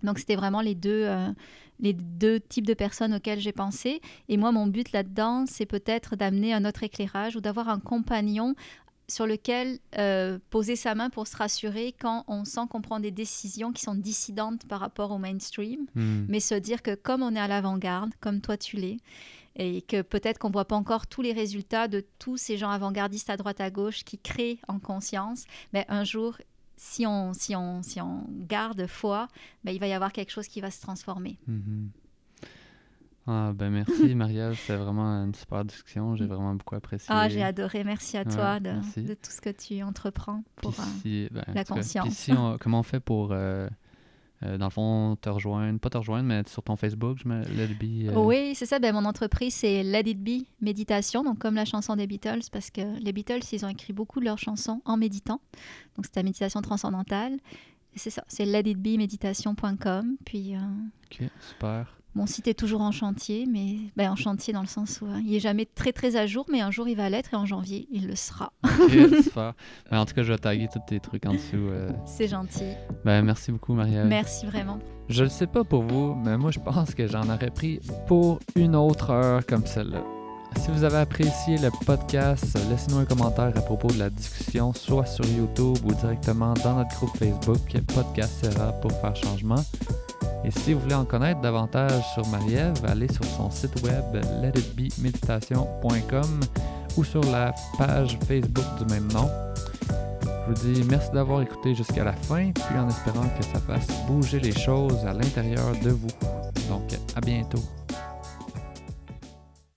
Donc 0.02 0.18
c'était 0.18 0.36
vraiment 0.36 0.60
les 0.60 0.74
deux, 0.74 1.04
euh, 1.06 1.28
les 1.80 1.92
deux 1.92 2.40
types 2.40 2.66
de 2.66 2.74
personnes 2.74 3.14
auxquelles 3.14 3.40
j'ai 3.40 3.52
pensé. 3.52 4.00
Et 4.28 4.36
moi, 4.36 4.52
mon 4.52 4.66
but 4.66 4.92
là-dedans, 4.92 5.44
c'est 5.46 5.66
peut-être 5.66 6.16
d'amener 6.16 6.52
un 6.52 6.64
autre 6.64 6.82
éclairage 6.82 7.36
ou 7.36 7.40
d'avoir 7.40 7.68
un 7.68 7.80
compagnon 7.80 8.54
sur 9.08 9.26
lequel 9.26 9.78
euh, 9.98 10.38
poser 10.48 10.76
sa 10.76 10.94
main 10.94 11.10
pour 11.10 11.26
se 11.26 11.36
rassurer 11.36 11.92
quand 11.98 12.24
on 12.28 12.44
sent 12.44 12.62
qu'on 12.70 12.80
prend 12.80 13.00
des 13.00 13.10
décisions 13.10 13.72
qui 13.72 13.82
sont 13.82 13.94
dissidentes 13.96 14.66
par 14.66 14.80
rapport 14.80 15.10
au 15.10 15.18
mainstream, 15.18 15.86
Mhm. 15.94 16.26
mais 16.28 16.40
se 16.40 16.54
dire 16.54 16.82
que 16.82 16.94
comme 16.94 17.22
on 17.22 17.34
est 17.34 17.40
à 17.40 17.48
l'avant-garde, 17.48 18.12
comme 18.20 18.40
toi 18.40 18.56
tu 18.56 18.76
l'es, 18.76 18.98
et 19.56 19.82
que 19.82 20.00
peut-être 20.00 20.38
qu'on 20.38 20.50
voit 20.50 20.64
pas 20.64 20.76
encore 20.76 21.06
tous 21.06 21.20
les 21.20 21.32
résultats 21.34 21.88
de 21.88 22.02
tous 22.18 22.38
ces 22.38 22.56
gens 22.56 22.70
avant-gardistes 22.70 23.28
à 23.28 23.36
droite 23.36 23.60
à 23.60 23.70
gauche 23.70 24.02
qui 24.04 24.18
créent 24.18 24.60
en 24.66 24.78
conscience, 24.78 25.44
mais 25.74 25.84
un 25.88 26.04
jour, 26.04 26.38
si 26.84 27.06
on, 27.06 27.32
si 27.32 27.54
on, 27.54 27.80
si 27.82 28.00
on 28.00 28.24
garde 28.48 28.86
foi, 28.88 29.28
ben, 29.62 29.70
il 29.72 29.78
va 29.78 29.86
y 29.86 29.92
avoir 29.92 30.10
quelque 30.12 30.30
chose 30.32 30.48
qui 30.48 30.60
va 30.60 30.70
se 30.72 30.80
transformer. 30.80 31.38
Mhm. 31.46 31.90
Ah, 33.26 33.52
ben 33.54 33.70
merci, 33.70 34.14
Maria. 34.16 34.52
C'était 34.54 34.74
vraiment 34.76 35.04
une 35.24 35.32
super 35.34 35.64
discussion. 35.64 36.16
J'ai 36.16 36.26
vraiment 36.26 36.56
beaucoup 36.56 36.74
apprécié. 36.74 37.06
Ah, 37.08 37.28
j'ai 37.28 37.42
adoré. 37.42 37.84
Merci 37.84 38.16
à 38.18 38.22
Ouais, 38.24 38.34
toi 38.34 38.58
de, 38.58 38.70
merci. 38.72 39.02
de 39.04 39.14
tout 39.14 39.30
ce 39.30 39.40
que 39.40 39.50
tu 39.50 39.80
entreprends 39.84 40.42
pour. 40.56 40.70
Euh, 40.72 40.82
si- 41.02 41.28
ben, 41.30 41.44
en 41.46 41.52
la 41.54 41.64
cas, 41.64 41.74
conscience. 41.74 42.14
si 42.14 42.32
on- 42.32 42.58
comment 42.58 42.80
on 42.80 42.82
fait 42.82 42.98
pour, 42.98 43.28
euh, 43.30 43.68
euh, 44.44 44.58
dans 44.58 44.66
le 44.66 44.70
fond, 44.70 45.16
te 45.20 45.28
rejoindre, 45.28 45.78
pas 45.78 45.90
te 45.90 45.98
rejoindre, 45.98 46.24
mais 46.24 46.42
sur 46.46 46.62
ton 46.62 46.76
Facebook, 46.76 47.18
je 47.22 47.28
me 47.28 47.42
Let 47.44 47.72
It 47.72 47.78
Be, 47.78 48.10
euh, 48.10 48.18
Oui, 48.20 48.54
c'est 48.54 48.66
ça. 48.66 48.78
Ben, 48.78 48.92
mon 48.94 49.04
entreprise, 49.04 49.54
c'est 49.54 49.82
Let 49.82 50.02
It 50.10 50.22
Be 50.22 50.44
Méditation, 50.60 51.22
donc 51.22 51.38
comme 51.38 51.54
la 51.54 51.64
chanson 51.64 51.96
des 51.96 52.06
Beatles, 52.06 52.42
parce 52.50 52.70
que 52.70 52.98
les 53.00 53.12
Beatles, 53.12 53.40
ils 53.52 53.64
ont 53.64 53.68
écrit 53.68 53.92
beaucoup 53.92 54.20
de 54.20 54.24
leurs 54.24 54.38
chansons 54.38 54.80
en 54.84 54.96
méditant. 54.96 55.40
Donc, 55.96 56.06
c'est 56.06 56.16
la 56.16 56.22
méditation 56.22 56.60
transcendantale. 56.62 57.38
C'est 57.94 58.10
ça, 58.10 58.24
c'est 58.26 58.46
letitbeméditation.com. 58.46 60.16
Puis, 60.24 60.54
euh, 60.56 60.60
Ok, 61.10 61.28
super. 61.40 61.98
Mon 62.14 62.26
site 62.26 62.46
est 62.48 62.54
toujours 62.54 62.82
en 62.82 62.92
chantier, 62.92 63.46
mais 63.50 63.76
ben, 63.96 64.10
en 64.10 64.16
chantier 64.16 64.52
dans 64.52 64.60
le 64.60 64.66
sens 64.66 65.00
où 65.00 65.06
euh, 65.06 65.18
il 65.24 65.34
est 65.34 65.40
jamais 65.40 65.64
très 65.66 65.92
très 65.92 66.16
à 66.16 66.26
jour, 66.26 66.44
mais 66.50 66.60
un 66.60 66.70
jour 66.70 66.86
il 66.88 66.96
va 66.96 67.08
l'être 67.08 67.32
et 67.32 67.36
en 67.36 67.46
janvier 67.46 67.88
il 67.90 68.06
le 68.06 68.16
sera. 68.16 68.52
Ok, 68.82 68.90
super. 69.22 69.54
Ben, 69.90 69.98
en 70.00 70.04
tout 70.04 70.14
cas, 70.14 70.22
je 70.22 70.32
vais 70.32 70.38
taguer 70.38 70.68
tous 70.72 70.80
tes 70.86 71.00
trucs 71.00 71.24
en 71.26 71.32
dessous. 71.32 71.56
euh. 71.56 71.90
C'est 72.06 72.28
gentil. 72.28 72.72
Ben, 73.04 73.22
merci 73.22 73.50
beaucoup, 73.52 73.72
Maria. 73.74 74.04
Merci 74.04 74.46
vraiment. 74.46 74.78
Je 75.08 75.24
ne 75.24 75.28
sais 75.28 75.46
pas 75.46 75.64
pour 75.64 75.82
vous, 75.82 76.14
mais 76.14 76.36
moi, 76.38 76.50
je 76.50 76.58
pense 76.60 76.94
que 76.94 77.06
j'en 77.06 77.24
aurais 77.28 77.50
pris 77.50 77.80
pour 78.06 78.38
une 78.56 78.76
autre 78.76 79.10
heure 79.10 79.44
comme 79.46 79.66
celle-là. 79.66 80.02
Si 80.58 80.70
vous 80.70 80.84
avez 80.84 80.98
apprécié 80.98 81.56
le 81.58 81.70
podcast, 81.86 82.58
laissez-nous 82.68 82.98
un 82.98 83.04
commentaire 83.06 83.52
à 83.56 83.60
propos 83.62 83.88
de 83.88 83.98
la 83.98 84.10
discussion, 84.10 84.74
soit 84.74 85.06
sur 85.06 85.24
YouTube 85.24 85.78
ou 85.84 85.94
directement 85.94 86.52
dans 86.62 86.76
notre 86.76 86.94
groupe 86.96 87.16
Facebook 87.16 87.58
Podcast 87.94 88.44
Serra 88.44 88.72
pour 88.72 88.92
faire 88.92 89.16
changement. 89.16 89.64
Et 90.44 90.50
si 90.50 90.72
vous 90.72 90.80
voulez 90.80 90.94
en 90.94 91.04
connaître 91.04 91.40
davantage 91.40 92.02
sur 92.14 92.26
Marie-Ève, 92.28 92.84
allez 92.86 93.06
sur 93.12 93.24
son 93.24 93.50
site 93.50 93.82
web 93.82 94.04
letitbemeditation.com 94.42 96.40
ou 96.96 97.04
sur 97.04 97.22
la 97.24 97.54
page 97.78 98.18
Facebook 98.26 98.64
du 98.78 98.84
même 98.92 99.06
nom. 99.12 99.30
Je 100.24 100.52
vous 100.52 100.72
dis 100.72 100.82
merci 100.88 101.10
d'avoir 101.12 101.42
écouté 101.42 101.74
jusqu'à 101.74 102.04
la 102.04 102.12
fin, 102.12 102.50
puis 102.50 102.78
en 102.78 102.88
espérant 102.88 103.28
que 103.38 103.44
ça 103.44 103.60
fasse 103.60 103.86
bouger 104.06 104.40
les 104.40 104.52
choses 104.52 105.04
à 105.06 105.12
l'intérieur 105.12 105.72
de 105.84 105.90
vous. 105.90 106.08
Donc, 106.68 106.82
à 107.14 107.20
bientôt. 107.20 107.62